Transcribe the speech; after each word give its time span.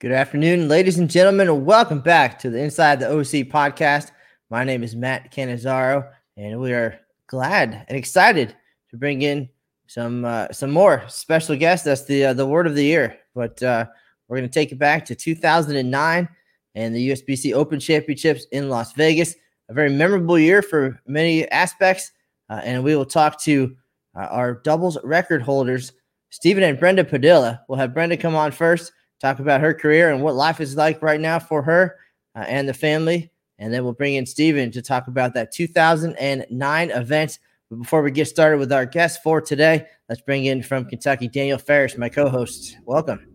Good 0.00 0.12
afternoon, 0.12 0.66
ladies 0.66 0.98
and 0.98 1.10
gentlemen, 1.10 1.50
and 1.50 1.66
welcome 1.66 2.00
back 2.00 2.38
to 2.38 2.48
the 2.48 2.58
Inside 2.58 3.00
the 3.00 3.10
OC 3.10 3.50
podcast. 3.50 4.12
My 4.48 4.64
name 4.64 4.82
is 4.82 4.96
Matt 4.96 5.30
Cannizzaro, 5.30 6.10
and 6.38 6.58
we 6.58 6.72
are 6.72 6.98
glad 7.26 7.84
and 7.86 7.98
excited 7.98 8.56
to 8.88 8.96
bring 8.96 9.20
in 9.20 9.46
some 9.88 10.24
uh, 10.24 10.50
some 10.52 10.70
more 10.70 11.04
special 11.08 11.54
guests. 11.54 11.84
That's 11.84 12.06
the 12.06 12.24
uh, 12.24 12.32
the 12.32 12.46
word 12.46 12.66
of 12.66 12.74
the 12.74 12.82
year. 12.82 13.18
But 13.34 13.62
uh, 13.62 13.84
we're 14.26 14.38
going 14.38 14.48
to 14.48 14.54
take 14.54 14.72
it 14.72 14.78
back 14.78 15.04
to 15.04 15.14
2009 15.14 16.28
and 16.76 16.96
the 16.96 17.10
USBC 17.10 17.52
Open 17.52 17.78
Championships 17.78 18.46
in 18.52 18.70
Las 18.70 18.94
Vegas. 18.94 19.34
A 19.68 19.74
very 19.74 19.90
memorable 19.90 20.38
year 20.38 20.62
for 20.62 20.98
many 21.06 21.46
aspects, 21.50 22.10
uh, 22.48 22.62
and 22.64 22.82
we 22.82 22.96
will 22.96 23.04
talk 23.04 23.38
to 23.42 23.76
uh, 24.16 24.28
our 24.30 24.54
doubles 24.54 24.96
record 25.04 25.42
holders, 25.42 25.92
Stephen 26.30 26.62
and 26.62 26.80
Brenda 26.80 27.04
Padilla. 27.04 27.60
We'll 27.68 27.78
have 27.78 27.92
Brenda 27.92 28.16
come 28.16 28.34
on 28.34 28.50
first 28.50 28.92
talk 29.20 29.38
about 29.38 29.60
her 29.60 29.74
career 29.74 30.10
and 30.10 30.22
what 30.22 30.34
life 30.34 30.60
is 30.60 30.76
like 30.76 31.02
right 31.02 31.20
now 31.20 31.38
for 31.38 31.62
her 31.62 31.96
uh, 32.34 32.40
and 32.40 32.68
the 32.68 32.74
family. 32.74 33.30
And 33.58 33.72
then 33.72 33.84
we'll 33.84 33.92
bring 33.92 34.14
in 34.14 34.24
Stephen 34.24 34.70
to 34.72 34.80
talk 34.80 35.06
about 35.06 35.34
that 35.34 35.52
2009 35.52 36.90
event. 36.90 37.38
But 37.68 37.76
before 37.76 38.02
we 38.02 38.10
get 38.10 38.26
started 38.26 38.58
with 38.58 38.72
our 38.72 38.86
guest 38.86 39.22
for 39.22 39.40
today, 39.40 39.86
let's 40.08 40.22
bring 40.22 40.46
in 40.46 40.62
from 40.62 40.86
Kentucky 40.86 41.28
Daniel 41.28 41.58
Ferris, 41.58 41.96
my 41.96 42.08
co 42.08 42.28
host. 42.28 42.78
Welcome. 42.84 43.26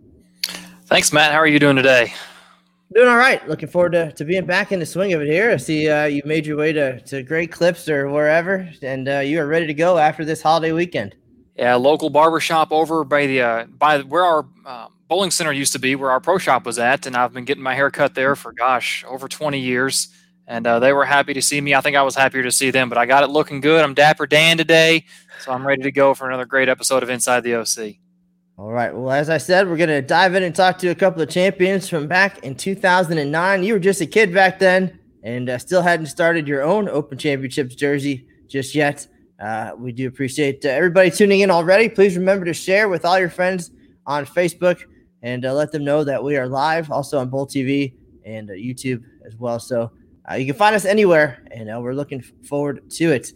Thanks, 0.87 1.13
Matt. 1.13 1.31
How 1.31 1.37
are 1.37 1.47
you 1.47 1.59
doing 1.59 1.75
today? 1.75 2.13
Doing 2.93 3.07
all 3.07 3.17
right. 3.17 3.47
Looking 3.47 3.69
forward 3.69 3.93
to, 3.93 4.11
to 4.13 4.25
being 4.25 4.45
back 4.45 4.71
in 4.71 4.79
the 4.79 4.85
swing 4.85 5.13
of 5.13 5.21
it 5.21 5.27
here. 5.27 5.51
I 5.51 5.57
see 5.57 5.89
uh, 5.89 6.05
you 6.05 6.21
made 6.25 6.45
your 6.45 6.57
way 6.57 6.73
to, 6.73 6.99
to 7.01 7.23
Great 7.23 7.51
Clips 7.51 7.89
or 7.89 8.09
wherever, 8.09 8.69
and 8.81 9.07
uh, 9.07 9.19
you 9.19 9.39
are 9.39 9.47
ready 9.47 9.67
to 9.67 9.73
go 9.73 9.97
after 9.97 10.23
this 10.23 10.41
holiday 10.41 10.71
weekend. 10.71 11.15
Yeah, 11.55 11.75
local 11.75 12.09
barbershop 12.09 12.71
over 12.71 13.03
by 13.03 13.27
the 13.27 13.41
uh, 13.41 13.65
by 13.65 14.01
where 14.01 14.23
our 14.23 14.47
um, 14.65 14.94
bowling 15.07 15.31
center 15.31 15.51
used 15.51 15.73
to 15.73 15.79
be 15.79 15.95
where 15.95 16.11
our 16.11 16.19
pro 16.19 16.37
shop 16.37 16.65
was 16.65 16.79
at, 16.79 17.05
and 17.05 17.15
I've 17.15 17.33
been 17.33 17.45
getting 17.45 17.63
my 17.63 17.75
hair 17.75 17.91
cut 17.91 18.15
there 18.15 18.35
for 18.35 18.51
gosh 18.51 19.03
over 19.07 19.27
20 19.27 19.59
years. 19.59 20.09
And 20.47 20.67
uh, 20.67 20.77
they 20.77 20.93
were 20.93 21.05
happy 21.05 21.33
to 21.33 21.41
see 21.41 21.59
me. 21.59 21.73
I 21.73 21.81
think 21.81 21.95
I 21.95 22.03
was 22.03 22.15
happier 22.15 22.43
to 22.43 22.51
see 22.51 22.69
them, 22.69 22.87
but 22.87 22.99
I 22.99 23.07
got 23.07 23.23
it 23.23 23.31
looking 23.31 23.61
good. 23.61 23.83
I'm 23.83 23.95
Dapper 23.95 24.27
Dan 24.27 24.57
today, 24.57 25.05
so 25.39 25.51
I'm 25.51 25.65
ready 25.65 25.81
to 25.81 25.91
go 25.91 26.13
for 26.13 26.27
another 26.27 26.45
great 26.45 26.69
episode 26.69 27.01
of 27.01 27.09
Inside 27.09 27.41
the 27.41 27.55
OC. 27.55 27.95
All 28.57 28.71
right. 28.71 28.93
Well, 28.93 29.11
as 29.11 29.29
I 29.29 29.37
said, 29.37 29.67
we're 29.67 29.75
going 29.75 29.89
to 29.89 30.01
dive 30.01 30.35
in 30.35 30.43
and 30.43 30.55
talk 30.55 30.77
to 30.79 30.89
a 30.89 30.95
couple 30.95 31.21
of 31.21 31.29
champions 31.29 31.89
from 31.89 32.07
back 32.07 32.43
in 32.43 32.55
2009. 32.55 33.63
You 33.63 33.73
were 33.73 33.79
just 33.79 34.01
a 34.01 34.05
kid 34.05 34.33
back 34.33 34.59
then 34.59 34.99
and 35.23 35.49
uh, 35.49 35.57
still 35.57 35.81
hadn't 35.81 36.05
started 36.05 36.47
your 36.47 36.61
own 36.61 36.87
Open 36.87 37.17
Championships 37.17 37.75
jersey 37.75 38.27
just 38.47 38.75
yet. 38.75 39.07
Uh, 39.41 39.71
we 39.77 39.91
do 39.91 40.07
appreciate 40.07 40.63
uh, 40.63 40.69
everybody 40.69 41.11
tuning 41.11 41.41
in 41.41 41.51
already. 41.51 41.89
Please 41.89 42.15
remember 42.15 42.45
to 42.45 42.53
share 42.53 42.87
with 42.87 43.03
all 43.03 43.19
your 43.19 43.29
friends 43.29 43.71
on 44.05 44.25
Facebook 44.25 44.83
and 45.25 45.43
uh, 45.43 45.51
let 45.51 45.71
them 45.71 45.83
know 45.83 46.03
that 46.03 46.23
we 46.23 46.37
are 46.37 46.47
live 46.47 46.91
also 46.91 47.17
on 47.17 47.29
Bowl 47.29 47.47
TV 47.47 47.95
and 48.25 48.51
uh, 48.51 48.53
YouTube 48.53 49.03
as 49.25 49.35
well. 49.35 49.59
So 49.59 49.91
uh, 50.29 50.35
you 50.35 50.45
can 50.45 50.53
find 50.53 50.75
us 50.75 50.85
anywhere, 50.85 51.43
and 51.49 51.67
uh, 51.67 51.79
we're 51.81 51.95
looking 51.95 52.21
forward 52.21 52.87
to 52.91 53.11
it. 53.11 53.33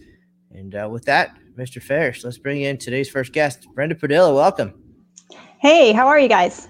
And 0.52 0.76
uh, 0.76 0.88
with 0.90 1.04
that, 1.06 1.36
Mr. 1.58 1.82
Ferris, 1.82 2.24
let's 2.24 2.38
bring 2.38 2.62
in 2.62 2.78
today's 2.78 3.10
first 3.10 3.34
guest, 3.34 3.68
Brenda 3.74 3.96
Padilla. 3.96 4.34
Welcome. 4.34 4.76
Hey, 5.58 5.92
how 5.92 6.08
are 6.08 6.20
you 6.20 6.30
guys? 6.30 6.70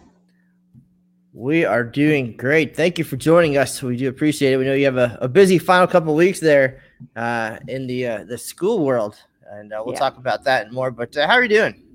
We 1.33 1.65
are 1.65 1.83
doing 1.83 2.37
great. 2.37 2.73
Thank 2.73 2.97
you 2.97 3.03
for 3.03 3.17
joining 3.17 3.57
us. 3.57 3.83
We 3.83 3.97
do 3.97 4.07
appreciate 4.07 4.53
it. 4.53 4.57
We 4.57 4.63
know 4.63 4.73
you 4.73 4.85
have 4.85 4.97
a, 4.97 5.17
a 5.19 5.27
busy 5.27 5.57
final 5.57 5.85
couple 5.85 6.15
weeks 6.15 6.39
there 6.39 6.81
uh, 7.17 7.57
in 7.67 7.87
the 7.87 8.25
the 8.27 8.37
school 8.37 8.85
world, 8.85 9.17
and 9.51 9.69
we'll 9.69 9.93
yeah. 9.93 9.99
talk 9.99 10.17
about 10.17 10.45
that 10.45 10.67
and 10.67 10.73
more. 10.73 10.91
But 10.91 11.13
how 11.15 11.33
are 11.33 11.43
you 11.43 11.49
doing? 11.49 11.88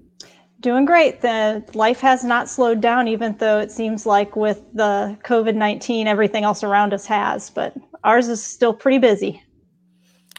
Doing 0.64 0.86
great. 0.86 1.20
The 1.20 1.62
life 1.74 2.00
has 2.00 2.24
not 2.24 2.48
slowed 2.48 2.80
down, 2.80 3.06
even 3.06 3.36
though 3.36 3.58
it 3.58 3.70
seems 3.70 4.06
like 4.06 4.34
with 4.34 4.62
the 4.72 5.14
COVID 5.22 5.54
19, 5.54 6.06
everything 6.06 6.42
else 6.42 6.64
around 6.64 6.94
us 6.94 7.04
has, 7.04 7.50
but 7.50 7.76
ours 8.02 8.28
is 8.28 8.42
still 8.42 8.72
pretty 8.72 8.96
busy. 8.96 9.42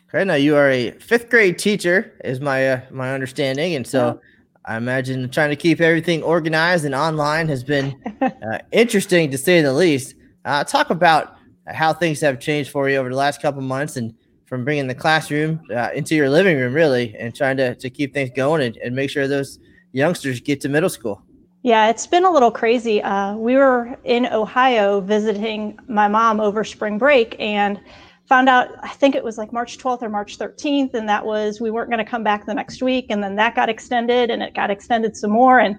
Okay, 0.09 0.25
now 0.25 0.33
you 0.33 0.55
are 0.55 0.71
a 0.71 0.89
fifth 0.93 1.29
grade 1.29 1.59
teacher, 1.59 2.11
is 2.23 2.39
my 2.39 2.67
uh, 2.67 2.81
my 2.89 3.13
understanding, 3.13 3.75
and 3.75 3.85
so 3.85 4.19
I 4.65 4.77
imagine 4.77 5.29
trying 5.29 5.51
to 5.51 5.55
keep 5.55 5.79
everything 5.79 6.23
organized 6.23 6.85
and 6.85 6.95
online 6.95 7.47
has 7.47 7.63
been 7.63 7.95
uh, 8.21 8.57
interesting 8.71 9.29
to 9.29 9.37
say 9.37 9.61
the 9.61 9.73
least. 9.73 10.15
Uh, 10.43 10.63
talk 10.63 10.89
about 10.89 11.35
how 11.67 11.93
things 11.93 12.19
have 12.21 12.39
changed 12.39 12.71
for 12.71 12.89
you 12.89 12.97
over 12.97 13.09
the 13.09 13.15
last 13.15 13.43
couple 13.43 13.61
months, 13.61 13.95
and 13.95 14.11
from 14.47 14.65
bringing 14.65 14.87
the 14.87 14.95
classroom 14.95 15.61
uh, 15.69 15.89
into 15.93 16.15
your 16.15 16.31
living 16.31 16.57
room, 16.57 16.73
really, 16.73 17.15
and 17.19 17.35
trying 17.35 17.57
to 17.57 17.75
to 17.75 17.91
keep 17.91 18.11
things 18.11 18.31
going 18.35 18.63
and, 18.63 18.75
and 18.77 18.95
make 18.95 19.11
sure 19.11 19.27
those 19.27 19.59
youngsters 19.95 20.41
get 20.41 20.61
to 20.61 20.69
middle 20.69 20.89
school. 20.89 21.21
Yeah, 21.63 21.89
it's 21.89 22.05
been 22.05 22.25
a 22.25 22.31
little 22.31 22.51
crazy. 22.51 23.01
Uh, 23.01 23.35
we 23.35 23.55
were 23.55 23.97
in 24.03 24.27
Ohio 24.27 25.01
visiting 25.01 25.79
my 25.87 26.07
mom 26.07 26.39
over 26.39 26.63
spring 26.63 26.99
break 26.99 27.35
and 27.39 27.79
found 28.27 28.49
out, 28.49 28.69
I 28.83 28.89
think 28.89 29.15
it 29.15 29.23
was 29.23 29.37
like 29.37 29.51
March 29.51 29.77
12th 29.77 30.03
or 30.03 30.09
March 30.09 30.37
13th, 30.37 30.93
and 30.93 31.07
that 31.09 31.25
was 31.25 31.61
we 31.61 31.71
weren't 31.71 31.89
going 31.89 32.03
to 32.03 32.09
come 32.09 32.23
back 32.23 32.45
the 32.45 32.53
next 32.53 32.83
week. 32.83 33.07
And 33.09 33.23
then 33.23 33.35
that 33.37 33.55
got 33.55 33.69
extended 33.69 34.29
and 34.29 34.43
it 34.43 34.53
got 34.53 34.69
extended 34.69 35.15
some 35.15 35.31
more. 35.31 35.59
And, 35.59 35.77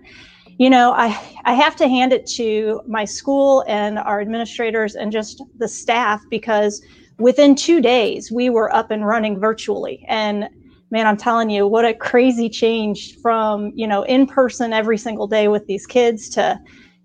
you 0.58 0.70
know, 0.70 0.92
I, 0.92 1.08
I 1.44 1.52
have 1.52 1.76
to 1.76 1.86
hand 1.86 2.12
it 2.12 2.26
to 2.36 2.80
my 2.88 3.04
school 3.04 3.64
and 3.68 3.98
our 3.98 4.20
administrators 4.20 4.96
and 4.96 5.12
just 5.12 5.42
the 5.58 5.68
staff 5.68 6.22
because 6.30 6.82
within 7.18 7.54
two 7.54 7.80
days 7.80 8.32
we 8.32 8.50
were 8.50 8.74
up 8.74 8.90
and 8.90 9.06
running 9.06 9.38
virtually. 9.38 10.04
And 10.08 10.48
man, 10.90 11.06
I'm 11.06 11.16
telling 11.16 11.50
you, 11.50 11.66
what 11.66 11.84
a 11.84 11.94
crazy 11.94 12.48
change 12.48 13.16
from, 13.20 13.72
you 13.74 13.86
know, 13.86 14.02
in 14.04 14.26
person 14.26 14.72
every 14.72 14.98
single 14.98 15.26
day 15.26 15.48
with 15.48 15.66
these 15.66 15.86
kids 15.86 16.28
to, 16.30 16.58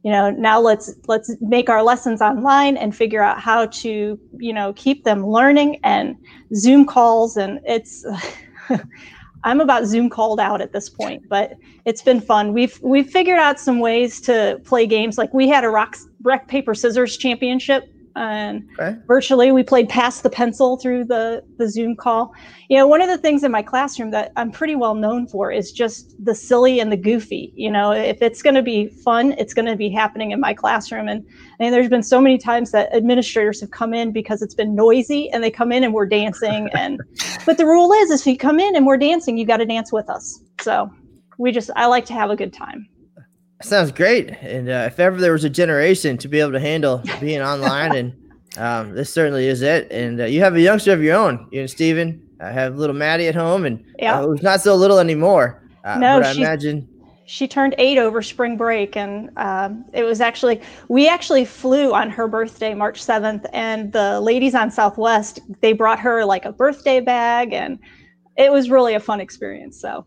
you 0.04 0.12
know, 0.12 0.30
now 0.32 0.60
let's 0.60 0.94
let's 1.08 1.36
make 1.42 1.70
our 1.70 1.84
lessons 1.84 2.22
online 2.22 2.78
and 2.78 2.96
figure 2.96 3.22
out 3.22 3.40
how 3.40 3.68
to, 3.68 4.20
you 4.38 4.54
know, 4.54 4.74
keep 4.74 5.04
them 5.04 5.26
learning 5.26 5.80
and 5.84 6.16
Zoom 6.56 6.86
calls 6.86 7.38
and 7.38 7.60
it's 7.66 8.06
I'm 9.44 9.60
about 9.60 9.86
Zoom 9.86 10.10
called 10.10 10.40
out 10.40 10.62
at 10.62 10.72
this 10.72 10.90
point, 10.90 11.28
but 11.28 11.54
it's 11.86 12.02
been 12.02 12.22
fun. 12.22 12.54
We've 12.54 12.80
we've 12.82 13.10
figured 13.10 13.40
out 13.40 13.60
some 13.60 13.80
ways 13.80 14.22
to 14.22 14.62
play 14.64 14.86
games. 14.86 15.18
Like 15.18 15.34
we 15.34 15.48
had 15.48 15.64
a 15.64 15.70
rock, 15.70 15.98
rock 16.22 16.48
paper 16.48 16.76
scissors 16.76 17.18
championship 17.18 17.92
and 18.16 18.68
okay. 18.80 18.98
virtually 19.08 19.52
we 19.52 19.64
played 19.64 19.90
pass 19.90 20.22
the 20.22 20.30
pencil 20.30 20.78
through 20.78 21.06
the 21.06 21.44
the 21.58 21.70
zoom 21.70 21.96
call. 21.96 22.34
You 22.70 22.78
know 22.78 22.88
one 22.88 23.02
of 23.02 23.10
the 23.10 23.18
things 23.18 23.44
in 23.44 23.52
my 23.52 23.62
classroom 23.62 24.12
that 24.12 24.32
i'm 24.36 24.52
pretty 24.52 24.76
well 24.76 24.96
known 24.96 25.28
for 25.28 25.52
is 25.52 25.72
just 25.72 26.16
the 26.24 26.36
silly 26.36 26.80
and 26.80 26.92
the 26.92 26.98
goofy. 26.98 27.54
You 27.56 27.72
know 27.72 27.92
if 27.92 28.22
it's 28.22 28.42
going 28.42 28.56
to 28.56 28.62
be 28.62 28.88
fun 28.88 29.34
it's 29.38 29.54
going 29.54 29.66
to 29.66 29.76
be 29.76 29.90
happening 29.90 30.32
in 30.32 30.40
my 30.40 30.54
classroom. 30.54 31.08
And 31.08 31.26
I 31.60 31.64
mean, 31.64 31.72
there's 31.72 31.90
been 31.90 32.04
so 32.04 32.20
many 32.20 32.38
times 32.38 32.72
that 32.72 32.94
administrators 32.96 33.62
have 33.62 33.72
come 33.72 33.94
in 33.94 34.12
because 34.12 34.42
it's 34.42 34.56
been 34.56 34.76
noisy 34.76 35.30
and 35.32 35.44
they 35.44 35.52
come 35.52 35.72
in 35.72 35.84
and 35.84 35.94
we're 35.94 36.08
dancing. 36.08 36.70
And 36.74 37.00
but 37.46 37.58
the 37.58 37.66
rule 37.66 37.92
is 37.94 38.12
is 38.12 38.22
if 38.22 38.28
you 38.28 38.38
come 38.38 38.60
in 38.60 38.76
and 38.76 38.86
we're 38.86 38.98
dancing 38.98 39.38
you 39.38 39.46
got 39.46 39.58
to 39.58 39.66
dance 39.66 39.92
with 39.92 40.10
us. 40.10 40.42
So 40.62 40.92
we 41.38 41.52
just 41.52 41.72
i 41.76 41.86
like 41.88 42.06
to 42.06 42.14
have 42.14 42.30
a 42.30 42.36
good 42.36 42.54
time 42.54 42.88
Sounds 43.64 43.92
great. 43.92 44.32
And 44.42 44.70
uh, 44.70 44.84
if 44.88 45.00
ever 45.00 45.20
there 45.20 45.32
was 45.32 45.44
a 45.44 45.50
generation 45.50 46.18
to 46.20 46.28
be 46.28 46.40
able 46.40 46.52
to 46.54 46.60
handle 46.60 47.02
being 47.20 47.42
online, 47.42 47.96
and 47.96 48.32
um, 48.58 48.94
this 48.94 49.14
certainly 49.14 49.48
is 49.48 49.62
it. 49.62 49.92
And 49.92 50.22
uh, 50.22 50.26
you 50.26 50.42
have 50.42 50.56
a 50.56 50.62
youngster 50.62 50.94
of 50.94 51.02
your 51.02 51.18
own. 51.18 51.48
You 51.52 51.62
and 51.62 51.70
Stephen 51.70 52.28
I 52.42 52.52
have 52.52 52.78
little 52.78 52.96
Maddie 52.96 53.28
at 53.28 53.36
home, 53.36 53.66
and 53.66 53.84
yeah. 54.00 54.20
uh, 54.20 54.28
who's 54.28 54.42
not 54.42 54.62
so 54.62 54.76
little 54.76 55.00
anymore. 55.00 55.62
Uh, 55.84 55.98
no, 56.00 56.22
I 56.22 56.32
imagine 56.32 56.88
she 57.26 57.48
turned 57.48 57.76
eight 57.78 57.98
over 57.98 58.22
spring 58.22 58.58
break, 58.58 58.98
and 58.98 59.30
um, 59.38 59.86
it 59.94 60.04
was 60.04 60.20
actually 60.20 60.60
we 60.90 61.08
actually 61.08 61.46
flew 61.46 61.94
on 61.94 62.10
her 62.10 62.28
birthday, 62.28 62.74
March 62.74 63.02
seventh, 63.02 63.46
and 63.54 63.94
the 63.94 64.20
ladies 64.20 64.56
on 64.56 64.72
Southwest 64.72 65.40
they 65.62 65.74
brought 65.74 66.00
her 66.00 66.26
like 66.26 66.46
a 66.46 66.52
birthday 66.52 67.00
bag, 67.00 67.54
and 67.54 67.80
it 68.38 68.52
was 68.52 68.70
really 68.70 68.96
a 68.96 69.00
fun 69.00 69.22
experience. 69.22 69.80
So 69.80 70.06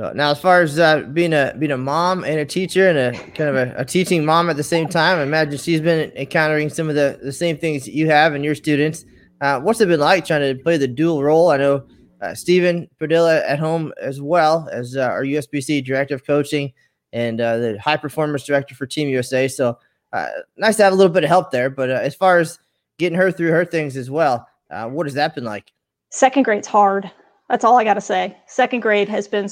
so 0.00 0.12
now, 0.14 0.30
as 0.30 0.40
far 0.40 0.62
as 0.62 0.78
uh, 0.78 1.00
being 1.12 1.34
a 1.34 1.54
being 1.58 1.72
a 1.72 1.76
mom 1.76 2.24
and 2.24 2.40
a 2.40 2.46
teacher 2.46 2.88
and 2.88 2.96
a 2.96 3.12
kind 3.32 3.50
of 3.50 3.56
a, 3.56 3.74
a, 3.76 3.84
teaching 3.84 4.24
mom 4.24 4.48
at 4.48 4.56
the 4.56 4.62
same 4.62 4.88
time, 4.88 5.18
I 5.18 5.22
imagine 5.24 5.58
she's 5.58 5.82
been 5.82 6.10
encountering 6.16 6.70
some 6.70 6.88
of 6.88 6.94
the, 6.94 7.20
the 7.22 7.34
same 7.34 7.58
things 7.58 7.86
you 7.86 8.06
have 8.06 8.32
and 8.32 8.42
your 8.42 8.54
students. 8.54 9.04
Uh, 9.42 9.60
what's 9.60 9.78
it 9.78 9.88
been 9.88 10.00
like 10.00 10.24
trying 10.24 10.56
to 10.56 10.62
play 10.62 10.78
the 10.78 10.88
dual 10.88 11.22
role? 11.22 11.50
I 11.50 11.58
know 11.58 11.86
uh, 12.22 12.34
Stephen 12.34 12.88
Padilla 12.98 13.44
at 13.44 13.58
home 13.58 13.92
as 14.00 14.22
well 14.22 14.70
as 14.72 14.96
uh, 14.96 15.02
our 15.02 15.22
USBC 15.22 15.84
director 15.84 16.14
of 16.14 16.26
coaching 16.26 16.72
and 17.12 17.38
uh, 17.38 17.58
the 17.58 17.78
high 17.78 17.98
performance 17.98 18.46
director 18.46 18.74
for 18.74 18.86
Team 18.86 19.06
USA. 19.10 19.48
So 19.48 19.76
uh, 20.14 20.28
nice 20.56 20.78
to 20.78 20.84
have 20.84 20.94
a 20.94 20.96
little 20.96 21.12
bit 21.12 21.24
of 21.24 21.28
help 21.28 21.50
there. 21.50 21.68
But 21.68 21.90
as 21.90 22.14
far 22.14 22.38
as 22.38 22.58
getting 22.98 23.18
her 23.18 23.30
through 23.30 23.50
her 23.50 23.66
things 23.66 23.98
as 23.98 24.10
well, 24.10 24.48
what 24.70 25.04
has 25.04 25.12
that 25.12 25.34
been 25.34 25.44
like? 25.44 25.70
Second 26.08 26.44
grade's 26.44 26.68
hard. 26.68 27.10
That's 27.50 27.64
all 27.64 27.76
I 27.76 27.84
got 27.84 27.94
to 27.94 28.00
say. 28.00 28.38
Second 28.46 28.80
grade 28.80 29.08
has 29.08 29.26
been 29.26 29.48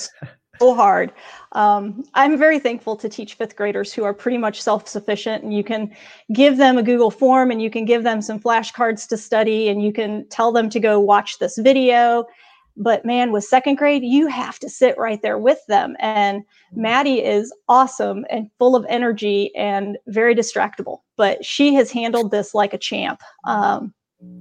so 0.59 0.75
hard. 0.75 1.13
Um, 1.53 2.05
I'm 2.15 2.37
very 2.39 2.59
thankful 2.59 2.97
to 2.97 3.09
teach 3.09 3.35
fifth 3.35 3.57
graders 3.57 3.93
who 3.93 4.05
are 4.05 4.15
pretty 4.15 4.39
much 4.39 4.61
self-sufficient, 4.63 5.43
and 5.45 5.55
you 5.55 5.65
can 5.65 5.95
give 6.33 6.57
them 6.57 6.79
a 6.79 6.83
Google 6.83 7.11
form, 7.11 7.51
and 7.51 7.63
you 7.63 7.71
can 7.71 7.85
give 7.85 8.03
them 8.03 8.21
some 8.21 8.41
flashcards 8.41 9.09
to 9.09 9.17
study, 9.17 9.69
and 9.69 9.83
you 9.83 9.93
can 9.93 10.29
tell 10.29 10.53
them 10.53 10.69
to 10.71 10.81
go 10.81 11.01
watch 11.01 11.39
this 11.39 11.59
video. 11.59 12.27
But 12.81 13.05
man, 13.05 13.33
with 13.33 13.43
second 13.43 13.75
grade, 13.75 14.05
you 14.05 14.29
have 14.29 14.61
to 14.61 14.69
sit 14.69 14.97
right 14.97 15.21
there 15.21 15.39
with 15.39 15.59
them. 15.67 15.97
And 15.99 16.45
Maddie 16.73 17.25
is 17.25 17.53
awesome 17.69 18.25
and 18.31 18.49
full 18.57 18.77
of 18.77 18.87
energy 18.89 19.53
and 19.57 19.99
very 20.07 20.33
distractible, 20.33 21.01
but 21.17 21.45
she 21.45 21.75
has 21.75 21.91
handled 21.91 22.31
this 22.31 22.55
like 22.55 22.73
a 22.73 22.79
champ. 22.79 23.21
Um, 23.45 23.93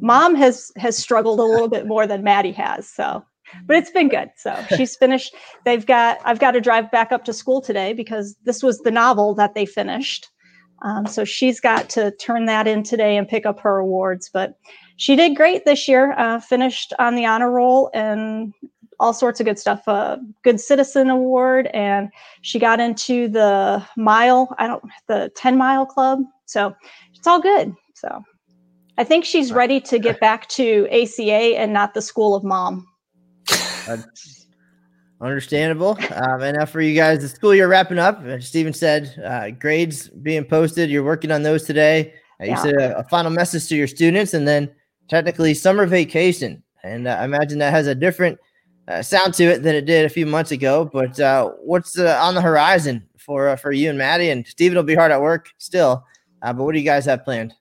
mom 0.02 0.36
has 0.36 0.72
has 0.78 0.98
struggled 0.98 1.40
a 1.40 1.44
little 1.44 1.68
bit 1.68 1.88
more 1.88 2.06
than 2.06 2.24
Maddie 2.24 2.52
has. 2.52 2.88
So 2.88 3.26
but 3.66 3.76
it's 3.76 3.92
been 3.92 4.10
good. 4.10 4.30
So 4.38 4.56
she's 4.76 4.96
finished. 4.96 5.36
They've 5.66 5.86
got, 5.86 6.20
I've 6.24 6.40
got 6.40 6.52
to 6.52 6.62
drive 6.62 6.92
back 6.92 7.12
up 7.12 7.26
to 7.26 7.34
school 7.34 7.62
today 7.62 7.94
because 7.94 8.36
this 8.44 8.64
was 8.64 8.80
the 8.80 8.92
novel 8.92 9.34
that 9.36 9.54
they 9.54 9.66
finished. 9.66 10.30
Um, 10.84 11.08
so 11.08 11.26
she's 11.26 11.60
got 11.60 11.90
to 11.92 12.12
turn 12.12 12.46
that 12.46 12.68
in 12.68 12.84
today 12.84 13.18
and 13.18 13.28
pick 13.28 13.46
up 13.46 13.60
her 13.62 13.78
awards. 13.78 14.30
But 14.32 14.58
she 14.98 15.16
did 15.16 15.36
great 15.36 15.66
this 15.66 15.88
year, 15.88 16.14
uh, 16.18 16.40
finished 16.40 16.94
on 17.00 17.16
the 17.16 17.26
honor 17.26 17.52
roll 17.52 17.90
and 17.94 18.54
all 19.00 19.14
sorts 19.14 19.40
of 19.40 19.46
good 19.46 19.60
stuff. 19.60 19.88
A 19.88 20.20
good 20.44 20.60
citizen 20.60 21.10
award, 21.10 21.68
and 21.68 22.10
she 22.42 22.60
got 22.60 22.80
into 22.80 23.28
the 23.28 23.86
mile, 23.96 24.56
I 24.58 24.68
don't, 24.68 24.84
the 25.08 25.32
10 25.36 25.58
mile 25.58 25.86
club. 25.86 26.20
So 26.46 26.76
it's 27.14 27.28
all 27.28 27.42
good. 27.42 27.74
So 27.96 28.24
I 28.98 29.04
think 29.04 29.26
she's 29.26 29.52
ready 29.52 29.80
to 29.82 30.00
get 30.00 30.20
back 30.20 30.48
to 30.50 30.88
ACA 30.92 31.58
and 31.58 31.74
not 31.74 31.94
the 31.94 32.02
school 32.02 32.36
of 32.36 32.44
mom. 32.44 32.88
Uh, 33.88 33.98
understandable. 35.22 35.98
Um, 36.14 36.42
and 36.42 36.58
now 36.58 36.66
for 36.66 36.82
you 36.82 36.96
guys, 36.96 37.22
the 37.22 37.30
school 37.30 37.56
year 37.56 37.68
wrapping 37.68 38.00
up. 38.00 38.22
Stephen 38.42 38.74
said 38.74 39.14
uh, 39.24 39.52
grades 39.52 40.10
being 40.10 40.46
posted. 40.46 40.90
You're 40.90 41.04
working 41.04 41.32
on 41.32 41.44
those 41.44 41.64
today. 41.64 42.14
Uh, 42.40 42.46
you 42.46 42.52
yeah. 42.52 42.62
said 42.62 42.76
a, 42.76 43.00
a, 43.00 43.04
final 43.06 43.32
message 43.32 43.68
to 43.68 43.76
your 43.76 43.88
students, 43.88 44.34
and 44.34 44.48
then 44.48 44.70
technically 45.08 45.54
summer 45.54 45.86
vacation. 45.86 46.62
And 46.84 47.08
uh, 47.08 47.18
I 47.20 47.26
imagine 47.26 47.58
that 47.60 47.72
has 47.72 47.88
a 47.88 47.96
different 47.96 48.38
uh, 48.88 49.02
sound 49.02 49.34
to 49.36 49.46
it 49.46 49.64
than 49.64 49.76
it 49.76 49.86
did 49.86 50.06
a 50.06 50.10
few 50.10 50.26
months 50.26 50.52
ago. 50.52 50.90
But 50.92 51.20
uh, 51.20 51.50
what's 51.64 51.98
on 51.98 52.36
the 52.36 52.42
horizon 52.42 53.08
for 53.18 53.58
for 53.58 53.72
you 53.72 53.90
and 53.90 53.98
Maddie? 53.98 54.30
And 54.30 54.46
Stephen 54.46 54.76
will 54.76 54.84
be 54.84 54.96
hard 54.96 55.12
at 55.12 55.22
work 55.22 55.50
still. 55.58 56.06
but 56.42 56.58
what 56.58 56.74
do 56.74 56.80
you 56.80 56.86
guys 56.86 57.06
have 57.06 57.24
planned? 57.24 57.54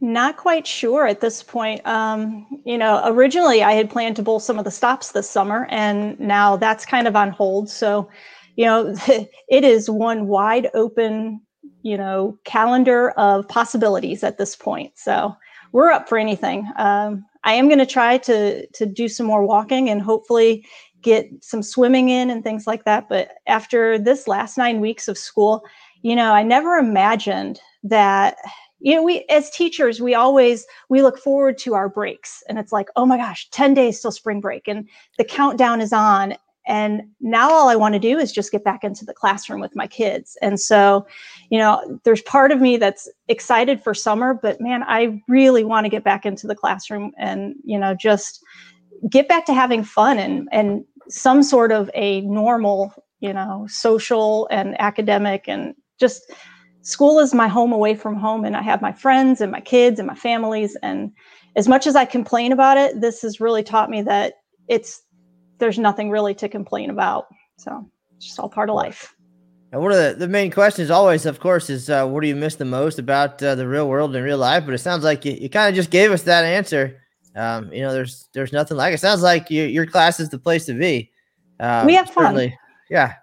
Not 0.00 0.36
quite 0.36 0.66
sure 0.66 1.06
at 1.06 1.20
this 1.20 1.42
point. 1.42 1.84
Um, 1.86 2.46
you 2.64 2.78
know, 2.78 3.02
originally 3.04 3.64
I 3.64 3.72
had 3.72 3.90
planned 3.90 4.16
to 4.16 4.22
bowl 4.22 4.38
some 4.38 4.58
of 4.58 4.64
the 4.64 4.70
stops 4.70 5.10
this 5.10 5.28
summer, 5.28 5.66
and 5.70 6.18
now 6.20 6.56
that's 6.56 6.86
kind 6.86 7.08
of 7.08 7.16
on 7.16 7.30
hold. 7.30 7.68
So, 7.68 8.08
you 8.56 8.64
know, 8.64 8.94
it 9.48 9.64
is 9.64 9.90
one 9.90 10.28
wide 10.28 10.70
open, 10.74 11.40
you 11.82 11.96
know, 11.96 12.38
calendar 12.44 13.10
of 13.10 13.48
possibilities 13.48 14.22
at 14.22 14.38
this 14.38 14.54
point. 14.54 14.92
So 14.96 15.34
we're 15.72 15.90
up 15.90 16.08
for 16.08 16.16
anything. 16.16 16.70
Um, 16.76 17.24
I 17.42 17.54
am 17.54 17.66
going 17.66 17.78
to 17.78 17.86
try 17.86 18.18
to 18.18 18.66
to 18.66 18.86
do 18.86 19.08
some 19.08 19.26
more 19.26 19.44
walking 19.44 19.90
and 19.90 20.00
hopefully 20.00 20.64
get 21.02 21.28
some 21.40 21.62
swimming 21.62 22.08
in 22.08 22.30
and 22.30 22.44
things 22.44 22.66
like 22.66 22.84
that. 22.84 23.08
But 23.08 23.30
after 23.46 23.98
this 23.98 24.28
last 24.28 24.58
nine 24.58 24.80
weeks 24.80 25.08
of 25.08 25.18
school, 25.18 25.64
you 26.02 26.14
know, 26.14 26.32
I 26.32 26.42
never 26.42 26.76
imagined 26.76 27.60
that 27.84 28.36
you 28.80 28.94
know 28.94 29.02
we 29.02 29.24
as 29.28 29.50
teachers 29.50 30.00
we 30.00 30.14
always 30.14 30.66
we 30.88 31.02
look 31.02 31.18
forward 31.18 31.58
to 31.58 31.74
our 31.74 31.88
breaks 31.88 32.42
and 32.48 32.58
it's 32.58 32.72
like 32.72 32.88
oh 32.96 33.06
my 33.06 33.16
gosh 33.16 33.48
10 33.50 33.74
days 33.74 34.00
till 34.00 34.10
spring 34.10 34.40
break 34.40 34.68
and 34.68 34.88
the 35.16 35.24
countdown 35.24 35.80
is 35.80 35.92
on 35.92 36.34
and 36.66 37.02
now 37.20 37.50
all 37.50 37.68
i 37.68 37.76
want 37.76 37.94
to 37.94 37.98
do 37.98 38.18
is 38.18 38.32
just 38.32 38.52
get 38.52 38.64
back 38.64 38.84
into 38.84 39.04
the 39.04 39.14
classroom 39.14 39.60
with 39.60 39.74
my 39.74 39.86
kids 39.86 40.36
and 40.42 40.60
so 40.60 41.06
you 41.50 41.58
know 41.58 41.98
there's 42.04 42.22
part 42.22 42.52
of 42.52 42.60
me 42.60 42.76
that's 42.76 43.08
excited 43.28 43.82
for 43.82 43.94
summer 43.94 44.34
but 44.34 44.60
man 44.60 44.82
i 44.84 45.20
really 45.28 45.64
want 45.64 45.84
to 45.84 45.90
get 45.90 46.04
back 46.04 46.24
into 46.24 46.46
the 46.46 46.54
classroom 46.54 47.12
and 47.18 47.54
you 47.64 47.78
know 47.78 47.94
just 47.94 48.42
get 49.10 49.28
back 49.28 49.44
to 49.46 49.54
having 49.54 49.82
fun 49.82 50.18
and 50.18 50.48
and 50.52 50.84
some 51.08 51.42
sort 51.42 51.72
of 51.72 51.90
a 51.94 52.20
normal 52.22 52.92
you 53.20 53.32
know 53.32 53.66
social 53.68 54.46
and 54.50 54.80
academic 54.80 55.48
and 55.48 55.74
just 55.98 56.32
school 56.82 57.18
is 57.18 57.34
my 57.34 57.48
home 57.48 57.72
away 57.72 57.94
from 57.94 58.14
home 58.14 58.44
and 58.44 58.56
i 58.56 58.62
have 58.62 58.80
my 58.82 58.92
friends 58.92 59.40
and 59.40 59.52
my 59.52 59.60
kids 59.60 59.98
and 59.98 60.06
my 60.06 60.14
families 60.14 60.76
and 60.82 61.12
as 61.56 61.68
much 61.68 61.86
as 61.86 61.96
i 61.96 62.04
complain 62.04 62.52
about 62.52 62.76
it 62.76 63.00
this 63.00 63.22
has 63.22 63.40
really 63.40 63.62
taught 63.62 63.90
me 63.90 64.02
that 64.02 64.34
it's 64.68 65.02
there's 65.58 65.78
nothing 65.78 66.10
really 66.10 66.34
to 66.34 66.48
complain 66.48 66.90
about. 66.90 67.26
So 67.56 67.88
it's 68.16 68.26
just 68.26 68.38
all 68.38 68.48
part 68.48 68.70
of 68.70 68.76
life. 68.76 69.14
And 69.72 69.82
one 69.82 69.92
of 69.92 69.98
the, 69.98 70.14
the 70.18 70.28
main 70.28 70.50
questions 70.50 70.90
always 70.90 71.26
of 71.26 71.40
course 71.40 71.68
is 71.68 71.90
uh, 71.90 72.06
what 72.06 72.22
do 72.22 72.28
you 72.28 72.36
miss 72.36 72.54
the 72.54 72.64
most 72.64 72.98
about 72.98 73.42
uh, 73.42 73.54
the 73.54 73.68
real 73.68 73.88
world 73.88 74.16
and 74.16 74.24
real 74.24 74.38
life? 74.38 74.64
But 74.64 74.74
it 74.74 74.78
sounds 74.78 75.04
like 75.04 75.24
you, 75.24 75.32
you 75.32 75.50
kind 75.50 75.68
of 75.68 75.74
just 75.74 75.90
gave 75.90 76.10
us 76.10 76.22
that 76.22 76.44
answer. 76.44 76.98
Um, 77.36 77.72
you 77.72 77.82
know 77.82 77.92
there's 77.92 78.28
there's 78.32 78.52
nothing 78.52 78.76
like 78.76 78.94
it 78.94 78.98
sounds 78.98 79.22
like 79.22 79.50
you, 79.50 79.64
your 79.64 79.86
class 79.86 80.18
is 80.18 80.30
the 80.30 80.38
place 80.38 80.64
to 80.66 80.74
be. 80.74 81.10
Um, 81.60 81.86
we 81.86 81.94
have 81.94 82.08
fun. 82.10 82.52
yeah 82.88 83.14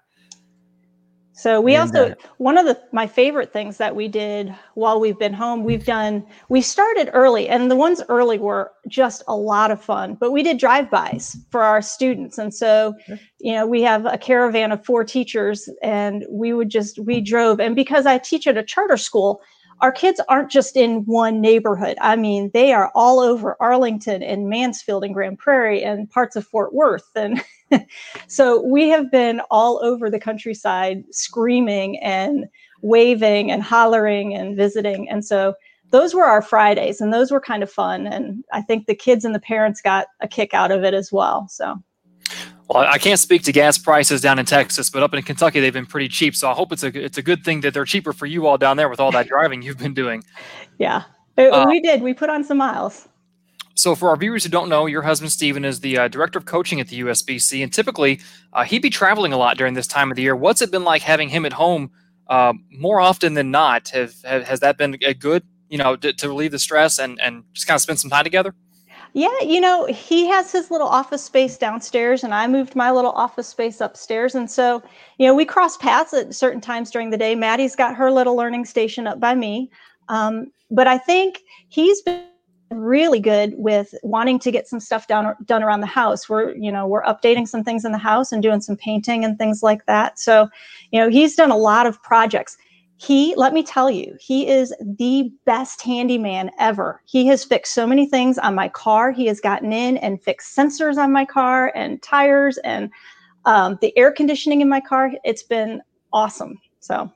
so 1.35 1.59
we 1.59 1.75
also 1.75 2.11
uh, 2.11 2.15
one 2.37 2.57
of 2.57 2.65
the 2.65 2.81
my 2.93 3.05
favorite 3.05 3.51
things 3.51 3.75
that 3.77 3.93
we 3.93 4.07
did 4.07 4.55
while 4.75 5.01
we've 5.01 5.19
been 5.19 5.33
home, 5.33 5.65
we've 5.65 5.85
done 5.85 6.25
we 6.47 6.61
started 6.61 7.09
early 7.11 7.49
and 7.49 7.69
the 7.69 7.75
ones 7.75 8.01
early 8.07 8.39
were 8.39 8.71
just 8.87 9.21
a 9.27 9.35
lot 9.35 9.69
of 9.69 9.81
fun. 9.81 10.15
But 10.15 10.31
we 10.31 10.43
did 10.43 10.57
drive-bys 10.57 11.37
for 11.51 11.61
our 11.61 11.81
students. 11.81 12.37
And 12.37 12.53
so, 12.53 12.93
you 13.39 13.51
know, 13.51 13.67
we 13.67 13.81
have 13.81 14.05
a 14.05 14.17
caravan 14.17 14.71
of 14.71 14.85
four 14.85 15.03
teachers 15.03 15.67
and 15.83 16.25
we 16.29 16.53
would 16.53 16.69
just 16.69 16.99
we 16.99 17.19
drove 17.19 17.59
and 17.59 17.75
because 17.75 18.05
I 18.05 18.17
teach 18.17 18.47
at 18.47 18.57
a 18.57 18.63
charter 18.63 18.97
school, 18.97 19.41
our 19.81 19.91
kids 19.91 20.21
aren't 20.29 20.49
just 20.49 20.75
in 20.75 21.03
one 21.05 21.41
neighborhood. 21.41 21.97
I 22.01 22.15
mean, 22.15 22.49
they 22.53 22.73
are 22.73 22.91
all 22.95 23.19
over 23.19 23.57
Arlington 23.59 24.23
and 24.23 24.49
Mansfield 24.49 25.03
and 25.03 25.13
Grand 25.13 25.37
Prairie 25.37 25.83
and 25.83 26.09
parts 26.09 26.35
of 26.35 26.47
Fort 26.47 26.73
Worth. 26.73 27.09
And 27.15 27.43
so 28.27 28.61
we 28.61 28.89
have 28.89 29.11
been 29.11 29.41
all 29.51 29.79
over 29.83 30.09
the 30.09 30.19
countryside 30.19 31.03
screaming 31.11 31.99
and 31.99 32.45
waving 32.81 33.51
and 33.51 33.63
hollering 33.63 34.33
and 34.33 34.55
visiting. 34.55 35.09
And 35.09 35.25
so 35.25 35.55
those 35.91 36.13
were 36.13 36.25
our 36.25 36.41
Fridays 36.41 37.01
and 37.01 37.13
those 37.13 37.31
were 37.31 37.41
kind 37.41 37.63
of 37.63 37.71
fun. 37.71 38.07
And 38.07 38.43
I 38.53 38.61
think 38.61 38.85
the 38.85 38.95
kids 38.95 39.25
and 39.25 39.35
the 39.35 39.39
parents 39.39 39.81
got 39.81 40.07
a 40.21 40.27
kick 40.27 40.53
out 40.53 40.71
of 40.71 40.83
it 40.83 40.93
as 40.93 41.11
well. 41.11 41.47
So 41.49 41.81
well, 42.67 42.83
I 42.83 42.97
can't 42.97 43.19
speak 43.19 43.43
to 43.43 43.51
gas 43.51 43.77
prices 43.77 44.21
down 44.21 44.39
in 44.39 44.45
Texas, 44.45 44.89
but 44.89 45.03
up 45.03 45.13
in 45.13 45.21
Kentucky 45.23 45.59
they've 45.59 45.73
been 45.73 45.85
pretty 45.85 46.07
cheap. 46.07 46.35
So 46.35 46.49
I 46.49 46.53
hope 46.53 46.71
it's 46.71 46.83
a 46.83 46.87
it's 46.87 47.17
a 47.17 47.21
good 47.21 47.43
thing 47.43 47.61
that 47.61 47.73
they're 47.73 47.85
cheaper 47.85 48.13
for 48.13 48.25
you 48.25 48.47
all 48.47 48.57
down 48.57 48.77
there 48.77 48.89
with 48.89 48.99
all 48.99 49.11
that 49.11 49.27
driving 49.27 49.61
you've 49.61 49.77
been 49.77 49.93
doing. 49.93 50.23
Yeah, 50.79 51.03
uh, 51.37 51.65
we 51.67 51.79
did. 51.79 52.01
We 52.01 52.13
put 52.13 52.29
on 52.29 52.43
some 52.43 52.57
miles. 52.57 53.07
So, 53.77 53.93
for 53.93 54.09
our 54.09 54.15
viewers 54.15 54.45
who 54.45 54.49
don't 54.49 54.69
know, 54.69 54.85
your 54.85 55.01
husband 55.01 55.31
Stephen 55.33 55.65
is 55.65 55.81
the 55.81 55.97
uh, 55.97 56.07
director 56.07 56.39
of 56.39 56.45
coaching 56.45 56.79
at 56.79 56.87
the 56.87 57.01
USBC, 57.01 57.61
and 57.61 57.71
typically 57.71 58.21
uh, 58.53 58.63
he'd 58.63 58.81
be 58.81 58.89
traveling 58.89 59.33
a 59.33 59.37
lot 59.37 59.57
during 59.57 59.73
this 59.73 59.85
time 59.85 60.09
of 60.11 60.15
the 60.15 60.23
year. 60.23 60.35
What's 60.35 60.61
it 60.61 60.71
been 60.71 60.85
like 60.85 61.01
having 61.01 61.27
him 61.27 61.45
at 61.45 61.53
home 61.53 61.91
uh, 62.27 62.53
more 62.71 63.01
often 63.01 63.33
than 63.33 63.51
not? 63.51 63.89
Have, 63.89 64.15
have, 64.23 64.47
has 64.47 64.61
that 64.61 64.77
been 64.77 64.97
a 65.03 65.13
good, 65.13 65.43
you 65.69 65.77
know, 65.77 65.97
to, 65.97 66.13
to 66.13 66.29
relieve 66.29 66.51
the 66.51 66.59
stress 66.59 66.97
and 66.99 67.19
and 67.19 67.43
just 67.53 67.67
kind 67.67 67.75
of 67.75 67.81
spend 67.81 67.99
some 67.99 68.09
time 68.09 68.23
together? 68.23 68.55
Yeah, 69.15 69.39
you 69.41 69.61
know, 69.61 69.85
he 69.85 70.27
has 70.27 70.51
his 70.51 70.69
little 70.69 70.89
office 70.89 71.23
space 71.23 71.57
downstairs, 71.57 72.25
and 72.25 72.33
I 72.33 72.47
moved 72.47 72.75
my 72.75 72.91
little 72.91 73.13
office 73.13 73.47
space 73.47 73.79
upstairs. 73.79 74.35
And 74.35 74.51
so, 74.51 74.83
you 75.17 75.25
know, 75.25 75.33
we 75.33 75.45
cross 75.45 75.77
paths 75.77 76.13
at 76.13 76.35
certain 76.35 76.59
times 76.59 76.91
during 76.91 77.11
the 77.11 77.17
day. 77.17 77.33
Maddie's 77.33 77.77
got 77.77 77.95
her 77.95 78.11
little 78.11 78.35
learning 78.35 78.65
station 78.65 79.07
up 79.07 79.21
by 79.21 79.33
me. 79.33 79.71
Um, 80.09 80.51
but 80.69 80.85
I 80.87 80.97
think 80.97 81.39
he's 81.69 82.01
been 82.01 82.25
really 82.71 83.21
good 83.21 83.53
with 83.55 83.93
wanting 84.03 84.37
to 84.39 84.51
get 84.51 84.67
some 84.67 84.81
stuff 84.81 85.07
done 85.07 85.33
done 85.45 85.63
around 85.63 85.79
the 85.79 85.87
house. 85.87 86.27
We're, 86.27 86.53
you 86.53 86.69
know, 86.69 86.85
we're 86.85 87.03
updating 87.03 87.47
some 87.47 87.63
things 87.63 87.85
in 87.85 87.93
the 87.93 87.97
house 87.97 88.33
and 88.33 88.43
doing 88.43 88.59
some 88.59 88.75
painting 88.75 89.23
and 89.23 89.37
things 89.37 89.63
like 89.63 89.85
that. 89.85 90.19
So, 90.19 90.49
you 90.91 90.99
know, 90.99 91.09
he's 91.09 91.35
done 91.35 91.51
a 91.51 91.57
lot 91.57 91.87
of 91.87 92.03
projects 92.03 92.57
he 92.97 93.35
let 93.35 93.53
me 93.53 93.61
tell 93.61 93.91
you 93.91 94.15
he 94.19 94.47
is 94.47 94.73
the 94.79 95.31
best 95.45 95.81
handyman 95.81 96.49
ever. 96.59 97.01
He 97.05 97.27
has 97.27 97.43
fixed 97.43 97.73
so 97.73 97.85
many 97.85 98.07
things 98.07 98.37
on 98.37 98.55
my 98.55 98.69
car. 98.69 99.11
He 99.11 99.25
has 99.25 99.41
gotten 99.41 99.73
in 99.73 99.97
and 99.97 100.21
fixed 100.21 100.55
sensors 100.55 100.97
on 100.97 101.11
my 101.11 101.25
car 101.25 101.71
and 101.75 102.01
tires 102.01 102.57
and 102.59 102.89
um, 103.43 103.77
the 103.81 103.95
air 103.97 104.11
conditioning 104.11 104.61
in 104.61 104.69
my 104.69 104.79
car. 104.79 105.11
It's 105.23 105.43
been 105.43 105.81
awesome. 106.13 106.59
So. 106.79 107.11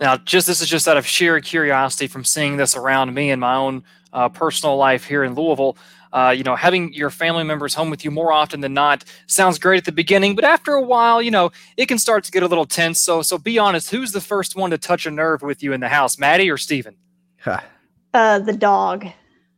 Now 0.00 0.16
just 0.16 0.46
this 0.46 0.62
is 0.62 0.68
just 0.68 0.88
out 0.88 0.96
of 0.96 1.06
sheer 1.06 1.40
curiosity 1.40 2.06
from 2.06 2.24
seeing 2.24 2.56
this 2.56 2.76
around 2.76 3.12
me 3.12 3.30
in 3.30 3.40
my 3.40 3.56
own 3.56 3.84
uh, 4.12 4.28
personal 4.28 4.76
life 4.76 5.04
here 5.04 5.22
in 5.22 5.34
louisville 5.34 5.76
uh, 6.12 6.34
you 6.36 6.42
know, 6.42 6.56
having 6.56 6.92
your 6.92 7.10
family 7.10 7.44
members 7.44 7.74
home 7.74 7.90
with 7.90 8.04
you 8.04 8.10
more 8.10 8.32
often 8.32 8.60
than 8.60 8.74
not 8.74 9.04
sounds 9.26 9.58
great 9.58 9.78
at 9.78 9.84
the 9.84 9.92
beginning, 9.92 10.34
but 10.34 10.44
after 10.44 10.72
a 10.72 10.82
while, 10.82 11.20
you 11.20 11.30
know, 11.30 11.50
it 11.76 11.86
can 11.86 11.98
start 11.98 12.24
to 12.24 12.30
get 12.30 12.42
a 12.42 12.46
little 12.46 12.66
tense. 12.66 13.00
So, 13.00 13.22
so 13.22 13.38
be 13.38 13.58
honest. 13.58 13.90
Who's 13.90 14.12
the 14.12 14.20
first 14.20 14.56
one 14.56 14.70
to 14.70 14.78
touch 14.78 15.06
a 15.06 15.10
nerve 15.10 15.42
with 15.42 15.62
you 15.62 15.72
in 15.72 15.80
the 15.80 15.88
house, 15.88 16.18
Maddie 16.18 16.50
or 16.50 16.56
Stephen? 16.56 16.96
uh, 18.14 18.38
the 18.38 18.52
dog. 18.52 19.06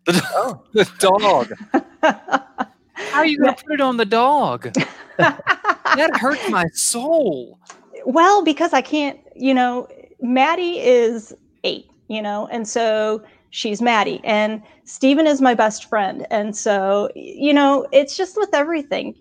The, 0.07 0.23
oh. 0.33 0.63
the 0.73 0.89
dog. 0.99 1.53
How 2.93 3.19
are 3.19 3.27
you 3.27 3.39
going 3.39 3.55
to 3.55 3.65
put 3.65 3.75
it 3.75 3.81
on 3.81 3.97
the 3.97 4.05
dog? 4.05 4.73
that 5.19 6.11
hurts 6.15 6.49
my 6.51 6.67
soul. 6.75 7.59
Well, 8.05 8.45
because 8.45 8.73
I 8.73 8.83
can't, 8.83 9.19
you 9.35 9.55
know, 9.55 9.89
Maddie 10.21 10.79
is 10.79 11.35
eight, 11.65 11.87
you 12.09 12.23
know, 12.23 12.47
and 12.49 12.69
so 12.69 13.23
she's 13.51 13.83
Maddie. 13.83 14.21
And 14.25 14.63
Stephen 14.85 15.27
is 15.27 15.41
my 15.41 15.55
best 15.55 15.85
friend. 15.85 16.27
And 16.31 16.57
so, 16.57 17.11
you 17.15 17.53
know, 17.53 17.87
it's 17.93 18.17
just 18.17 18.37
with 18.37 18.55
everything. 18.55 19.15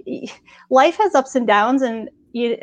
Life 0.70 0.98
has 0.98 1.16
ups 1.16 1.36
and 1.36 1.46
downs 1.46 1.82
and 1.82 2.10
you 2.32 2.58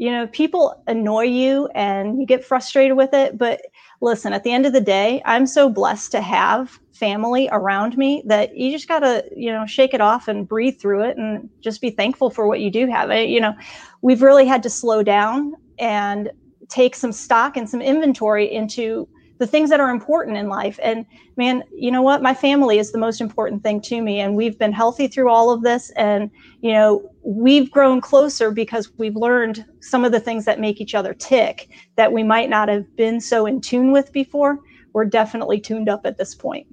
you 0.00 0.10
know, 0.10 0.26
people 0.28 0.82
annoy 0.86 1.24
you 1.24 1.68
and 1.74 2.18
you 2.18 2.26
get 2.26 2.42
frustrated 2.42 2.96
with 2.96 3.12
it, 3.12 3.36
but 3.36 3.60
listen, 4.00 4.32
at 4.32 4.44
the 4.44 4.50
end 4.50 4.64
of 4.64 4.72
the 4.72 4.80
day, 4.80 5.20
I'm 5.26 5.46
so 5.46 5.68
blessed 5.68 6.10
to 6.12 6.22
have 6.22 6.80
family 6.92 7.50
around 7.52 7.98
me 7.98 8.22
that 8.24 8.56
you 8.56 8.72
just 8.72 8.88
got 8.88 9.00
to, 9.00 9.22
you 9.36 9.52
know, 9.52 9.66
shake 9.66 9.92
it 9.92 10.00
off 10.00 10.26
and 10.26 10.48
breathe 10.48 10.80
through 10.80 11.02
it 11.02 11.18
and 11.18 11.50
just 11.60 11.82
be 11.82 11.90
thankful 11.90 12.30
for 12.30 12.46
what 12.48 12.60
you 12.60 12.70
do 12.70 12.86
have. 12.86 13.12
You 13.12 13.42
know, 13.42 13.54
we've 14.00 14.22
really 14.22 14.46
had 14.46 14.62
to 14.62 14.70
slow 14.70 15.02
down 15.02 15.52
and 15.78 16.30
take 16.70 16.94
some 16.94 17.12
stock 17.12 17.58
and 17.58 17.68
some 17.68 17.82
inventory 17.82 18.50
into 18.50 19.06
the 19.40 19.46
things 19.46 19.70
that 19.70 19.80
are 19.80 19.88
important 19.88 20.36
in 20.36 20.48
life. 20.48 20.78
And 20.82 21.06
man, 21.38 21.64
you 21.74 21.90
know 21.90 22.02
what? 22.02 22.20
My 22.20 22.34
family 22.34 22.78
is 22.78 22.92
the 22.92 22.98
most 22.98 23.22
important 23.22 23.62
thing 23.62 23.80
to 23.80 24.02
me. 24.02 24.20
And 24.20 24.36
we've 24.36 24.58
been 24.58 24.70
healthy 24.70 25.08
through 25.08 25.30
all 25.30 25.50
of 25.50 25.62
this. 25.62 25.88
And, 25.96 26.30
you 26.60 26.72
know, 26.72 27.10
we've 27.24 27.70
grown 27.70 28.02
closer 28.02 28.50
because 28.50 28.92
we've 28.98 29.16
learned 29.16 29.64
some 29.80 30.04
of 30.04 30.12
the 30.12 30.20
things 30.20 30.44
that 30.44 30.60
make 30.60 30.78
each 30.78 30.94
other 30.94 31.14
tick 31.14 31.70
that 31.96 32.12
we 32.12 32.22
might 32.22 32.50
not 32.50 32.68
have 32.68 32.94
been 32.96 33.18
so 33.18 33.46
in 33.46 33.62
tune 33.62 33.92
with 33.92 34.12
before. 34.12 34.58
We're 34.92 35.06
definitely 35.06 35.58
tuned 35.58 35.88
up 35.88 36.04
at 36.04 36.18
this 36.18 36.34
point. 36.34 36.66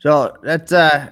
So 0.00 0.38
that's, 0.42 0.72
uh, 0.72 1.10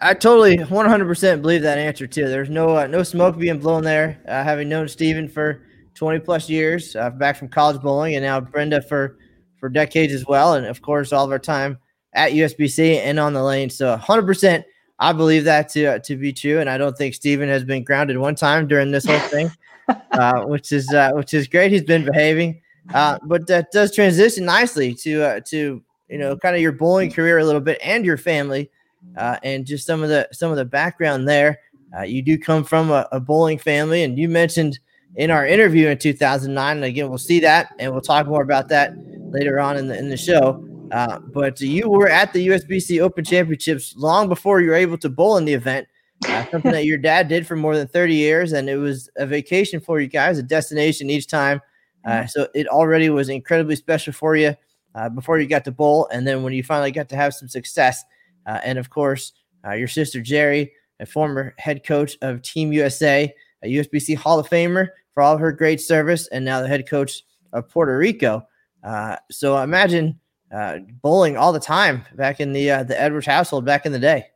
I 0.00 0.14
totally 0.14 0.58
100% 0.58 1.42
believe 1.42 1.62
that 1.62 1.78
answer 1.78 2.06
too. 2.06 2.28
There's 2.28 2.48
no 2.48 2.76
uh, 2.76 2.86
no 2.86 3.02
smoke 3.02 3.36
being 3.36 3.58
blown 3.58 3.82
there. 3.82 4.22
Uh, 4.28 4.44
having 4.44 4.68
known 4.68 4.86
Stephen 4.86 5.28
for 5.28 5.66
20 5.94 6.20
plus 6.20 6.48
years, 6.48 6.94
uh, 6.94 7.10
back 7.10 7.36
from 7.36 7.48
college 7.48 7.82
bowling, 7.82 8.14
and 8.14 8.24
now 8.24 8.40
Brenda 8.40 8.80
for 8.80 9.18
for 9.62 9.68
decades 9.68 10.12
as 10.12 10.26
well. 10.26 10.54
And 10.54 10.66
of 10.66 10.82
course, 10.82 11.12
all 11.12 11.24
of 11.24 11.30
our 11.30 11.38
time 11.38 11.78
at 12.14 12.32
USBC 12.32 12.96
and 12.96 13.20
on 13.20 13.32
the 13.32 13.44
lane. 13.44 13.70
So 13.70 13.96
100%, 13.96 14.64
I 14.98 15.12
believe 15.12 15.44
that 15.44 15.68
to, 15.68 15.84
uh, 15.86 15.98
to 16.00 16.16
be 16.16 16.32
true. 16.32 16.58
And 16.58 16.68
I 16.68 16.76
don't 16.76 16.98
think 16.98 17.14
Stephen 17.14 17.48
has 17.48 17.62
been 17.62 17.84
grounded 17.84 18.18
one 18.18 18.34
time 18.34 18.66
during 18.66 18.90
this 18.90 19.04
whole 19.04 19.20
thing, 19.20 19.52
uh, 20.10 20.42
which 20.46 20.72
is 20.72 20.92
uh, 20.92 21.12
which 21.12 21.32
is 21.32 21.46
great. 21.46 21.70
He's 21.70 21.84
been 21.84 22.04
behaving. 22.04 22.60
Uh, 22.92 23.20
but 23.22 23.46
that 23.46 23.70
does 23.70 23.94
transition 23.94 24.44
nicely 24.44 24.94
to 24.94 25.22
uh, 25.22 25.40
to 25.46 25.80
you 26.08 26.18
know 26.18 26.36
kind 26.36 26.56
of 26.56 26.60
your 26.60 26.72
bowling 26.72 27.12
career 27.12 27.38
a 27.38 27.44
little 27.44 27.60
bit 27.60 27.78
and 27.84 28.04
your 28.04 28.16
family 28.16 28.68
uh, 29.16 29.36
and 29.44 29.64
just 29.64 29.86
some 29.86 30.02
of 30.02 30.08
the 30.08 30.26
some 30.32 30.50
of 30.50 30.56
the 30.56 30.64
background 30.64 31.28
there. 31.28 31.60
you 32.04 32.20
do 32.20 32.36
come 32.36 32.64
from 32.64 32.90
a, 32.90 33.06
a 33.12 33.20
bowling 33.20 33.58
family, 33.58 34.02
and 34.02 34.18
you 34.18 34.28
mentioned 34.28 34.80
in 35.16 35.30
our 35.30 35.46
interview 35.46 35.88
in 35.88 35.98
2009. 35.98 36.76
And 36.76 36.84
again, 36.84 37.08
we'll 37.08 37.18
see 37.18 37.40
that 37.40 37.74
and 37.78 37.92
we'll 37.92 38.00
talk 38.00 38.26
more 38.26 38.42
about 38.42 38.68
that 38.68 38.94
later 39.30 39.60
on 39.60 39.76
in 39.76 39.88
the 39.88 39.98
in 39.98 40.08
the 40.08 40.16
show. 40.16 40.66
Uh, 40.90 41.18
but 41.18 41.60
you 41.60 41.88
were 41.88 42.08
at 42.08 42.32
the 42.32 42.48
USBC 42.48 43.00
Open 43.00 43.24
Championships 43.24 43.94
long 43.96 44.28
before 44.28 44.60
you 44.60 44.68
were 44.68 44.76
able 44.76 44.98
to 44.98 45.08
bowl 45.08 45.38
in 45.38 45.44
the 45.44 45.54
event. 45.54 45.88
Uh, 46.28 46.44
something 46.50 46.70
that 46.70 46.84
your 46.84 46.98
dad 46.98 47.28
did 47.28 47.46
for 47.46 47.56
more 47.56 47.76
than 47.76 47.88
30 47.88 48.14
years, 48.14 48.52
and 48.52 48.68
it 48.68 48.76
was 48.76 49.10
a 49.16 49.26
vacation 49.26 49.80
for 49.80 50.00
you 50.00 50.06
guys, 50.06 50.38
a 50.38 50.42
destination 50.42 51.10
each 51.10 51.26
time. 51.26 51.60
Uh, 52.04 52.10
mm-hmm. 52.10 52.26
so 52.26 52.46
it 52.54 52.68
already 52.68 53.10
was 53.10 53.28
incredibly 53.28 53.74
special 53.74 54.12
for 54.12 54.36
you 54.36 54.54
uh, 54.94 55.08
before 55.08 55.38
you 55.38 55.46
got 55.46 55.64
to 55.64 55.72
bowl, 55.72 56.08
and 56.12 56.26
then 56.26 56.42
when 56.42 56.52
you 56.52 56.62
finally 56.62 56.92
got 56.92 57.08
to 57.08 57.16
have 57.16 57.32
some 57.32 57.48
success, 57.48 58.04
uh, 58.46 58.60
and 58.62 58.78
of 58.78 58.90
course 58.90 59.32
uh, 59.66 59.72
your 59.72 59.88
sister 59.88 60.20
Jeri, 60.20 60.70
a 61.00 61.06
former 61.06 61.54
head 61.58 61.84
coach 61.84 62.16
of 62.22 62.42
Team 62.42 62.72
USA, 62.72 63.32
a 63.62 63.66
USBC 63.66 64.16
Hall 64.16 64.38
of 64.38 64.48
Famer 64.48 64.88
for 65.14 65.22
all 65.22 65.36
her 65.36 65.52
great 65.52 65.80
service, 65.80 66.26
and 66.28 66.44
now 66.44 66.60
the 66.60 66.68
head 66.68 66.88
coach 66.88 67.22
of 67.52 67.68
Puerto 67.68 67.96
Rico. 67.96 68.46
Uh, 68.82 69.16
so 69.30 69.58
imagine 69.58 70.18
uh, 70.52 70.78
bowling 71.02 71.36
all 71.36 71.52
the 71.52 71.60
time 71.60 72.04
back 72.14 72.40
in 72.40 72.52
the 72.52 72.70
uh, 72.70 72.82
the 72.82 73.00
Edwards 73.00 73.26
household 73.26 73.64
back 73.64 73.86
in 73.86 73.92
the 73.92 73.98
day. 73.98 74.26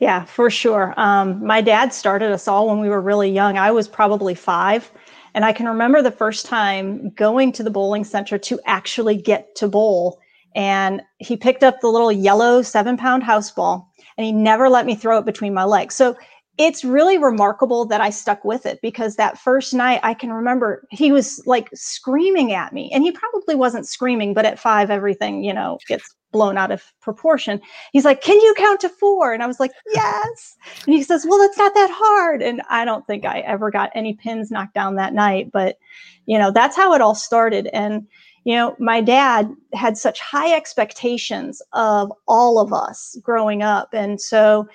Yeah, 0.00 0.24
for 0.24 0.50
sure. 0.50 0.94
Um, 0.96 1.44
my 1.44 1.60
dad 1.60 1.94
started 1.94 2.30
us 2.32 2.46
all 2.46 2.68
when 2.68 2.80
we 2.80 2.88
were 2.88 3.00
really 3.00 3.30
young. 3.30 3.58
I 3.58 3.70
was 3.70 3.88
probably 3.88 4.34
five. 4.34 4.90
And 5.34 5.44
I 5.44 5.52
can 5.52 5.66
remember 5.66 6.02
the 6.02 6.10
first 6.10 6.46
time 6.46 7.10
going 7.10 7.52
to 7.52 7.62
the 7.62 7.70
bowling 7.70 8.04
center 8.04 8.36
to 8.38 8.60
actually 8.66 9.16
get 9.16 9.54
to 9.56 9.68
bowl. 9.68 10.20
And 10.54 11.00
he 11.18 11.36
picked 11.36 11.62
up 11.62 11.80
the 11.80 11.88
little 11.88 12.12
yellow 12.12 12.60
seven 12.60 12.98
pound 12.98 13.22
house 13.22 13.50
ball 13.50 13.90
and 14.18 14.26
he 14.26 14.32
never 14.32 14.68
let 14.68 14.84
me 14.84 14.94
throw 14.94 15.18
it 15.18 15.24
between 15.24 15.54
my 15.54 15.64
legs. 15.64 15.94
So 15.94 16.16
it's 16.58 16.84
really 16.84 17.16
remarkable 17.16 17.86
that 17.86 18.00
I 18.00 18.10
stuck 18.10 18.44
with 18.44 18.66
it 18.66 18.80
because 18.82 19.16
that 19.16 19.38
first 19.38 19.72
night 19.72 20.00
I 20.02 20.12
can 20.12 20.32
remember 20.32 20.86
he 20.90 21.10
was 21.10 21.42
like 21.46 21.70
screaming 21.74 22.52
at 22.52 22.72
me 22.72 22.90
and 22.92 23.02
he 23.02 23.10
probably 23.10 23.54
wasn't 23.54 23.88
screaming, 23.88 24.34
but 24.34 24.44
at 24.44 24.58
five, 24.58 24.90
everything, 24.90 25.44
you 25.44 25.54
know, 25.54 25.78
gets 25.88 26.14
blown 26.30 26.58
out 26.58 26.70
of 26.70 26.82
proportion. 27.00 27.60
He's 27.92 28.04
like, 28.04 28.22
Can 28.22 28.38
you 28.40 28.54
count 28.56 28.80
to 28.80 28.88
four? 28.88 29.32
And 29.32 29.42
I 29.42 29.46
was 29.46 29.60
like, 29.60 29.72
Yes. 29.94 30.56
And 30.86 30.94
he 30.94 31.02
says, 31.02 31.24
Well, 31.26 31.40
it's 31.40 31.58
not 31.58 31.74
that 31.74 31.90
hard. 31.92 32.42
And 32.42 32.62
I 32.68 32.84
don't 32.84 33.06
think 33.06 33.24
I 33.24 33.40
ever 33.40 33.70
got 33.70 33.90
any 33.94 34.14
pins 34.14 34.50
knocked 34.50 34.74
down 34.74 34.96
that 34.96 35.14
night, 35.14 35.50
but 35.52 35.78
you 36.26 36.38
know, 36.38 36.50
that's 36.50 36.76
how 36.76 36.92
it 36.94 37.00
all 37.00 37.14
started. 37.14 37.68
And 37.68 38.06
you 38.44 38.56
know, 38.56 38.74
my 38.78 39.00
dad 39.00 39.54
had 39.72 39.96
such 39.96 40.20
high 40.20 40.52
expectations 40.54 41.62
of 41.72 42.12
all 42.26 42.58
of 42.58 42.72
us 42.72 43.16
growing 43.22 43.62
up. 43.62 43.90
And 43.92 44.20
so 44.20 44.68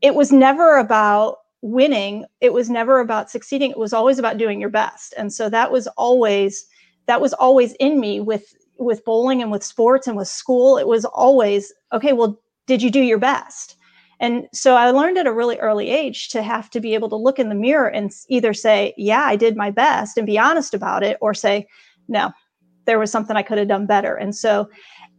it 0.00 0.14
was 0.14 0.32
never 0.32 0.76
about 0.78 1.38
winning. 1.62 2.24
It 2.40 2.52
was 2.52 2.70
never 2.70 3.00
about 3.00 3.30
succeeding. 3.30 3.70
It 3.70 3.78
was 3.78 3.92
always 3.92 4.18
about 4.18 4.38
doing 4.38 4.60
your 4.60 4.70
best. 4.70 5.14
And 5.16 5.32
so 5.32 5.48
that 5.50 5.72
was 5.72 5.86
always 5.96 6.66
that 7.06 7.20
was 7.20 7.32
always 7.34 7.72
in 7.74 8.00
me 8.00 8.20
with 8.20 8.54
with 8.78 9.04
bowling 9.04 9.42
and 9.42 9.50
with 9.50 9.64
sports 9.64 10.06
and 10.06 10.16
with 10.16 10.28
school. 10.28 10.78
It 10.78 10.86
was 10.86 11.04
always 11.04 11.72
okay 11.92 12.12
well 12.12 12.40
did 12.66 12.82
you 12.82 12.90
do 12.90 13.00
your 13.00 13.18
best? 13.18 13.76
And 14.20 14.48
so 14.52 14.74
i 14.74 14.90
learned 14.90 15.18
at 15.18 15.28
a 15.28 15.32
really 15.32 15.58
early 15.58 15.90
age 15.90 16.28
to 16.30 16.42
have 16.42 16.70
to 16.70 16.80
be 16.80 16.94
able 16.94 17.08
to 17.08 17.16
look 17.16 17.38
in 17.38 17.48
the 17.48 17.54
mirror 17.54 17.88
and 17.88 18.10
either 18.28 18.52
say 18.52 18.92
yeah 18.96 19.22
i 19.22 19.36
did 19.36 19.56
my 19.56 19.70
best 19.70 20.18
and 20.18 20.26
be 20.26 20.38
honest 20.38 20.74
about 20.74 21.04
it 21.04 21.18
or 21.20 21.34
say 21.34 21.66
no 22.08 22.32
there 22.84 22.98
was 22.98 23.12
something 23.12 23.36
i 23.36 23.42
could 23.42 23.58
have 23.58 23.68
done 23.68 23.86
better. 23.86 24.16
And 24.16 24.34
so 24.34 24.68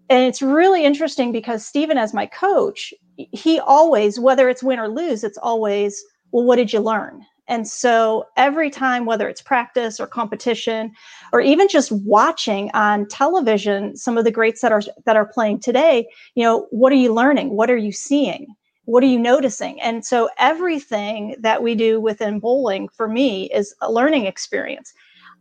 and 0.09 0.24
it's 0.24 0.41
really 0.41 0.83
interesting 0.83 1.31
because 1.31 1.65
stephen 1.65 1.98
as 1.98 2.13
my 2.13 2.25
coach, 2.25 2.93
he 3.32 3.60
always, 3.60 4.20
whether 4.20 4.50
it's 4.50 4.64
win 4.64 4.80
or 4.80 4.88
lose, 4.88 5.24
it's 5.24 5.38
always, 5.38 6.04
well, 6.32 6.46
what 6.46 6.56
did 6.56 6.72
you 6.72 6.80
learn? 6.80 7.26
And 7.48 7.68
so 7.68 8.26
every 8.38 8.70
time, 8.70 9.06
whether 9.06 9.28
it's 9.28 9.42
practice 9.42 10.00
or 10.00 10.06
competition, 10.06 10.92
or 11.34 11.42
even 11.42 11.68
just 11.68 11.92
watching 11.92 12.70
on 12.76 13.08
television, 13.08 13.98
some 13.98 14.20
of 14.20 14.24
the 14.24 14.32
greats 14.32 14.62
that 14.62 14.72
are 14.72 14.84
that 15.06 15.16
are 15.16 15.26
playing 15.26 15.60
today, 15.60 16.08
you 16.36 16.44
know, 16.44 16.68
what 16.70 16.92
are 16.92 16.96
you 16.96 17.12
learning? 17.12 17.56
What 17.56 17.72
are 17.72 17.78
you 17.78 17.92
seeing? 17.92 18.48
What 18.86 19.04
are 19.04 19.08
you 19.08 19.20
noticing? 19.20 19.82
And 19.82 20.06
so 20.06 20.30
everything 20.38 21.36
that 21.40 21.64
we 21.64 21.74
do 21.76 22.00
within 22.00 22.40
bowling 22.40 22.88
for 22.90 23.08
me 23.08 23.50
is 23.52 23.74
a 23.82 23.92
learning 23.92 24.26
experience. 24.26 24.94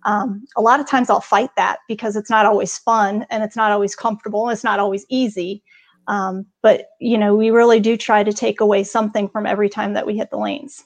Um, 0.05 0.45
a 0.57 0.63
lot 0.63 0.81
of 0.81 0.87
times 0.87 1.11
I'll 1.11 1.21
fight 1.21 1.51
that 1.57 1.81
because 1.89 2.17
it's 2.17 2.31
not 2.31 2.47
always 2.47 2.79
fun 2.79 3.27
and 3.31 3.43
it's 3.43 3.57
not 3.57 3.73
always 3.73 3.95
comfortable 3.95 4.47
and 4.47 4.55
it's 4.55 4.65
not 4.65 4.79
always 4.79 5.05
easy. 5.11 5.63
Um, 6.09 6.47
but 6.63 6.87
you 7.01 7.19
know, 7.19 7.37
we 7.37 7.51
really 7.51 7.81
do 7.81 7.97
try 7.97 8.25
to 8.25 8.33
take 8.33 8.61
away 8.61 8.83
something 8.83 9.29
from 9.29 9.47
every 9.47 9.69
time 9.69 9.93
that 9.93 10.07
we 10.07 10.17
hit 10.17 10.31
the 10.31 10.39
lanes. 10.39 10.83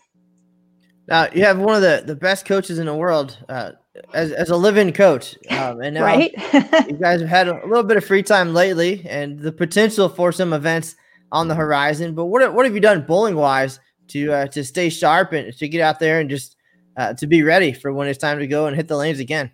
Now 1.09 1.29
you 1.33 1.45
have 1.45 1.59
one 1.59 1.77
of 1.77 1.83
the, 1.83 2.03
the 2.05 2.17
best 2.17 2.45
coaches 2.45 2.79
in 2.79 2.87
the 2.87 2.95
world 2.95 3.39
uh, 3.49 3.73
as, 4.13 4.33
as 4.33 4.51
a 4.51 4.57
live-in 4.57 4.93
coach, 4.93 5.37
um, 5.51 5.81
and 5.81 5.95
now 5.95 6.05
right? 6.05 6.33
you 6.89 6.97
guys 6.97 7.21
have 7.21 7.29
had 7.29 7.49
a 7.49 7.61
little 7.67 7.83
bit 7.85 7.97
of 7.97 8.05
free 8.05 8.23
time 8.23 8.53
lately, 8.53 9.05
and 9.09 9.39
the 9.39 9.53
potential 9.53 10.09
for 10.09 10.33
some 10.33 10.53
events 10.53 10.97
on 11.31 11.49
the 11.49 11.55
horizon. 11.55 12.15
But 12.15 12.27
what 12.27 12.55
what 12.55 12.67
have 12.67 12.75
you 12.75 12.81
done 12.81 13.03
bowling 13.07 13.37
wise 13.37 13.81
to 14.09 14.33
uh, 14.33 14.47
to 14.49 14.65
stay 14.65 14.91
sharp 14.91 15.33
and 15.33 15.57
to 15.57 15.69
get 15.69 15.81
out 15.81 15.99
there 15.99 16.21
and 16.21 16.29
just 16.31 16.57
uh, 16.97 17.15
to 17.15 17.27
be 17.27 17.43
ready 17.43 17.73
for 17.73 17.93
when 17.93 18.09
it's 18.09 18.19
time 18.19 18.39
to 18.39 18.47
go 18.47 18.67
and 18.67 18.77
hit 18.77 18.89
the 18.89 18.97
lanes 18.97 19.21
again? 19.21 19.51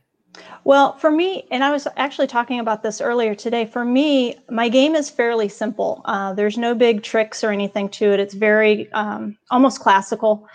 Well, 0.65 0.97
for 0.99 1.11
me, 1.11 1.47
and 1.51 1.65
I 1.65 1.71
was 1.71 1.89
actually 1.97 2.27
talking 2.27 2.61
about 2.61 2.83
this 2.83 3.01
earlier 3.01 3.35
today. 3.35 3.65
For 3.65 3.85
me, 3.85 4.37
my 4.51 4.69
game 4.69 4.95
is 4.95 5.09
fairly 5.09 5.49
simple. 5.49 6.03
Uh, 6.05 6.35
there's 6.35 6.59
no 6.59 6.75
big 6.75 7.03
tricks 7.03 7.43
or 7.43 7.51
anything 7.51 7.89
to 7.91 8.13
it. 8.13 8.21
It's 8.21 8.35
very 8.35 8.91
um, 8.93 9.37
almost 9.51 9.81
classical. 9.81 10.47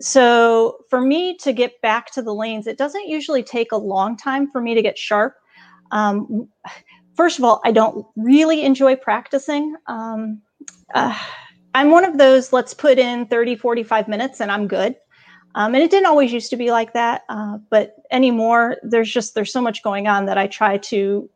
So 0.00 0.78
for 0.88 1.00
me 1.00 1.36
to 1.38 1.52
get 1.52 1.80
back 1.82 2.10
to 2.12 2.22
the 2.22 2.34
lanes, 2.34 2.66
it 2.66 2.78
doesn't 2.78 3.08
usually 3.08 3.42
take 3.42 3.72
a 3.72 3.76
long 3.76 4.16
time 4.16 4.50
for 4.50 4.60
me 4.60 4.74
to 4.74 4.82
get 4.82 4.98
sharp. 4.98 5.34
Um, 5.92 6.48
first 7.14 7.38
of 7.38 7.44
all, 7.44 7.60
I 7.64 7.72
don't 7.72 8.06
really 8.16 8.64
enjoy 8.64 8.96
practicing. 8.96 9.74
Um, 9.86 10.40
uh, 10.94 11.16
I'm 11.74 11.90
one 11.90 12.04
of 12.04 12.18
those, 12.18 12.52
let's 12.52 12.74
put 12.74 12.98
in 12.98 13.26
30, 13.26 13.56
45 13.56 14.08
minutes 14.08 14.40
and 14.40 14.50
I'm 14.50 14.66
good. 14.66 14.96
Um, 15.54 15.74
and 15.74 15.82
it 15.82 15.90
didn't 15.90 16.06
always 16.06 16.32
used 16.32 16.50
to 16.50 16.56
be 16.56 16.70
like 16.70 16.92
that, 16.92 17.22
uh, 17.28 17.58
but 17.70 17.96
anymore, 18.10 18.76
there's 18.82 19.10
just 19.10 19.34
there's 19.34 19.52
so 19.52 19.60
much 19.60 19.82
going 19.82 20.06
on 20.06 20.26
that 20.26 20.38
I 20.38 20.46
try 20.46 20.76
to 20.78 21.28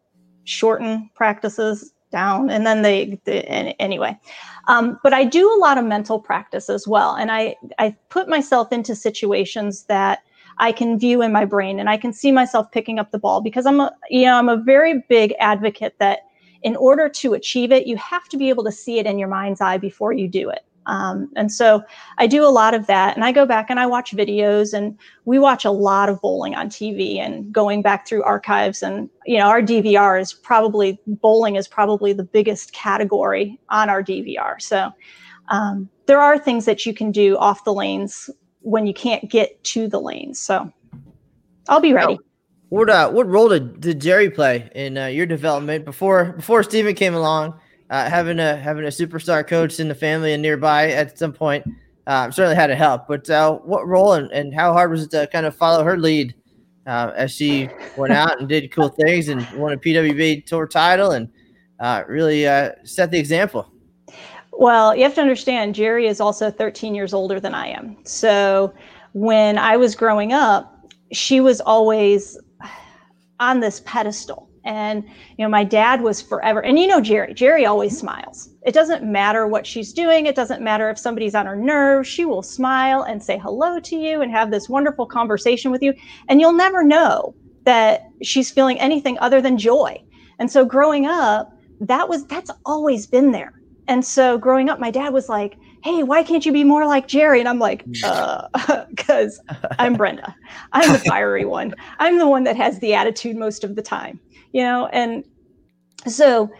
shorten 0.44 1.10
practices 1.14 1.92
down, 2.12 2.48
and 2.48 2.64
then 2.64 2.82
they, 2.82 3.18
they 3.24 3.42
anyway. 3.80 4.16
Um, 4.68 4.98
but 5.02 5.12
I 5.12 5.24
do 5.24 5.52
a 5.52 5.58
lot 5.58 5.78
of 5.78 5.84
mental 5.84 6.20
practice 6.20 6.70
as 6.70 6.86
well, 6.86 7.14
and 7.16 7.32
I 7.32 7.56
I 7.78 7.96
put 8.08 8.28
myself 8.28 8.72
into 8.72 8.94
situations 8.94 9.84
that 9.84 10.20
I 10.58 10.70
can 10.70 10.96
view 10.96 11.20
in 11.20 11.32
my 11.32 11.44
brain, 11.44 11.80
and 11.80 11.90
I 11.90 11.96
can 11.96 12.12
see 12.12 12.30
myself 12.30 12.70
picking 12.70 13.00
up 13.00 13.10
the 13.10 13.18
ball 13.18 13.40
because 13.40 13.66
I'm 13.66 13.80
a 13.80 13.92
you 14.10 14.26
know 14.26 14.36
I'm 14.36 14.48
a 14.48 14.56
very 14.56 15.02
big 15.08 15.34
advocate 15.40 15.96
that 15.98 16.20
in 16.62 16.76
order 16.76 17.08
to 17.08 17.34
achieve 17.34 17.72
it, 17.72 17.86
you 17.86 17.96
have 17.96 18.28
to 18.28 18.36
be 18.36 18.48
able 18.48 18.64
to 18.64 18.72
see 18.72 18.98
it 18.98 19.06
in 19.06 19.18
your 19.18 19.28
mind's 19.28 19.60
eye 19.60 19.76
before 19.76 20.12
you 20.12 20.28
do 20.28 20.48
it. 20.50 20.64
Um, 20.86 21.30
and 21.36 21.50
so 21.50 21.82
I 22.18 22.26
do 22.26 22.44
a 22.44 22.50
lot 22.50 22.74
of 22.74 22.86
that. 22.86 23.16
And 23.16 23.24
I 23.24 23.32
go 23.32 23.46
back 23.46 23.70
and 23.70 23.80
I 23.80 23.86
watch 23.86 24.12
videos, 24.12 24.72
and 24.72 24.98
we 25.24 25.38
watch 25.38 25.64
a 25.64 25.70
lot 25.70 26.08
of 26.08 26.20
bowling 26.20 26.54
on 26.54 26.68
TV 26.68 27.18
and 27.18 27.52
going 27.52 27.82
back 27.82 28.06
through 28.06 28.22
archives. 28.22 28.82
And, 28.82 29.08
you 29.26 29.38
know, 29.38 29.46
our 29.46 29.62
DVR 29.62 30.20
is 30.20 30.32
probably, 30.32 30.98
bowling 31.06 31.56
is 31.56 31.68
probably 31.68 32.12
the 32.12 32.24
biggest 32.24 32.72
category 32.72 33.58
on 33.68 33.88
our 33.88 34.02
DVR. 34.02 34.60
So 34.60 34.92
um, 35.48 35.88
there 36.06 36.20
are 36.20 36.38
things 36.38 36.64
that 36.66 36.86
you 36.86 36.94
can 36.94 37.10
do 37.10 37.36
off 37.38 37.64
the 37.64 37.74
lanes 37.74 38.30
when 38.60 38.86
you 38.86 38.94
can't 38.94 39.30
get 39.30 39.62
to 39.64 39.88
the 39.88 40.00
lanes. 40.00 40.40
So 40.40 40.72
I'll 41.68 41.80
be 41.80 41.92
ready. 41.92 42.18
What 42.70 42.90
uh, 42.90 43.10
what 43.10 43.28
role 43.28 43.50
did, 43.50 43.80
did 43.80 44.00
Jeri 44.00 44.34
play 44.34 44.70
in 44.74 44.98
uh, 44.98 45.06
your 45.06 45.26
development 45.26 45.84
before 45.84 46.32
before 46.32 46.62
Stephen 46.62 46.94
came 46.94 47.14
along? 47.14 47.60
Uh, 47.90 48.08
having 48.08 48.38
a 48.38 48.56
having 48.56 48.84
a 48.84 48.88
superstar 48.88 49.46
coach 49.46 49.78
in 49.78 49.88
the 49.88 49.94
family 49.94 50.32
and 50.32 50.42
nearby 50.42 50.90
at 50.90 51.18
some 51.18 51.32
point 51.32 51.64
uh, 52.06 52.30
certainly 52.30 52.56
had 52.56 52.68
to 52.68 52.74
help. 52.74 53.06
But 53.06 53.28
uh, 53.28 53.56
what 53.56 53.86
role 53.86 54.14
and, 54.14 54.30
and 54.32 54.54
how 54.54 54.72
hard 54.72 54.90
was 54.90 55.02
it 55.02 55.10
to 55.10 55.28
kind 55.30 55.46
of 55.46 55.54
follow 55.54 55.84
her 55.84 55.98
lead 55.98 56.34
uh, 56.86 57.12
as 57.16 57.32
she 57.32 57.68
went 57.96 58.12
out 58.12 58.38
and 58.40 58.48
did 58.48 58.70
cool 58.72 58.88
things 58.88 59.28
and 59.28 59.46
won 59.56 59.72
a 59.72 59.76
PWB 59.76 60.46
Tour 60.46 60.66
title 60.66 61.12
and 61.12 61.28
uh, 61.80 62.04
really 62.08 62.46
uh, 62.46 62.70
set 62.84 63.10
the 63.10 63.18
example? 63.18 63.70
Well, 64.52 64.94
you 64.94 65.02
have 65.02 65.14
to 65.16 65.20
understand, 65.20 65.74
Jeri 65.74 66.08
is 66.08 66.20
also 66.20 66.50
13 66.50 66.94
years 66.94 67.12
older 67.12 67.40
than 67.40 67.54
I 67.54 67.68
am. 67.68 67.96
So 68.04 68.72
when 69.12 69.58
I 69.58 69.76
was 69.76 69.96
growing 69.96 70.32
up, 70.32 70.88
she 71.12 71.40
was 71.40 71.60
always 71.60 72.38
on 73.40 73.60
this 73.60 73.80
pedestal. 73.84 74.48
And, 74.64 75.04
you 75.36 75.44
know, 75.44 75.48
my 75.48 75.64
dad 75.64 76.00
was 76.00 76.22
forever, 76.22 76.62
and 76.62 76.78
you 76.78 76.86
know, 76.86 77.00
Jeri, 77.00 77.34
Jeri 77.34 77.68
always 77.68 77.98
smiles. 77.98 78.48
It 78.64 78.72
doesn't 78.72 79.04
matter 79.04 79.46
what 79.46 79.66
she's 79.66 79.92
doing. 79.92 80.24
It 80.24 80.34
doesn't 80.34 80.62
matter 80.62 80.88
if 80.88 80.98
somebody's 80.98 81.34
on 81.34 81.44
her 81.44 81.56
nerves. 81.56 82.08
She 82.08 82.24
will 82.24 82.42
smile 82.42 83.02
and 83.02 83.22
say 83.22 83.38
hello 83.38 83.78
to 83.80 83.96
you 83.96 84.22
and 84.22 84.30
have 84.30 84.50
this 84.50 84.68
wonderful 84.68 85.06
conversation 85.06 85.70
with 85.70 85.82
you. 85.82 85.92
And 86.28 86.40
you'll 86.40 86.54
never 86.54 86.82
know 86.82 87.34
that 87.64 88.08
she's 88.22 88.50
feeling 88.50 88.80
anything 88.80 89.18
other 89.18 89.42
than 89.42 89.58
joy. 89.58 90.02
And 90.38 90.50
so 90.50 90.64
growing 90.64 91.06
up, 91.06 91.52
that 91.80 92.08
was, 92.08 92.26
that's 92.26 92.50
always 92.64 93.06
been 93.06 93.32
there. 93.32 93.60
And 93.86 94.04
so 94.04 94.38
growing 94.38 94.70
up, 94.70 94.80
my 94.80 94.90
dad 94.90 95.12
was 95.12 95.28
like, 95.28 95.56
hey, 95.82 96.02
why 96.02 96.22
can't 96.22 96.46
you 96.46 96.52
be 96.52 96.64
more 96.64 96.86
like 96.86 97.06
Jeri? 97.06 97.40
And 97.40 97.48
I'm 97.48 97.58
like, 97.58 97.84
because 97.84 99.40
uh, 99.48 99.54
I'm 99.78 99.94
Brenda. 99.94 100.34
I'm 100.72 100.90
the 100.90 100.98
fiery 100.98 101.44
one. 101.44 101.74
I'm 101.98 102.18
the 102.18 102.26
one 102.26 102.44
that 102.44 102.56
has 102.56 102.78
the 102.78 102.94
attitude 102.94 103.36
most 103.36 103.64
of 103.64 103.76
the 103.76 103.82
time, 103.82 104.18
you 104.54 104.62
know? 104.62 104.86
And 104.86 105.24
so 106.06 106.50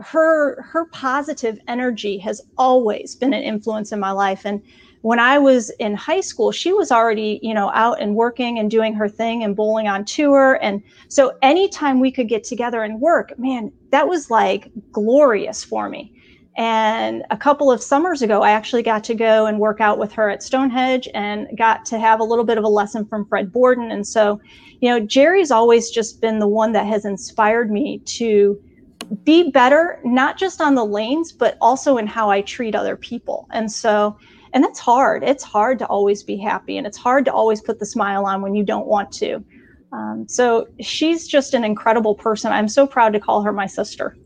her 0.00 0.62
her 0.62 0.84
positive 0.92 1.58
energy 1.66 2.18
has 2.18 2.40
always 2.56 3.16
been 3.16 3.32
an 3.32 3.42
influence 3.42 3.90
in 3.90 3.98
my 3.98 4.12
life. 4.12 4.42
And 4.44 4.62
when 5.02 5.18
I 5.18 5.38
was 5.38 5.70
in 5.80 5.94
high 5.94 6.20
school, 6.20 6.52
she 6.52 6.72
was 6.72 6.92
already, 6.92 7.40
you 7.42 7.54
know, 7.54 7.70
out 7.72 8.00
and 8.00 8.14
working 8.14 8.58
and 8.58 8.70
doing 8.70 8.94
her 8.94 9.08
thing 9.08 9.42
and 9.42 9.56
bowling 9.56 9.88
on 9.88 10.04
tour. 10.04 10.58
And 10.60 10.82
so 11.08 11.36
anytime 11.42 11.98
we 11.98 12.12
could 12.12 12.28
get 12.28 12.44
together 12.44 12.82
and 12.82 13.00
work, 13.00 13.36
man, 13.38 13.72
that 13.90 14.08
was 14.08 14.30
like 14.30 14.70
glorious 14.92 15.64
for 15.64 15.88
me 15.88 16.12
and 16.58 17.24
a 17.30 17.36
couple 17.36 17.70
of 17.70 17.80
summers 17.80 18.20
ago, 18.20 18.42
I 18.42 18.50
actually 18.50 18.82
got 18.82 19.04
to 19.04 19.14
go 19.14 19.46
and 19.46 19.60
work 19.60 19.80
out 19.80 19.96
with 19.96 20.10
her 20.14 20.28
at 20.28 20.42
Stonehenge 20.42 21.08
and 21.14 21.46
got 21.56 21.86
to 21.86 22.00
have 22.00 22.18
a 22.18 22.24
little 22.24 22.44
bit 22.44 22.58
of 22.58 22.64
a 22.64 22.68
lesson 22.68 23.06
from 23.06 23.26
Fred 23.26 23.52
Borden. 23.52 23.92
And 23.92 24.04
so, 24.04 24.40
you 24.80 24.88
know, 24.88 25.04
Jeri's 25.04 25.50
always 25.50 25.90
just 25.90 26.20
been 26.20 26.38
the 26.38 26.48
one 26.48 26.72
that 26.72 26.86
has 26.86 27.04
inspired 27.04 27.70
me 27.70 27.98
to 28.00 28.60
be 29.24 29.50
better, 29.50 30.00
not 30.04 30.38
just 30.38 30.60
on 30.60 30.74
the 30.74 30.84
lanes, 30.84 31.32
but 31.32 31.56
also 31.60 31.96
in 31.96 32.06
how 32.06 32.30
I 32.30 32.42
treat 32.42 32.74
other 32.74 32.96
people. 32.96 33.48
And 33.52 33.70
so, 33.70 34.16
and 34.52 34.62
that's 34.62 34.78
hard. 34.78 35.24
It's 35.24 35.44
hard 35.44 35.78
to 35.80 35.86
always 35.86 36.22
be 36.22 36.36
happy 36.36 36.78
and 36.78 36.86
it's 36.86 36.96
hard 36.96 37.24
to 37.24 37.32
always 37.32 37.60
put 37.60 37.78
the 37.78 37.86
smile 37.86 38.24
on 38.26 38.42
when 38.42 38.54
you 38.54 38.64
don't 38.64 38.86
want 38.86 39.10
to. 39.12 39.44
Um, 39.92 40.26
so 40.28 40.68
she's 40.80 41.26
just 41.26 41.54
an 41.54 41.64
incredible 41.64 42.14
person. 42.14 42.52
I'm 42.52 42.68
so 42.68 42.86
proud 42.86 43.12
to 43.14 43.20
call 43.20 43.42
her 43.42 43.52
my 43.52 43.66
sister. 43.66 44.16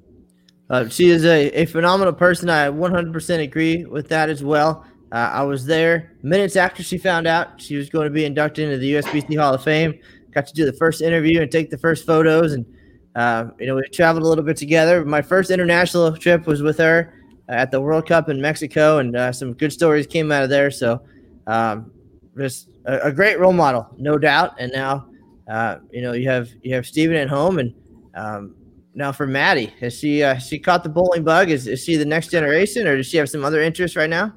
Uh, 0.68 0.88
she 0.88 1.10
is 1.10 1.24
a, 1.24 1.50
a 1.50 1.66
phenomenal 1.66 2.12
person. 2.12 2.48
I 2.50 2.68
100% 2.68 3.42
agree 3.42 3.84
with 3.84 4.08
that 4.08 4.28
as 4.28 4.42
well. 4.42 4.84
Uh, 5.12 5.30
I 5.32 5.42
was 5.42 5.66
there 5.66 6.12
minutes 6.22 6.56
after 6.56 6.82
she 6.82 6.96
found 6.96 7.26
out 7.26 7.60
she 7.60 7.76
was 7.76 7.90
going 7.90 8.06
to 8.06 8.10
be 8.10 8.24
inducted 8.24 8.64
into 8.64 8.78
the 8.78 8.94
USBC 8.94 9.38
Hall 9.38 9.54
of 9.54 9.62
Fame. 9.62 9.98
Got 10.32 10.46
to 10.46 10.54
do 10.54 10.64
the 10.64 10.72
first 10.72 11.02
interview 11.02 11.42
and 11.42 11.50
take 11.50 11.70
the 11.70 11.78
first 11.78 12.06
photos, 12.06 12.52
and 12.52 12.66
uh, 13.14 13.46
you 13.58 13.66
know 13.66 13.76
we 13.76 13.82
traveled 13.88 14.24
a 14.24 14.28
little 14.28 14.44
bit 14.44 14.56
together. 14.56 15.04
My 15.04 15.22
first 15.22 15.50
international 15.50 16.16
trip 16.16 16.46
was 16.46 16.62
with 16.62 16.78
her 16.78 17.14
at 17.48 17.70
the 17.70 17.80
World 17.80 18.06
Cup 18.06 18.28
in 18.28 18.40
Mexico, 18.40 18.98
and 18.98 19.14
uh, 19.16 19.32
some 19.32 19.52
good 19.52 19.72
stories 19.72 20.06
came 20.06 20.32
out 20.32 20.42
of 20.42 20.50
there. 20.50 20.70
So, 20.70 21.02
um, 21.46 21.90
just 22.36 22.68
a, 22.86 23.08
a, 23.08 23.12
great 23.12 23.38
role 23.38 23.52
model, 23.52 23.88
no 23.98 24.16
doubt. 24.16 24.54
And 24.58 24.72
now, 24.72 25.06
uh, 25.50 25.78
you 25.90 26.00
know, 26.00 26.12
you 26.12 26.28
have 26.28 26.48
you 26.62 26.74
have 26.74 26.86
Stephen 26.86 27.16
at 27.16 27.28
home, 27.28 27.58
and 27.58 27.74
um, 28.14 28.54
now 28.94 29.12
for 29.12 29.26
Maddie, 29.26 29.72
has 29.80 29.98
she 29.98 30.22
uh, 30.22 30.38
she 30.38 30.58
caught 30.58 30.82
the 30.82 30.88
bowling 30.88 31.24
bug? 31.24 31.50
Is, 31.50 31.66
is 31.66 31.84
she 31.84 31.96
the 31.96 32.04
next 32.04 32.30
generation, 32.30 32.86
or 32.86 32.96
does 32.96 33.06
she 33.06 33.18
have 33.18 33.28
some 33.28 33.44
other 33.44 33.60
interests 33.60 33.96
right 33.96 34.10
now? 34.10 34.32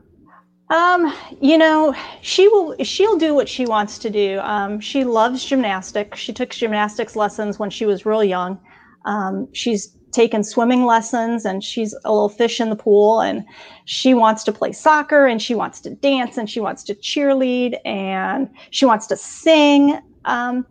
Um, 0.69 1.13
you 1.41 1.57
know, 1.57 1.93
she 2.21 2.47
will 2.47 2.75
she'll 2.83 3.17
do 3.17 3.35
what 3.35 3.47
she 3.47 3.65
wants 3.65 3.99
to 3.99 4.09
do. 4.09 4.39
Um, 4.39 4.79
she 4.79 5.03
loves 5.03 5.45
gymnastics. 5.45 6.19
She 6.19 6.33
took 6.33 6.49
gymnastics 6.49 7.15
lessons 7.15 7.59
when 7.59 7.69
she 7.69 7.85
was 7.85 8.05
real 8.05 8.23
young. 8.23 8.59
Um, 9.05 9.47
she's 9.53 9.95
taken 10.11 10.43
swimming 10.43 10.85
lessons 10.85 11.45
and 11.45 11.63
she's 11.63 11.93
a 12.05 12.11
little 12.11 12.29
fish 12.29 12.59
in 12.59 12.69
the 12.69 12.75
pool 12.75 13.19
and 13.19 13.43
she 13.83 14.13
wants 14.13 14.43
to 14.45 14.51
play 14.51 14.71
soccer 14.71 15.27
and 15.27 15.41
she 15.41 15.53
wants 15.53 15.81
to 15.81 15.89
dance 15.89 16.37
and 16.37 16.49
she 16.49 16.61
wants 16.61 16.83
to 16.83 16.95
cheerlead 16.95 17.77
and 17.85 18.49
she 18.71 18.85
wants 18.85 19.05
to 19.07 19.17
sing. 19.17 19.99
Um, 20.23 20.65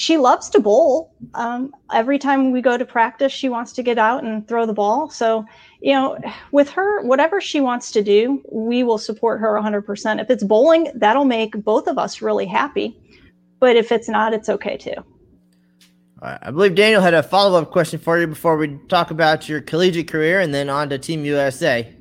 she 0.00 0.16
loves 0.16 0.48
to 0.48 0.60
bowl. 0.60 1.14
Um, 1.34 1.74
every 1.92 2.18
time 2.18 2.52
we 2.52 2.62
go 2.62 2.78
to 2.78 2.86
practice, 2.86 3.30
she 3.32 3.50
wants 3.50 3.74
to 3.74 3.82
get 3.82 3.98
out 3.98 4.24
and 4.24 4.48
throw 4.48 4.64
the 4.64 4.72
ball. 4.72 5.10
So, 5.10 5.44
you 5.82 5.92
know, 5.92 6.18
with 6.52 6.70
her, 6.70 7.02
whatever 7.02 7.38
she 7.38 7.60
wants 7.60 7.90
to 7.90 8.02
do, 8.02 8.42
we 8.50 8.82
will 8.82 8.96
support 8.96 9.40
her 9.40 9.60
100%. 9.60 10.18
If 10.18 10.30
it's 10.30 10.42
bowling, 10.42 10.90
that'll 10.94 11.26
make 11.26 11.52
both 11.64 11.86
of 11.86 11.98
us 11.98 12.22
really 12.22 12.46
happy. 12.46 12.96
But 13.58 13.76
if 13.76 13.92
it's 13.92 14.08
not, 14.08 14.32
it's 14.32 14.48
okay 14.48 14.78
too. 14.78 14.94
All 14.96 15.04
right. 16.22 16.38
I 16.40 16.50
believe 16.50 16.76
Daniel 16.76 17.02
had 17.02 17.12
a 17.12 17.22
follow 17.22 17.60
up 17.60 17.70
question 17.70 17.98
for 17.98 18.18
you 18.18 18.26
before 18.26 18.56
we 18.56 18.78
talk 18.88 19.10
about 19.10 19.50
your 19.50 19.60
collegiate 19.60 20.08
career 20.08 20.40
and 20.40 20.54
then 20.54 20.70
on 20.70 20.88
to 20.88 20.98
Team 20.98 21.26
USA. 21.26 21.94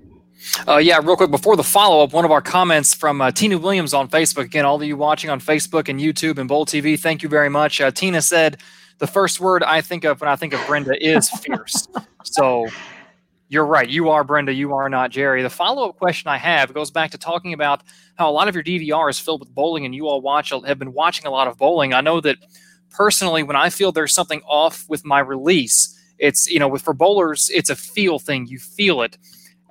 Uh, 0.67 0.77
yeah, 0.77 0.99
real 1.03 1.15
quick 1.15 1.31
before 1.31 1.55
the 1.55 1.63
follow 1.63 2.03
up, 2.03 2.13
one 2.13 2.25
of 2.25 2.31
our 2.31 2.41
comments 2.41 2.93
from 2.93 3.21
uh, 3.21 3.31
Tina 3.31 3.57
Williams 3.57 3.93
on 3.93 4.07
Facebook. 4.07 4.45
Again, 4.45 4.65
all 4.65 4.81
of 4.81 4.87
you 4.87 4.95
watching 4.95 5.29
on 5.29 5.39
Facebook 5.39 5.89
and 5.89 5.99
YouTube 5.99 6.37
and 6.37 6.47
Bowl 6.47 6.65
TV, 6.65 6.99
thank 6.99 7.23
you 7.23 7.29
very 7.29 7.49
much. 7.49 7.81
Uh, 7.81 7.91
Tina 7.91 8.21
said 8.21 8.57
the 8.99 9.07
first 9.07 9.39
word 9.39 9.63
I 9.63 9.81
think 9.81 10.03
of 10.03 10.21
when 10.21 10.29
I 10.29 10.35
think 10.35 10.53
of 10.53 10.65
Brenda 10.67 10.93
is 10.99 11.29
fierce. 11.29 11.87
so 12.23 12.67
you're 13.49 13.65
right. 13.65 13.89
You 13.89 14.09
are 14.09 14.23
Brenda. 14.23 14.53
You 14.53 14.73
are 14.73 14.89
not 14.89 15.11
Jeri. 15.11 15.41
The 15.41 15.49
follow 15.49 15.89
up 15.89 15.97
question 15.97 16.29
I 16.29 16.37
have 16.37 16.73
goes 16.73 16.91
back 16.91 17.11
to 17.11 17.17
talking 17.17 17.53
about 17.53 17.81
how 18.15 18.29
a 18.29 18.31
lot 18.31 18.47
of 18.47 18.55
your 18.55 18.63
DVR 18.63 19.09
is 19.09 19.19
filled 19.19 19.41
with 19.41 19.53
bowling, 19.53 19.85
and 19.85 19.95
you 19.95 20.07
all 20.07 20.21
watch 20.21 20.51
have 20.51 20.79
been 20.79 20.93
watching 20.93 21.25
a 21.25 21.31
lot 21.31 21.47
of 21.47 21.57
bowling. 21.57 21.93
I 21.93 22.01
know 22.01 22.21
that 22.21 22.37
personally, 22.91 23.43
when 23.43 23.55
I 23.55 23.69
feel 23.69 23.91
there's 23.91 24.13
something 24.13 24.41
off 24.47 24.85
with 24.87 25.03
my 25.03 25.19
release, 25.19 25.97
it's 26.19 26.49
you 26.49 26.59
know, 26.59 26.67
with 26.67 26.83
for 26.83 26.93
bowlers, 26.93 27.49
it's 27.53 27.69
a 27.69 27.75
feel 27.75 28.19
thing. 28.19 28.45
You 28.47 28.59
feel 28.59 29.01
it 29.01 29.17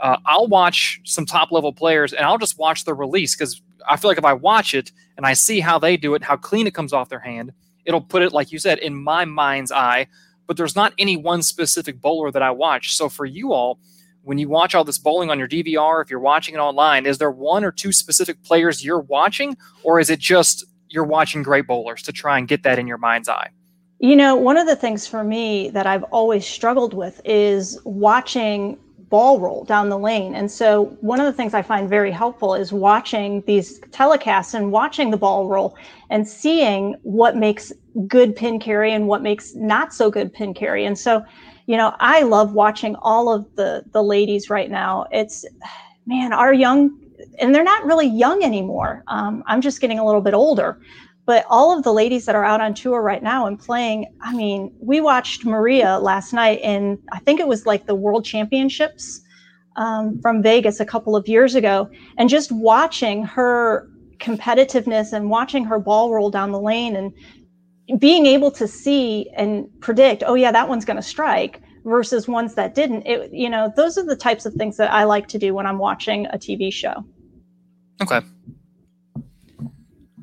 uh, 0.01 0.17
I'll 0.27 0.47
watch 0.47 1.01
some 1.05 1.27
top 1.27 1.51
level 1.51 1.73
players 1.73 2.13
and 2.13 2.25
I'll 2.25 2.39
just 2.39 2.59
watch 2.59 2.85
the 2.85 2.95
release 2.95 3.35
because 3.35 3.61
I 3.89 3.97
feel 3.97 4.11
like 4.11 4.19
if 4.19 4.25
I 4.25 4.33
watch 4.33 4.75
it 4.75 4.93
and 5.17 5.27
I 5.27 5.33
see 5.33 5.61
how 5.61 5.79
they 5.79 5.97
do 5.97 6.15
it, 6.15 6.23
how 6.23 6.37
clean 6.37 6.67
it 6.67 6.75
comes 6.75 6.93
off 6.93 7.09
their 7.09 7.19
hand, 7.19 7.53
it'll 7.85 8.01
put 8.01 8.23
it, 8.23 8.33
like 8.33 8.53
you 8.53 8.59
said, 8.59 8.79
in 8.79 8.95
my 8.95 9.25
mind's 9.25 9.73
eye. 9.73 10.07
But 10.47 10.57
there's 10.57 10.77
not 10.77 10.95
any 10.99 11.17
one 11.17 11.43
specific 11.43 12.01
bowler 12.01 12.31
that 12.31 12.43
I 12.43 12.51
watch. 12.51 12.95
So 12.95 13.09
for 13.09 13.27
you 13.27 13.53
all, 13.53 13.79
when 14.23 14.39
you 14.39 14.49
watch 14.49 14.75
all 14.75 14.85
this 14.85 14.99
bowling 14.99 15.31
on 15.31 15.39
your 15.39 15.49
DVR, 15.49 16.03
if 16.03 16.11
you're 16.11 16.21
watching 16.21 16.55
it 16.55 16.59
online, 16.59 17.07
is 17.07 17.19
there 17.19 17.31
one 17.31 17.65
or 17.65 17.73
two 17.73 17.93
specific 17.93 18.43
players 18.43 18.85
you're 18.85 19.01
watching, 19.01 19.57
or 19.83 20.01
is 20.01 20.11
it 20.11 20.19
just 20.19 20.65
you're 20.89 21.05
watching 21.05 21.43
great 21.43 21.67
bowlers 21.67 22.03
to 22.03 22.13
try 22.13 22.39
and 22.39 22.49
get 22.49 22.63
that 22.63 22.79
in 22.79 22.87
your 22.87 22.99
mind's 22.99 23.29
eye? 23.29 23.51
You 24.01 24.17
know, 24.17 24.37
one 24.37 24.57
of 24.57 24.67
the 24.67 24.77
things 24.77 25.07
for 25.07 25.25
me 25.25 25.71
that 25.71 25.87
I've 25.87 26.05
always 26.05 26.47
struggled 26.47 26.95
with 26.95 27.21
is 27.25 27.79
watching 27.85 28.79
ball 29.09 29.41
roll 29.41 29.65
down 29.65 29.89
the 29.89 29.99
lane. 29.99 30.35
And 30.35 30.51
so 30.51 30.97
one 31.01 31.21
of 31.21 31.27
the 31.27 31.33
things 31.33 31.55
I 31.55 31.63
find 31.63 31.89
very 31.89 32.11
helpful 32.11 32.55
is 32.55 32.73
watching 32.73 33.43
these 33.47 33.81
telecasts 33.81 34.55
and 34.55 34.71
watching 34.71 35.11
the 35.11 35.17
ball 35.17 35.49
roll 35.49 35.77
and 36.11 36.27
seeing 36.27 36.95
what 37.03 37.37
makes 37.37 37.73
good 38.07 38.37
pin 38.37 38.59
carry 38.59 38.93
and 38.93 39.09
what 39.09 39.23
makes 39.23 39.55
not 39.55 39.95
so 39.95 40.11
good 40.11 40.33
pin 40.33 40.53
carry. 40.55 40.85
And 40.85 40.99
so, 40.99 41.25
you 41.67 41.77
know, 41.77 41.95
I 42.01 42.23
love 42.23 42.53
watching 42.53 42.97
all 42.97 43.33
of 43.33 43.47
the 43.57 43.85
the 43.93 44.03
ladies 44.03 44.51
right 44.51 44.71
now. 44.71 45.07
It's 45.11 45.47
man, 46.07 46.33
our 46.33 46.53
young 46.53 46.99
and 47.41 47.55
they're 47.55 47.65
not 47.65 47.85
really 47.85 48.07
young 48.07 48.43
anymore. 48.43 49.05
Um, 49.09 49.43
I'm 49.47 49.61
just 49.61 49.81
getting 49.81 49.99
a 49.99 50.05
little 50.05 50.21
bit 50.21 50.35
older. 50.35 50.81
But 51.29 51.45
all 51.51 51.77
of 51.77 51.85
the 51.85 51.93
ladies 51.93 52.25
that 52.25 52.35
are 52.35 52.43
out 52.43 52.63
on 52.63 52.73
tour 52.73 53.03
right 53.03 53.23
now 53.23 53.45
and 53.45 53.59
playing, 53.59 54.07
I 54.23 54.35
mean, 54.35 54.75
we 54.81 55.03
watched 55.03 55.45
Maria 55.45 55.99
last 55.99 56.33
night 56.33 56.59
in, 56.63 56.99
I 57.13 57.19
think 57.19 57.39
it 57.39 57.47
was 57.47 57.67
like 57.67 57.85
the 57.85 57.95
World 57.95 58.25
Championships 58.25 59.21
um, 59.77 60.19
from 60.23 60.43
Vegas 60.43 60.81
a 60.81 60.87
couple 60.87 61.15
of 61.15 61.29
years 61.29 61.55
ago. 61.55 61.91
And 62.17 62.31
just 62.31 62.51
watching 62.51 63.25
her 63.25 63.91
competitiveness 64.17 65.13
and 65.13 65.29
watching 65.29 65.67
her 65.67 65.79
ball 65.79 66.15
roll 66.15 66.31
down 66.31 66.51
the 66.51 66.59
lane 66.59 66.97
and 66.97 68.01
being 68.01 68.25
able 68.25 68.51
to 68.53 68.67
see 68.67 69.29
and 69.37 69.69
predict, 69.81 70.23
oh, 70.27 70.33
yeah, 70.33 70.51
that 70.51 70.67
one's 70.67 70.87
going 70.87 70.97
to 70.97 71.03
strike 71.03 71.61
versus 71.85 72.27
ones 72.27 72.55
that 72.55 72.75
didn't. 72.75 73.07
It, 73.07 73.31
you 73.35 73.51
know, 73.51 73.71
those 73.77 73.99
are 73.99 74.05
the 74.07 74.17
types 74.17 74.47
of 74.47 74.55
things 74.55 74.79
that 74.79 74.91
I 74.91 75.05
like 75.05 75.29
to 75.29 75.39
do 75.39 75.53
when 75.53 75.67
I'm 75.67 75.79
watching 75.79 76.25
a 76.29 76.39
TV 76.39 76.73
show. 76.73 77.05
Okay. 78.01 78.23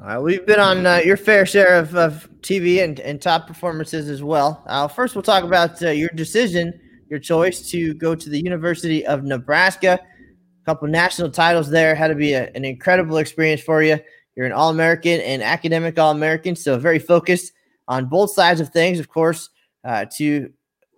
Uh, 0.06 0.22
we've 0.22 0.46
been 0.46 0.60
on 0.60 0.86
uh, 0.86 0.98
your 0.98 1.18
fair 1.18 1.48
share 1.48 1.80
of, 1.80 1.96
of 1.96 2.30
TV 2.42 2.84
and, 2.84 3.00
and 3.00 3.20
top 3.20 3.48
performances 3.48 4.08
as 4.08 4.22
well. 4.22 4.64
Uh, 4.68 4.88
first, 4.88 5.16
we'll 5.16 5.24
talk 5.24 5.44
about 5.44 5.82
uh, 5.82 5.90
your 5.90 6.10
decision, 6.10 6.80
your 7.10 7.18
choice 7.18 7.72
to 7.72 7.96
go 7.96 8.14
to 8.14 8.30
the 8.30 8.40
University 8.40 9.04
of 9.08 9.24
Nebraska. 9.24 10.00
A 10.00 10.66
couple 10.66 10.88
national 10.88 11.32
titles 11.32 11.72
there 11.72 11.96
had 11.96 12.10
to 12.10 12.16
be 12.16 12.34
a, 12.34 12.52
an 12.54 12.64
incredible 12.64 13.18
experience 13.18 13.62
for 13.62 13.82
you. 13.82 13.98
You're 14.36 14.46
an 14.46 14.52
All 14.52 14.70
American 14.70 15.22
and 15.22 15.42
academic 15.42 15.98
All 15.98 16.12
American, 16.12 16.56
so 16.56 16.78
very 16.78 17.00
focused 17.00 17.52
on 17.88 18.06
both 18.06 18.30
sides 18.30 18.62
of 18.62 18.70
things, 18.70 19.00
of 19.00 19.10
course, 19.10 19.50
uh, 19.86 20.06
to 20.18 20.54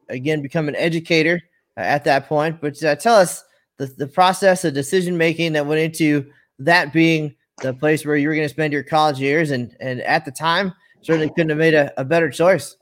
again 0.09 0.41
become 0.41 0.67
an 0.67 0.75
educator 0.75 1.39
uh, 1.77 1.79
at 1.79 2.03
that 2.03 2.27
point. 2.27 2.59
But 2.59 2.75
tell 2.75 3.15
us 3.15 3.41
the, 3.77 3.85
the 3.85 4.07
process 4.07 4.65
of 4.65 4.73
decision 4.73 5.17
making 5.17 5.53
that 5.53 5.65
went 5.65 5.79
into 5.79 6.29
that 6.59 6.91
being 6.91 7.35
the 7.61 7.73
place 7.73 8.05
where 8.05 8.15
you 8.15 8.27
were 8.27 8.35
going 8.35 8.47
to 8.47 8.53
spend 8.53 8.73
your 8.73 8.83
college 8.83 9.19
years, 9.19 9.51
and 9.51 9.75
and 9.79 10.01
at 10.01 10.25
the 10.25 10.31
time 10.31 10.73
certainly 11.01 11.29
couldn't 11.29 11.49
have 11.49 11.57
made 11.57 11.73
a, 11.73 11.91
a 11.99 12.05
better 12.05 12.29
choice. 12.29 12.77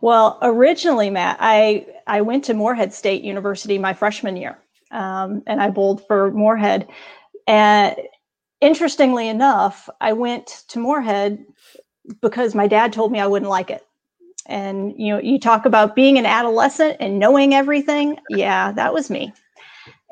Well, 0.00 0.38
originally, 0.42 1.10
Matt, 1.10 1.36
I 1.40 1.86
I 2.06 2.20
went 2.22 2.44
to 2.44 2.54
Morehead 2.54 2.92
State 2.92 3.22
University 3.22 3.78
my 3.78 3.92
freshman 3.92 4.36
year, 4.36 4.58
um, 4.90 5.42
and 5.46 5.60
I 5.60 5.70
bowled 5.70 6.06
for 6.06 6.30
Morehead. 6.30 6.88
And 7.46 7.96
interestingly 8.60 9.28
enough, 9.28 9.88
I 10.00 10.12
went 10.12 10.64
to 10.68 10.78
Morehead 10.78 11.44
because 12.20 12.54
my 12.54 12.66
dad 12.66 12.92
told 12.92 13.12
me 13.12 13.20
I 13.20 13.26
wouldn't 13.26 13.50
like 13.50 13.70
it. 13.70 13.86
And 14.46 14.94
you 14.96 15.14
know, 15.14 15.20
you 15.20 15.38
talk 15.38 15.66
about 15.66 15.94
being 15.94 16.18
an 16.18 16.26
adolescent 16.26 16.96
and 16.98 17.18
knowing 17.18 17.54
everything. 17.54 18.18
Yeah, 18.30 18.72
that 18.72 18.92
was 18.94 19.10
me. 19.10 19.32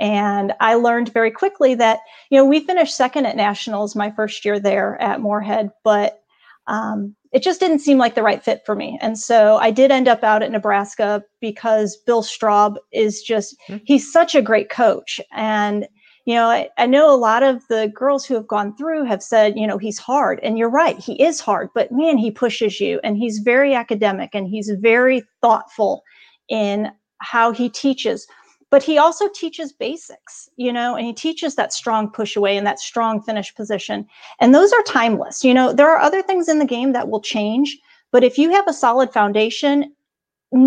And 0.00 0.52
I 0.61 0.74
learned 0.74 1.12
very 1.12 1.30
quickly 1.30 1.74
that, 1.74 2.00
you 2.30 2.38
know, 2.38 2.44
we 2.44 2.61
finished 2.61 2.96
second 2.96 3.26
at 3.26 3.37
nationals 3.37 3.96
my 3.96 4.11
first 4.11 4.44
year 4.44 4.61
there 4.61 5.00
at 5.00 5.20
Morehead, 5.20 5.70
but 5.82 6.20
um, 6.68 7.16
it 7.32 7.42
just 7.42 7.61
didn't 7.61 7.80
seem 7.80 7.98
like 7.98 8.14
the 8.14 8.22
right 8.22 8.42
fit 8.42 8.62
for 8.64 8.74
me. 8.74 8.98
And 9.02 9.18
so 9.18 9.56
I 9.56 9.70
did 9.70 9.90
end 9.90 10.08
up 10.08 10.22
out 10.22 10.42
at 10.42 10.50
Nebraska 10.50 11.22
because 11.40 11.96
Bill 12.06 12.22
Straub 12.22 12.76
is 12.92 13.22
just, 13.22 13.56
mm-hmm. 13.68 13.84
he's 13.84 14.11
such 14.11 14.34
a 14.34 14.42
great 14.42 14.70
coach. 14.70 15.20
And, 15.32 15.87
you 16.24 16.34
know, 16.34 16.46
I, 16.46 16.68
I, 16.78 16.87
know 16.87 17.12
a 17.12 17.16
lot 17.16 17.42
of 17.42 17.62
the 17.68 17.90
girls 17.94 18.24
who 18.24 18.34
have 18.34 18.46
gone 18.46 18.76
through 18.76 19.04
have 19.04 19.22
said, 19.22 19.54
you 19.56 19.66
know, 19.66 19.78
he's 19.78 19.98
hard. 19.98 20.40
And 20.42 20.58
you're 20.58 20.70
right, 20.70 20.98
he 20.98 21.22
is 21.22 21.40
hard, 21.40 21.70
but 21.74 21.90
man, 21.90 22.18
he 22.18 22.30
pushes 22.30 22.80
you 22.80 23.00
and 23.02 23.16
he's 23.16 23.38
very 23.38 23.74
academic 23.74 24.30
and 24.34 24.46
he's 24.46 24.70
very 24.78 25.22
thoughtful 25.40 26.02
in 26.48 26.90
how 27.20 27.52
he 27.52 27.68
teaches 27.68 28.26
but 28.70 28.83
he 28.83 28.98
also 28.98 29.28
teaches 29.35 29.72
basics 29.72 30.48
you 30.57 30.72
know 30.72 30.96
and 30.96 31.07
he 31.07 31.12
teaches 31.12 31.54
that 31.54 31.72
strong 31.72 32.11
push 32.11 32.37
away 32.37 32.57
and 32.57 32.66
that 32.66 32.78
strong 32.78 33.22
finish 33.22 33.54
position. 33.54 34.07
And 34.40 34.54
those 34.54 34.72
are 34.72 34.83
timeless. 34.83 35.44
You 35.44 35.54
know 35.54 35.72
there 35.72 35.90
are 35.90 36.00
other 36.00 36.22
things 36.22 36.48
in 36.48 36.59
the 36.59 36.64
game 36.64 36.92
that 36.92 37.09
will 37.09 37.20
change 37.20 37.78
but 38.11 38.24
if 38.24 38.38
you 38.38 38.50
have 38.50 38.66
a 38.68 38.72
solid 38.72 39.12
foundation 39.12 39.92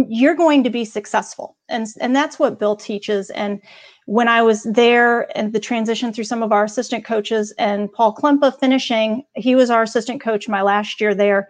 you're 0.09 0.35
going 0.35 0.63
to 0.63 0.69
be 0.69 0.85
successful. 0.85 1.57
And 1.69 1.87
and 1.99 2.15
that's 2.15 2.37
what 2.37 2.59
bill 2.59 2.75
teaches. 2.75 3.29
And 3.31 3.61
when 4.05 4.27
i 4.27 4.41
was 4.41 4.63
there 4.63 5.35
and 5.37 5.53
the 5.53 5.59
transition 5.59 6.11
through 6.11 6.23
some 6.25 6.43
of 6.43 6.51
our 6.51 6.65
assistant 6.65 7.05
coaches 7.05 7.53
and 7.57 7.91
paul 7.93 8.13
klempa 8.13 8.57
finishing 8.59 9.23
he 9.35 9.55
was 9.55 9.69
our 9.69 9.83
assistant 9.83 10.21
coach 10.21 10.47
my 10.47 10.61
last 10.61 10.99
year 11.01 11.13
there. 11.15 11.49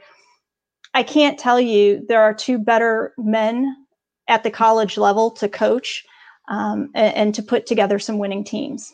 I 0.94 1.04
can't 1.04 1.40
tell 1.40 1.60
you 1.60 2.06
there 2.08 2.22
are 2.22 2.34
two 2.34 2.58
better 2.58 3.14
men 3.18 3.76
at 4.28 4.44
the 4.44 4.52
college 4.52 4.98
level 4.98 5.32
to 5.32 5.48
coach 5.48 6.06
um, 6.52 6.90
and, 6.94 7.16
and, 7.16 7.36
to 7.36 7.42
put 7.42 7.66
together 7.66 7.98
some 7.98 8.18
winning 8.18 8.44
teams. 8.44 8.94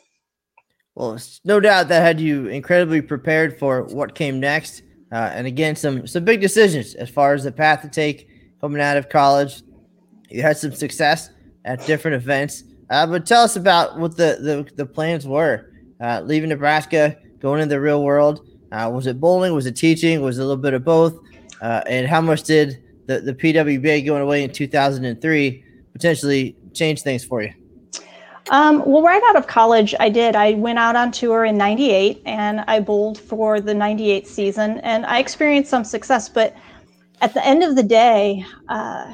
Well, 0.93 1.19
no 1.43 1.59
doubt 1.59 1.87
that 1.87 2.01
had 2.01 2.21
you 2.21 2.47
incredibly 2.47 3.01
prepared 3.01 3.57
for 3.57 3.83
what 3.83 4.13
came 4.13 4.39
next, 4.39 4.83
uh, 5.11 5.31
and 5.33 5.47
again, 5.47 5.75
some 5.75 6.05
some 6.05 6.23
big 6.23 6.39
decisions 6.39 6.93
as 6.93 7.09
far 7.09 7.33
as 7.33 7.43
the 7.43 7.51
path 7.51 7.81
to 7.81 7.89
take 7.89 8.29
coming 8.61 8.81
out 8.81 8.95
of 8.95 9.09
college. 9.09 9.63
You 10.29 10.43
had 10.43 10.57
some 10.57 10.71
success 10.71 11.31
at 11.65 11.85
different 11.85 12.15
events, 12.15 12.63
uh, 12.91 13.07
but 13.07 13.25
tell 13.25 13.43
us 13.43 13.55
about 13.55 13.97
what 13.97 14.15
the 14.15 14.37
the, 14.39 14.75
the 14.75 14.85
plans 14.85 15.27
were. 15.27 15.71
Uh, 15.99 16.21
leaving 16.23 16.49
Nebraska, 16.49 17.17
going 17.39 17.59
into 17.59 17.73
the 17.73 17.81
real 17.81 18.03
world. 18.03 18.47
Uh, 18.71 18.91
was 18.93 19.07
it 19.07 19.19
bowling? 19.19 19.53
Was 19.53 19.65
it 19.65 19.75
teaching? 19.75 20.21
Was 20.21 20.37
it 20.37 20.41
a 20.41 20.45
little 20.45 20.61
bit 20.61 20.75
of 20.75 20.85
both? 20.85 21.17
Uh, 21.59 21.81
and 21.87 22.07
how 22.07 22.21
much 22.21 22.43
did 22.43 22.83
the, 23.07 23.19
the 23.19 23.33
PWBA 23.33 24.05
going 24.05 24.21
away 24.21 24.43
in 24.43 24.51
2003 24.51 25.63
potentially 25.93 26.55
change 26.73 27.01
things 27.01 27.23
for 27.23 27.41
you? 27.41 27.53
Um, 28.49 28.83
well, 28.85 29.03
right 29.03 29.21
out 29.27 29.35
of 29.35 29.47
college, 29.47 29.93
I 29.99 30.09
did. 30.09 30.35
I 30.35 30.53
went 30.53 30.79
out 30.79 30.95
on 30.95 31.11
tour 31.11 31.43
in 31.43 31.57
98 31.57 32.21
and 32.25 32.61
I 32.61 32.79
bowled 32.79 33.19
for 33.19 33.59
the 33.59 33.73
98 33.73 34.25
season 34.25 34.79
and 34.79 35.05
I 35.05 35.19
experienced 35.19 35.69
some 35.69 35.83
success. 35.83 36.29
But 36.29 36.55
at 37.21 37.33
the 37.33 37.45
end 37.45 37.63
of 37.63 37.75
the 37.75 37.83
day, 37.83 38.45
uh, 38.69 39.13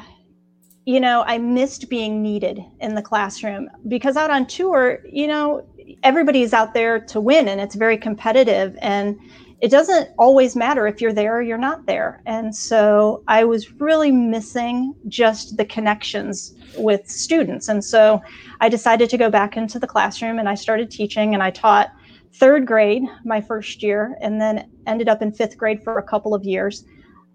you 0.86 1.00
know, 1.00 1.24
I 1.26 1.38
missed 1.38 1.90
being 1.90 2.22
needed 2.22 2.60
in 2.80 2.94
the 2.94 3.02
classroom 3.02 3.70
because 3.88 4.18
out 4.18 4.30
on 4.30 4.46
tour, 4.46 5.00
you 5.10 5.28
know, 5.28 5.66
everybody's 6.04 6.54
out 6.54 6.74
there 6.74 7.00
to 7.00 7.20
win 7.20 7.48
and 7.48 7.60
it's 7.60 7.76
very 7.76 7.98
competitive. 7.98 8.78
And 8.82 9.18
it 9.64 9.72
doesn't 9.72 10.10
always 10.18 10.58
matter 10.58 10.88
if 10.88 11.00
you're 11.00 11.14
there 11.14 11.38
or 11.38 11.42
you're 11.42 11.58
not 11.58 11.86
there. 11.86 12.22
And 12.26 12.54
so 12.54 13.24
I 13.30 13.46
was 13.46 13.72
really 13.80 14.12
missing 14.12 14.94
just 15.08 15.56
the 15.56 15.64
connections 15.64 16.54
with 16.78 17.10
students. 17.10 17.70
And 17.70 17.82
so 17.82 18.22
I 18.60 18.68
decided 18.68 19.10
to 19.10 19.18
go 19.18 19.30
back 19.30 19.56
into 19.56 19.80
the 19.80 19.88
classroom 19.88 20.38
and 20.38 20.50
I 20.50 20.56
started 20.56 20.92
teaching 20.92 21.34
and 21.34 21.42
I 21.42 21.50
taught 21.50 21.94
third 22.34 22.68
grade 22.68 23.04
my 23.24 23.40
first 23.40 23.82
year 23.82 24.18
and 24.20 24.42
then 24.42 24.70
ended 24.86 25.08
up 25.08 25.22
in 25.22 25.32
fifth 25.32 25.58
grade 25.58 25.82
for 25.82 25.98
a 25.98 26.04
couple 26.04 26.36
of 26.36 26.44
years. 26.44 26.84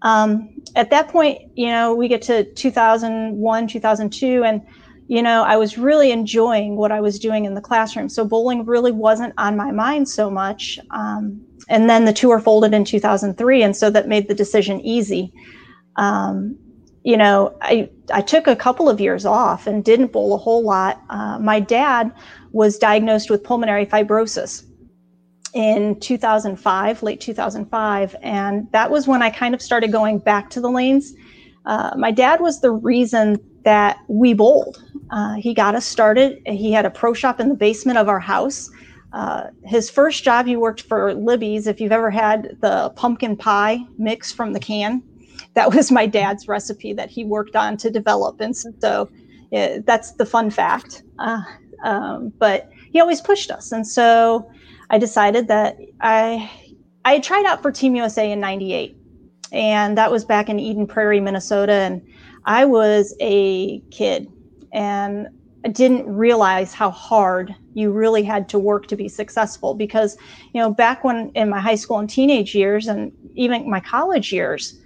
Um, 0.03 0.61
at 0.75 0.91
that 0.91 1.07
point, 1.07 1.41
you 1.55 1.69
know, 1.69 1.95
we 1.95 2.07
get 2.07 2.21
to 2.23 2.43
2001, 2.53 3.67
2002, 3.67 4.43
and 4.43 4.61
you 5.07 5.23
know, 5.23 5.41
I 5.41 5.57
was 5.57 5.79
really 5.79 6.11
enjoying 6.11 6.75
what 6.75 6.91
I 6.91 7.01
was 7.01 7.17
doing 7.17 7.45
in 7.45 7.55
the 7.55 7.61
classroom. 7.61 8.07
So 8.07 8.23
bowling 8.23 8.63
really 8.67 8.91
wasn't 8.91 9.33
on 9.39 9.57
my 9.57 9.71
mind 9.71 10.07
so 10.07 10.29
much. 10.29 10.77
Um, 10.91 11.43
and 11.69 11.89
then 11.89 12.05
the 12.05 12.13
two 12.13 12.27
tour 12.27 12.39
folded 12.39 12.73
in 12.73 12.83
2003 12.83 13.63
and 13.63 13.75
so 13.75 13.89
that 13.89 14.07
made 14.07 14.27
the 14.27 14.33
decision 14.33 14.81
easy. 14.81 15.31
Um, 15.95 16.57
you 17.03 17.15
know 17.15 17.57
I, 17.61 17.89
I 18.13 18.21
took 18.21 18.47
a 18.47 18.55
couple 18.55 18.89
of 18.89 18.99
years 18.99 19.25
off 19.25 19.67
and 19.67 19.85
didn't 19.85 20.11
bowl 20.11 20.33
a 20.33 20.37
whole 20.37 20.63
lot. 20.63 21.01
Uh, 21.09 21.39
my 21.39 21.59
dad 21.59 22.11
was 22.51 22.77
diagnosed 22.77 23.29
with 23.29 23.43
pulmonary 23.43 23.85
fibrosis 23.85 24.65
in 25.53 25.99
2005 25.99 27.01
late 27.01 27.21
2005 27.21 28.15
and 28.21 28.71
that 28.71 28.91
was 28.91 29.07
when 29.07 29.23
i 29.23 29.31
kind 29.31 29.55
of 29.55 29.61
started 29.63 29.91
going 29.91 30.19
back 30.19 30.49
to 30.49 30.61
the 30.61 30.69
lanes. 30.69 31.13
Uh, 31.65 31.91
my 31.97 32.11
dad 32.11 32.39
was 32.41 32.61
the 32.61 32.71
reason 32.71 33.37
that 33.63 33.99
we 34.07 34.33
bowled. 34.33 34.83
Uh, 35.11 35.35
he 35.35 35.53
got 35.53 35.75
us 35.75 35.85
started. 35.85 36.41
He 36.45 36.71
had 36.71 36.85
a 36.85 36.89
pro 36.89 37.13
shop 37.13 37.39
in 37.39 37.49
the 37.49 37.55
basement 37.55 37.97
of 37.97 38.07
our 38.07 38.19
house 38.19 38.69
uh, 39.13 39.47
his 39.63 39.89
first 39.89 40.23
job, 40.23 40.45
he 40.45 40.55
worked 40.55 40.81
for 40.81 41.13
Libby's. 41.13 41.67
If 41.67 41.81
you've 41.81 41.91
ever 41.91 42.11
had 42.11 42.57
the 42.61 42.91
pumpkin 42.95 43.35
pie 43.35 43.79
mix 43.97 44.31
from 44.31 44.53
the 44.53 44.59
can, 44.59 45.01
that 45.55 45.73
was 45.73 45.91
my 45.91 46.05
dad's 46.05 46.47
recipe 46.47 46.93
that 46.93 47.09
he 47.09 47.23
worked 47.23 47.55
on 47.55 47.77
to 47.77 47.89
develop. 47.89 48.39
And 48.39 48.55
so 48.55 49.09
yeah, 49.51 49.79
that's 49.85 50.11
the 50.13 50.25
fun 50.25 50.51
fact. 50.51 51.03
Uh, 51.17 51.41
um, 51.83 52.31
but 52.37 52.69
he 52.91 52.99
always 52.99 53.21
pushed 53.21 53.51
us. 53.51 53.71
And 53.71 53.87
so 53.87 54.51
I 54.89 54.97
decided 54.97 55.47
that 55.47 55.77
I, 56.01 56.51
I 57.05 57.19
tried 57.19 57.45
out 57.45 57.61
for 57.61 57.71
Team 57.71 57.95
USA 57.95 58.31
in 58.31 58.39
98. 58.39 58.95
And 59.51 59.97
that 59.97 60.11
was 60.11 60.23
back 60.23 60.49
in 60.49 60.59
Eden 60.59 60.85
Prairie, 60.85 61.19
Minnesota. 61.19 61.73
And 61.73 62.05
I 62.45 62.65
was 62.65 63.15
a 63.19 63.79
kid. 63.91 64.31
And 64.71 65.27
didn't 65.67 66.07
realize 66.07 66.73
how 66.73 66.89
hard 66.89 67.53
you 67.73 67.91
really 67.91 68.23
had 68.23 68.47
to 68.49 68.57
work 68.57 68.87
to 68.87 68.95
be 68.95 69.09
successful 69.09 69.73
because 69.73 70.17
you 70.53 70.61
know 70.61 70.71
back 70.71 71.03
when 71.03 71.31
in 71.35 71.49
my 71.49 71.59
high 71.59 71.75
school 71.75 71.99
and 71.99 72.09
teenage 72.09 72.55
years 72.55 72.87
and 72.87 73.11
even 73.35 73.69
my 73.69 73.79
college 73.79 74.31
years 74.31 74.79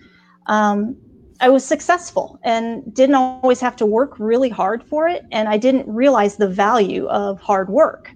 um, 0.48 0.96
i 1.42 1.50
was 1.50 1.64
successful 1.64 2.40
and 2.44 2.82
didn't 2.94 3.16
always 3.16 3.60
have 3.60 3.76
to 3.76 3.86
work 3.86 4.18
really 4.20 4.50
hard 4.50 4.84
for 4.84 5.08
it. 5.08 5.24
And 5.32 5.48
i 5.48 5.58
didn't 5.58 5.88
realize 5.88 6.38
the 6.38 6.50
value 6.50 7.08
of 7.08 7.40
hard 7.40 7.70
work. 7.70 8.10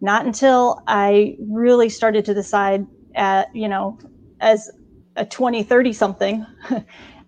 Not 0.00 0.26
until 0.26 0.82
i 0.86 1.36
really 1.40 1.88
started 1.88 2.24
to 2.26 2.34
decide 2.34 2.86
at 3.14 3.48
you 3.54 3.68
know 3.68 3.98
as 4.40 4.70
a 5.16 5.24
20, 5.24 5.62
30 5.62 5.92
something 5.92 6.46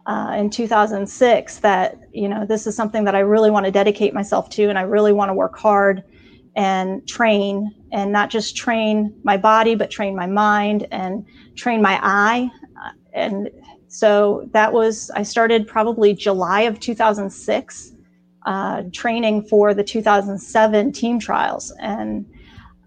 uh, 0.06 0.34
in 0.38 0.50
2006 0.50 1.58
that, 1.60 1.98
you 2.12 2.28
know, 2.28 2.44
this 2.44 2.66
is 2.66 2.76
something 2.76 3.04
that 3.04 3.14
I 3.14 3.20
really 3.20 3.50
want 3.50 3.64
to 3.66 3.72
dedicate 3.72 4.12
myself 4.12 4.50
to 4.50 4.68
and 4.68 4.78
I 4.78 4.82
really 4.82 5.12
want 5.12 5.30
to 5.30 5.34
work 5.34 5.58
hard 5.58 6.04
and 6.56 7.06
train 7.08 7.74
and 7.92 8.12
not 8.12 8.30
just 8.30 8.56
train 8.56 9.18
my 9.24 9.36
body, 9.36 9.74
but 9.74 9.90
train 9.90 10.14
my 10.14 10.26
mind 10.26 10.86
and 10.90 11.24
train 11.56 11.80
my 11.80 11.98
eye. 12.02 12.50
Uh, 12.84 12.90
and 13.12 13.50
so 13.88 14.48
that 14.52 14.72
was, 14.72 15.10
I 15.14 15.22
started 15.22 15.66
probably 15.66 16.14
July 16.14 16.62
of 16.62 16.80
2006, 16.80 17.92
uh, 18.44 18.82
training 18.92 19.42
for 19.48 19.72
the 19.72 19.84
2007 19.84 20.92
team 20.92 21.18
trials. 21.18 21.72
And 21.80 22.26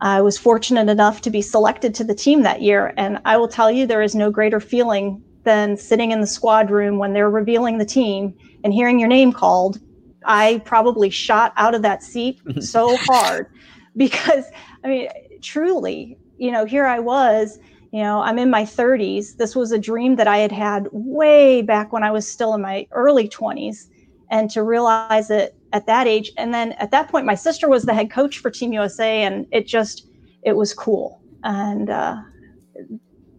I 0.02 0.22
was 0.22 0.38
fortunate 0.38 0.90
enough 0.90 1.22
to 1.22 1.30
be 1.32 1.42
selected 1.42 1.96
to 1.96 2.04
the 2.04 2.14
team 2.14 2.44
that 2.44 2.62
year. 2.62 2.94
And 2.98 3.20
I 3.26 3.38
will 3.38 3.48
tell 3.48 3.72
you, 3.72 3.88
there 3.88 4.04
is 4.04 4.14
no 4.14 4.30
greater 4.30 4.60
feeling 4.60 5.24
than 5.48 5.78
sitting 5.78 6.12
in 6.12 6.20
the 6.20 6.28
squad 6.28 6.70
room 6.70 6.98
when 6.98 7.14
they're 7.14 7.30
revealing 7.30 7.78
the 7.78 7.86
team 7.86 8.38
and 8.66 8.74
hearing 8.74 9.00
your 9.00 9.08
name 9.08 9.32
called. 9.32 9.80
I 10.26 10.62
probably 10.66 11.10
shot 11.10 11.54
out 11.56 11.74
of 11.74 11.82
that 11.84 12.04
seat 12.04 12.42
so 12.60 12.98
hard 12.98 13.48
because, 13.96 14.44
I 14.84 14.88
mean, 14.90 15.10
truly, 15.42 16.18
you 16.38 16.52
know, 16.52 16.66
here 16.66 16.86
I 16.86 17.00
was, 17.00 17.60
you 17.94 18.02
know, 18.02 18.20
I'm 18.20 18.38
in 18.38 18.50
my 18.50 18.64
30s. 18.64 19.38
This 19.38 19.56
was 19.56 19.72
a 19.72 19.80
dream 19.80 20.18
that 20.18 20.28
I 20.28 20.40
had 20.40 20.52
had 20.52 20.90
way 20.92 21.62
back 21.62 21.94
when 21.94 22.04
I 22.04 22.12
was 22.12 22.30
still 22.30 22.54
in 22.54 22.62
my 22.62 22.86
early 22.92 23.30
20s. 23.30 23.88
And 24.30 24.50
to 24.52 24.62
realize 24.62 25.30
it 25.30 25.56
at 25.72 25.86
that 25.86 26.06
age. 26.06 26.34
And 26.36 26.54
then 26.54 26.74
at 26.74 26.92
that 26.92 27.08
point, 27.08 27.26
my 27.26 27.36
sister 27.36 27.70
was 27.70 27.84
the 27.84 27.94
head 27.94 28.12
coach 28.12 28.40
for 28.40 28.52
Team 28.52 28.74
USA, 28.74 29.24
and 29.24 29.48
it 29.52 29.66
just 29.66 30.08
it 30.44 30.58
was 30.58 30.74
cool. 30.74 31.22
And 31.46 31.90
uh, 31.90 32.18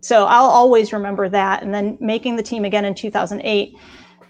so 0.00 0.26
I'll 0.26 0.50
always 0.50 0.92
remember 0.92 1.28
that. 1.28 1.62
And 1.62 1.74
then 1.74 1.96
making 2.00 2.36
the 2.36 2.42
team 2.42 2.64
again 2.64 2.84
in 2.84 2.94
2008, 2.94 3.74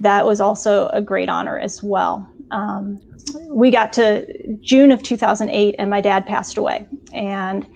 that 0.01 0.25
was 0.25 0.41
also 0.41 0.89
a 0.89 1.03
great 1.03 1.29
honor 1.29 1.59
as 1.59 1.83
well. 1.83 2.29
Um, 2.51 3.01
we 3.49 3.71
got 3.71 3.93
to 3.95 4.27
June 4.61 4.91
of 4.91 5.03
2008, 5.03 5.75
and 5.79 5.91
my 5.91 6.01
dad 6.01 6.27
passed 6.27 6.57
away. 6.57 6.87
And 7.13 7.67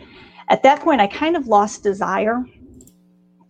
at 0.48 0.62
that 0.62 0.80
point, 0.80 1.00
I 1.00 1.06
kind 1.06 1.36
of 1.36 1.46
lost 1.46 1.82
desire 1.82 2.44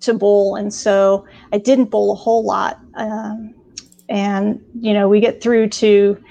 to 0.00 0.14
bowl, 0.14 0.56
and 0.56 0.72
so 0.72 1.26
I 1.52 1.58
didn't 1.58 1.86
bowl 1.86 2.12
a 2.12 2.16
whole 2.16 2.44
lot. 2.44 2.80
Um, 2.94 3.54
and 4.08 4.60
you 4.80 4.92
know, 4.92 5.08
we 5.08 5.20
get 5.20 5.42
through 5.42 5.68
to 5.68 6.22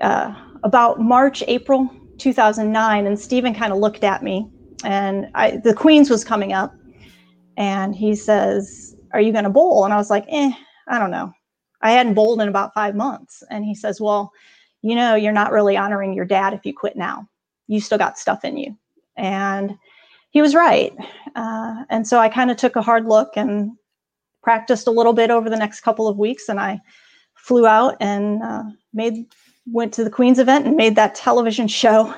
uh, 0.00 0.34
about 0.62 1.00
March, 1.00 1.42
April 1.48 1.90
2009, 2.18 3.06
and 3.06 3.18
Stephen 3.18 3.54
kind 3.54 3.72
of 3.72 3.78
looked 3.78 4.04
at 4.04 4.22
me, 4.22 4.48
and 4.84 5.28
I, 5.34 5.56
the 5.56 5.74
Queens 5.74 6.08
was 6.08 6.24
coming 6.24 6.52
up, 6.52 6.74
and 7.56 7.94
he 7.94 8.14
says, 8.14 8.96
"Are 9.12 9.20
you 9.20 9.32
going 9.32 9.44
to 9.44 9.50
bowl?" 9.50 9.84
And 9.84 9.92
I 9.92 9.96
was 9.96 10.10
like, 10.10 10.24
"Eh, 10.28 10.52
I 10.88 10.98
don't 10.98 11.10
know. 11.10 11.32
I 11.82 11.92
hadn't 11.92 12.14
bowled 12.14 12.40
in 12.40 12.48
about 12.48 12.74
five 12.74 12.94
months." 12.94 13.42
And 13.50 13.64
he 13.64 13.74
says, 13.74 14.00
"Well, 14.00 14.32
you 14.82 14.94
know, 14.94 15.14
you're 15.14 15.32
not 15.32 15.52
really 15.52 15.76
honoring 15.76 16.12
your 16.12 16.24
dad 16.24 16.52
if 16.54 16.64
you 16.64 16.74
quit 16.74 16.96
now. 16.96 17.28
You 17.68 17.80
still 17.80 17.98
got 17.98 18.18
stuff 18.18 18.44
in 18.44 18.56
you." 18.56 18.76
And 19.16 19.76
he 20.30 20.42
was 20.42 20.54
right. 20.54 20.92
Uh, 21.34 21.84
and 21.88 22.06
so 22.06 22.18
I 22.18 22.28
kind 22.28 22.50
of 22.50 22.56
took 22.56 22.76
a 22.76 22.82
hard 22.82 23.06
look 23.06 23.36
and 23.36 23.72
practiced 24.42 24.86
a 24.86 24.90
little 24.90 25.12
bit 25.12 25.30
over 25.30 25.50
the 25.50 25.56
next 25.56 25.80
couple 25.80 26.06
of 26.06 26.18
weeks, 26.18 26.48
and 26.48 26.60
I 26.60 26.80
flew 27.34 27.66
out 27.66 27.96
and 28.00 28.42
uh, 28.42 28.64
made 28.92 29.26
went 29.66 29.92
to 29.94 30.04
the 30.04 30.10
Queens 30.10 30.38
event 30.38 30.66
and 30.66 30.76
made 30.76 30.94
that 30.96 31.14
television 31.14 31.68
show. 31.68 32.14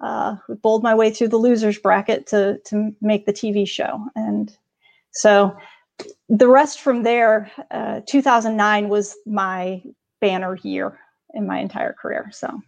Uh, 0.00 0.36
bowled 0.62 0.82
my 0.82 0.94
way 0.94 1.10
through 1.10 1.28
the 1.28 1.36
losers 1.36 1.78
bracket 1.78 2.26
to 2.26 2.58
to 2.64 2.94
make 3.00 3.26
the 3.26 3.32
TV 3.32 3.68
show, 3.68 4.04
and 4.16 4.56
so 5.12 5.56
the 6.28 6.48
rest 6.48 6.80
from 6.80 7.02
there. 7.02 7.50
Uh, 7.70 8.00
2009 8.06 8.88
was 8.88 9.16
my 9.26 9.82
banner 10.20 10.56
year 10.62 10.98
in 11.34 11.46
my 11.46 11.58
entire 11.58 11.92
career. 11.92 12.30
So. 12.32 12.60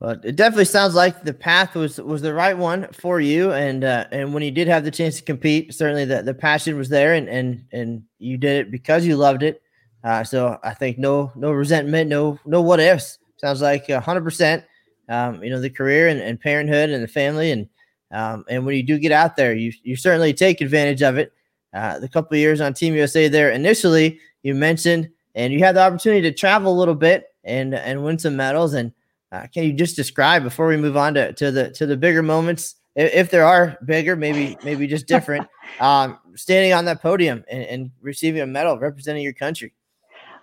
Well, 0.00 0.16
it 0.22 0.36
definitely 0.36 0.66
sounds 0.66 0.94
like 0.94 1.22
the 1.22 1.32
path 1.32 1.74
was 1.74 1.98
was 1.98 2.20
the 2.20 2.34
right 2.34 2.58
one 2.58 2.88
for 2.92 3.20
you, 3.20 3.52
and 3.52 3.84
uh, 3.84 4.06
and 4.10 4.34
when 4.34 4.42
you 4.42 4.50
did 4.50 4.68
have 4.68 4.84
the 4.84 4.90
chance 4.90 5.16
to 5.16 5.22
compete, 5.22 5.72
certainly 5.72 6.04
the, 6.04 6.20
the 6.20 6.34
passion 6.34 6.76
was 6.76 6.88
there, 6.88 7.14
and 7.14 7.28
and 7.28 7.64
and 7.72 8.02
you 8.18 8.36
did 8.36 8.66
it 8.66 8.70
because 8.70 9.06
you 9.06 9.16
loved 9.16 9.42
it. 9.42 9.62
Uh, 10.02 10.22
so 10.22 10.58
I 10.62 10.74
think 10.74 10.98
no 10.98 11.32
no 11.36 11.52
resentment, 11.52 12.10
no 12.10 12.38
no 12.44 12.60
what 12.60 12.80
ifs. 12.80 13.18
Sounds 13.36 13.62
like 13.62 13.88
hundred 13.88 14.18
um, 14.18 14.24
percent. 14.24 14.64
You 15.08 15.50
know 15.50 15.60
the 15.60 15.70
career 15.70 16.08
and, 16.08 16.20
and, 16.20 16.40
parenthood 16.40 16.90
and 16.90 17.02
the 17.02 17.08
family, 17.08 17.52
and 17.52 17.68
um, 18.10 18.44
and 18.50 18.66
when 18.66 18.74
you 18.74 18.82
do 18.82 18.98
get 18.98 19.12
out 19.12 19.36
there, 19.36 19.54
you 19.54 19.72
you 19.84 19.96
certainly 19.96 20.34
take 20.34 20.60
advantage 20.60 21.02
of 21.02 21.16
it. 21.16 21.32
Uh, 21.74 21.98
the 21.98 22.08
couple 22.08 22.36
years 22.36 22.60
on 22.60 22.72
Team 22.72 22.94
USA 22.94 23.26
there 23.26 23.50
initially, 23.50 24.20
you 24.44 24.54
mentioned, 24.54 25.08
and 25.34 25.52
you 25.52 25.58
had 25.58 25.74
the 25.74 25.82
opportunity 25.82 26.22
to 26.22 26.32
travel 26.32 26.72
a 26.72 26.78
little 26.78 26.94
bit 26.94 27.34
and 27.42 27.74
and 27.74 28.04
win 28.04 28.18
some 28.18 28.36
medals. 28.36 28.74
And 28.74 28.92
uh, 29.32 29.46
can 29.52 29.64
you 29.64 29.72
just 29.72 29.96
describe 29.96 30.44
before 30.44 30.68
we 30.68 30.76
move 30.76 30.96
on 30.96 31.14
to, 31.14 31.32
to 31.32 31.50
the 31.50 31.70
to 31.70 31.86
the 31.86 31.96
bigger 31.96 32.22
moments, 32.22 32.76
if, 32.94 33.12
if 33.12 33.30
there 33.30 33.44
are 33.44 33.76
bigger, 33.84 34.14
maybe 34.14 34.56
maybe 34.62 34.86
just 34.86 35.08
different, 35.08 35.48
um, 35.80 36.18
standing 36.36 36.72
on 36.72 36.84
that 36.84 37.02
podium 37.02 37.44
and, 37.50 37.64
and, 37.64 37.90
receiving 38.00 38.42
a 38.42 38.46
medal 38.46 38.78
representing 38.78 39.24
your 39.24 39.32
country? 39.32 39.72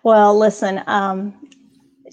Well, 0.03 0.37
listen, 0.37 0.83
um, 0.87 1.47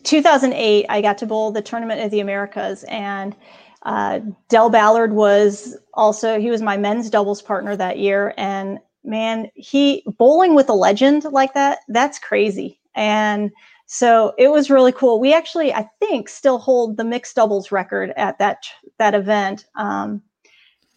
2008, 0.04 0.86
I 0.88 1.00
got 1.00 1.18
to 1.18 1.26
bowl 1.26 1.50
the 1.50 1.62
Tournament 1.62 2.02
of 2.02 2.10
the 2.10 2.20
Americas, 2.20 2.84
and 2.84 3.34
uh, 3.82 4.20
Del 4.48 4.70
Ballard 4.70 5.12
was 5.12 5.76
also 5.94 6.38
he 6.38 6.50
was 6.50 6.62
my 6.62 6.76
men's 6.76 7.10
doubles 7.10 7.42
partner 7.42 7.74
that 7.74 7.98
year, 7.98 8.34
and 8.36 8.78
man, 9.08 9.50
he 9.54 10.04
bowling 10.18 10.54
with 10.54 10.68
a 10.68 10.74
legend 10.74 11.24
like 11.24 11.54
that, 11.54 11.80
that's 11.88 12.18
crazy. 12.18 12.78
And 12.94 13.50
so 13.86 14.34
it 14.38 14.48
was 14.48 14.70
really 14.70 14.92
cool. 14.92 15.18
We 15.18 15.32
actually, 15.32 15.72
I 15.72 15.88
think, 15.98 16.28
still 16.28 16.58
hold 16.58 16.96
the 16.96 17.04
mixed 17.04 17.34
doubles 17.36 17.72
record 17.72 18.12
at 18.16 18.38
that 18.38 18.64
that 18.98 19.14
event. 19.14 19.64
Um, 19.76 20.22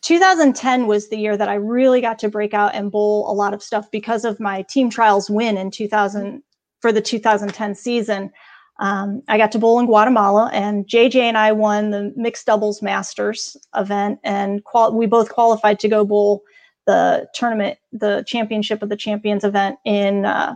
2010 0.01 0.87
was 0.87 1.09
the 1.09 1.17
year 1.17 1.37
that 1.37 1.47
I 1.47 1.53
really 1.53 2.01
got 2.01 2.19
to 2.19 2.29
break 2.29 2.53
out 2.53 2.73
and 2.73 2.91
bowl 2.91 3.31
a 3.31 3.33
lot 3.33 3.53
of 3.53 3.63
stuff 3.63 3.89
because 3.91 4.25
of 4.25 4.39
my 4.39 4.63
team 4.63 4.89
trials 4.89 5.29
win 5.29 5.57
in 5.57 5.71
2000 5.71 6.41
for 6.79 6.91
the 6.91 7.01
2010 7.01 7.75
season. 7.75 8.31
Um, 8.79 9.21
I 9.27 9.37
got 9.37 9.51
to 9.51 9.59
bowl 9.59 9.79
in 9.79 9.85
Guatemala, 9.85 10.49
and 10.51 10.87
JJ 10.87 11.15
and 11.15 11.37
I 11.37 11.51
won 11.51 11.91
the 11.91 12.11
mixed 12.15 12.47
doubles 12.47 12.81
masters 12.81 13.55
event, 13.75 14.19
and 14.23 14.63
qual- 14.63 14.93
we 14.93 15.05
both 15.05 15.29
qualified 15.29 15.79
to 15.79 15.87
go 15.87 16.03
bowl 16.03 16.43
the 16.87 17.27
tournament, 17.33 17.77
the 17.91 18.23
championship 18.27 18.81
of 18.81 18.89
the 18.89 18.95
champions 18.95 19.43
event 19.43 19.77
in 19.85 20.25
uh, 20.25 20.55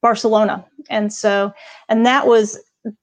Barcelona. 0.00 0.64
And 0.90 1.12
so, 1.12 1.52
and 1.88 2.04
that 2.06 2.26
was 2.26 2.58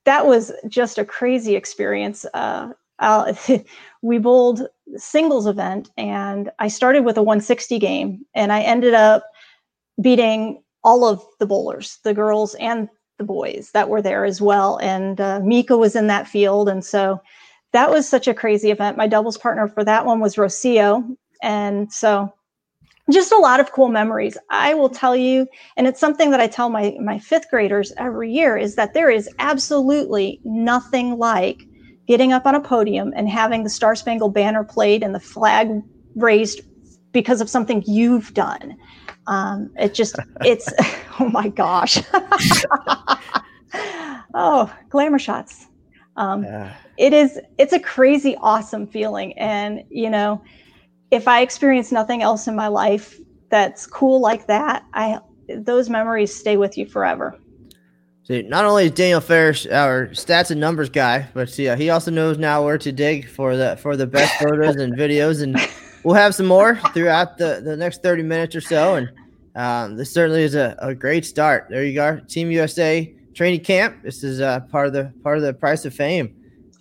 that 0.06 0.26
was 0.26 0.52
just 0.68 0.98
a 0.98 1.06
crazy 1.06 1.56
experience. 1.56 2.26
Uh, 2.34 2.74
we 4.02 4.18
bowled 4.18 4.68
singles 4.98 5.48
event, 5.48 5.90
and 5.98 6.52
I 6.60 6.68
started 6.68 7.06
with 7.06 7.18
a 7.18 7.24
160 7.24 7.80
game, 7.80 8.26
and 8.34 8.52
I 8.52 8.62
ended 8.62 8.94
up 8.94 9.24
beating 10.02 10.62
all 10.84 11.06
of 11.06 11.24
the 11.40 11.46
bowlers, 11.46 12.00
the 12.04 12.14
girls 12.14 12.56
and 12.56 12.90
the 13.18 13.24
boys 13.24 13.72
that 13.74 13.90
were 13.90 14.02
there 14.02 14.26
as 14.26 14.42
well. 14.42 14.78
And 14.78 15.20
uh, 15.20 15.42
Mika 15.44 15.78
was 15.78 15.96
in 15.96 16.08
that 16.08 16.28
field. 16.28 16.70
And 16.70 16.84
so 16.84 17.22
that 17.74 17.92
was 17.92 18.08
such 18.08 18.28
a 18.28 18.34
crazy 18.34 18.72
event. 18.72 18.98
My 18.98 19.08
doubles 19.08 19.38
partner 19.38 19.68
for 19.68 19.84
that 19.84 20.06
one 20.06 20.20
was 20.20 20.36
Rocio. 20.36 21.16
And 21.42 21.92
so 21.92 22.34
just 23.12 23.32
a 23.32 23.38
lot 23.38 23.60
of 23.60 23.72
cool 23.72 23.90
memories. 23.90 24.38
I 24.50 24.74
will 24.74 24.90
tell 24.90 25.16
you, 25.16 25.48
and 25.78 25.88
it's 25.88 26.00
something 26.00 26.32
that 26.32 26.40
I 26.40 26.48
tell 26.48 26.70
my, 26.70 26.96
my 27.02 27.18
fifth 27.20 27.50
graders 27.50 27.92
every 27.98 28.32
year, 28.32 28.58
is 28.58 28.76
that 28.76 28.94
there 28.94 29.10
is 29.10 29.30
absolutely 29.40 30.40
nothing 30.44 31.18
like 31.18 31.64
getting 32.08 32.34
up 32.34 32.46
on 32.46 32.56
a 32.56 32.62
podium 32.62 33.14
and 33.16 33.30
having 33.30 33.64
the 33.64 33.70
Star 33.70 33.96
Spangled 33.96 34.34
Banner 34.34 34.64
played 34.64 35.04
and 35.04 35.14
the 35.14 35.20
flag 35.20 35.70
raised 36.16 36.62
because 37.12 37.42
of 37.42 37.50
something 37.50 37.84
you've 37.86 38.34
done. 38.34 38.76
Um, 39.28 39.72
it 39.78 39.94
just, 39.94 40.16
it's, 40.42 40.72
oh 41.20 41.30
my 41.30 41.50
gosh. 41.50 42.00
oh, 44.34 44.74
glamour 44.90 45.20
shots. 45.20 45.68
Um, 46.16 46.44
yeah. 46.44 46.76
It 46.98 47.14
is, 47.14 47.40
it's 47.58 47.74
a 47.74 47.80
crazy, 47.80 48.36
awesome 48.42 48.86
feeling. 48.86 49.38
And, 49.38 49.84
you 49.90 50.10
know, 50.10 50.42
if 51.12 51.28
I 51.28 51.42
experience 51.42 51.92
nothing 51.92 52.22
else 52.22 52.48
in 52.48 52.56
my 52.56 52.68
life 52.68 53.20
that's 53.50 53.88
cool 53.88 54.20
like 54.20 54.48
that, 54.48 54.86
I, 54.94 55.20
those 55.48 55.90
memories 55.90 56.34
stay 56.34 56.58
with 56.58 56.78
you 56.78 56.86
forever. 56.86 57.38
See, 58.24 58.44
not 58.44 58.66
only 58.66 58.86
is 58.86 58.92
Daniel 58.92 59.22
Ferris 59.22 59.66
our 59.66 60.08
stats 60.10 60.52
and 60.52 60.62
numbers 60.62 60.90
guy, 60.90 61.28
but 61.34 61.50
see, 61.50 61.68
uh, 61.68 61.76
he 61.76 61.90
also 61.90 62.12
knows 62.12 62.38
now 62.38 62.64
where 62.64 62.78
to 62.78 62.92
dig 62.92 63.28
for 63.28 63.58
the 63.58 63.76
for 63.78 63.98
the 63.98 64.06
best 64.06 64.36
photos 64.40 64.76
and 64.76 64.94
videos, 64.94 65.42
and 65.42 65.58
we'll 66.04 66.14
have 66.14 66.36
some 66.36 66.46
more 66.46 66.76
throughout 66.94 67.40
the 67.40 67.60
the 67.64 67.76
next 67.76 68.04
thirty 68.04 68.22
minutes 68.22 68.56
or 68.56 68.62
so. 68.62 68.96
And 68.96 69.10
um, 69.56 69.98
this 69.98 70.14
certainly 70.14 70.44
is 70.44 70.54
a, 70.54 70.76
a 70.78 70.94
great 70.94 71.26
start. 71.26 71.70
There 71.72 71.84
you 71.84 71.96
go, 71.96 72.20
Team 72.28 72.52
USA 72.52 73.12
training 73.34 73.62
camp. 73.62 74.04
This 74.04 74.24
is 74.24 74.42
uh, 74.42 74.60
part 74.60 74.86
of 74.86 74.94
the 74.94 75.12
part 75.24 75.38
of 75.38 75.44
the 75.44 75.54
price 75.56 75.84
of 75.86 75.96
fame, 75.96 76.36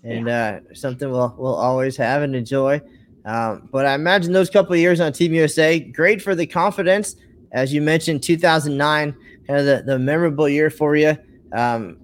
and 0.04 0.26
yeah. 0.26 0.60
uh, 0.70 0.74
something 0.74 1.10
we'll 1.10 1.34
we'll 1.38 1.54
always 1.54 1.96
have 1.96 2.20
and 2.20 2.36
enjoy. 2.36 2.78
Um, 3.24 3.68
but 3.70 3.84
I 3.84 3.94
imagine 3.94 4.32
those 4.32 4.50
couple 4.50 4.72
of 4.72 4.78
years 4.78 5.00
on 5.00 5.12
Team 5.12 5.34
USA, 5.34 5.80
great 5.80 6.22
for 6.22 6.34
the 6.34 6.46
confidence 6.46 7.16
as 7.52 7.72
you 7.72 7.80
mentioned, 7.80 8.22
2009, 8.22 9.16
kind 9.46 9.60
of 9.60 9.66
the, 9.66 9.82
the 9.84 9.98
memorable 9.98 10.48
year 10.48 10.70
for 10.70 10.96
you. 10.96 11.16
Um, 11.52 11.98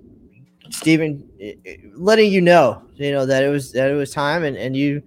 Stephen, 0.70 1.28
letting 1.94 2.32
you 2.32 2.40
know, 2.40 2.82
you 2.94 3.12
know 3.12 3.26
that 3.26 3.44
it 3.44 3.48
was 3.48 3.72
that 3.72 3.90
it 3.90 3.94
was 3.94 4.10
time, 4.10 4.44
and, 4.44 4.56
and 4.56 4.74
you 4.74 5.02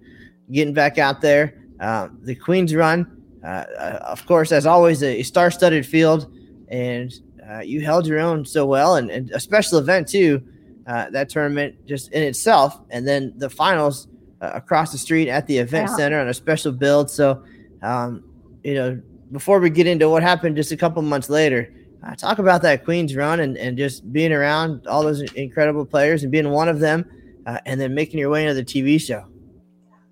getting 0.52 0.72
back 0.72 0.98
out 0.98 1.20
there. 1.20 1.60
Um, 1.80 2.18
the 2.22 2.34
Queens 2.34 2.74
run, 2.74 3.22
uh, 3.42 3.46
uh, 3.46 3.98
of 4.02 4.24
course, 4.26 4.52
as 4.52 4.66
always, 4.66 5.02
a 5.02 5.22
star-studded 5.22 5.84
field, 5.84 6.32
and 6.68 7.12
uh, 7.50 7.60
you 7.60 7.80
held 7.80 8.06
your 8.06 8.20
own 8.20 8.44
so 8.44 8.66
well, 8.66 8.96
and, 8.96 9.10
and 9.10 9.30
a 9.30 9.40
special 9.40 9.78
event 9.78 10.08
too. 10.08 10.42
Uh, 10.86 11.10
that 11.10 11.28
tournament 11.28 11.74
just 11.86 12.10
in 12.12 12.22
itself, 12.22 12.80
and 12.90 13.06
then 13.06 13.32
the 13.36 13.50
finals 13.50 14.06
uh, 14.40 14.50
across 14.54 14.92
the 14.92 14.98
street 14.98 15.28
at 15.28 15.46
the 15.46 15.58
event 15.58 15.88
yeah. 15.90 15.96
center 15.96 16.20
on 16.20 16.28
a 16.28 16.34
special 16.34 16.72
build. 16.72 17.10
So, 17.10 17.42
um, 17.82 18.24
you 18.62 18.74
know, 18.74 19.00
before 19.32 19.60
we 19.60 19.70
get 19.70 19.86
into 19.86 20.08
what 20.08 20.22
happened 20.22 20.56
just 20.56 20.72
a 20.72 20.76
couple 20.76 21.02
months 21.02 21.28
later, 21.28 21.72
uh, 22.06 22.14
talk 22.14 22.38
about 22.38 22.62
that 22.62 22.84
Queens 22.84 23.14
run 23.16 23.40
and, 23.40 23.56
and 23.58 23.76
just 23.76 24.12
being 24.12 24.32
around 24.32 24.86
all 24.86 25.02
those 25.02 25.20
incredible 25.32 25.84
players 25.84 26.22
and 26.22 26.30
being 26.30 26.50
one 26.50 26.68
of 26.68 26.80
them, 26.80 27.04
uh, 27.46 27.58
and 27.66 27.80
then 27.80 27.94
making 27.94 28.18
your 28.18 28.30
way 28.30 28.46
into 28.46 28.54
the 28.54 28.64
TV 28.64 29.00
show. 29.00 29.24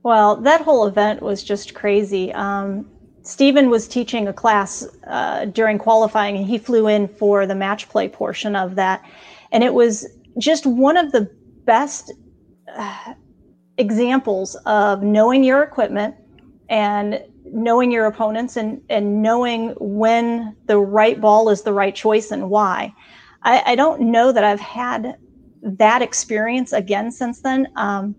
Well, 0.02 0.36
that 0.42 0.60
whole 0.60 0.86
event 0.86 1.22
was 1.22 1.42
just 1.42 1.74
crazy. 1.74 2.32
Um, 2.32 2.88
Stephen 3.22 3.70
was 3.70 3.88
teaching 3.88 4.28
a 4.28 4.32
class 4.32 4.86
uh, 5.08 5.46
during 5.46 5.78
qualifying, 5.78 6.36
and 6.36 6.46
he 6.46 6.58
flew 6.58 6.86
in 6.86 7.08
for 7.08 7.44
the 7.44 7.56
match 7.56 7.88
play 7.88 8.08
portion 8.08 8.54
of 8.54 8.76
that. 8.76 9.04
And 9.50 9.64
it 9.64 9.74
was 9.74 10.06
just 10.38 10.64
one 10.64 10.96
of 10.96 11.10
the 11.12 11.28
best 11.64 12.12
uh, 12.72 13.14
examples 13.78 14.54
of 14.66 15.02
knowing 15.02 15.44
your 15.44 15.62
equipment 15.62 16.14
and 16.68 17.22
knowing 17.44 17.92
your 17.92 18.06
opponents 18.06 18.56
and, 18.56 18.80
and 18.88 19.22
knowing 19.22 19.74
when 19.78 20.56
the 20.66 20.78
right 20.78 21.20
ball 21.20 21.48
is 21.48 21.62
the 21.62 21.72
right 21.72 21.94
choice 21.94 22.30
and 22.30 22.50
why. 22.50 22.92
I, 23.42 23.62
I 23.66 23.74
don't 23.74 24.00
know 24.00 24.32
that 24.32 24.44
I've 24.44 24.60
had 24.60 25.16
that 25.62 26.02
experience 26.02 26.72
again 26.72 27.10
since 27.12 27.40
then. 27.40 27.68
Um, 27.76 28.14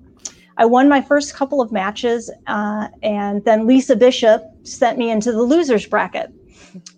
I 0.58 0.66
won 0.66 0.90
my 0.90 1.02
first 1.02 1.36
couple 1.36 1.62
of 1.62 1.72
matches, 1.72 2.32
uh, 2.48 2.88
and 3.04 3.46
then 3.46 3.68
Lisa 3.68 3.96
Bishop 3.96 4.44
sent 4.64 4.98
me 4.98 5.12
into 5.12 5.32
the 5.32 5.44
losers 5.44 5.86
bracket. 5.86 6.34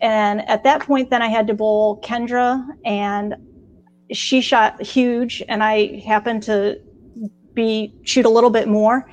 And 0.02 0.48
at 0.48 0.64
that 0.64 0.82
point, 0.82 1.10
then 1.10 1.22
I 1.22 1.28
had 1.28 1.46
to 1.48 1.54
bowl 1.54 2.00
Kendra, 2.02 2.66
and 2.86 3.36
she 4.12 4.42
shot 4.42 4.82
huge, 4.82 5.44
and 5.50 5.62
I 5.62 6.00
happened 6.00 6.44
to 6.44 6.80
be 7.60 7.94
shoot 8.04 8.26
a 8.26 8.30
little 8.30 8.50
bit 8.50 8.68
more, 8.68 9.10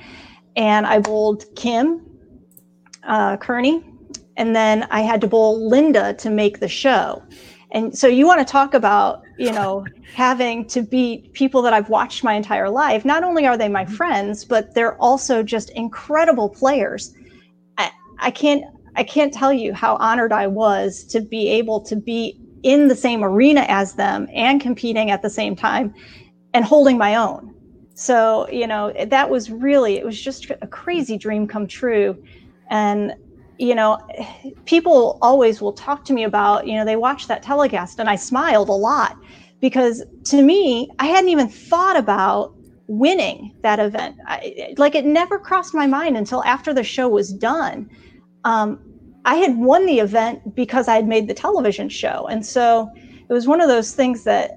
and 0.55 0.85
I 0.87 0.99
bowled 0.99 1.43
Kim 1.55 2.05
uh, 3.03 3.37
Kearney, 3.37 3.83
and 4.37 4.55
then 4.55 4.87
I 4.91 5.01
had 5.01 5.21
to 5.21 5.27
bowl 5.27 5.69
Linda 5.69 6.13
to 6.15 6.29
make 6.29 6.59
the 6.59 6.67
show. 6.67 7.23
And 7.71 7.97
so 7.97 8.07
you 8.07 8.25
want 8.25 8.39
to 8.39 8.49
talk 8.49 8.73
about, 8.73 9.23
you 9.37 9.51
know, 9.51 9.85
having 10.15 10.65
to 10.67 10.81
beat 10.81 11.33
people 11.33 11.61
that 11.63 11.73
I've 11.73 11.89
watched 11.89 12.23
my 12.23 12.33
entire 12.33 12.69
life. 12.69 13.03
Not 13.03 13.23
only 13.23 13.45
are 13.45 13.57
they 13.57 13.67
my 13.67 13.85
friends, 13.85 14.45
but 14.45 14.73
they're 14.73 14.95
also 15.01 15.43
just 15.43 15.69
incredible 15.71 16.49
players. 16.49 17.13
I, 17.77 17.91
I 18.19 18.31
can't 18.31 18.63
I 18.95 19.03
can't 19.03 19.31
tell 19.31 19.53
you 19.53 19.73
how 19.73 19.97
honored 19.97 20.31
I 20.31 20.47
was 20.47 21.03
to 21.11 21.21
be 21.21 21.49
able 21.49 21.81
to 21.81 21.95
be 21.95 22.39
in 22.63 22.87
the 22.87 22.95
same 22.95 23.23
arena 23.23 23.63
as 23.67 23.93
them 23.93 24.27
and 24.33 24.59
competing 24.59 25.11
at 25.11 25.21
the 25.21 25.29
same 25.29 25.55
time 25.55 25.93
and 26.53 26.65
holding 26.65 26.97
my 26.97 27.15
own. 27.15 27.53
So, 27.99 28.47
you 28.51 28.67
know, 28.67 28.93
that 29.07 29.27
was 29.27 29.49
really, 29.49 29.97
it 29.97 30.05
was 30.05 30.21
just 30.21 30.51
a 30.61 30.67
crazy 30.67 31.17
dream 31.17 31.47
come 31.47 31.65
true. 31.65 32.15
And, 32.69 33.15
you 33.57 33.73
know, 33.73 33.97
people 34.65 35.17
always 35.19 35.61
will 35.61 35.73
talk 35.73 36.05
to 36.05 36.13
me 36.13 36.23
about, 36.23 36.67
you 36.67 36.75
know, 36.75 36.85
they 36.85 36.95
watch 36.95 37.25
that 37.25 37.41
telecast 37.41 37.99
and 37.99 38.07
I 38.07 38.15
smiled 38.15 38.69
a 38.69 38.73
lot 38.73 39.17
because 39.61 40.03
to 40.25 40.43
me, 40.43 40.87
I 40.99 41.07
hadn't 41.07 41.29
even 41.29 41.49
thought 41.49 41.97
about 41.97 42.53
winning 42.85 43.55
that 43.63 43.79
event. 43.79 44.15
I, 44.27 44.75
like 44.77 44.93
it 44.93 45.03
never 45.03 45.39
crossed 45.39 45.73
my 45.73 45.87
mind 45.87 46.17
until 46.17 46.43
after 46.43 46.75
the 46.75 46.83
show 46.83 47.09
was 47.09 47.33
done. 47.33 47.89
Um, 48.43 48.79
I 49.25 49.37
had 49.37 49.57
won 49.57 49.87
the 49.87 50.01
event 50.01 50.53
because 50.55 50.87
I 50.87 50.93
had 50.93 51.07
made 51.07 51.27
the 51.27 51.33
television 51.33 51.89
show. 51.89 52.27
And 52.29 52.45
so 52.45 52.91
it 53.27 53.33
was 53.33 53.47
one 53.47 53.59
of 53.59 53.67
those 53.69 53.95
things 53.95 54.23
that 54.25 54.51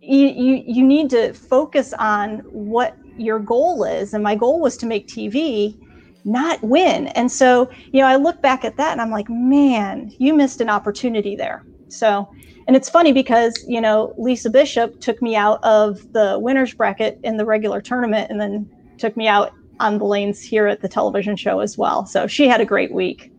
you, 0.00 0.28
you, 0.28 0.62
you 0.66 0.84
need 0.84 1.10
to 1.10 1.32
focus 1.32 1.92
on 1.94 2.38
what 2.50 2.96
your 3.16 3.38
goal 3.38 3.84
is. 3.84 4.14
And 4.14 4.24
my 4.24 4.34
goal 4.34 4.60
was 4.60 4.76
to 4.78 4.86
make 4.86 5.06
TV, 5.06 5.78
not 6.24 6.62
win. 6.62 7.08
And 7.08 7.30
so, 7.30 7.70
you 7.92 8.00
know, 8.00 8.06
I 8.06 8.16
look 8.16 8.40
back 8.40 8.64
at 8.64 8.76
that 8.76 8.92
and 8.92 9.00
I'm 9.00 9.10
like, 9.10 9.28
man, 9.28 10.12
you 10.18 10.34
missed 10.34 10.60
an 10.60 10.70
opportunity 10.70 11.36
there. 11.36 11.64
So, 11.88 12.28
and 12.66 12.76
it's 12.76 12.88
funny 12.88 13.12
because, 13.12 13.64
you 13.66 13.80
know, 13.80 14.14
Lisa 14.16 14.48
Bishop 14.48 15.00
took 15.00 15.20
me 15.20 15.36
out 15.36 15.62
of 15.64 16.12
the 16.12 16.38
winner's 16.40 16.72
bracket 16.72 17.18
in 17.24 17.36
the 17.36 17.44
regular 17.44 17.80
tournament 17.80 18.30
and 18.30 18.40
then 18.40 18.70
took 18.98 19.16
me 19.16 19.28
out 19.28 19.52
on 19.80 19.98
the 19.98 20.04
lanes 20.04 20.40
here 20.40 20.66
at 20.66 20.80
the 20.80 20.88
television 20.88 21.36
show 21.36 21.60
as 21.60 21.76
well. 21.76 22.06
So 22.06 22.26
she 22.26 22.46
had 22.46 22.60
a 22.60 22.66
great 22.66 22.92
week. 22.92 23.32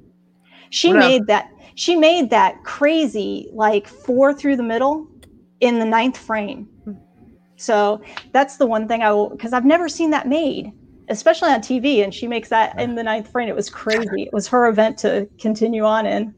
She 0.69 0.93
made 0.93 1.28
that 1.28 1.50
she 1.76 1.95
made 1.95 2.30
that 2.30 2.63
crazy 2.63 3.50
like 3.54 3.88
four 3.88 4.34
through 4.34 4.56
the 4.56 4.63
middle 4.63 5.08
in 5.62 5.80
the 5.80 5.86
ninth 5.86 6.17
frame. 6.17 6.67
So 7.56 8.02
that's 8.34 8.58
the 8.58 8.65
one 8.65 8.88
thing 8.88 9.04
I 9.04 9.12
will 9.12 9.30
because 9.30 9.54
I've 9.54 9.65
never 9.65 9.88
seen 9.88 10.10
that 10.10 10.28
made, 10.28 10.71
especially 11.10 11.50
on 11.50 11.62
TV. 11.62 12.04
And 12.04 12.13
she 12.13 12.28
makes 12.28 12.50
that 12.50 12.80
in 12.80 12.95
the 12.95 13.04
ninth 13.04 13.32
frame. 13.32 13.47
It 13.47 13.56
was 13.56 13.69
crazy. 13.69 14.24
It 14.24 14.34
was 14.34 14.47
her 14.47 14.67
event 14.67 14.97
to 15.00 15.30
continue 15.39 15.84
on 15.84 16.06
in. 16.06 16.34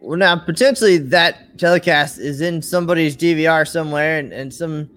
Well, 0.00 0.18
now 0.18 0.36
potentially 0.36 0.98
that 0.98 1.58
telecast 1.58 2.18
is 2.18 2.40
in 2.40 2.62
somebody's 2.62 3.16
DVR 3.16 3.68
somewhere, 3.68 4.18
and, 4.18 4.32
and 4.32 4.52
some 4.52 4.88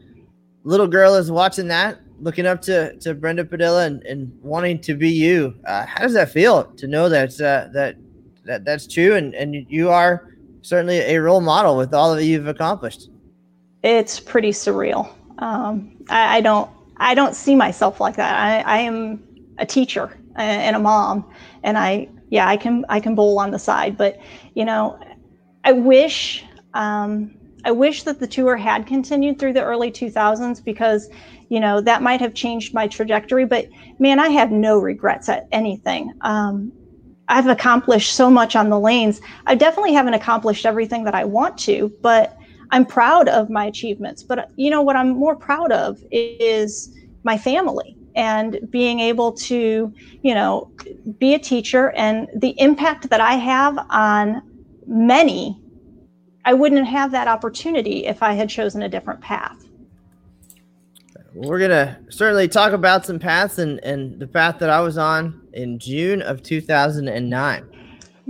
little 0.64 0.88
girl 0.88 1.16
is 1.16 1.30
watching 1.30 1.68
that 1.68 2.00
looking 2.20 2.46
up 2.46 2.62
to 2.62 2.98
to 3.00 3.14
Brenda 3.14 3.44
Padilla 3.44 3.86
and, 3.86 4.04
and 4.04 4.32
wanting 4.42 4.80
to 4.82 4.96
be 4.96 5.10
you. 5.10 5.56
Uh, 5.66 5.86
how 5.86 6.02
does 6.02 6.14
that 6.14 6.32
feel 6.32 6.66
to 6.78 6.88
know 6.88 7.10
that 7.10 7.40
uh, 7.42 7.68
that 7.74 7.98
that 8.46 8.66
that's 8.66 8.88
true 8.88 9.16
and 9.16 9.34
and 9.36 9.54
you 9.70 9.90
are 9.90 10.33
certainly 10.64 10.98
a 10.98 11.22
role 11.22 11.42
model 11.42 11.78
with 11.78 11.94
all 11.94 12.16
that 12.16 12.26
you've 12.26 12.48
accomplished? 12.48 13.10
It's 13.84 14.20
pretty 14.20 14.52
surreal. 14.52 15.14
Um, 15.40 15.98
I, 16.10 16.38
I, 16.38 16.42
don't 16.42 16.70
I 16.98 17.14
don't 17.14 17.36
see 17.36 17.56
myself 17.56 18.00
like 18.00 18.16
that. 18.16 18.36
I, 18.36 18.60
I 18.62 18.78
am 18.80 19.24
a 19.60 19.66
teacher 19.66 20.18
and 20.36 20.76
a 20.76 20.80
mom, 20.80 21.32
and 21.64 21.78
I 21.78 22.10
yeah 22.30 22.48
I 22.48 22.58
can 22.58 22.86
I 22.90 23.00
can 23.00 23.14
bowl 23.14 23.38
on 23.38 23.52
the 23.52 23.60
side, 23.60 23.98
but 23.98 24.20
you 24.56 24.66
know 24.66 25.00
I 25.64 25.74
wish. 25.74 26.44
Um, 26.74 27.36
I 27.66 27.72
wish 27.72 28.04
that 28.04 28.20
the 28.20 28.28
tour 28.28 28.58
had 28.58 28.88
continued 28.88 29.40
through 29.40 29.54
the 29.54 29.64
early 29.64 29.90
2000s 29.90 30.62
because 30.66 31.10
you 31.48 31.60
know 31.60 31.80
that 31.82 32.02
might 32.02 32.20
have 32.20 32.34
changed 32.34 32.74
my 32.74 32.88
trajectory 32.88 33.46
but 33.46 33.68
man 34.00 34.20
i 34.20 34.28
have 34.28 34.52
no 34.52 34.80
regrets 34.80 35.30
at 35.30 35.48
anything 35.52 36.12
um, 36.22 36.72
i've 37.30 37.48
accomplished 37.48 38.14
so 38.14 38.30
much 38.30 38.56
on 38.56 38.70
the 38.70 38.80
lanes. 38.80 39.22
I 39.46 39.56
definitely 39.56 39.94
haven't 39.94 40.14
accomplished 40.14 40.66
everything 40.66 41.04
that 41.06 41.16
i 41.16 41.24
want 41.24 41.58
to 41.60 41.92
but 42.02 42.38
i'm 42.72 42.86
proud 42.86 43.30
of 43.30 43.50
my 43.50 43.66
achievements. 43.66 44.24
But 44.24 44.50
you 44.56 44.70
know 44.70 44.82
what 44.82 44.96
i'm 44.96 45.10
more 45.10 45.36
proud 45.36 45.72
of 45.72 46.00
is 46.12 46.96
my 47.24 47.38
family 47.38 47.98
and 48.16 48.60
being 48.70 49.00
able 49.00 49.32
to 49.32 49.94
you 50.22 50.34
know 50.34 50.72
be 51.18 51.34
a 51.34 51.40
teacher 51.40 51.92
and 51.92 52.28
the 52.36 52.54
impact 52.60 53.10
that 53.10 53.22
i 53.22 53.34
have 53.34 53.78
on 53.90 54.42
many. 54.86 55.60
I 56.46 56.54
wouldn't 56.54 56.88
have 56.88 57.12
that 57.12 57.28
opportunity 57.28 58.06
if 58.06 58.22
i 58.22 58.34
had 58.34 58.50
chosen 58.50 58.82
a 58.84 58.90
different 58.90 59.22
path 59.22 59.64
we're 61.36 61.60
gonna 61.60 62.00
certainly 62.10 62.48
talk 62.48 62.74
about 62.74 63.06
some 63.06 63.20
paths 63.20 63.58
and 63.58 63.80
and 63.84 64.20
the 64.20 64.28
path 64.28 64.60
that 64.60 64.70
I 64.70 64.82
was 64.82 64.98
on 64.98 65.42
in 65.54 65.80
June 65.80 66.22
of 66.22 66.44
2009, 66.44 67.66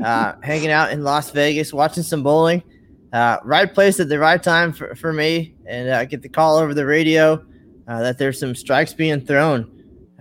uh, 0.04 0.34
hanging 0.42 0.70
out 0.70 0.92
in 0.92 1.04
Las 1.04 1.32
Vegas, 1.32 1.74
watching 1.74 2.04
some 2.04 2.24
bowling. 2.24 2.64
Uh, 3.12 3.38
right 3.44 3.72
place 3.72 4.00
at 4.00 4.10
the 4.10 4.18
right 4.18 4.42
time 4.42 4.74
for, 4.74 4.96
for 4.96 5.14
me, 5.14 5.54
and 5.68 5.92
I 5.92 6.02
uh, 6.02 6.06
get 6.06 6.24
the 6.24 6.30
call 6.30 6.58
over 6.58 6.74
the 6.74 6.86
radio 6.86 7.46
uh, 7.88 8.02
that 8.02 8.18
there's 8.18 8.40
some 8.40 8.56
strikes 8.56 8.92
being 8.92 9.22
thrown 9.22 9.70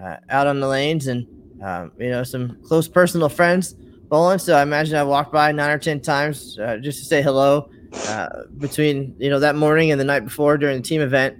uh, 0.02 0.16
out 0.28 0.46
on 0.46 0.60
the 0.60 0.68
lanes, 0.68 1.06
and 1.06 1.26
um, 1.62 1.92
you 1.98 2.10
know 2.10 2.22
some 2.22 2.58
close 2.64 2.88
personal 2.88 3.30
friends 3.30 3.72
bowling. 3.72 4.38
So 4.38 4.54
I 4.54 4.62
imagine 4.62 4.96
I 4.96 5.04
walked 5.04 5.32
by 5.32 5.52
nine 5.52 5.70
or 5.70 5.78
ten 5.78 6.00
times 6.00 6.58
uh, 6.58 6.76
just 6.78 6.98
to 6.98 7.04
say 7.04 7.22
hello 7.22 7.70
between 8.58 9.14
you 9.18 9.30
know 9.30 9.38
that 9.38 9.56
morning 9.56 9.90
and 9.90 9.98
the 9.98 10.04
night 10.04 10.24
before 10.24 10.58
during 10.58 10.76
the 10.82 10.86
team 10.86 11.00
event. 11.00 11.38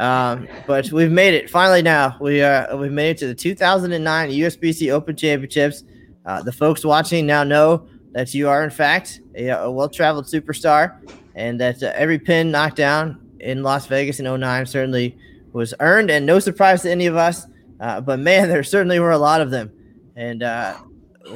Um, 0.00 0.48
but 0.66 0.90
we've 0.92 1.10
made 1.10 1.34
it 1.34 1.50
finally. 1.50 1.82
Now 1.82 2.16
we 2.22 2.40
uh, 2.40 2.74
we've 2.74 2.90
made 2.90 3.10
it 3.10 3.18
to 3.18 3.26
the 3.26 3.34
2009 3.34 4.30
USBC 4.30 4.90
Open 4.90 5.14
Championships. 5.14 5.84
Uh, 6.24 6.42
the 6.42 6.52
folks 6.52 6.86
watching 6.86 7.26
now 7.26 7.44
know 7.44 7.86
that 8.12 8.32
you 8.32 8.48
are 8.48 8.64
in 8.64 8.70
fact 8.70 9.20
a, 9.34 9.48
a 9.48 9.70
well-traveled 9.70 10.24
superstar, 10.24 10.96
and 11.34 11.60
that 11.60 11.82
uh, 11.82 11.92
every 11.94 12.18
pin 12.18 12.50
knocked 12.50 12.76
down 12.76 13.20
in 13.40 13.62
Las 13.62 13.86
Vegas 13.88 14.20
in 14.20 14.40
09 14.40 14.64
certainly 14.64 15.18
was 15.52 15.74
earned, 15.80 16.10
and 16.10 16.24
no 16.24 16.38
surprise 16.38 16.80
to 16.80 16.90
any 16.90 17.04
of 17.04 17.16
us. 17.16 17.46
Uh, 17.78 18.00
but 18.00 18.18
man, 18.18 18.48
there 18.48 18.64
certainly 18.64 19.00
were 19.00 19.10
a 19.10 19.18
lot 19.18 19.42
of 19.42 19.50
them, 19.50 19.70
and 20.16 20.42
uh, 20.42 20.72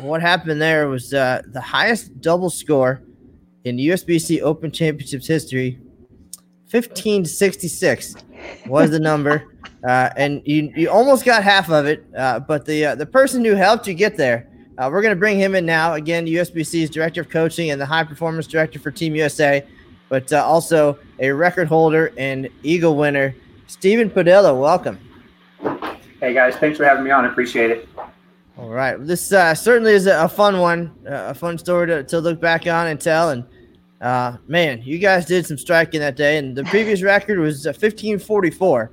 what 0.01 0.23
happened 0.23 0.63
there 0.63 0.89
was 0.89 1.11
the 1.11 1.63
highest 1.63 2.19
double 2.23 2.49
score 2.49 3.03
in 3.65 3.77
USBC 3.77 4.41
Open 4.41 4.73
Championships 4.73 5.27
history. 5.27 5.79
1566 6.71 8.24
was 8.67 8.91
the 8.91 9.01
number. 9.01 9.55
Uh, 9.87 10.11
and 10.17 10.43
you, 10.45 10.73
you 10.75 10.91
almost 10.91 11.25
got 11.25 11.43
half 11.43 11.69
of 11.71 11.87
it, 11.87 12.07
uh, 12.17 12.41
but 12.41 12.65
the 12.65 12.87
uh, 12.87 12.95
the 12.95 13.05
person 13.05 13.45
who 13.45 13.55
helped 13.55 13.87
you 13.87 13.93
get 13.93 14.17
there, 14.17 14.49
uh, 14.79 14.89
we're 14.91 15.03
going 15.03 15.15
to 15.15 15.19
bring 15.19 15.39
him 15.39 15.55
in 15.55 15.67
now. 15.67 15.93
Again, 15.93 16.27
USBC's 16.27 16.89
director 16.89 17.21
of 17.21 17.29
coaching 17.29 17.71
and 17.71 17.79
the 17.79 17.85
high 17.85 18.05
performance 18.05 18.47
director 18.47 18.79
for 18.79 18.91
Team 18.91 19.15
USA, 19.15 19.63
but 20.09 20.33
uh, 20.33 20.43
also 20.43 20.99
a 21.19 21.31
record 21.31 21.69
holder 21.69 22.15
and 22.17 22.49
Eagle 22.63 22.97
winner, 22.97 23.35
Stephen 23.67 24.09
Padilla. 24.09 24.55
Welcome. 24.55 24.99
Hey 26.21 26.33
guys, 26.33 26.57
thanks 26.57 26.79
for 26.79 26.85
having 26.85 27.05
me 27.05 27.11
on. 27.11 27.27
I 27.27 27.29
appreciate 27.29 27.71
it. 27.71 27.89
All 28.57 28.71
right, 28.71 28.97
this 29.05 29.33
uh, 29.33 29.55
certainly 29.55 29.93
is 29.93 30.07
a, 30.07 30.29
fun 30.29 30.61
one, 30.61 30.95
a 31.05 31.35
fun 31.35 31.59
story 31.59 31.89
to, 31.89 32.05
to 32.05 32.21
look 32.21 32.41
back 32.41 32.67
on 32.67 32.87
and 32.87 33.01
tell. 33.01 33.31
And 33.31 33.45
man, 34.47 34.83
you 34.83 34.99
guys 34.99 35.27
did 35.27 35.47
some 35.47 35.59
striking 35.59 36.01
that 36.01 36.17
day, 36.17 36.37
and 36.39 36.55
the 36.55 36.65
previous 36.65 37.03
record 37.03 37.39
was 37.39 37.65
1544. 37.65 38.91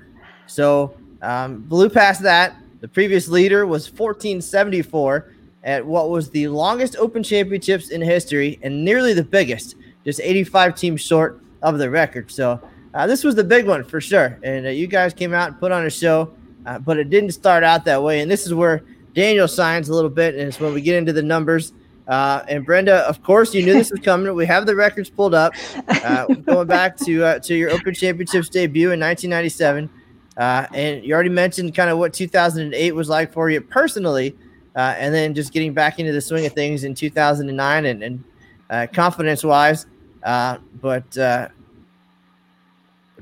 So 0.47 0.95
um, 1.21 1.61
blew 1.61 1.89
past 1.89 2.21
that. 2.23 2.55
The 2.79 2.87
previous 2.87 3.27
leader 3.27 3.67
was 3.67 3.87
1474 3.87 5.33
at 5.63 5.85
what 5.85 6.09
was 6.09 6.29
the 6.29 6.47
longest 6.47 6.95
Open 6.97 7.23
Championships 7.23 7.89
in 7.89 8.01
history 8.01 8.59
and 8.63 8.83
nearly 8.83 9.13
the 9.13 9.23
biggest, 9.23 9.75
just 10.03 10.19
85 10.19 10.75
teams 10.75 11.01
short 11.01 11.41
of 11.61 11.77
the 11.77 11.89
record. 11.89 12.31
So 12.31 12.59
uh, 12.93 13.05
this 13.07 13.23
was 13.23 13.35
the 13.35 13.43
big 13.43 13.67
one 13.67 13.83
for 13.83 14.01
sure. 14.01 14.39
And 14.43 14.65
uh, 14.65 14.69
you 14.69 14.87
guys 14.87 15.13
came 15.13 15.33
out 15.33 15.49
and 15.49 15.59
put 15.59 15.71
on 15.71 15.85
a 15.85 15.89
show, 15.89 16.33
uh, 16.65 16.79
but 16.79 16.97
it 16.97 17.09
didn't 17.09 17.31
start 17.31 17.63
out 17.63 17.85
that 17.85 18.01
way. 18.01 18.21
And 18.21 18.31
this 18.31 18.45
is 18.45 18.53
where 18.53 18.83
Daniel 19.13 19.47
signs 19.47 19.89
a 19.89 19.93
little 19.93 20.09
bit, 20.09 20.35
and 20.35 20.47
it's 20.47 20.59
when 20.59 20.73
we 20.73 20.81
get 20.81 20.95
into 20.95 21.13
the 21.13 21.21
numbers. 21.21 21.73
Uh, 22.11 22.43
and 22.49 22.65
Brenda, 22.65 23.07
of 23.07 23.23
course, 23.23 23.53
you 23.53 23.65
knew 23.65 23.71
this 23.71 23.89
was 23.89 23.99
coming. 24.03 24.35
We 24.35 24.45
have 24.45 24.65
the 24.65 24.75
records 24.75 25.09
pulled 25.09 25.33
up, 25.33 25.53
uh, 25.87 26.25
going 26.25 26.67
back 26.67 26.97
to 26.97 27.23
uh, 27.23 27.39
to 27.39 27.55
your 27.55 27.69
Open 27.71 27.93
Championships 27.93 28.49
debut 28.49 28.91
in 28.91 28.99
1997. 28.99 29.89
Uh, 30.35 30.67
and 30.73 31.05
you 31.05 31.13
already 31.13 31.29
mentioned 31.29 31.73
kind 31.73 31.89
of 31.89 31.97
what 31.97 32.13
2008 32.13 32.91
was 32.91 33.07
like 33.07 33.31
for 33.31 33.49
you 33.49 33.61
personally, 33.61 34.35
uh, 34.75 34.93
and 34.97 35.15
then 35.15 35.33
just 35.33 35.53
getting 35.53 35.73
back 35.73 35.99
into 35.99 36.11
the 36.11 36.19
swing 36.19 36.45
of 36.45 36.51
things 36.51 36.83
in 36.83 36.93
2009 36.93 37.85
and, 37.85 38.03
and 38.03 38.23
uh, 38.69 38.87
confidence 38.91 39.41
wise. 39.41 39.85
Uh, 40.23 40.57
but 40.81 41.17
uh, 41.17 41.47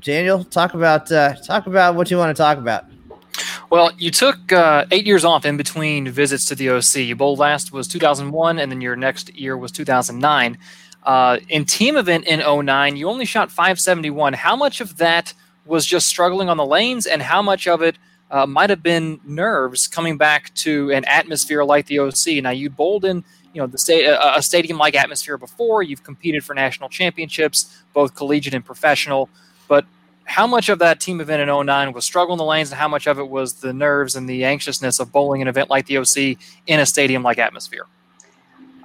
Daniel, 0.00 0.42
talk 0.42 0.74
about 0.74 1.12
uh, 1.12 1.34
talk 1.34 1.68
about 1.68 1.94
what 1.94 2.10
you 2.10 2.16
want 2.16 2.36
to 2.36 2.42
talk 2.42 2.58
about. 2.58 2.86
Well, 3.70 3.92
you 3.96 4.10
took 4.10 4.52
eight 4.90 5.06
years 5.06 5.24
off 5.24 5.44
in 5.46 5.56
between 5.56 6.10
visits 6.10 6.44
to 6.46 6.56
the 6.56 6.70
OC. 6.70 6.96
You 6.96 7.14
bowled 7.14 7.38
last 7.38 7.72
was 7.72 7.86
2001, 7.86 8.58
and 8.58 8.70
then 8.70 8.80
your 8.80 8.96
next 8.96 9.32
year 9.34 9.56
was 9.56 9.70
2009. 9.70 10.58
in 11.48 11.64
team 11.64 11.96
event 11.96 12.26
in 12.26 12.40
09, 12.40 12.96
you 12.96 13.08
only 13.08 13.24
shot 13.24 13.48
571. 13.48 14.32
How 14.32 14.56
much 14.56 14.80
of 14.80 14.96
that 14.96 15.32
was 15.66 15.86
just 15.86 16.08
struggling 16.08 16.48
on 16.48 16.56
the 16.56 16.66
lanes 16.66 17.06
and 17.06 17.22
how 17.22 17.42
much 17.42 17.68
of 17.68 17.80
it 17.80 17.96
uh, 18.32 18.44
might 18.44 18.70
have 18.70 18.82
been 18.82 19.20
nerves 19.24 19.86
coming 19.86 20.16
back 20.16 20.52
to 20.54 20.90
an 20.90 21.04
atmosphere 21.04 21.62
like 21.62 21.86
the 21.86 22.00
OC. 22.00 22.42
Now 22.42 22.50
you 22.50 22.70
bowled 22.70 23.04
in, 23.04 23.24
you 23.54 23.60
know, 23.60 23.68
the 23.68 24.18
a 24.36 24.42
stadium 24.42 24.78
like 24.78 24.96
atmosphere 24.96 25.38
before. 25.38 25.84
You've 25.84 26.02
competed 26.02 26.44
for 26.44 26.54
national 26.54 26.88
championships, 26.88 27.82
both 27.92 28.16
collegiate 28.16 28.54
and 28.54 28.64
professional. 28.64 29.28
But 29.68 29.84
how 30.24 30.46
much 30.46 30.68
of 30.68 30.78
that 30.78 31.00
team 31.00 31.20
event 31.20 31.48
in 31.48 31.66
09 31.66 31.92
was 31.92 32.04
struggling 32.04 32.38
the 32.38 32.44
lanes, 32.44 32.70
and 32.70 32.78
how 32.78 32.88
much 32.88 33.06
of 33.06 33.18
it 33.18 33.28
was 33.28 33.54
the 33.54 33.72
nerves 33.72 34.16
and 34.16 34.28
the 34.28 34.44
anxiousness 34.44 35.00
of 35.00 35.10
bowling 35.12 35.42
an 35.42 35.48
event 35.48 35.70
like 35.70 35.86
the 35.86 35.98
OC 35.98 36.38
in 36.66 36.80
a 36.80 36.86
stadium 36.86 37.22
like 37.22 37.38
atmosphere? 37.38 37.86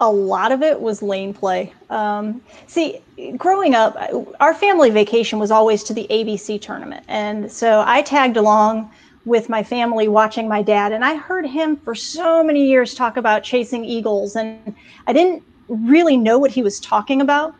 a 0.01 0.11
lot 0.11 0.51
of 0.51 0.61
it 0.61 0.79
was 0.79 1.01
lane 1.01 1.33
play. 1.33 1.73
Um, 1.89 2.41
see, 2.67 3.01
growing 3.37 3.75
up, 3.75 3.97
our 4.39 4.53
family 4.53 4.89
vacation 4.89 5.39
was 5.39 5.51
always 5.51 5.83
to 5.83 5.93
the 5.93 6.07
ABC 6.09 6.61
tournament. 6.61 7.05
And 7.07 7.51
so 7.51 7.83
I 7.85 8.01
tagged 8.01 8.37
along 8.37 8.91
with 9.25 9.49
my 9.49 9.63
family 9.63 10.07
watching 10.07 10.47
my 10.47 10.61
dad. 10.61 10.91
And 10.91 11.03
I 11.03 11.15
heard 11.15 11.45
him 11.45 11.77
for 11.77 11.95
so 11.95 12.43
many 12.43 12.65
years 12.67 12.93
talk 12.93 13.17
about 13.17 13.43
chasing 13.43 13.83
eagles. 13.85 14.35
And 14.35 14.75
I 15.07 15.13
didn't 15.13 15.43
really 15.67 16.17
know 16.17 16.37
what 16.37 16.51
he 16.51 16.61
was 16.61 16.79
talking 16.79 17.21
about. 17.21 17.55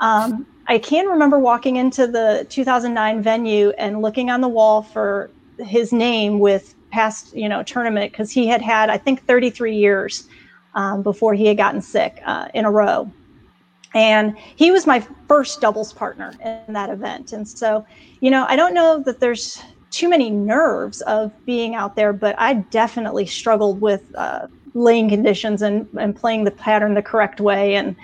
Um, 0.00 0.46
I 0.70 0.78
can 0.78 1.06
remember 1.06 1.36
walking 1.36 1.76
into 1.76 2.06
the 2.06 2.46
2009 2.48 3.22
venue 3.22 3.70
and 3.70 4.00
looking 4.00 4.30
on 4.30 4.40
the 4.40 4.48
wall 4.48 4.82
for 4.82 5.28
his 5.58 5.92
name 5.92 6.38
with 6.38 6.76
past, 6.92 7.34
you 7.34 7.48
know, 7.48 7.64
tournament 7.64 8.12
because 8.12 8.30
he 8.30 8.46
had 8.46 8.62
had, 8.62 8.88
I 8.88 8.96
think, 8.96 9.26
33 9.26 9.74
years 9.74 10.28
um, 10.76 11.02
before 11.02 11.34
he 11.34 11.46
had 11.46 11.56
gotten 11.56 11.82
sick 11.82 12.22
uh, 12.24 12.46
in 12.54 12.64
a 12.64 12.70
row. 12.70 13.10
And 13.94 14.38
he 14.38 14.70
was 14.70 14.86
my 14.86 15.04
first 15.26 15.60
doubles 15.60 15.92
partner 15.92 16.34
in 16.44 16.72
that 16.72 16.88
event. 16.88 17.32
And 17.32 17.48
so, 17.48 17.84
you 18.20 18.30
know, 18.30 18.46
I 18.48 18.54
don't 18.54 18.72
know 18.72 19.02
that 19.02 19.18
there's 19.18 19.60
too 19.90 20.08
many 20.08 20.30
nerves 20.30 21.00
of 21.00 21.32
being 21.46 21.74
out 21.74 21.96
there, 21.96 22.12
but 22.12 22.38
I 22.38 22.54
definitely 22.54 23.26
struggled 23.26 23.80
with 23.80 24.04
uh, 24.14 24.46
laying 24.74 25.08
conditions 25.08 25.62
and, 25.62 25.88
and 25.98 26.14
playing 26.14 26.44
the 26.44 26.52
pattern 26.52 26.94
the 26.94 27.02
correct 27.02 27.40
way 27.40 27.74
and 27.74 27.96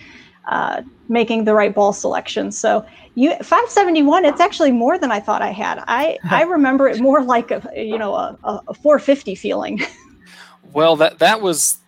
uh, 0.46 0.82
making 1.08 1.44
the 1.44 1.54
right 1.54 1.74
ball 1.74 1.92
selection. 1.92 2.52
So 2.52 2.84
you 3.14 3.30
571, 3.30 4.24
it's 4.24 4.40
actually 4.40 4.72
more 4.72 4.98
than 4.98 5.10
I 5.10 5.20
thought 5.20 5.42
I 5.42 5.50
had. 5.50 5.82
I, 5.86 6.18
I 6.30 6.42
remember 6.44 6.88
it 6.88 7.00
more 7.00 7.22
like 7.22 7.50
a, 7.50 7.62
you 7.76 7.98
know, 7.98 8.14
a, 8.14 8.38
a 8.44 8.74
450 8.74 9.34
feeling. 9.34 9.80
well, 10.72 10.96
that, 10.96 11.18
that 11.18 11.40
was 11.40 11.78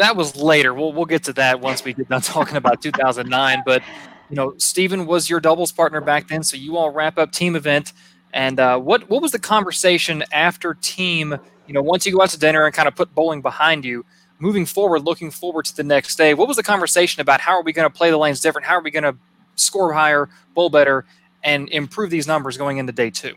that 0.00 0.16
was 0.16 0.34
later. 0.34 0.74
We'll 0.74 0.92
we'll 0.92 1.04
get 1.04 1.22
to 1.24 1.32
that 1.34 1.60
once 1.60 1.84
we 1.84 1.92
get 1.92 2.08
done 2.08 2.22
talking 2.22 2.56
about 2.56 2.82
2009. 2.82 3.62
But 3.64 3.82
you 4.30 4.36
know, 4.36 4.54
Stephen 4.56 5.06
was 5.06 5.30
your 5.30 5.40
doubles 5.40 5.72
partner 5.72 6.00
back 6.00 6.28
then, 6.28 6.42
so 6.42 6.56
you 6.56 6.76
all 6.76 6.90
wrap 6.90 7.18
up 7.18 7.32
team 7.32 7.54
event. 7.54 7.92
And 8.32 8.58
uh, 8.58 8.78
what 8.78 9.08
what 9.08 9.22
was 9.22 9.32
the 9.32 9.38
conversation 9.38 10.24
after 10.32 10.74
team? 10.74 11.36
You 11.66 11.74
know, 11.74 11.82
once 11.82 12.06
you 12.06 12.12
go 12.12 12.22
out 12.22 12.30
to 12.30 12.38
dinner 12.38 12.64
and 12.64 12.74
kind 12.74 12.88
of 12.88 12.96
put 12.96 13.14
bowling 13.14 13.42
behind 13.42 13.84
you, 13.84 14.04
moving 14.40 14.66
forward, 14.66 15.04
looking 15.04 15.30
forward 15.30 15.66
to 15.66 15.76
the 15.76 15.84
next 15.84 16.16
day. 16.16 16.34
What 16.34 16.48
was 16.48 16.56
the 16.56 16.62
conversation 16.62 17.20
about? 17.20 17.40
How 17.40 17.52
are 17.52 17.62
we 17.62 17.72
going 17.72 17.88
to 17.88 17.94
play 17.96 18.10
the 18.10 18.16
lanes 18.16 18.40
different? 18.40 18.66
How 18.66 18.74
are 18.74 18.82
we 18.82 18.90
going 18.90 19.04
to 19.04 19.16
score 19.54 19.92
higher, 19.92 20.28
bowl 20.54 20.70
better, 20.70 21.04
and 21.44 21.68
improve 21.68 22.10
these 22.10 22.26
numbers 22.26 22.56
going 22.56 22.78
into 22.78 22.92
day 22.92 23.10
two? 23.10 23.34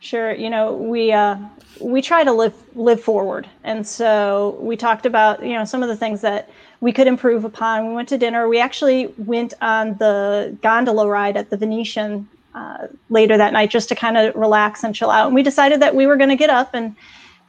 Sure. 0.00 0.32
You 0.32 0.50
know, 0.50 0.74
we 0.74 1.12
uh, 1.12 1.36
we 1.80 2.02
try 2.02 2.24
to 2.24 2.32
live 2.32 2.54
live 2.74 3.00
forward, 3.00 3.48
and 3.62 3.86
so 3.86 4.56
we 4.60 4.76
talked 4.76 5.06
about 5.06 5.44
you 5.44 5.54
know 5.54 5.64
some 5.64 5.82
of 5.82 5.88
the 5.88 5.96
things 5.96 6.20
that 6.22 6.50
we 6.80 6.92
could 6.92 7.06
improve 7.06 7.44
upon. 7.44 7.86
We 7.86 7.94
went 7.94 8.08
to 8.08 8.18
dinner. 8.18 8.48
We 8.48 8.58
actually 8.58 9.06
went 9.16 9.54
on 9.62 9.96
the 9.98 10.56
gondola 10.60 11.06
ride 11.06 11.36
at 11.36 11.50
the 11.50 11.56
Venetian 11.56 12.28
uh, 12.54 12.88
later 13.10 13.36
that 13.36 13.52
night 13.52 13.70
just 13.70 13.88
to 13.90 13.94
kind 13.94 14.18
of 14.18 14.34
relax 14.34 14.82
and 14.82 14.92
chill 14.92 15.08
out. 15.08 15.26
And 15.26 15.34
we 15.34 15.44
decided 15.44 15.80
that 15.80 15.94
we 15.94 16.06
were 16.06 16.16
going 16.16 16.30
to 16.30 16.36
get 16.36 16.50
up 16.50 16.74
and 16.74 16.96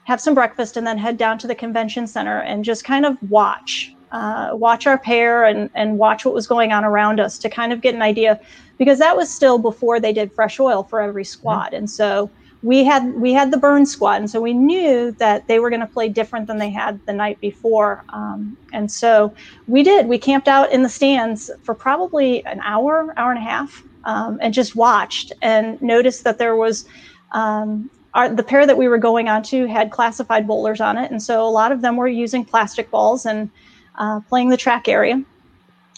have 0.06 0.20
some 0.20 0.34
breakfast 0.34 0.78
and 0.78 0.86
then 0.86 0.98
head 0.98 1.18
down 1.18 1.38
to 1.40 1.48
the 1.48 1.56
convention 1.56 2.08
center 2.08 2.40
and 2.40 2.66
just 2.66 2.84
kind 2.84 3.06
of 3.06 3.18
watch 3.30 3.94
uh, 4.12 4.52
watch 4.54 4.86
our 4.86 4.98
pair 4.98 5.46
and 5.46 5.70
and 5.74 5.98
watch 5.98 6.24
what 6.24 6.34
was 6.34 6.46
going 6.46 6.72
on 6.72 6.86
around 6.86 7.20
us 7.20 7.40
to 7.40 7.50
kind 7.50 7.74
of 7.74 7.82
get 7.82 7.96
an 7.96 8.02
idea 8.02 8.40
because 8.78 9.00
that 9.00 9.18
was 9.18 9.34
still 9.34 9.58
before 9.58 10.00
they 10.00 10.14
did 10.14 10.32
fresh 10.34 10.60
oil 10.60 10.84
for 10.84 11.02
every 11.02 11.26
squad, 11.26 11.68
mm-hmm. 11.68 11.76
and 11.76 11.90
so 11.90 12.30
we 12.64 12.84
had 12.84 13.14
we 13.16 13.34
had 13.34 13.52
the 13.52 13.58
burn 13.58 13.86
squad 13.86 14.16
and 14.16 14.30
so 14.30 14.40
we 14.40 14.54
knew 14.54 15.12
that 15.12 15.46
they 15.48 15.60
were 15.60 15.70
going 15.70 15.82
to 15.82 15.86
play 15.88 16.08
different 16.08 16.48
than 16.48 16.58
they 16.58 16.70
had 16.70 17.00
the 17.06 17.12
night 17.14 17.40
before 17.42 18.06
um, 18.10 18.58
and 18.72 18.90
so 18.90 19.34
we 19.68 19.84
did 19.84 20.08
we 20.08 20.18
camped 20.18 20.48
out 20.48 20.72
in 20.72 20.82
the 20.82 20.90
stands 20.90 21.52
for 21.62 21.76
probably 21.76 22.44
an 22.46 22.62
hour 22.64 23.14
hour 23.18 23.32
and 23.32 23.38
a 23.38 23.44
half 23.44 23.84
um, 24.06 24.40
and 24.42 24.54
just 24.54 24.76
watched 24.76 25.34
and 25.42 25.80
noticed 25.82 26.24
that 26.24 26.38
there 26.38 26.56
was 26.56 26.86
um, 27.34 27.90
our, 28.14 28.30
the 28.30 28.44
pair 28.44 28.66
that 28.66 28.78
we 28.78 28.88
were 28.88 28.98
going 28.98 29.28
on 29.28 29.42
to 29.44 29.66
had 29.66 29.92
classified 29.92 30.48
bowlers 30.48 30.82
on 30.82 30.98
it 30.98 31.12
and 31.12 31.22
so 31.22 31.46
a 31.46 31.50
lot 31.50 31.72
of 31.72 31.82
them 31.82 31.98
were 31.98 32.08
using 32.08 32.46
plastic 32.46 32.90
balls 32.92 33.26
and 33.26 33.50
uh, 33.96 34.20
playing 34.22 34.50
the 34.50 34.58
track 34.58 34.88
area 34.88 35.24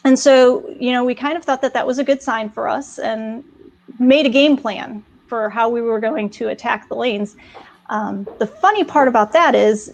and 0.04 0.18
so 0.18 0.68
you 0.80 0.92
know 0.92 1.04
we 1.04 1.16
kind 1.16 1.38
of 1.38 1.44
thought 1.44 1.62
that 1.62 1.74
that 1.74 1.86
was 1.86 2.00
a 2.00 2.04
good 2.04 2.22
sign 2.22 2.50
for 2.50 2.68
us 2.68 3.00
and 3.00 3.44
made 4.00 4.26
a 4.26 4.30
game 4.30 4.58
plan 4.58 5.04
for 5.28 5.50
how 5.50 5.70
we 5.70 5.82
were 5.82 6.00
going 6.00 6.30
to 6.30 6.50
attack 6.50 6.88
the 6.88 6.96
lanes. 6.96 7.36
Um, 7.90 8.28
the 8.40 8.48
funny 8.48 8.84
part 8.84 9.08
about 9.08 9.32
that 9.34 9.56
is 9.56 9.94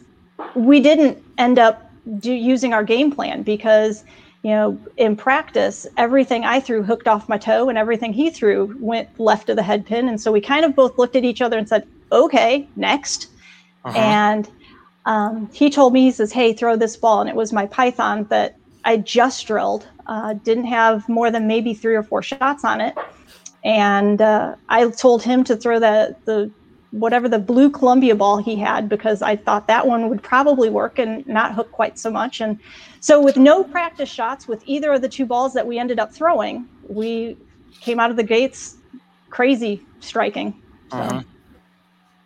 we 0.55 0.79
didn't 0.79 1.21
end 1.37 1.59
up 1.59 1.89
do, 2.19 2.33
using 2.33 2.73
our 2.73 2.83
game 2.83 3.11
plan 3.11 3.43
because 3.43 4.03
you 4.43 4.51
know 4.51 4.79
in 4.97 5.15
practice 5.15 5.85
everything 5.97 6.43
i 6.43 6.59
threw 6.59 6.81
hooked 6.81 7.07
off 7.07 7.29
my 7.29 7.37
toe 7.37 7.69
and 7.69 7.77
everything 7.77 8.11
he 8.11 8.31
threw 8.31 8.75
went 8.79 9.07
left 9.19 9.49
of 9.49 9.55
the 9.55 9.61
head 9.61 9.85
pin 9.85 10.09
and 10.09 10.19
so 10.19 10.31
we 10.31 10.41
kind 10.41 10.65
of 10.65 10.75
both 10.75 10.97
looked 10.97 11.15
at 11.15 11.23
each 11.23 11.43
other 11.43 11.59
and 11.59 11.69
said 11.69 11.85
okay 12.11 12.67
next 12.75 13.27
uh-huh. 13.85 13.97
and 13.97 14.49
um, 15.05 15.49
he 15.51 15.69
told 15.69 15.93
me 15.93 16.01
he 16.01 16.11
says 16.11 16.31
hey 16.31 16.53
throw 16.53 16.75
this 16.75 16.95
ball 16.97 17.21
and 17.21 17.29
it 17.29 17.35
was 17.35 17.51
my 17.51 17.65
python 17.65 18.25
that 18.25 18.55
i 18.85 18.97
just 18.97 19.47
drilled 19.47 19.87
uh, 20.07 20.33
didn't 20.33 20.65
have 20.65 21.07
more 21.07 21.31
than 21.31 21.47
maybe 21.47 21.73
three 21.73 21.95
or 21.95 22.03
four 22.03 22.21
shots 22.21 22.63
on 22.63 22.81
it 22.81 22.95
and 23.63 24.21
uh, 24.21 24.55
I 24.69 24.89
told 24.89 25.23
him 25.23 25.43
to 25.45 25.55
throw 25.55 25.79
the 25.79 26.15
the 26.25 26.51
whatever 26.91 27.29
the 27.29 27.39
blue 27.39 27.69
Columbia 27.69 28.15
ball 28.15 28.37
he 28.37 28.55
had 28.57 28.89
because 28.89 29.21
I 29.21 29.37
thought 29.37 29.67
that 29.67 29.87
one 29.87 30.09
would 30.09 30.21
probably 30.21 30.69
work 30.69 30.99
and 30.99 31.25
not 31.25 31.53
hook 31.53 31.71
quite 31.71 31.97
so 31.97 32.11
much. 32.11 32.41
And 32.41 32.59
so, 32.99 33.21
with 33.21 33.37
no 33.37 33.63
practice 33.63 34.09
shots 34.09 34.47
with 34.47 34.63
either 34.65 34.91
of 34.93 35.01
the 35.01 35.09
two 35.09 35.25
balls 35.25 35.53
that 35.53 35.65
we 35.65 35.79
ended 35.79 35.99
up 35.99 36.11
throwing, 36.11 36.67
we 36.87 37.37
came 37.79 37.99
out 37.99 38.09
of 38.09 38.17
the 38.17 38.23
gates 38.23 38.77
crazy 39.29 39.81
striking. 39.99 40.59
So. 40.91 40.97
Uh-huh. 40.97 41.23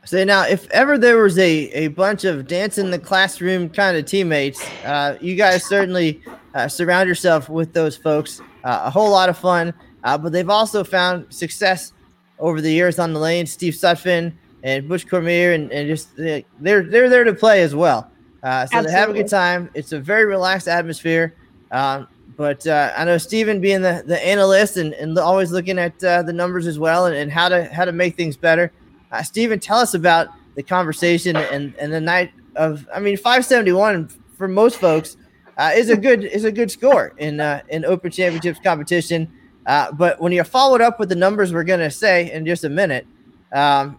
So 0.06 0.24
now, 0.24 0.43
if 0.43 0.70
ever 0.70 0.99
there 0.99 1.18
was 1.18 1.38
a, 1.39 1.70
a 1.72 1.88
bunch 1.88 2.26
of 2.26 2.47
dance 2.47 2.78
in 2.78 2.91
the 2.91 2.99
classroom 2.99 3.70
kind 3.70 3.97
of 3.97 4.06
teammates, 4.06 4.64
uh, 4.86 5.18
you 5.20 5.36
guys 5.36 5.66
certainly 5.66 6.22
uh, 6.53 6.68
surround 6.68 7.10
yourself 7.10 7.49
with 7.49 7.74
those 7.74 7.97
folks. 7.97 8.39
Uh, 8.64 8.84
a 8.86 8.91
whole 8.91 9.10
lot 9.10 9.30
of 9.30 9.38
fun, 9.38 9.74
uh, 10.03 10.16
but 10.16 10.32
they've 10.32 10.49
also 10.49 10.84
found 10.84 11.26
success 11.34 11.91
over 12.38 12.62
the 12.62 12.72
years 12.72 12.99
on 12.99 13.14
the 13.14 13.20
lane. 13.20 13.47
Steve 13.47 13.74
Sutphin 13.74 14.32
and 14.62 14.88
Butch 14.88 15.08
Cormier, 15.08 15.53
and, 15.53 15.72
and 15.72 15.88
just 15.88 16.16
they're 16.16 16.43
they're 16.60 17.10
there 17.10 17.24
to 17.24 17.34
play 17.34 17.64
as 17.64 17.74
well. 17.74 18.12
Uh, 18.43 18.68
so 18.68 18.78
Absolutely. 18.78 18.91
they 18.91 18.97
have 18.97 19.10
a 19.10 19.14
good 19.14 19.28
time. 19.28 19.70
It's 19.74 19.91
a 19.91 19.99
very 19.99 20.26
relaxed 20.26 20.68
atmosphere. 20.68 21.34
Um, 21.72 22.08
but 22.38 22.68
uh, 22.68 22.91
I 22.95 23.06
know 23.06 23.18
Stephen 23.18 23.60
being 23.60 23.82
the, 23.82 24.03
the 24.06 24.24
analyst 24.24 24.78
and, 24.78 24.93
and 24.93 25.18
always 25.18 25.51
looking 25.51 25.80
at 25.80 26.03
uh, 26.03 26.22
the 26.22 26.34
numbers 26.34 26.68
as 26.68 26.78
well 26.78 27.08
and, 27.08 27.16
and 27.16 27.32
how 27.32 27.49
to 27.49 27.66
how 27.66 27.86
to 27.86 27.91
make 27.91 28.16
things 28.16 28.38
better. 28.38 28.72
Uh, 29.12 29.24
Stephen, 29.24 29.60
tell 29.60 29.78
us 29.80 29.93
about 29.93 30.28
the 30.56 30.64
conversation 30.64 31.36
and, 31.36 31.76
and 31.76 31.93
the 31.93 32.01
night 32.01 32.32
of. 32.56 32.88
I 32.93 32.99
mean, 32.99 33.18
571 33.18 34.10
for 34.38 34.47
most 34.47 34.78
folks 34.78 35.18
uh, 35.58 35.72
is 35.76 35.89
a 35.89 35.97
good 35.97 36.24
is 36.24 36.43
a 36.43 36.51
good 36.51 36.72
score 36.72 37.14
in 37.18 37.39
uh, 37.39 37.62
in 37.70 37.86
Open 37.86 38.12
Championships 38.12 38.60
competition. 38.64 39.32
Uh, 39.66 39.91
but 39.91 40.20
when 40.22 40.32
you 40.32 40.43
follow 40.43 40.76
it 40.76 40.82
up 40.82 40.99
with 40.99 41.10
the 41.10 41.16
numbers 41.16 41.51
we're 41.51 41.64
going 41.64 41.80
to 41.80 41.89
say 41.89 42.32
in 42.32 42.45
just 42.45 42.64
a 42.64 42.70
minute, 42.70 43.08
um, 43.51 43.97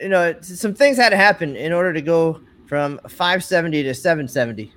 you 0.00 0.08
know, 0.08 0.34
some 0.40 0.74
things 0.74 0.96
had 0.96 1.10
to 1.10 1.16
happen 1.16 1.56
in 1.56 1.72
order 1.72 1.92
to 1.92 2.02
go 2.02 2.40
from 2.66 2.98
570 3.08 3.82
to 3.82 3.94
770. 3.94 4.72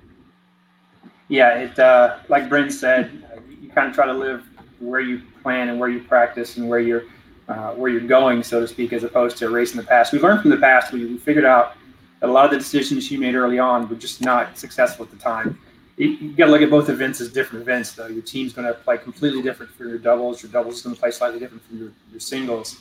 Yeah, 1.28 1.58
it 1.58 1.78
uh, 1.78 2.18
like 2.28 2.48
Brent 2.48 2.72
said, 2.72 3.24
you 3.60 3.68
kind 3.70 3.88
of 3.88 3.94
try 3.94 4.06
to 4.06 4.12
live 4.12 4.44
where 4.80 5.00
you 5.00 5.22
plan 5.42 5.68
and 5.68 5.78
where 5.78 5.88
you 5.88 6.00
practice 6.00 6.56
and 6.56 6.68
where 6.68 6.80
you're 6.80 7.04
uh, 7.48 7.72
where 7.72 7.90
you're 7.90 8.00
going, 8.00 8.42
so 8.42 8.60
to 8.60 8.68
speak, 8.68 8.92
as 8.92 9.04
opposed 9.04 9.36
to 9.38 9.50
racing 9.50 9.78
the 9.78 9.86
past. 9.86 10.12
We 10.12 10.20
learned 10.20 10.42
from 10.42 10.50
the 10.50 10.58
past. 10.58 10.92
We, 10.92 11.04
we 11.06 11.18
figured 11.18 11.44
out 11.44 11.76
that 12.20 12.28
a 12.28 12.32
lot 12.32 12.44
of 12.44 12.50
the 12.50 12.58
decisions 12.58 13.10
you 13.10 13.18
made 13.18 13.34
early 13.34 13.58
on 13.58 13.88
were 13.88 13.96
just 13.96 14.20
not 14.20 14.58
successful 14.58 15.04
at 15.04 15.10
the 15.10 15.16
time. 15.16 15.58
You, 15.96 16.08
you 16.08 16.32
got 16.32 16.46
to 16.46 16.52
look 16.52 16.62
at 16.62 16.70
both 16.70 16.88
events 16.88 17.20
as 17.20 17.32
different 17.32 17.62
events, 17.62 17.92
though. 17.92 18.06
Your 18.06 18.22
team's 18.22 18.52
going 18.52 18.66
to 18.68 18.74
play 18.74 18.98
completely 18.98 19.42
different 19.42 19.72
for 19.72 19.84
your 19.84 19.98
doubles. 19.98 20.42
Your 20.42 20.52
doubles 20.52 20.76
is 20.76 20.82
going 20.82 20.94
to 20.94 21.00
play 21.00 21.10
slightly 21.10 21.40
different 21.40 21.64
from 21.64 21.78
your, 21.78 21.92
your 22.10 22.20
singles. 22.20 22.78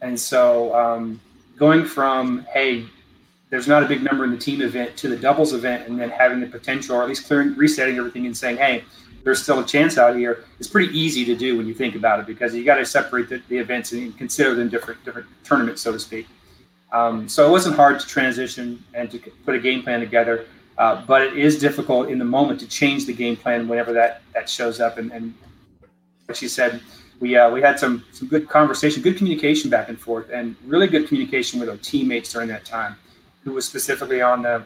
And 0.00 0.18
so, 0.18 0.74
um, 0.74 1.20
going 1.56 1.84
from 1.84 2.46
hey, 2.52 2.86
there's 3.50 3.66
not 3.66 3.82
a 3.82 3.86
big 3.86 4.02
number 4.02 4.24
in 4.24 4.30
the 4.30 4.36
team 4.38 4.60
event 4.60 4.96
to 4.98 5.08
the 5.08 5.16
doubles 5.16 5.52
event, 5.52 5.88
and 5.88 5.98
then 5.98 6.10
having 6.10 6.40
the 6.40 6.46
potential, 6.46 6.96
or 6.96 7.02
at 7.02 7.08
least 7.08 7.26
clearing, 7.26 7.54
resetting 7.56 7.96
everything, 7.96 8.26
and 8.26 8.36
saying, 8.36 8.58
hey, 8.58 8.84
there's 9.28 9.42
still 9.42 9.60
a 9.60 9.66
chance 9.66 9.98
out 9.98 10.16
here. 10.16 10.42
It's 10.58 10.68
pretty 10.68 10.98
easy 10.98 11.22
to 11.26 11.36
do 11.36 11.58
when 11.58 11.66
you 11.66 11.74
think 11.74 11.94
about 11.94 12.18
it 12.18 12.26
because 12.26 12.54
you 12.54 12.64
got 12.64 12.76
to 12.76 12.86
separate 12.86 13.28
the, 13.28 13.42
the, 13.50 13.58
events 13.58 13.92
and 13.92 14.16
consider 14.16 14.54
them 14.54 14.70
different 14.70 15.04
different 15.04 15.28
tournaments, 15.44 15.82
so 15.82 15.92
to 15.92 15.98
speak. 15.98 16.26
Um, 16.92 17.28
so 17.28 17.46
it 17.46 17.50
wasn't 17.50 17.76
hard 17.76 18.00
to 18.00 18.06
transition 18.06 18.82
and 18.94 19.10
to 19.10 19.18
put 19.44 19.54
a 19.54 19.58
game 19.58 19.82
plan 19.82 20.00
together, 20.00 20.46
uh, 20.78 21.04
but 21.06 21.20
it 21.20 21.36
is 21.36 21.58
difficult 21.58 22.08
in 22.08 22.18
the 22.18 22.24
moment 22.24 22.58
to 22.60 22.66
change 22.66 23.04
the 23.04 23.12
game 23.12 23.36
plan 23.36 23.68
whenever 23.68 23.92
that 23.92 24.22
that 24.32 24.48
shows 24.48 24.80
up. 24.80 24.96
And, 24.96 25.12
and 25.12 25.34
she 26.32 26.48
said, 26.48 26.80
we 27.20 27.36
uh, 27.36 27.50
we 27.50 27.60
had 27.60 27.78
some 27.78 28.06
some 28.12 28.28
good 28.28 28.48
conversation, 28.48 29.02
good 29.02 29.18
communication 29.18 29.68
back 29.68 29.90
and 29.90 30.00
forth, 30.00 30.30
and 30.30 30.56
really 30.64 30.86
good 30.86 31.06
communication 31.06 31.60
with 31.60 31.68
our 31.68 31.76
teammates 31.76 32.32
during 32.32 32.48
that 32.48 32.64
time, 32.64 32.96
who 33.44 33.52
was 33.52 33.66
specifically 33.66 34.22
on 34.22 34.40
the 34.40 34.64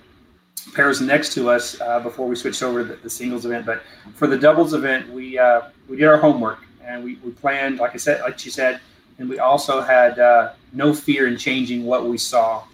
pairs 0.74 1.00
next 1.00 1.32
to 1.34 1.50
us 1.50 1.80
uh, 1.80 2.00
before 2.00 2.26
we 2.26 2.36
switched 2.36 2.62
over 2.62 2.82
to 2.82 2.88
the, 2.88 2.96
the, 2.96 3.10
singles 3.10 3.44
event. 3.44 3.66
But 3.66 3.82
for 4.14 4.26
the 4.26 4.38
doubles 4.38 4.74
event, 4.74 5.10
we 5.10 5.38
uh, 5.38 5.62
we 5.88 5.96
did 5.96 6.06
our 6.06 6.16
homework 6.16 6.60
and 6.84 7.04
we, 7.04 7.16
we 7.16 7.30
planned, 7.30 7.78
like 7.78 7.94
I 7.94 7.98
said, 7.98 8.20
like 8.22 8.38
she 8.38 8.50
said, 8.50 8.80
and 9.18 9.28
we 9.28 9.38
also 9.38 9.80
had 9.80 10.18
uh, 10.18 10.52
no 10.72 10.92
fear 10.92 11.26
in 11.26 11.36
changing 11.36 11.84
what 11.84 12.06
we 12.06 12.18
saw 12.18 12.64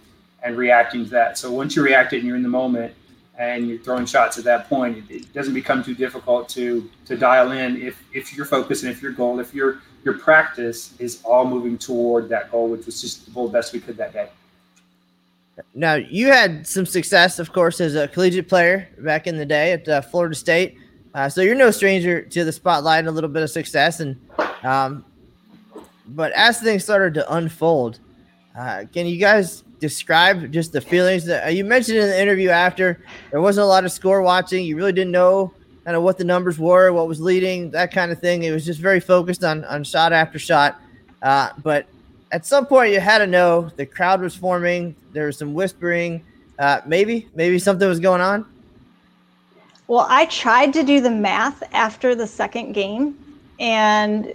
and 0.41 0.57
reacting 0.57 1.03
to 1.05 1.09
that. 1.11 1.37
So 1.37 1.51
once 1.51 1.75
you 1.75 1.83
react 1.83 2.13
and 2.13 2.23
you're 2.23 2.35
in 2.35 2.43
the 2.43 2.49
moment 2.49 2.93
and 3.37 3.67
you're 3.67 3.79
throwing 3.79 4.05
shots 4.05 4.37
at 4.37 4.43
that 4.45 4.69
point, 4.69 4.97
it, 4.97 5.13
it 5.13 5.33
doesn't 5.33 5.53
become 5.53 5.83
too 5.83 5.95
difficult 5.95 6.49
to 6.49 6.89
to 7.05 7.17
dial 7.17 7.51
in 7.51 7.81
if 7.81 8.03
if 8.13 8.35
your 8.35 8.45
focus 8.45 8.83
and 8.83 8.91
if 8.91 9.01
your 9.01 9.11
goal, 9.11 9.39
if 9.39 9.53
your 9.53 9.81
your 10.03 10.17
practice 10.17 10.93
is 10.99 11.21
all 11.23 11.45
moving 11.45 11.77
toward 11.77 12.29
that 12.29 12.51
goal, 12.51 12.69
which 12.69 12.85
was 12.85 13.01
just 13.01 13.33
the 13.33 13.47
best 13.47 13.73
we 13.73 13.79
could 13.79 13.97
that 13.97 14.13
day. 14.13 14.29
Now, 15.73 15.95
you 15.95 16.27
had 16.27 16.65
some 16.65 16.85
success, 16.85 17.39
of 17.39 17.51
course, 17.53 17.81
as 17.81 17.95
a 17.95 18.07
collegiate 18.07 18.47
player 18.47 18.87
back 18.99 19.27
in 19.27 19.37
the 19.37 19.45
day 19.45 19.73
at 19.73 19.87
uh, 19.87 20.01
Florida 20.01 20.35
State. 20.35 20.77
Uh, 21.13 21.27
so 21.27 21.41
you're 21.41 21.55
no 21.55 21.71
stranger 21.71 22.21
to 22.21 22.43
the 22.43 22.51
spotlight 22.51 22.99
and 22.99 23.07
a 23.07 23.11
little 23.11 23.29
bit 23.29 23.43
of 23.43 23.49
success. 23.49 23.99
And 23.99 24.19
um, 24.63 25.05
but 26.07 26.31
as 26.33 26.59
things 26.59 26.83
started 26.83 27.13
to 27.15 27.33
unfold, 27.33 27.99
uh, 28.57 28.85
can 28.93 29.05
you 29.05 29.17
guys 29.17 29.63
describe 29.79 30.51
just 30.51 30.71
the 30.71 30.81
feelings 30.81 31.25
that 31.25 31.45
uh, 31.45 31.49
you 31.49 31.63
mentioned 31.63 31.97
in 31.97 32.07
the 32.07 32.21
interview 32.21 32.49
after? 32.49 33.03
There 33.31 33.41
wasn't 33.41 33.65
a 33.65 33.67
lot 33.67 33.85
of 33.85 33.91
score 33.91 34.21
watching. 34.21 34.65
You 34.65 34.75
really 34.75 34.93
didn't 34.93 35.11
know 35.11 35.53
kind 35.85 35.95
of 35.95 36.03
what 36.03 36.17
the 36.17 36.23
numbers 36.23 36.59
were, 36.59 36.91
what 36.93 37.07
was 37.07 37.19
leading, 37.19 37.71
that 37.71 37.91
kind 37.91 38.11
of 38.11 38.19
thing. 38.19 38.43
It 38.43 38.51
was 38.51 38.65
just 38.65 38.79
very 38.79 38.99
focused 38.99 39.43
on 39.43 39.65
on 39.65 39.83
shot 39.83 40.13
after 40.13 40.37
shot. 40.37 40.79
Uh, 41.21 41.49
but 41.63 41.87
at 42.31 42.45
some 42.45 42.65
point 42.65 42.93
you 42.93 42.99
had 42.99 43.19
to 43.19 43.27
know 43.27 43.69
the 43.75 43.85
crowd 43.85 44.21
was 44.21 44.35
forming. 44.35 44.95
There 45.13 45.25
was 45.25 45.37
some 45.37 45.53
whispering. 45.53 46.23
Uh, 46.57 46.81
maybe, 46.85 47.27
maybe 47.35 47.57
something 47.57 47.87
was 47.87 47.99
going 47.99 48.21
on. 48.21 48.45
Well, 49.87 50.05
I 50.09 50.25
tried 50.25 50.73
to 50.73 50.83
do 50.83 51.01
the 51.01 51.09
math 51.09 51.63
after 51.73 52.13
the 52.13 52.27
second 52.27 52.73
game, 52.73 53.17
and 53.59 54.33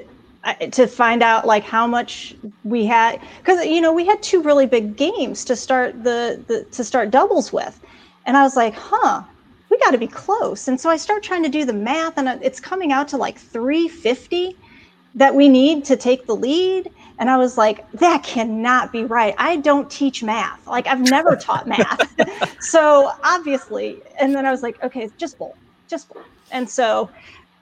to 0.73 0.87
find 0.87 1.23
out 1.23 1.47
like 1.47 1.63
how 1.63 1.87
much 1.87 2.35
we 2.65 2.85
had, 2.87 3.21
because 3.39 3.65
you 3.65 3.81
know 3.81 3.93
we 3.93 4.05
had 4.07 4.23
two 4.23 4.43
really 4.43 4.67
big 4.67 4.97
games 4.97 5.45
to 5.45 5.55
start 5.55 6.03
the, 6.03 6.43
the 6.49 6.65
to 6.73 6.83
start 6.83 7.11
doubles 7.11 7.53
with, 7.53 7.79
and 8.27 8.37
I 8.37 8.43
was 8.43 8.57
like, 8.57 8.75
huh, 8.75 9.23
we 9.71 9.79
got 9.79 9.93
to 9.93 9.99
be 9.99 10.09
close. 10.09 10.67
And 10.67 10.81
so 10.81 10.91
I 10.91 10.97
start 10.97 11.23
trying 11.23 11.43
to 11.45 11.49
do 11.49 11.65
the 11.65 11.73
math, 11.73 12.19
and 12.19 12.29
it's 12.43 12.59
coming 12.59 12.91
out 12.91 13.07
to 13.09 13.17
like 13.17 13.39
350 13.39 14.57
that 15.15 15.35
we 15.35 15.49
need 15.49 15.85
to 15.85 15.97
take 15.97 16.27
the 16.27 16.35
lead 16.35 16.91
and 17.19 17.31
I 17.31 17.37
was 17.37 17.57
like, 17.57 17.91
that 17.93 18.23
cannot 18.23 18.93
be 18.93 19.05
right. 19.05 19.35
I 19.39 19.57
don't 19.57 19.91
teach 19.91 20.23
math. 20.23 20.67
Like, 20.67 20.87
I've 20.87 21.01
never 21.11 21.37
taught 21.41 21.67
math. 21.67 22.63
so 22.63 23.13
obviously, 23.23 24.03
and 24.21 24.35
then 24.35 24.47
I 24.47 24.51
was 24.51 24.63
like, 24.63 24.83
okay, 24.83 25.09
just 25.17 25.39
bowl, 25.39 25.57
just 25.89 26.13
bowl. 26.13 26.23
And 26.51 26.69
so, 26.69 27.09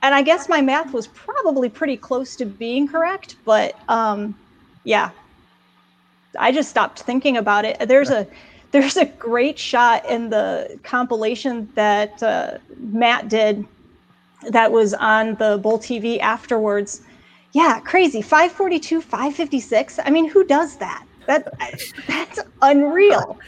and 0.02 0.14
I 0.14 0.22
guess 0.22 0.48
my 0.48 0.60
math 0.60 0.92
was 0.92 1.06
probably 1.08 1.68
pretty 1.68 1.96
close 1.96 2.34
to 2.36 2.46
being 2.46 2.88
correct, 2.88 3.36
but 3.44 3.76
um, 3.88 4.34
yeah, 4.84 5.10
I 6.38 6.50
just 6.50 6.70
stopped 6.70 7.00
thinking 7.00 7.36
about 7.36 7.64
it. 7.64 7.88
There's 7.88 8.10
a, 8.10 8.26
there's 8.70 8.96
a 8.96 9.04
great 9.04 9.58
shot 9.58 10.08
in 10.08 10.30
the 10.30 10.78
compilation 10.82 11.70
that 11.74 12.22
uh, 12.22 12.58
Matt 12.78 13.28
did 13.28 13.66
that 14.48 14.72
was 14.72 14.94
on 14.94 15.34
the 15.34 15.58
Bowl 15.58 15.78
TV 15.78 16.18
afterwards 16.18 17.02
yeah, 17.52 17.80
crazy. 17.80 18.22
542, 18.22 19.00
556. 19.00 19.98
I 20.04 20.10
mean, 20.10 20.28
who 20.28 20.44
does 20.44 20.76
that? 20.76 21.04
That 21.26 21.52
that's 22.06 22.40
unreal. 22.62 23.38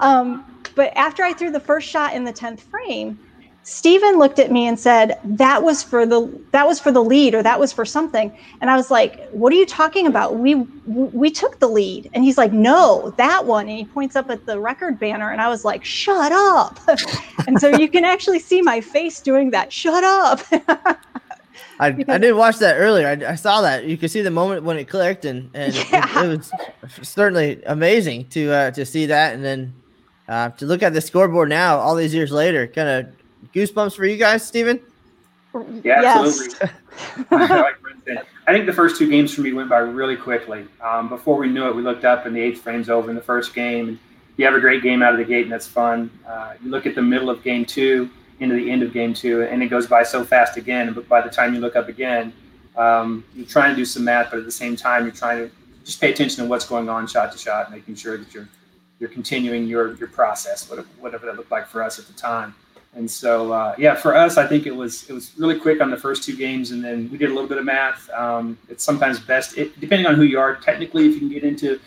Um, 0.00 0.44
but 0.74 0.96
after 0.96 1.22
I 1.22 1.32
threw 1.32 1.50
the 1.50 1.60
first 1.60 1.88
shot 1.88 2.14
in 2.14 2.24
the 2.24 2.32
10th 2.32 2.60
frame, 2.60 3.18
Stephen 3.64 4.18
looked 4.18 4.40
at 4.40 4.50
me 4.50 4.66
and 4.66 4.78
said, 4.78 5.20
"That 5.22 5.62
was 5.62 5.84
for 5.84 6.04
the 6.04 6.28
that 6.50 6.66
was 6.66 6.80
for 6.80 6.90
the 6.90 7.02
lead 7.02 7.32
or 7.34 7.44
that 7.44 7.60
was 7.60 7.72
for 7.72 7.84
something." 7.84 8.36
And 8.60 8.68
I 8.68 8.76
was 8.76 8.90
like, 8.90 9.28
"What 9.30 9.52
are 9.52 9.56
you 9.56 9.66
talking 9.66 10.08
about? 10.08 10.36
We 10.36 10.56
we 10.86 11.30
took 11.30 11.60
the 11.60 11.68
lead." 11.68 12.10
And 12.12 12.24
he's 12.24 12.36
like, 12.36 12.52
"No, 12.52 13.14
that 13.18 13.46
one." 13.46 13.68
And 13.68 13.78
he 13.78 13.84
points 13.84 14.16
up 14.16 14.30
at 14.30 14.46
the 14.46 14.58
record 14.58 14.98
banner 14.98 15.30
and 15.30 15.40
I 15.40 15.48
was 15.48 15.64
like, 15.64 15.84
"Shut 15.84 16.32
up." 16.32 16.80
and 17.46 17.60
so 17.60 17.68
you 17.68 17.88
can 17.88 18.04
actually 18.04 18.40
see 18.40 18.62
my 18.62 18.80
face 18.80 19.20
doing 19.20 19.50
that. 19.50 19.72
"Shut 19.72 20.02
up." 20.02 20.40
I, 21.78 21.86
I 22.08 22.18
did 22.18 22.32
watch 22.32 22.58
that 22.58 22.74
earlier. 22.74 23.08
I, 23.08 23.32
I, 23.32 23.34
saw 23.34 23.60
that. 23.62 23.84
You 23.84 23.96
could 23.96 24.10
see 24.10 24.22
the 24.22 24.30
moment 24.30 24.64
when 24.64 24.76
it 24.78 24.88
clicked, 24.88 25.24
and, 25.24 25.50
and 25.54 25.74
yeah. 25.74 26.24
it, 26.24 26.32
it, 26.32 26.98
was 26.98 27.08
certainly 27.08 27.62
amazing 27.66 28.28
to 28.28 28.52
uh, 28.52 28.70
to 28.72 28.84
see 28.84 29.06
that, 29.06 29.34
and 29.34 29.44
then 29.44 29.74
uh, 30.28 30.50
to 30.50 30.66
look 30.66 30.82
at 30.82 30.92
the 30.92 31.00
scoreboard 31.00 31.48
now, 31.48 31.78
all 31.78 31.94
these 31.94 32.14
years 32.14 32.32
later. 32.32 32.66
Kind 32.66 32.88
of 32.88 33.52
goosebumps 33.52 33.96
for 33.96 34.04
you 34.04 34.16
guys, 34.16 34.46
Stephen. 34.46 34.80
Yeah, 35.84 36.02
absolutely. 36.04 36.70
I 37.30 38.52
think 38.52 38.66
the 38.66 38.72
first 38.72 38.96
two 38.96 39.08
games 39.08 39.34
for 39.34 39.42
me 39.42 39.52
went 39.52 39.68
by 39.68 39.78
really 39.78 40.16
quickly. 40.16 40.66
Um, 40.80 41.08
before 41.08 41.36
we 41.36 41.48
knew 41.48 41.68
it, 41.68 41.76
we 41.76 41.82
looked 41.82 42.04
up 42.04 42.26
and 42.26 42.34
the 42.34 42.40
eighth 42.40 42.62
frame's 42.62 42.88
over 42.88 43.10
in 43.10 43.16
the 43.16 43.22
first 43.22 43.54
game. 43.54 44.00
You 44.36 44.46
have 44.46 44.54
a 44.54 44.60
great 44.60 44.82
game 44.82 45.02
out 45.02 45.12
of 45.12 45.18
the 45.18 45.24
gate, 45.24 45.42
and 45.42 45.52
that's 45.52 45.68
fun. 45.68 46.10
Uh, 46.26 46.54
you 46.62 46.70
look 46.70 46.86
at 46.86 46.94
the 46.94 47.02
middle 47.02 47.28
of 47.28 47.42
game 47.42 47.64
two 47.64 48.10
into 48.42 48.54
the 48.54 48.70
end 48.70 48.82
of 48.82 48.92
game 48.92 49.14
two, 49.14 49.42
and 49.42 49.62
it 49.62 49.68
goes 49.68 49.86
by 49.86 50.02
so 50.02 50.24
fast 50.24 50.56
again. 50.56 50.92
But 50.92 51.08
by 51.08 51.20
the 51.20 51.30
time 51.30 51.54
you 51.54 51.60
look 51.60 51.76
up 51.76 51.88
again, 51.88 52.32
um, 52.76 53.24
you're 53.34 53.46
trying 53.46 53.70
to 53.70 53.76
do 53.76 53.84
some 53.84 54.04
math, 54.04 54.30
but 54.30 54.40
at 54.40 54.44
the 54.44 54.50
same 54.50 54.76
time, 54.76 55.04
you're 55.04 55.12
trying 55.14 55.38
to 55.38 55.54
just 55.84 56.00
pay 56.00 56.10
attention 56.12 56.42
to 56.42 56.48
what's 56.48 56.66
going 56.66 56.88
on 56.88 57.06
shot 57.06 57.32
to 57.32 57.38
shot, 57.38 57.70
making 57.70 57.94
sure 57.94 58.16
that 58.16 58.32
you're 58.34 58.48
you're 58.98 59.10
continuing 59.10 59.66
your 59.66 59.96
your 59.96 60.08
process, 60.08 60.68
whatever, 60.68 60.88
whatever 61.00 61.26
that 61.26 61.36
looked 61.36 61.50
like 61.50 61.66
for 61.66 61.82
us 61.82 61.98
at 61.98 62.06
the 62.06 62.12
time. 62.12 62.54
And 62.94 63.10
so, 63.10 63.52
uh, 63.52 63.74
yeah, 63.78 63.94
for 63.94 64.14
us, 64.14 64.36
I 64.36 64.46
think 64.46 64.66
it 64.66 64.76
was 64.76 65.08
it 65.08 65.12
was 65.12 65.32
really 65.38 65.58
quick 65.58 65.80
on 65.80 65.90
the 65.90 65.96
first 65.96 66.24
two 66.24 66.36
games, 66.36 66.72
and 66.72 66.84
then 66.84 67.08
we 67.10 67.18
did 67.18 67.30
a 67.30 67.34
little 67.34 67.48
bit 67.48 67.58
of 67.58 67.64
math. 67.64 68.08
Um, 68.10 68.58
it's 68.68 68.84
sometimes 68.84 69.18
best, 69.18 69.56
it, 69.56 69.78
depending 69.80 70.06
on 70.06 70.14
who 70.14 70.22
you 70.22 70.38
are. 70.38 70.56
Technically, 70.56 71.06
if 71.06 71.14
you 71.14 71.20
can 71.20 71.30
get 71.30 71.42
into 71.42 71.80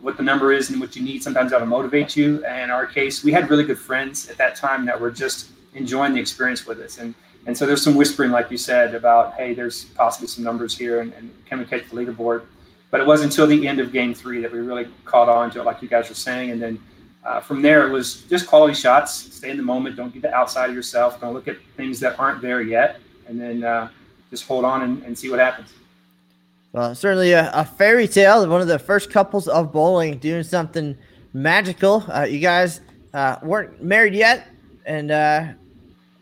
what 0.00 0.16
the 0.16 0.22
number 0.22 0.52
is 0.52 0.68
and 0.68 0.80
what 0.80 0.94
you 0.94 1.02
need, 1.02 1.22
sometimes 1.22 1.52
that'll 1.52 1.66
motivate 1.66 2.16
you. 2.16 2.44
And 2.44 2.64
in 2.64 2.70
our 2.70 2.86
case, 2.86 3.24
we 3.24 3.32
had 3.32 3.48
really 3.48 3.64
good 3.64 3.78
friends 3.78 4.28
at 4.28 4.36
that 4.36 4.56
time 4.56 4.84
that 4.86 5.00
were 5.00 5.10
just 5.10 5.50
enjoying 5.74 6.14
the 6.14 6.20
experience 6.20 6.66
with 6.66 6.80
us. 6.80 6.98
And 6.98 7.14
and 7.46 7.58
so 7.58 7.66
there's 7.66 7.82
some 7.82 7.96
whispering, 7.96 8.30
like 8.30 8.50
you 8.50 8.56
said, 8.56 8.94
about 8.94 9.34
hey, 9.34 9.52
there's 9.54 9.84
possibly 9.84 10.28
some 10.28 10.44
numbers 10.44 10.76
here, 10.76 11.00
and, 11.00 11.12
and 11.14 11.32
can 11.46 11.58
we 11.58 11.64
catch 11.64 11.88
the 11.90 11.96
leaderboard? 11.96 12.44
But 12.90 13.00
it 13.00 13.06
wasn't 13.06 13.32
until 13.32 13.46
the 13.46 13.66
end 13.66 13.80
of 13.80 13.90
game 13.90 14.14
three 14.14 14.40
that 14.42 14.52
we 14.52 14.58
really 14.58 14.86
caught 15.04 15.28
on 15.28 15.50
to 15.52 15.60
it, 15.60 15.64
like 15.64 15.80
you 15.82 15.88
guys 15.88 16.08
were 16.08 16.14
saying. 16.14 16.50
And 16.50 16.60
then 16.60 16.78
uh, 17.24 17.40
from 17.40 17.62
there, 17.62 17.86
it 17.86 17.90
was 17.90 18.22
just 18.22 18.46
quality 18.46 18.74
shots. 18.74 19.34
Stay 19.34 19.50
in 19.50 19.56
the 19.56 19.62
moment. 19.62 19.96
Don't 19.96 20.12
get 20.12 20.22
the 20.22 20.34
outside 20.34 20.68
of 20.68 20.76
yourself. 20.76 21.20
Don't 21.20 21.32
look 21.32 21.48
at 21.48 21.56
things 21.76 21.98
that 22.00 22.18
aren't 22.18 22.42
there 22.42 22.60
yet. 22.60 23.00
And 23.26 23.40
then 23.40 23.64
uh, 23.64 23.88
just 24.30 24.46
hold 24.46 24.64
on 24.66 24.82
and, 24.82 25.02
and, 25.04 25.18
see 25.18 25.30
what 25.30 25.38
happens. 25.38 25.72
Well, 26.72 26.94
certainly 26.94 27.32
a, 27.32 27.50
a, 27.54 27.64
fairy 27.64 28.06
tale. 28.08 28.46
One 28.46 28.60
of 28.60 28.68
the 28.68 28.78
first 28.78 29.10
couples 29.10 29.48
of 29.48 29.72
bowling 29.72 30.18
doing 30.18 30.42
something 30.42 30.96
magical. 31.32 32.04
Uh, 32.08 32.24
you 32.24 32.40
guys 32.40 32.82
uh, 33.14 33.36
weren't 33.42 33.82
married 33.82 34.14
yet, 34.14 34.48
and 34.84 35.10
uh, 35.10 35.46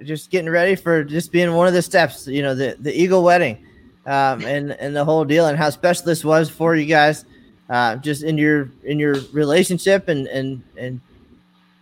just 0.05 0.31
getting 0.31 0.51
ready 0.51 0.75
for 0.75 1.05
just 1.05 1.33
being 1.33 1.53
one 1.55 1.67
of 1.67 1.75
the 1.75 1.83
steps. 1.83 2.27
You 2.27 2.43
know, 2.43 2.55
the 2.55 2.77
the 2.79 2.93
eagle 2.99 3.23
wedding 3.23 3.65
um, 4.07 4.45
and 4.45 4.73
and 4.73 4.95
the 4.95 5.05
whole 5.05 5.25
deal 5.25 5.47
and 5.47 5.59
how 5.59 5.71
special 5.71 6.05
this 6.07 6.25
was 6.25 6.49
for 6.49 6.75
you 6.75 6.87
guys, 6.87 7.25
uh, 7.69 7.97
just 7.97 8.23
in 8.23 8.39
your 8.39 8.71
in 8.85 8.99
your 8.99 9.17
relationship 9.33 10.09
and 10.09 10.27
and 10.29 10.63
and 10.77 11.01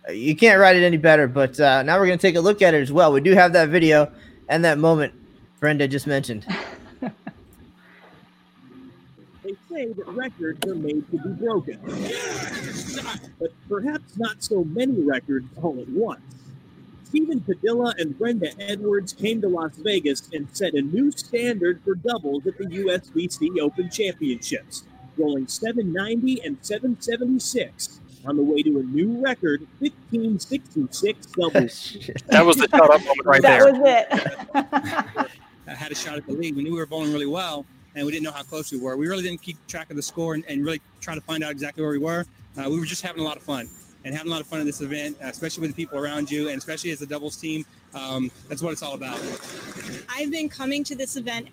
you 0.09 0.35
can't 0.35 0.59
write 0.59 0.75
it 0.75 0.83
any 0.83 0.97
better. 0.97 1.27
But 1.27 1.59
uh, 1.59 1.83
now 1.83 1.99
we're 1.99 2.07
gonna 2.07 2.17
take 2.17 2.35
a 2.35 2.41
look 2.41 2.61
at 2.61 2.73
it 2.73 2.81
as 2.81 2.91
well. 2.91 3.11
We 3.11 3.21
do 3.21 3.33
have 3.33 3.53
that 3.53 3.69
video 3.69 4.11
and 4.47 4.63
that 4.65 4.77
moment 4.77 5.13
Brenda 5.59 5.87
just 5.87 6.07
mentioned. 6.07 6.45
they 7.01 7.11
say 9.69 9.87
that 9.87 10.07
records 10.07 10.65
are 10.67 10.75
made 10.75 11.09
to 11.11 11.17
be 11.17 11.29
broken, 11.29 11.79
but 13.39 13.51
perhaps 13.67 14.17
not 14.17 14.43
so 14.43 14.63
many 14.63 15.01
records 15.01 15.47
all 15.61 15.79
at 15.79 15.89
once. 15.89 16.21
Stephen 17.09 17.41
Padilla 17.41 17.95
and 17.97 18.17
Brenda 18.19 18.51
Edwards 18.59 19.13
came 19.13 19.41
to 19.41 19.49
Las 19.49 19.75
Vegas 19.77 20.29
and 20.31 20.47
set 20.55 20.75
a 20.75 20.81
new 20.81 21.11
standard 21.11 21.81
for 21.83 21.95
doubles 21.95 22.45
at 22.45 22.55
the 22.59 22.65
USBC 22.65 23.59
Open 23.59 23.89
Championships, 23.89 24.83
rolling 25.17 25.47
790 25.47 26.43
and 26.43 26.57
776 26.61 27.99
on 28.25 28.37
the 28.37 28.43
way 28.43 28.61
to 28.61 28.79
a 28.79 28.83
new 28.83 29.19
record 29.23 29.61
1566 29.79 31.25
doubles. 31.27 31.97
that 32.27 32.45
was 32.45 32.57
the 32.57 32.67
shut 32.69 32.91
up 32.91 33.01
moment 33.03 33.25
right 33.25 33.41
that 33.41 33.59
there. 33.59 33.71
That 33.73 34.71
was 34.71 35.25
it. 35.25 35.31
I 35.67 35.73
had 35.73 35.91
a 35.91 35.95
shot 35.95 36.17
at 36.17 36.27
the 36.27 36.33
lead. 36.33 36.55
We 36.55 36.63
knew 36.63 36.73
we 36.73 36.77
were 36.77 36.85
bowling 36.85 37.11
really 37.11 37.25
well, 37.25 37.65
and 37.95 38.05
we 38.05 38.11
didn't 38.11 38.25
know 38.25 38.31
how 38.31 38.43
close 38.43 38.71
we 38.71 38.77
were. 38.77 38.97
We 38.97 39.07
really 39.07 39.23
didn't 39.23 39.41
keep 39.41 39.57
track 39.65 39.89
of 39.89 39.95
the 39.95 40.03
score 40.03 40.35
and, 40.35 40.43
and 40.47 40.63
really 40.63 40.81
try 41.01 41.15
to 41.15 41.21
find 41.21 41.43
out 41.43 41.49
exactly 41.49 41.81
where 41.81 41.91
we 41.91 41.97
were. 41.97 42.27
Uh, 42.55 42.69
we 42.69 42.79
were 42.79 42.85
just 42.85 43.01
having 43.01 43.21
a 43.21 43.25
lot 43.25 43.37
of 43.37 43.41
fun 43.41 43.67
and 44.03 44.15
having 44.15 44.31
a 44.31 44.31
lot 44.31 44.41
of 44.41 44.47
fun 44.47 44.59
at 44.59 44.65
this 44.65 44.81
event, 44.81 45.17
especially 45.21 45.61
with 45.61 45.75
the 45.75 45.75
people 45.75 45.99
around 45.99 46.31
you, 46.31 46.49
and 46.49 46.57
especially 46.57 46.91
as 46.91 47.01
a 47.01 47.05
doubles 47.05 47.35
team. 47.35 47.65
Um, 47.93 48.31
that's 48.47 48.61
what 48.61 48.71
it's 48.71 48.83
all 48.83 48.93
about. 48.93 49.19
I've 50.09 50.31
been 50.31 50.49
coming 50.49 50.83
to 50.85 50.95
this 50.95 51.15
event 51.15 51.49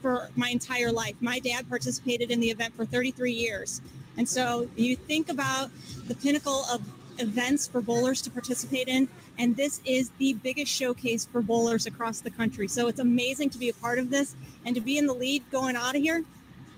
for 0.00 0.28
my 0.36 0.50
entire 0.50 0.92
life. 0.92 1.14
My 1.20 1.38
dad 1.38 1.68
participated 1.68 2.30
in 2.30 2.40
the 2.40 2.50
event 2.50 2.76
for 2.76 2.84
33 2.84 3.32
years. 3.32 3.80
And 4.16 4.28
so 4.28 4.68
you 4.76 4.96
think 4.96 5.28
about 5.28 5.70
the 6.06 6.14
pinnacle 6.14 6.64
of 6.70 6.82
events 7.18 7.66
for 7.66 7.80
bowlers 7.80 8.20
to 8.22 8.30
participate 8.30 8.88
in, 8.88 9.08
and 9.38 9.56
this 9.56 9.80
is 9.84 10.10
the 10.18 10.34
biggest 10.34 10.70
showcase 10.70 11.24
for 11.24 11.42
bowlers 11.42 11.86
across 11.86 12.20
the 12.20 12.30
country. 12.30 12.68
So 12.68 12.86
it's 12.88 13.00
amazing 13.00 13.50
to 13.50 13.58
be 13.58 13.68
a 13.68 13.74
part 13.74 13.98
of 13.98 14.10
this 14.10 14.36
and 14.64 14.74
to 14.74 14.80
be 14.80 14.98
in 14.98 15.06
the 15.06 15.14
lead 15.14 15.42
going 15.50 15.76
out 15.76 15.96
of 15.96 16.02
here. 16.02 16.24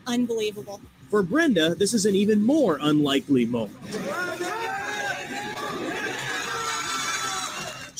Unbelievable. 0.07 0.80
For 1.11 1.22
Brenda, 1.22 1.74
this 1.74 1.94
is 1.94 2.07
an 2.07 2.14
even 2.14 2.42
more 2.44 2.78
unlikely 2.80 3.44
moment. 3.46 3.76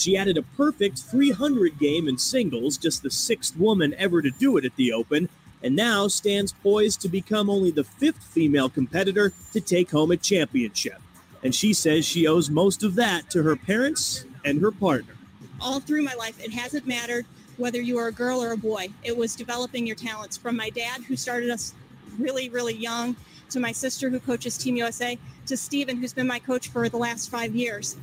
She 0.07 0.16
added 0.16 0.38
a 0.38 0.42
perfect 0.42 1.00
300 1.00 1.80
game 1.80 2.07
in 2.07 2.16
singles, 2.16 2.78
just 2.78 3.02
the 3.02 3.11
sixth 3.11 3.57
woman 3.57 3.92
ever 3.98 4.22
to 4.22 4.30
do 4.30 4.57
it 4.57 4.64
at 4.64 4.76
the 4.76 4.92
Open, 4.92 5.28
and 5.64 5.74
now 5.74 6.07
stands 6.07 6.52
poised 6.52 7.00
to 7.00 7.09
become 7.09 7.50
only 7.50 7.72
the 7.72 7.82
fifth 7.82 8.22
female 8.22 8.70
competitor 8.70 9.32
to 9.52 9.61
take 9.61 9.90
home 9.90 10.12
a 10.12 10.16
championship. 10.16 11.02
And 11.42 11.52
she 11.52 11.72
says 11.72 12.04
she 12.04 12.28
owes 12.28 12.48
most 12.48 12.84
of 12.84 12.94
that 12.94 13.28
to 13.30 13.42
her 13.42 13.57
parents 13.57 14.24
and 14.44 14.61
her 14.61 14.70
partner. 14.70 15.14
All 15.61 15.80
through 15.80 16.02
my 16.02 16.14
life, 16.14 16.40
it 16.40 16.52
hasn't 16.52 16.86
mattered 16.86 17.26
whether 17.57 17.80
you 17.80 17.98
are 17.98 18.07
a 18.07 18.12
girl 18.12 18.40
or 18.40 18.52
a 18.52 18.57
boy. 18.57 18.90
It 19.02 19.16
was 19.16 19.34
developing 19.34 19.88
your 19.88 19.96
talents 19.96 20.36
from 20.36 20.57
my 20.57 20.70
dad, 20.70 21.02
who 21.02 21.16
started 21.16 21.50
us 21.50 21.74
really, 22.16 22.48
really 22.48 22.74
young, 22.74 23.16
to 23.50 23.59
my 23.59 23.72
sister, 23.72 24.09
who 24.09 24.20
coaches 24.20 24.57
Team 24.57 24.76
USA, 24.76 25.18
to 25.46 25.57
Stephen, 25.57 25.96
who's 25.96 26.12
been 26.12 26.28
my 26.28 26.38
coach 26.38 26.68
for 26.68 26.88
the 26.88 26.96
last 26.96 27.28
five 27.28 27.57
years 27.57 27.96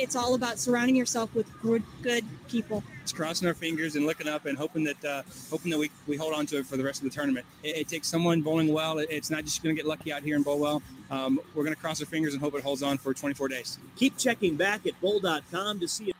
it's 0.00 0.16
all 0.16 0.34
about 0.34 0.58
surrounding 0.58 0.96
yourself 0.96 1.34
with 1.34 1.46
good, 1.60 1.82
good 2.02 2.24
people. 2.48 2.82
It's 3.02 3.12
crossing 3.12 3.46
our 3.46 3.54
fingers 3.54 3.96
and 3.96 4.06
looking 4.06 4.28
up 4.28 4.46
and 4.46 4.56
hoping 4.56 4.84
that 4.84 5.04
uh, 5.04 5.22
hoping 5.50 5.70
that 5.70 5.78
we, 5.78 5.90
we 6.06 6.16
hold 6.16 6.34
on 6.34 6.46
to 6.46 6.58
it 6.58 6.66
for 6.66 6.76
the 6.76 6.84
rest 6.84 7.02
of 7.02 7.04
the 7.04 7.14
tournament. 7.14 7.46
It, 7.62 7.76
it 7.76 7.88
takes 7.88 8.08
someone 8.08 8.40
bowling 8.40 8.72
well. 8.72 8.98
It, 8.98 9.08
it's 9.10 9.30
not 9.30 9.44
just 9.44 9.62
going 9.62 9.74
to 9.74 9.80
get 9.80 9.88
lucky 9.88 10.12
out 10.12 10.22
here 10.22 10.36
and 10.36 10.44
bowl 10.44 10.58
well. 10.58 10.82
Um, 11.10 11.40
we're 11.54 11.64
going 11.64 11.74
to 11.74 11.80
cross 11.80 12.00
our 12.00 12.06
fingers 12.06 12.34
and 12.34 12.42
hope 12.42 12.54
it 12.54 12.62
holds 12.62 12.82
on 12.82 12.98
for 12.98 13.12
24 13.12 13.48
days. 13.48 13.78
Keep 13.96 14.16
checking 14.16 14.56
back 14.56 14.86
at 14.86 14.98
bowl.com 15.00 15.80
to 15.80 15.88
see 15.88 16.10
it. 16.10 16.16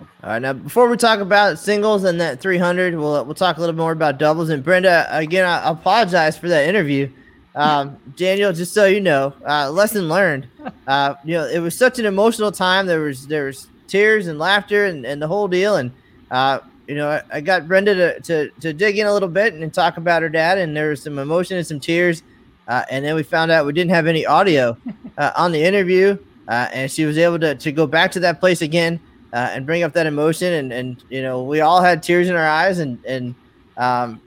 All 0.00 0.30
right, 0.30 0.42
now 0.42 0.52
before 0.52 0.88
we 0.88 0.96
talk 0.96 1.20
about 1.20 1.58
singles 1.58 2.04
and 2.04 2.20
that 2.20 2.40
300, 2.40 2.94
we'll 2.94 3.24
we'll 3.24 3.34
talk 3.34 3.56
a 3.56 3.60
little 3.60 3.74
more 3.74 3.92
about 3.92 4.18
doubles. 4.18 4.48
And 4.48 4.62
Brenda, 4.62 5.06
again, 5.10 5.44
I 5.44 5.70
apologize 5.70 6.38
for 6.38 6.48
that 6.48 6.68
interview. 6.68 7.10
Um, 7.58 7.98
Daniel, 8.14 8.52
just 8.52 8.72
so 8.72 8.86
you 8.86 9.00
know, 9.00 9.34
uh, 9.44 9.68
lesson 9.68 10.08
learned. 10.08 10.46
Uh, 10.86 11.16
you 11.24 11.34
know, 11.34 11.44
it 11.44 11.58
was 11.58 11.76
such 11.76 11.98
an 11.98 12.06
emotional 12.06 12.52
time. 12.52 12.86
There 12.86 13.00
was 13.00 13.26
there 13.26 13.46
was 13.46 13.66
tears 13.88 14.28
and 14.28 14.38
laughter 14.38 14.84
and, 14.84 15.04
and 15.04 15.20
the 15.20 15.26
whole 15.26 15.48
deal. 15.48 15.74
And 15.74 15.90
uh, 16.30 16.60
you 16.86 16.94
know, 16.94 17.10
I, 17.10 17.22
I, 17.32 17.40
got 17.40 17.66
Brenda 17.66 17.94
to, 17.94 18.20
to 18.20 18.50
to 18.60 18.72
dig 18.72 18.98
in 18.98 19.08
a 19.08 19.12
little 19.12 19.28
bit 19.28 19.54
and 19.54 19.74
talk 19.74 19.96
about 19.96 20.22
her 20.22 20.28
dad. 20.28 20.58
And 20.58 20.76
there 20.76 20.90
was 20.90 21.02
some 21.02 21.18
emotion 21.18 21.56
and 21.56 21.66
some 21.66 21.80
tears. 21.80 22.22
Uh, 22.68 22.84
and 22.90 23.04
then 23.04 23.16
we 23.16 23.24
found 23.24 23.50
out 23.50 23.66
we 23.66 23.72
didn't 23.72 23.90
have 23.90 24.06
any 24.06 24.24
audio 24.24 24.76
uh, 25.18 25.32
on 25.34 25.50
the 25.50 25.62
interview. 25.62 26.16
Uh, 26.46 26.68
and 26.72 26.90
she 26.90 27.06
was 27.06 27.18
able 27.18 27.40
to 27.40 27.56
to 27.56 27.72
go 27.72 27.88
back 27.88 28.12
to 28.12 28.20
that 28.20 28.38
place 28.38 28.62
again 28.62 29.00
uh, 29.32 29.50
and 29.50 29.66
bring 29.66 29.82
up 29.82 29.92
that 29.94 30.06
emotion. 30.06 30.52
And 30.52 30.72
and 30.72 31.04
you 31.08 31.22
know, 31.22 31.42
we 31.42 31.60
all 31.60 31.82
had 31.82 32.04
tears 32.04 32.28
in 32.28 32.36
our 32.36 32.48
eyes. 32.48 32.78
And 32.78 33.04
and 33.04 33.34
um, 33.76 34.20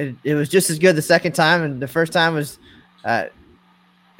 it, 0.00 0.16
it 0.24 0.34
was 0.34 0.48
just 0.48 0.70
as 0.70 0.78
good 0.78 0.96
the 0.96 1.02
second 1.02 1.32
time, 1.32 1.62
and 1.62 1.82
the 1.82 1.88
first 1.88 2.12
time 2.12 2.34
was 2.34 2.58
uh, 3.04 3.26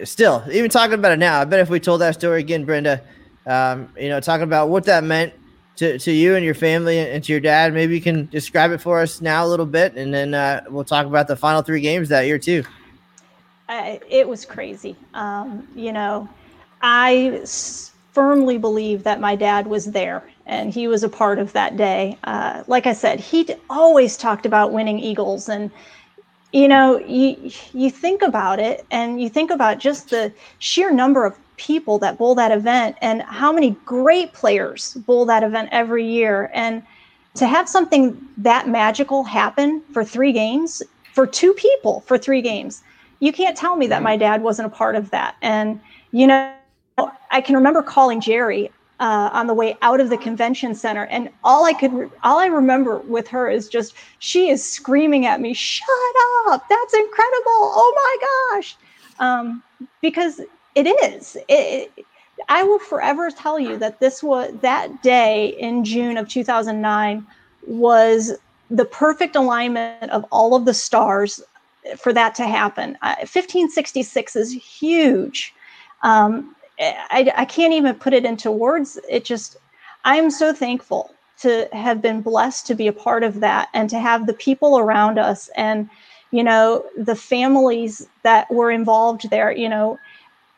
still 0.05 0.45
even 0.53 0.70
talking 0.70 0.95
about 0.95 1.12
it 1.12 1.18
now. 1.18 1.41
I 1.41 1.45
bet 1.45 1.61
if 1.61 1.70
we 1.70 1.81
told 1.81 2.03
that 2.03 2.14
story 2.14 2.41
again, 2.41 2.64
Brenda, 2.64 3.03
um, 3.47 3.93
you 3.99 4.09
know, 4.09 4.20
talking 4.20 4.45
about 4.45 4.68
what 4.68 4.85
that 4.85 5.05
meant 5.05 5.33
to, 5.76 5.99
to 5.99 6.12
you 6.12 6.37
and 6.37 6.45
your 6.45 6.55
family 6.55 6.99
and 6.99 7.24
to 7.24 7.33
your 7.33 7.41
dad, 7.41 7.72
maybe 7.72 7.95
you 7.95 8.01
can 8.01 8.26
describe 8.26 8.70
it 8.72 8.78
for 8.78 9.01
us 9.01 9.20
now 9.20 9.45
a 9.45 9.49
little 9.49 9.66
bit, 9.66 9.95
and 9.95 10.12
then 10.12 10.35
uh, 10.35 10.62
we'll 10.68 10.85
talk 10.85 11.07
about 11.07 11.26
the 11.26 11.37
final 11.37 11.62
three 11.62 11.81
games 11.81 12.11
that 12.11 12.26
year 12.26 12.39
too. 12.39 12.62
it 13.68 14.28
was 14.28 14.45
crazy. 14.45 14.97
Um, 15.14 15.66
you 15.74 15.93
know, 15.93 16.28
I 16.83 17.43
firmly 18.12 18.59
believe 18.59 19.05
that 19.05 19.20
my 19.20 19.37
dad 19.37 19.66
was 19.66 19.87
there 19.87 20.22
and 20.51 20.74
he 20.74 20.88
was 20.88 21.05
a 21.05 21.09
part 21.09 21.38
of 21.38 21.53
that 21.53 21.76
day. 21.76 22.18
Uh, 22.24 22.64
like 22.66 22.86
I 22.86 22.92
said, 22.92 23.20
he 23.20 23.48
always 23.70 24.16
talked 24.16 24.44
about 24.44 24.72
winning 24.72 24.98
Eagles, 24.98 25.48
and 25.48 25.70
you 26.53 26.66
know, 26.66 26.98
you 26.98 27.51
you 27.72 27.88
think 27.88 28.20
about 28.20 28.59
it, 28.59 28.84
and 28.90 29.22
you 29.22 29.28
think 29.30 29.51
about 29.51 29.78
just 29.78 30.11
the 30.11 30.32
sheer 30.59 30.90
number 30.90 31.24
of 31.24 31.38
people 31.57 31.98
that 32.01 32.18
bowl 32.18 32.34
that 32.34 32.51
event, 32.51 32.96
and 33.01 33.22
how 33.22 33.53
many 33.53 33.70
great 33.86 34.32
players 34.32 34.94
bowl 35.07 35.24
that 35.24 35.44
event 35.44 35.68
every 35.70 36.05
year, 36.05 36.51
and 36.53 36.82
to 37.36 37.46
have 37.46 37.68
something 37.68 38.20
that 38.36 38.68
magical 38.68 39.22
happen 39.22 39.80
for 39.92 40.05
three 40.05 40.32
games 40.32 40.82
for 41.14 41.26
two 41.26 41.55
people 41.55 42.01
for 42.07 42.18
three 42.18 42.42
games, 42.42 42.82
you 43.20 43.32
can't 43.32 43.57
tell 43.57 43.76
me 43.76 43.86
that 43.86 44.03
my 44.03 44.16
dad 44.16 44.42
wasn't 44.42 44.66
a 44.66 44.70
part 44.70 44.96
of 44.96 45.11
that, 45.11 45.36
and 45.40 45.80
you 46.11 46.26
know. 46.26 46.53
I 47.30 47.40
can 47.40 47.55
remember 47.55 47.82
calling 47.82 48.20
Jeri 48.20 48.68
uh, 49.01 49.30
on 49.32 49.46
the 49.46 49.55
way 49.55 49.76
out 49.82 49.98
of 49.98 50.11
the 50.11 50.18
convention 50.18 50.74
center. 50.74 51.07
And 51.07 51.30
all 51.42 51.64
I 51.64 51.72
could, 51.72 51.92
re- 51.92 52.11
all 52.22 52.38
I 52.38 52.46
remember 52.46 52.98
with 52.98 53.26
her 53.28 53.48
is 53.48 53.68
just 53.68 53.94
she 54.18 54.51
is 54.51 54.62
screaming 54.64 55.26
at 55.26 55.40
me, 55.40 55.55
"Shut 55.55 55.88
up! 56.46 56.68
That's 56.68 56.94
incredible! 56.94 57.40
Oh 57.46 57.92
my 57.96 58.57
gosh!" 58.57 58.76
Um, 59.18 59.62
because 60.01 60.40
it 60.74 60.86
is. 60.86 61.36
It, 61.48 61.90
it, 61.96 62.07
I 62.48 62.62
will 62.62 62.78
forever 62.78 63.30
tell 63.30 63.59
you 63.59 63.76
that 63.78 64.01
this 64.01 64.22
was 64.22 64.53
that 64.61 65.03
day 65.03 65.48
in 65.59 65.84
June 65.84 66.16
of 66.16 66.28
2009 66.28 67.26
was 67.66 68.32
the 68.70 68.84
perfect 68.84 69.36
alignment 69.36 70.11
of 70.11 70.24
all 70.30 70.55
of 70.55 70.64
the 70.64 70.74
stars 70.74 71.42
for 71.96 72.12
that 72.12 72.34
to 72.36 72.46
happen. 72.46 72.96
Uh, 73.03 73.16
1566 73.20 74.36
is 74.36 74.53
huge. 74.53 75.55
Um, 76.03 76.55
I, 76.81 77.31
I 77.37 77.45
can't 77.45 77.74
even 77.74 77.95
put 77.95 78.14
it 78.14 78.24
into 78.24 78.51
words. 78.51 78.99
It 79.09 79.24
just, 79.24 79.57
I'm 80.05 80.31
so 80.31 80.53
thankful 80.53 81.14
to 81.41 81.68
have 81.72 82.01
been 82.01 82.22
blessed 82.22 82.66
to 82.66 82.74
be 82.74 82.87
a 82.87 82.93
part 82.93 83.22
of 83.22 83.41
that 83.41 83.68
and 83.74 83.89
to 83.91 83.99
have 83.99 84.26
the 84.26 84.35
people 84.35 84.78
around 84.78 85.18
us 85.18 85.49
and, 85.57 85.89
you 86.31 86.43
know, 86.43 86.85
the 86.97 87.16
families 87.16 88.07
that 88.22 88.51
were 88.51 88.70
involved 88.70 89.28
there, 89.31 89.53
you 89.53 89.68
know, 89.68 89.99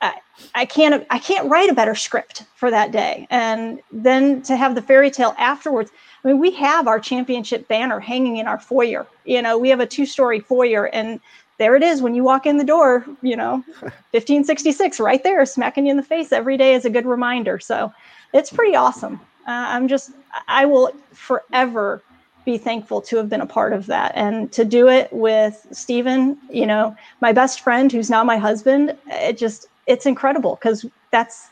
I, 0.01 0.15
I 0.55 0.65
can't 0.65 1.07
I 1.11 1.19
can't 1.19 1.49
write 1.49 1.71
a 1.71 1.75
better 1.75 1.95
script 1.95 2.45
for 2.57 2.71
that 2.71 2.91
day. 2.91 3.27
And 3.31 3.81
then 3.93 4.43
to 4.43 4.57
have 4.57 4.75
the 4.75 4.83
fairy 4.83 5.11
tale 5.11 5.35
afterwards. 5.39 5.91
I 6.25 6.29
mean, 6.29 6.39
we 6.39 6.51
have 6.53 6.87
our 6.87 7.01
championship 7.01 7.67
banner 7.69 8.01
hanging 8.01 8.37
in 8.37 8.47
our 8.47 8.59
foyer. 8.59 9.07
You 9.25 9.43
know, 9.43 9.59
we 9.59 9.69
have 9.71 9.81
a 9.81 9.87
two-story 9.87 10.41
foyer 10.41 10.87
and 10.87 11.21
there 11.63 11.77
it 11.77 11.83
is 11.85 12.03
when 12.03 12.13
you 12.13 12.25
walk 12.25 12.45
in 12.45 12.57
the 12.57 12.65
door, 12.65 13.07
you 13.23 13.37
know, 13.37 13.63
1566 14.11 14.99
right 14.99 15.23
there, 15.23 15.47
smacking 15.47 15.87
you 15.87 15.93
in 15.93 15.97
the 15.97 16.03
face 16.03 16.33
every 16.33 16.57
day 16.57 16.75
is 16.75 16.85
a 16.85 16.91
good 16.91 17.07
reminder. 17.07 17.61
So 17.61 17.93
it's 18.33 18.51
pretty 18.51 18.75
awesome. 18.75 19.21
Uh, 19.47 19.71
I'm 19.71 19.87
just, 19.87 20.11
I 20.49 20.67
will 20.67 20.91
forever 21.13 22.03
be 22.45 22.59
thankful 22.59 23.01
to 23.03 23.17
have 23.17 23.29
been 23.29 23.43
a 23.43 23.47
part 23.47 23.73
of 23.73 23.87
that 23.87 24.11
and 24.17 24.51
to 24.51 24.65
do 24.65 24.89
it 24.89 25.13
with 25.13 25.65
Stephen, 25.71 26.37
you 26.51 26.67
know, 26.67 26.97
my 27.21 27.31
best 27.31 27.61
friend 27.61 27.93
who's 27.93 28.11
now 28.11 28.25
my 28.25 28.39
husband. 28.39 28.99
It 29.07 29.39
just, 29.39 29.69
it's 29.87 30.05
incredible 30.05 30.57
because 30.57 30.85
that's, 31.13 31.49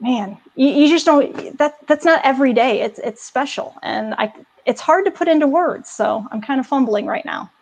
man, 0.00 0.36
you, 0.56 0.66
you 0.66 0.88
just 0.88 1.06
don't, 1.06 1.56
that, 1.58 1.76
that's 1.86 2.04
not 2.04 2.20
every 2.24 2.52
day. 2.52 2.80
It's, 2.80 2.98
it's 2.98 3.22
special. 3.22 3.76
And 3.84 4.14
I, 4.14 4.32
it's 4.66 4.80
hard 4.80 5.04
to 5.04 5.12
put 5.12 5.28
into 5.28 5.46
words. 5.46 5.88
So 5.88 6.26
I'm 6.32 6.40
kind 6.40 6.58
of 6.58 6.66
fumbling 6.66 7.06
right 7.06 7.24
now 7.24 7.52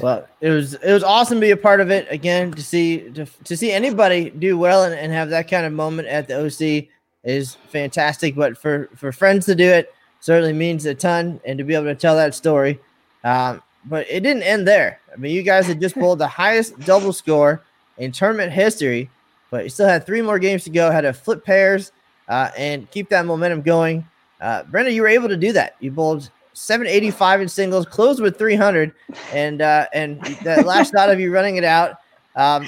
well, 0.00 0.26
it 0.40 0.50
was 0.50 0.74
it 0.74 0.92
was 0.92 1.02
awesome 1.02 1.36
to 1.38 1.40
be 1.40 1.50
a 1.50 1.56
part 1.56 1.80
of 1.80 1.90
it 1.90 2.06
again. 2.10 2.52
To 2.52 2.62
see 2.62 3.10
to, 3.10 3.26
to 3.44 3.56
see 3.56 3.72
anybody 3.72 4.30
do 4.30 4.58
well 4.58 4.84
and, 4.84 4.94
and 4.94 5.12
have 5.12 5.30
that 5.30 5.50
kind 5.50 5.66
of 5.66 5.72
moment 5.72 6.08
at 6.08 6.28
the 6.28 6.44
OC 6.46 6.88
is 7.24 7.56
fantastic. 7.68 8.34
But 8.34 8.56
for 8.58 8.88
for 8.94 9.12
friends 9.12 9.46
to 9.46 9.54
do 9.54 9.68
it 9.68 9.92
certainly 10.20 10.52
means 10.52 10.86
a 10.86 10.94
ton, 10.94 11.40
and 11.44 11.58
to 11.58 11.64
be 11.64 11.74
able 11.74 11.84
to 11.84 11.94
tell 11.94 12.16
that 12.16 12.34
story. 12.34 12.80
Um, 13.24 13.62
but 13.84 14.06
it 14.10 14.20
didn't 14.20 14.42
end 14.42 14.66
there. 14.66 15.00
I 15.12 15.16
mean, 15.16 15.34
you 15.34 15.42
guys 15.42 15.66
had 15.66 15.80
just 15.80 15.94
pulled 15.98 16.18
the 16.18 16.26
highest 16.26 16.78
double 16.80 17.12
score 17.12 17.62
in 17.98 18.12
tournament 18.12 18.52
history, 18.52 19.08
but 19.50 19.64
you 19.64 19.70
still 19.70 19.88
had 19.88 20.04
three 20.04 20.22
more 20.22 20.38
games 20.38 20.64
to 20.64 20.70
go. 20.70 20.90
Had 20.90 21.02
to 21.02 21.12
flip 21.12 21.44
pairs 21.44 21.92
uh, 22.28 22.50
and 22.56 22.90
keep 22.90 23.08
that 23.10 23.26
momentum 23.26 23.62
going. 23.62 24.06
Uh, 24.40 24.64
Brenda, 24.64 24.92
you 24.92 25.02
were 25.02 25.08
able 25.08 25.28
to 25.28 25.36
do 25.36 25.52
that. 25.52 25.76
You 25.80 25.90
bowled 25.90 26.30
785 26.56 27.42
in 27.42 27.48
singles, 27.48 27.84
closed 27.84 28.22
with 28.22 28.38
300, 28.38 28.90
and 29.34 29.60
uh, 29.60 29.86
and 29.92 30.22
that 30.42 30.64
last 30.64 30.92
shot 30.94 31.10
of 31.10 31.20
you 31.20 31.30
running 31.30 31.56
it 31.56 31.64
out. 31.64 31.98
Um, 32.34 32.66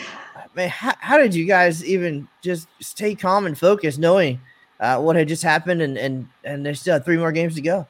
man, 0.54 0.68
how, 0.68 0.92
how 0.98 1.16
did 1.16 1.34
you 1.34 1.46
guys 1.46 1.82
even 1.82 2.28
just 2.42 2.68
stay 2.80 3.14
calm 3.14 3.46
and 3.46 3.58
focused, 3.58 3.98
knowing 3.98 4.40
uh, 4.78 5.00
what 5.00 5.16
had 5.16 5.26
just 5.26 5.42
happened, 5.42 5.80
and 5.80 5.96
and 5.96 6.28
and 6.44 6.66
there's 6.66 6.82
still 6.82 6.98
three 7.00 7.16
more 7.16 7.32
games 7.32 7.54
to 7.54 7.62
go? 7.62 7.86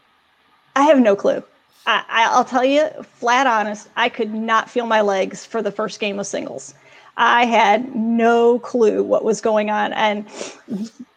I 0.76 0.82
have 0.82 1.00
no 1.00 1.16
clue. 1.16 1.42
I, 1.84 2.04
I'll 2.30 2.44
tell 2.44 2.64
you, 2.64 2.88
flat 3.02 3.48
honest, 3.48 3.88
I 3.96 4.08
could 4.08 4.32
not 4.32 4.70
feel 4.70 4.86
my 4.86 5.00
legs 5.00 5.44
for 5.44 5.62
the 5.62 5.72
first 5.72 5.98
game 5.98 6.20
of 6.20 6.28
singles. 6.28 6.74
I 7.16 7.44
had 7.44 7.92
no 7.96 8.60
clue 8.60 9.02
what 9.02 9.24
was 9.24 9.40
going 9.40 9.70
on 9.70 9.92
and 9.94 10.24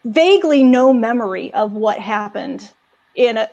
vaguely 0.05 0.63
no 0.63 0.91
memory 0.91 1.53
of 1.53 1.73
what 1.73 1.99
happened 1.99 2.71
in 3.15 3.37
a, 3.37 3.47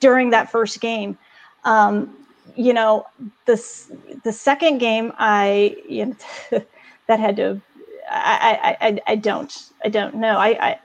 during 0.00 0.30
that 0.30 0.50
first 0.50 0.80
game. 0.80 1.18
Um, 1.64 2.16
you 2.56 2.72
know, 2.72 3.06
this 3.46 3.90
the 4.22 4.32
second 4.32 4.78
game, 4.78 5.12
I 5.18 5.76
you 5.88 6.06
know, 6.06 6.16
that 7.06 7.20
had 7.20 7.36
to. 7.36 7.60
I, 8.10 8.76
I, 8.80 8.86
I, 8.86 9.00
I 9.08 9.16
don't 9.16 9.70
I 9.84 9.88
don't 9.88 10.16
know. 10.16 10.36
I, 10.36 10.48
I 10.68 10.78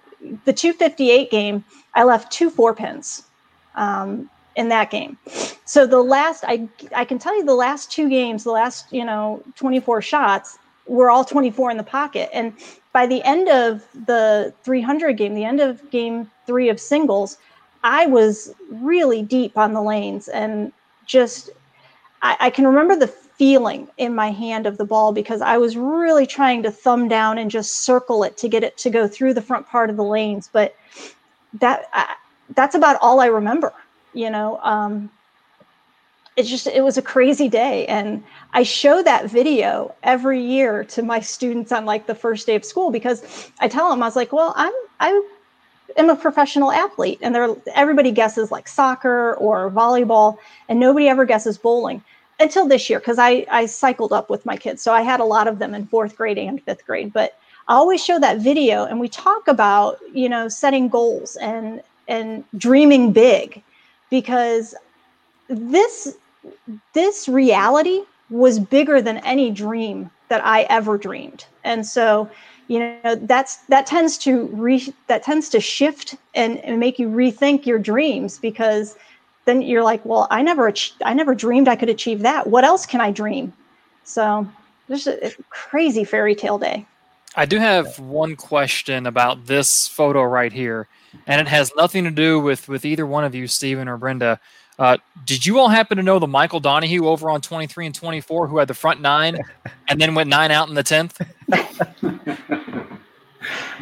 the 0.45 0.53
258 0.53 1.31
game, 1.31 1.63
I 1.93 2.03
left 2.03 2.31
two 2.31 2.49
four 2.49 2.73
pins 2.73 3.23
um, 3.75 4.29
in 4.55 4.69
that 4.69 4.89
game. 4.89 5.17
So 5.65 5.85
the 5.85 6.01
last 6.01 6.43
I 6.47 6.67
I 6.95 7.05
can 7.05 7.19
tell 7.19 7.35
you 7.35 7.45
the 7.45 7.53
last 7.53 7.91
two 7.91 8.09
games, 8.09 8.43
the 8.43 8.51
last 8.51 8.91
you 8.91 9.05
know 9.05 9.43
24 9.55 10.01
shots 10.01 10.57
were 10.87 11.11
all 11.11 11.23
24 11.23 11.71
in 11.71 11.77
the 11.77 11.83
pocket, 11.83 12.29
and 12.33 12.53
by 12.93 13.05
the 13.05 13.21
end 13.23 13.47
of 13.49 13.85
the 14.05 14.53
300 14.63 15.13
game, 15.13 15.35
the 15.35 15.45
end 15.45 15.59
of 15.59 15.89
game 15.91 16.29
three 16.47 16.69
of 16.69 16.79
singles, 16.79 17.37
I 17.83 18.05
was 18.05 18.53
really 18.69 19.21
deep 19.21 19.57
on 19.57 19.73
the 19.73 19.81
lanes 19.81 20.27
and 20.27 20.71
just 21.05 21.49
I, 22.21 22.37
I, 22.39 22.49
can 22.49 22.67
remember 22.67 22.95
the 22.95 23.07
feeling 23.07 23.87
in 23.97 24.13
my 24.13 24.31
hand 24.31 24.67
of 24.67 24.77
the 24.77 24.85
ball 24.85 25.13
because 25.13 25.41
I 25.41 25.57
was 25.57 25.77
really 25.77 26.27
trying 26.27 26.61
to 26.63 26.71
thumb 26.71 27.07
down 27.07 27.37
and 27.37 27.49
just 27.49 27.85
circle 27.85 28.23
it 28.23 28.35
to 28.37 28.49
get 28.49 28.63
it 28.63 28.77
to 28.79 28.89
go 28.89 29.07
through 29.07 29.33
the 29.33 29.41
front 29.41 29.67
part 29.67 29.89
of 29.89 29.95
the 29.95 30.03
lanes. 30.03 30.49
But 30.51 30.75
that 31.53 31.85
I, 31.93 32.15
that's 32.55 32.75
about 32.75 32.97
all 33.01 33.21
I 33.21 33.27
remember. 33.27 33.73
You 34.13 34.29
know, 34.29 34.59
um, 34.61 35.09
it's 36.35 36.49
just 36.49 36.67
it 36.67 36.83
was 36.83 36.97
a 36.97 37.01
crazy 37.01 37.47
day, 37.47 37.85
and 37.87 38.23
I 38.53 38.63
show 38.63 39.01
that 39.03 39.29
video 39.29 39.95
every 40.03 40.41
year 40.41 40.83
to 40.85 41.03
my 41.03 41.19
students 41.19 41.71
on 41.71 41.85
like 41.85 42.07
the 42.07 42.15
first 42.15 42.45
day 42.45 42.55
of 42.55 42.65
school 42.65 42.91
because 42.91 43.51
I 43.59 43.67
tell 43.67 43.89
them 43.89 44.03
I 44.03 44.07
was 44.07 44.15
like, 44.15 44.33
well, 44.33 44.53
I'm 44.57 44.73
I 44.99 45.21
am 45.97 46.09
a 46.09 46.15
professional 46.15 46.71
athlete 46.71 47.19
and 47.21 47.35
everybody 47.75 48.11
guesses 48.11 48.51
like 48.51 48.67
soccer 48.67 49.35
or 49.35 49.71
volleyball 49.71 50.37
and 50.67 50.79
nobody 50.79 51.07
ever 51.07 51.25
guesses 51.25 51.57
bowling 51.57 52.03
until 52.39 52.67
this 52.67 52.89
year 52.89 52.99
because 52.99 53.19
I, 53.19 53.45
I 53.51 53.65
cycled 53.65 54.13
up 54.13 54.29
with 54.29 54.45
my 54.45 54.55
kids. 54.55 54.81
So 54.81 54.93
i 54.93 55.01
had 55.01 55.19
a 55.19 55.25
lot 55.25 55.47
of 55.47 55.59
them 55.59 55.73
in 55.73 55.87
fourth 55.87 56.15
grade 56.15 56.37
and 56.37 56.61
fifth 56.63 56.85
grade 56.85 57.11
but 57.13 57.37
i 57.67 57.75
always 57.75 58.03
show 58.03 58.19
that 58.19 58.39
video 58.39 58.85
and 58.85 58.99
we 58.99 59.09
talk 59.09 59.47
about 59.47 59.99
you 60.13 60.29
know 60.29 60.47
setting 60.47 60.87
goals 60.89 61.35
and 61.37 61.81
and 62.07 62.43
dreaming 62.57 63.11
big 63.11 63.61
because 64.09 64.75
this 65.47 66.17
this 66.93 67.27
reality 67.27 68.01
was 68.29 68.59
bigger 68.59 69.01
than 69.01 69.17
any 69.19 69.49
dream 69.51 70.09
that 70.29 70.45
i 70.45 70.61
ever 70.63 70.97
dreamed. 70.97 71.45
And 71.63 71.85
so 71.85 72.29
you 72.69 72.79
know 72.79 73.15
that's 73.15 73.57
that 73.67 73.85
tends 73.87 74.17
to 74.19 74.45
re 74.53 74.93
that 75.07 75.23
tends 75.23 75.49
to 75.49 75.59
shift 75.59 76.15
and, 76.35 76.59
and 76.59 76.79
make 76.79 76.99
you 76.99 77.09
rethink 77.09 77.65
your 77.65 77.79
dreams 77.79 78.37
because 78.37 78.95
then 79.45 79.61
you're 79.63 79.83
like 79.83 80.05
well 80.05 80.27
i 80.29 80.41
never 80.41 80.71
i 81.03 81.13
never 81.13 81.35
dreamed 81.35 81.67
i 81.67 81.75
could 81.75 81.89
achieve 81.89 82.21
that. 82.21 82.47
What 82.47 82.63
else 82.63 82.85
can 82.85 83.01
i 83.01 83.11
dream? 83.11 83.51
So 84.03 84.47
this 84.87 85.07
is 85.07 85.33
a 85.33 85.43
crazy 85.49 86.03
fairy 86.03 86.35
tale 86.35 86.57
day. 86.57 86.85
I 87.35 87.45
do 87.45 87.57
have 87.57 87.99
one 87.99 88.35
question 88.35 89.07
about 89.07 89.47
this 89.47 89.87
photo 89.87 90.21
right 90.23 90.53
here 90.53 90.87
and 91.25 91.41
it 91.41 91.47
has 91.47 91.71
nothing 91.75 92.03
to 92.03 92.11
do 92.11 92.39
with 92.39 92.69
with 92.69 92.85
either 92.85 93.05
one 93.05 93.23
of 93.23 93.33
you 93.33 93.47
stephen 93.47 93.87
or 93.87 93.97
brenda. 93.97 94.39
Uh, 94.77 94.97
did 95.25 95.45
you 95.45 95.59
all 95.59 95.67
happen 95.67 95.97
to 95.97 96.03
know 96.03 96.19
the 96.19 96.27
Michael 96.27 96.61
Donahue 96.61 97.05
over 97.05 97.29
on 97.29 97.41
23 97.41 97.87
and 97.87 97.95
24 97.95 98.47
who 98.47 98.59
had 98.59 98.67
the 98.69 98.73
front 98.73 99.01
nine 99.01 99.37
and 99.89 99.99
then 99.99 100.15
went 100.15 100.29
nine 100.29 100.51
out 100.51 100.69
in 100.69 100.75
the 100.75 100.83
10th? 100.83 101.19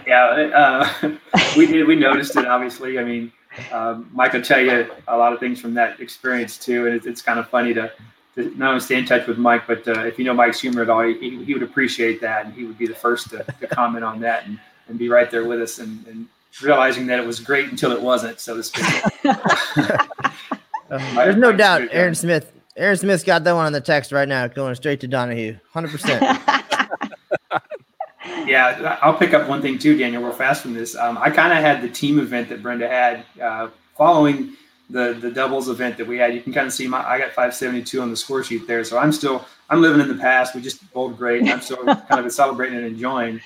yeah, 0.07 0.49
uh, 0.55 0.89
we 1.57 1.67
did. 1.67 1.87
We 1.87 1.95
noticed 1.95 2.35
it, 2.35 2.45
obviously. 2.45 2.99
I 2.99 3.03
mean, 3.03 3.31
um, 3.71 4.09
Mike 4.13 4.33
will 4.33 4.41
tell 4.41 4.61
you 4.61 4.89
a 5.07 5.17
lot 5.17 5.33
of 5.33 5.39
things 5.39 5.59
from 5.59 5.73
that 5.75 5.99
experience, 5.99 6.57
too. 6.57 6.87
And 6.87 6.95
it's, 6.95 7.05
it's 7.05 7.21
kind 7.21 7.39
of 7.39 7.49
funny 7.49 7.73
to, 7.73 7.91
to, 8.35 8.53
not 8.57 8.69
only 8.69 8.79
stay 8.79 8.95
in 8.97 9.05
touch 9.05 9.27
with 9.27 9.37
Mike, 9.37 9.67
but 9.67 9.87
uh, 9.87 10.05
if 10.05 10.17
you 10.17 10.25
know 10.25 10.33
Mike's 10.33 10.61
humor 10.61 10.81
at 10.81 10.89
all, 10.89 11.03
he, 11.03 11.43
he 11.43 11.53
would 11.53 11.63
appreciate 11.63 12.21
that. 12.21 12.45
And 12.45 12.53
he 12.53 12.65
would 12.65 12.77
be 12.77 12.87
the 12.87 12.95
first 12.95 13.29
to, 13.31 13.43
to 13.59 13.67
comment 13.67 14.05
on 14.05 14.19
that 14.21 14.45
and, 14.45 14.59
and 14.87 14.97
be 14.97 15.09
right 15.09 15.29
there 15.29 15.45
with 15.45 15.61
us 15.61 15.79
and, 15.79 16.05
and 16.07 16.27
realizing 16.61 17.07
that 17.07 17.19
it 17.19 17.25
was 17.25 17.39
great 17.39 17.69
until 17.69 17.91
it 17.91 18.01
wasn't, 18.01 18.39
so 18.39 18.55
to 18.55 18.63
speak. 18.63 18.85
Uh, 19.25 20.07
there's 21.15 21.35
no 21.35 21.51
doubt 21.51 21.87
Aaron 21.91 22.15
Smith. 22.15 22.51
Aaron 22.75 22.97
Smith's 22.97 23.23
got 23.23 23.43
that 23.43 23.53
one 23.53 23.65
on 23.65 23.73
the 23.73 23.81
text 23.81 24.11
right 24.11 24.27
now, 24.27 24.47
going 24.47 24.75
straight 24.75 24.99
to 25.01 25.07
Donahue, 25.07 25.57
hundred 25.73 25.91
percent. 25.91 26.23
Yeah, 28.47 28.97
I'll 29.01 29.17
pick 29.17 29.33
up 29.33 29.47
one 29.47 29.61
thing 29.61 29.77
too, 29.77 29.97
Daniel. 29.97 30.23
Real 30.23 30.31
fast 30.31 30.61
from 30.61 30.73
this. 30.73 30.95
Um, 30.95 31.17
I 31.17 31.29
kind 31.29 31.51
of 31.51 31.59
had 31.59 31.81
the 31.81 31.89
team 31.89 32.19
event 32.19 32.49
that 32.49 32.61
Brenda 32.61 32.87
had 32.87 33.25
uh, 33.41 33.69
following 33.95 34.53
the 34.89 35.17
the 35.19 35.31
doubles 35.31 35.69
event 35.69 35.97
that 35.97 36.07
we 36.07 36.17
had. 36.17 36.33
You 36.33 36.41
can 36.41 36.53
kind 36.53 36.67
of 36.67 36.73
see 36.73 36.87
my 36.87 37.05
I 37.05 37.17
got 37.17 37.29
572 37.29 38.01
on 38.01 38.09
the 38.09 38.15
score 38.15 38.43
sheet 38.43 38.67
there. 38.67 38.83
So 38.83 38.97
I'm 38.97 39.11
still 39.11 39.45
I'm 39.69 39.81
living 39.81 40.01
in 40.01 40.07
the 40.07 40.21
past. 40.21 40.55
We 40.55 40.61
just 40.61 40.91
bowled 40.93 41.17
great. 41.17 41.47
I'm 41.47 41.61
still 41.61 41.83
kind 42.09 42.25
of 42.25 42.31
celebrating 42.31 42.77
and 42.77 42.85
enjoying. 42.85 43.41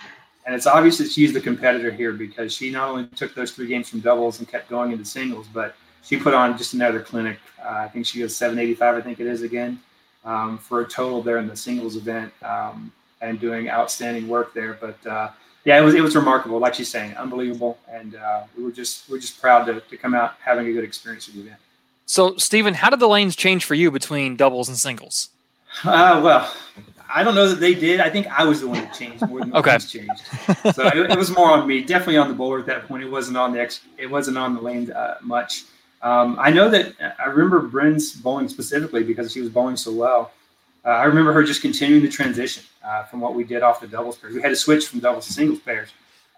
And 0.46 0.56
it's 0.56 0.68
obvious 0.68 0.98
that 0.98 1.10
she's 1.12 1.34
the 1.34 1.42
competitor 1.42 1.92
here 1.92 2.14
because 2.14 2.54
she 2.54 2.72
not 2.72 2.90
only 2.90 3.06
took 3.08 3.36
those 3.36 3.52
three 3.52 3.68
games 3.68 3.90
from 3.90 4.00
doubles 4.00 4.40
and 4.40 4.48
kept 4.48 4.70
going 4.70 4.92
into 4.92 5.06
singles, 5.06 5.48
but 5.54 5.76
she 6.04 6.18
put 6.18 6.34
on 6.34 6.58
just 6.58 6.74
another 6.74 7.00
clinic. 7.00 7.40
Uh, 7.64 7.70
I 7.70 7.88
think 7.88 8.08
she 8.08 8.20
goes 8.20 8.36
785, 8.36 8.96
I 8.96 9.02
think 9.02 9.20
it 9.20 9.28
is 9.28 9.44
again, 9.44 9.80
um, 10.26 10.58
for 10.58 10.82
a 10.82 10.88
total 10.88 11.22
there 11.22 11.38
in 11.38 11.48
the 11.48 11.56
singles 11.56 11.96
event 11.96 12.34
um, 12.42 12.92
and 13.22 13.40
doing 13.40 13.70
outstanding 13.70 14.28
work 14.28 14.54
there. 14.54 14.78
But 14.80 15.06
uh, 15.06 15.30
yeah, 15.64 15.80
it 15.80 15.84
was 15.84 15.94
it 15.94 16.02
was 16.02 16.16
remarkable, 16.16 16.60
like 16.60 16.74
she's 16.74 16.90
saying, 16.90 17.16
unbelievable, 17.16 17.78
and 17.90 18.16
uh, 18.16 18.44
we 18.58 18.64
were 18.64 18.72
just 18.72 19.10
we 19.10 19.18
are 19.18 19.22
just 19.22 19.40
proud 19.40 19.66
to, 19.66 19.80
to 19.80 19.98
come 19.98 20.14
out 20.14 20.36
having 20.44 20.68
a 20.68 20.74
good 20.74 20.84
experience 20.84 21.28
with 21.28 21.36
the 21.36 21.42
event. 21.42 21.60
So, 22.06 22.36
Stephen, 22.38 22.74
how 22.74 22.90
did 22.90 23.00
the 23.00 23.08
lanes 23.08 23.36
change 23.36 23.64
for 23.64 23.76
you 23.76 23.92
between 23.92 24.36
doubles 24.36 24.68
and 24.68 24.78
singles? 24.78 25.30
Uh, 25.86 26.20
well, 26.22 26.54
I 27.14 27.24
don't 27.24 27.36
know 27.36 27.48
that 27.48 27.60
they 27.60 27.74
did. 27.74 28.00
I 28.00 28.10
think 28.10 28.28
I 28.28 28.44
was 28.44 28.62
the 28.62 28.68
one 28.68 28.80
that 28.80 28.94
changed 28.94 29.26
more 29.28 29.40
than 29.40 29.56
okay. 29.56 29.78
changed. 29.78 30.22
So 30.74 30.88
it, 30.88 31.12
it, 31.12 31.18
was 31.18 31.32
more 31.32 31.52
on 31.52 31.68
me, 31.68 31.82
definitely 31.82 32.18
on 32.18 32.28
the 32.28 32.34
bowler 32.34 32.60
at 32.60 32.66
that 32.66 32.88
point. 32.88 33.04
It 33.04 33.10
wasn't 33.10 33.38
on 33.38 33.54
the 33.54 33.62
ex, 33.62 33.82
it 33.98 34.08
wasn't 34.10 34.38
on 34.38 34.56
the 34.56 34.62
lane 34.62 34.92
uh, 34.92 35.18
much. 35.22 35.64
Um, 36.02 36.38
I 36.40 36.50
know 36.50 36.70
that 36.70 37.16
I 37.20 37.26
remember 37.26 37.62
Bryn's 37.62 38.14
bowling 38.14 38.50
specifically 38.50 39.04
because 39.04 39.32
she 39.32 39.40
was 39.40 39.50
bowling 39.50 39.78
so 39.78 39.94
well. 39.94 40.32
Uh, 40.84 40.90
I 40.90 41.04
remember 41.04 41.32
her 41.34 41.44
just 41.44 41.62
continuing 41.62 42.02
the 42.02 42.10
transition 42.10 42.64
uh, 42.84 43.04
from 43.04 43.20
what 43.20 43.36
we 43.36 43.44
did 43.44 43.62
off 43.62 43.82
the 43.82 43.88
doubles 43.88 44.18
pairs. 44.18 44.34
We 44.34 44.42
had 44.42 44.50
to 44.50 44.56
switch 44.56 44.88
from 44.88 45.00
doubles 45.00 45.28
to 45.28 45.34
singles 45.34 45.60
pairs 45.60 45.90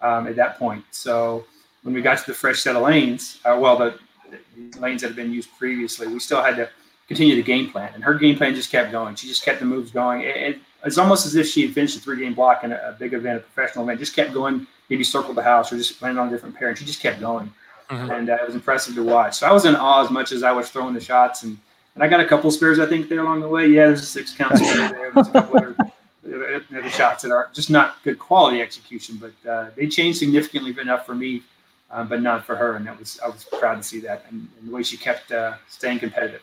um, 0.02 0.26
at 0.26 0.36
that 0.36 0.58
point. 0.58 0.84
So 0.90 1.44
when 1.82 1.94
we 1.94 2.02
got 2.02 2.18
to 2.18 2.26
the 2.26 2.34
fresh 2.34 2.60
set 2.60 2.76
of 2.76 2.82
lanes, 2.82 3.40
uh, 3.44 3.56
well, 3.58 3.76
the, 3.78 3.98
the, 4.30 4.80
lanes 4.80 5.00
that 5.00 5.08
had 5.08 5.16
been 5.16 5.32
used 5.32 5.48
previously, 5.58 6.06
we 6.06 6.18
still 6.18 6.42
had 6.42 6.56
to 6.56 6.68
continue 7.08 7.36
the 7.36 7.42
game 7.42 7.70
plan. 7.70 7.92
And 7.94 8.04
her 8.04 8.14
game 8.14 8.36
plan 8.36 8.54
just 8.54 8.70
kept 8.70 8.92
going. 8.92 9.14
She 9.14 9.28
just 9.28 9.44
kept 9.44 9.60
the 9.60 9.66
moves 9.66 9.90
going. 9.90 10.22
It, 10.22 10.36
it, 10.36 10.58
it's 10.84 10.98
almost 10.98 11.24
as 11.24 11.34
if 11.36 11.46
she 11.46 11.62
had 11.62 11.72
finished 11.72 11.96
a 11.96 12.00
three 12.00 12.18
game 12.18 12.34
block 12.34 12.64
in 12.64 12.72
a, 12.72 12.76
a, 12.76 12.92
big 12.92 13.14
event, 13.14 13.38
a 13.38 13.40
professional 13.40 13.84
event, 13.84 13.98
just 13.98 14.14
kept 14.14 14.34
going, 14.34 14.66
maybe 14.90 15.04
circled 15.04 15.36
the 15.36 15.42
house 15.42 15.72
or 15.72 15.78
just 15.78 16.00
landed 16.02 16.20
on 16.20 16.28
a 16.28 16.30
different 16.30 16.54
pair. 16.54 16.68
And 16.68 16.76
she 16.76 16.84
just 16.84 17.00
kept 17.00 17.20
going. 17.20 17.50
Mm-hmm. 17.88 18.10
And 18.10 18.30
uh, 18.30 18.38
it 18.40 18.46
was 18.46 18.54
impressive 18.54 18.94
to 18.94 19.02
watch. 19.02 19.36
So 19.36 19.46
I 19.46 19.52
was 19.52 19.64
in 19.64 19.76
awe 19.76 20.04
as 20.04 20.10
much 20.10 20.32
as 20.32 20.42
I 20.42 20.52
was 20.52 20.70
throwing 20.70 20.94
the 20.94 21.00
shots 21.00 21.42
and 21.42 21.58
and 21.94 22.02
I 22.02 22.08
got 22.08 22.20
a 22.20 22.26
couple 22.26 22.50
spares, 22.50 22.80
I 22.80 22.86
think, 22.86 23.08
there 23.08 23.20
along 23.20 23.40
the 23.40 23.48
way. 23.48 23.68
Yeah, 23.68 23.86
there's 23.86 24.02
a 24.02 24.06
six 24.06 24.34
count 24.34 24.58
spare 24.58 25.12
there. 25.14 25.76
Other 26.76 26.90
shots 26.90 27.22
that 27.22 27.30
are 27.30 27.50
just 27.52 27.70
not 27.70 28.02
good 28.02 28.18
quality 28.18 28.60
execution, 28.60 29.20
but 29.20 29.50
uh, 29.50 29.70
they 29.76 29.86
changed 29.86 30.18
significantly 30.18 30.74
enough 30.80 31.06
for 31.06 31.14
me, 31.14 31.42
um, 31.90 32.08
but 32.08 32.20
not 32.20 32.44
for 32.44 32.56
her. 32.56 32.76
And 32.76 32.86
that 32.86 32.98
was 32.98 33.20
I 33.22 33.28
was 33.28 33.44
proud 33.44 33.76
to 33.76 33.82
see 33.82 34.00
that 34.00 34.24
and, 34.30 34.48
and 34.58 34.68
the 34.68 34.74
way 34.74 34.82
she 34.82 34.96
kept 34.96 35.30
uh, 35.30 35.54
staying 35.68 36.00
competitive. 36.00 36.42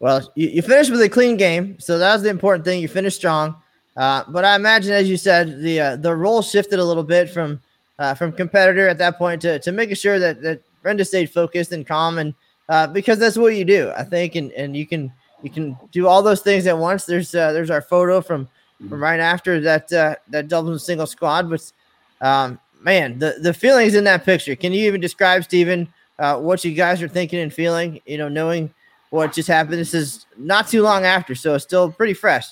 Well, 0.00 0.32
you, 0.34 0.48
you, 0.48 0.62
finished 0.62 0.90
with 0.90 1.00
a 1.02 1.08
clean 1.08 1.36
game, 1.36 1.78
so 1.78 1.98
that 1.98 2.12
was 2.12 2.22
the 2.22 2.28
important 2.28 2.64
thing. 2.64 2.80
You 2.80 2.88
finished 2.88 3.16
strong, 3.16 3.56
uh, 3.96 4.24
but 4.28 4.44
I 4.44 4.56
imagine, 4.56 4.92
as 4.92 5.08
you 5.08 5.16
said, 5.16 5.60
the 5.60 5.80
uh, 5.80 5.96
the 5.96 6.14
role 6.14 6.40
shifted 6.40 6.78
a 6.78 6.84
little 6.84 7.04
bit 7.04 7.30
from 7.30 7.60
uh, 7.98 8.14
from 8.14 8.32
competitor 8.32 8.88
at 8.88 8.98
that 8.98 9.18
point 9.18 9.42
to, 9.42 9.58
to 9.58 9.72
making 9.72 9.96
sure 9.96 10.18
that 10.18 10.40
that 10.42 10.62
Brenda 10.82 11.04
stayed 11.04 11.30
focused 11.30 11.72
and 11.72 11.86
calm 11.86 12.18
and 12.18 12.34
uh, 12.68 12.86
because 12.86 13.18
that's 13.18 13.36
what 13.36 13.56
you 13.56 13.64
do, 13.64 13.92
I 13.96 14.04
think, 14.04 14.34
and 14.34 14.52
and 14.52 14.76
you 14.76 14.86
can 14.86 15.12
you 15.42 15.50
can 15.50 15.76
do 15.92 16.06
all 16.06 16.22
those 16.22 16.40
things 16.40 16.66
at 16.66 16.78
once. 16.78 17.04
There's 17.04 17.34
uh, 17.34 17.52
there's 17.52 17.70
our 17.70 17.82
photo 17.82 18.20
from 18.20 18.48
from 18.88 19.02
right 19.02 19.20
after 19.20 19.60
that 19.60 19.92
uh, 19.92 20.16
that 20.28 20.48
double 20.48 20.70
and 20.70 20.80
single 20.80 21.06
squad, 21.06 21.50
but 21.50 21.72
um, 22.20 22.58
man, 22.80 23.18
the 23.18 23.36
the 23.40 23.54
feelings 23.54 23.94
in 23.94 24.04
that 24.04 24.24
picture. 24.24 24.56
Can 24.56 24.72
you 24.72 24.86
even 24.86 25.00
describe, 25.00 25.44
Stephen, 25.44 25.92
uh, 26.18 26.38
what 26.38 26.64
you 26.64 26.72
guys 26.72 27.02
are 27.02 27.08
thinking 27.08 27.40
and 27.40 27.52
feeling? 27.52 28.00
You 28.06 28.18
know, 28.18 28.28
knowing 28.28 28.72
what 29.10 29.32
just 29.32 29.48
happened. 29.48 29.78
This 29.78 29.94
is 29.94 30.26
not 30.36 30.68
too 30.68 30.82
long 30.82 31.04
after, 31.04 31.34
so 31.34 31.54
it's 31.54 31.64
still 31.64 31.90
pretty 31.92 32.14
fresh. 32.14 32.46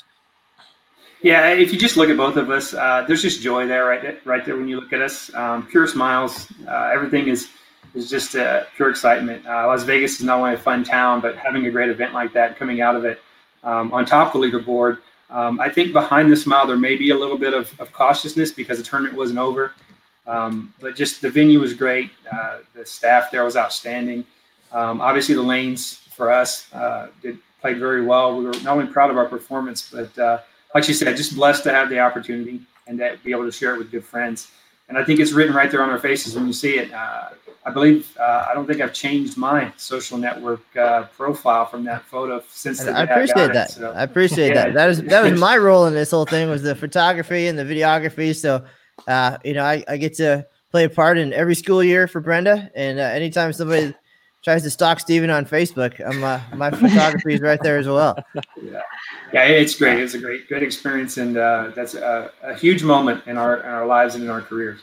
Yeah, 1.23 1.53
if 1.53 1.73
you 1.73 1.79
just 1.79 1.97
look 1.97 2.11
at 2.11 2.17
both 2.17 2.37
of 2.37 2.51
us, 2.51 2.75
uh, 2.75 3.05
there's 3.07 3.23
just 3.23 3.43
joy 3.43 3.67
there, 3.67 3.85
right, 3.85 4.27
right 4.27 4.45
there 4.45 4.57
when 4.57 4.67
you 4.67 4.81
look 4.81 4.93
at 4.93 5.01
us. 5.01 5.33
Um, 5.35 5.67
pure 5.67 5.87
smiles. 5.87 6.49
Uh, 6.67 6.91
everything 6.93 7.29
is 7.29 7.49
is 7.95 8.09
just 8.09 8.35
uh, 8.35 8.65
pure 8.77 8.91
excitement. 8.91 9.47
Uh, 9.47 9.67
Las 9.67 9.83
Vegas 9.85 10.19
is 10.19 10.25
not 10.25 10.39
only 10.39 10.55
a 10.55 10.59
fun 10.59 10.85
town, 10.85 11.21
but 11.21 11.37
having 11.37 11.67
a 11.67 11.71
great 11.71 11.91
event 11.91 12.15
like 12.15 12.33
that, 12.33 12.59
coming 12.59 12.81
out 12.81 12.97
of 12.97 13.05
it 13.05 13.21
um, 13.65 13.93
on 13.93 14.05
top 14.05 14.35
of 14.35 14.41
the 14.41 14.47
leaderboard. 14.47 14.99
Um, 15.31 15.61
I 15.61 15.69
think 15.69 15.93
behind 15.93 16.31
the 16.31 16.37
smile, 16.37 16.67
there 16.67 16.77
may 16.77 16.97
be 16.97 17.11
a 17.11 17.17
little 17.17 17.39
bit 17.39 17.55
of, 17.55 17.73
of 17.81 17.93
cautiousness 17.93 18.53
because 18.53 18.79
the 18.79 18.85
tournament 18.85 19.17
wasn't 19.17 19.39
over. 19.39 19.73
Um, 20.27 20.73
but 20.81 20.95
just 20.95 21.21
the 21.21 21.31
venue 21.31 21.61
was 21.61 21.75
great. 21.75 22.11
Uh, 22.31 22.59
the 22.75 22.87
staff 22.87 23.31
there 23.31 23.45
was 23.45 23.57
outstanding. 23.57 24.25
Um, 24.71 25.01
obviously, 25.01 25.35
the 25.35 25.43
lanes 25.43 25.95
for 26.15 26.31
us 26.31 26.73
uh, 26.75 27.09
did 27.23 27.39
played 27.63 27.79
very 27.79 28.05
well. 28.05 28.37
We 28.37 28.45
were 28.45 28.53
not 28.65 28.77
only 28.77 28.87
proud 28.87 29.11
of 29.11 29.17
our 29.17 29.27
performance, 29.27 29.89
but 29.91 30.19
uh, 30.19 30.41
like 30.75 30.85
she 30.85 30.93
said, 30.93 31.17
just 31.17 31.37
blessed 31.37 31.63
to 31.65 31.73
have 31.73 31.89
the 31.89 32.01
opportunity 32.01 32.61
and 32.87 32.99
to 32.99 33.19
be 33.25 33.31
able 33.31 33.45
to 33.45 33.53
share 33.53 33.75
it 33.75 33.79
with 33.79 33.91
good 33.91 34.05
friends. 34.05 34.51
And 34.89 34.99
I 34.99 35.05
think 35.05 35.21
it's 35.21 35.33
written 35.33 35.55
right 35.55 35.71
there 35.71 35.83
on 35.83 35.89
our 35.89 35.99
faces 35.99 36.35
when 36.35 36.47
you 36.47 36.53
see 36.53 36.77
it. 36.77 36.93
Uh, 36.93 37.31
I 37.65 37.71
believe 37.71 38.17
uh, 38.19 38.47
I 38.51 38.55
don't 38.55 38.67
think 38.67 38.81
I've 38.81 38.93
changed 38.93 39.37
my 39.37 39.73
social 39.77 40.19
network 40.19 40.65
uh, 40.77 41.05
profile 41.17 41.67
from 41.67 41.85
that 41.85 42.05
photo 42.05 42.43
since. 42.49 42.83
The 42.83 42.91
I 42.91 43.05
appreciate 43.05 43.51
I 43.51 43.53
that. 43.53 43.71
It, 43.71 43.75
so. 43.75 43.93
I 43.93 44.03
appreciate 44.03 44.49
yeah. 44.55 44.65
that. 44.65 44.75
That 44.75 44.87
was 44.87 45.03
that 45.03 45.23
was 45.23 45.41
my 45.41 45.57
role 45.57 45.87
in 45.87 45.95
this 45.95 46.11
whole 46.11 46.27
thing 46.27 46.51
was 46.51 46.63
the 46.63 46.75
photography 46.75 47.47
and 47.47 47.57
the 47.59 47.65
videography. 47.65 48.35
So, 48.35 48.65
uh, 49.07 49.39
you 49.45 49.55
know, 49.55 49.65
I, 49.65 49.85
I 49.87 49.97
get 49.97 50.15
to 50.15 50.47
play 50.73 50.85
a 50.85 50.91
part 50.91 51.19
in 51.19 51.33
every 51.33 51.55
school 51.55 51.85
year 51.85 52.09
for 52.09 52.21
Brenda. 52.21 52.71
And 52.75 52.99
uh, 52.99 53.03
anytime 53.03 53.53
somebody 53.53 53.95
tries 54.43 54.65
to 54.65 54.71
stalk 54.71 54.99
Stephen 54.99 55.31
on 55.31 55.47
Facebook, 55.47 56.01
I'm 56.05 56.25
uh, 56.25 56.41
my 56.57 56.71
photography 56.73 57.35
is 57.35 57.41
right 57.41 57.61
there 57.63 57.79
as 57.79 57.87
well. 57.87 58.17
Yeah, 58.61 58.81
yeah, 59.33 59.45
it's 59.45 59.77
great. 59.77 60.01
It's 60.01 60.15
a 60.15 60.19
great, 60.19 60.49
great 60.49 60.65
experience, 60.65 61.17
and 61.19 61.37
uh, 61.37 61.71
that's 61.77 61.95
a, 61.95 62.33
a 62.43 62.57
huge 62.57 62.83
moment 62.83 63.23
in 63.27 63.39
our 63.39 63.59
in 63.59 63.69
our 63.69 63.87
lives 63.87 64.17
and 64.17 64.25
in 64.25 64.31
our 64.31 64.41
careers. 64.41 64.81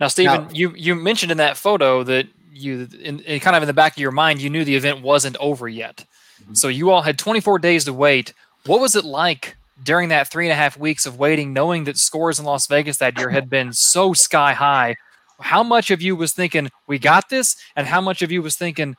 Now, 0.00 0.08
Stephen, 0.08 0.44
now, 0.44 0.48
you 0.52 0.74
you 0.76 0.94
mentioned 0.94 1.30
in 1.30 1.38
that 1.38 1.56
photo 1.56 2.02
that 2.04 2.26
you, 2.52 2.88
in, 3.02 3.20
in, 3.20 3.40
kind 3.40 3.54
of 3.54 3.62
in 3.62 3.66
the 3.66 3.74
back 3.74 3.92
of 3.92 3.98
your 3.98 4.10
mind, 4.10 4.40
you 4.40 4.50
knew 4.50 4.64
the 4.64 4.76
event 4.76 5.02
wasn't 5.02 5.36
over 5.38 5.68
yet. 5.68 6.04
Mm-hmm. 6.42 6.54
So 6.54 6.68
you 6.68 6.90
all 6.90 7.02
had 7.02 7.18
24 7.18 7.58
days 7.58 7.84
to 7.84 7.92
wait. 7.92 8.32
What 8.66 8.80
was 8.80 8.96
it 8.96 9.04
like 9.04 9.56
during 9.82 10.08
that 10.08 10.30
three 10.30 10.46
and 10.46 10.52
a 10.52 10.56
half 10.56 10.76
weeks 10.76 11.06
of 11.06 11.18
waiting, 11.18 11.52
knowing 11.52 11.84
that 11.84 11.98
scores 11.98 12.38
in 12.38 12.44
Las 12.44 12.66
Vegas 12.66 12.98
that 12.98 13.18
year 13.18 13.30
had 13.30 13.48
been 13.50 13.72
so 13.72 14.12
sky 14.12 14.52
high? 14.52 14.96
How 15.40 15.62
much 15.62 15.90
of 15.90 16.02
you 16.02 16.16
was 16.16 16.32
thinking 16.32 16.70
we 16.86 16.98
got 16.98 17.28
this, 17.28 17.56
and 17.76 17.86
how 17.86 18.00
much 18.00 18.22
of 18.22 18.30
you 18.30 18.42
was 18.42 18.56
thinking, 18.56 18.96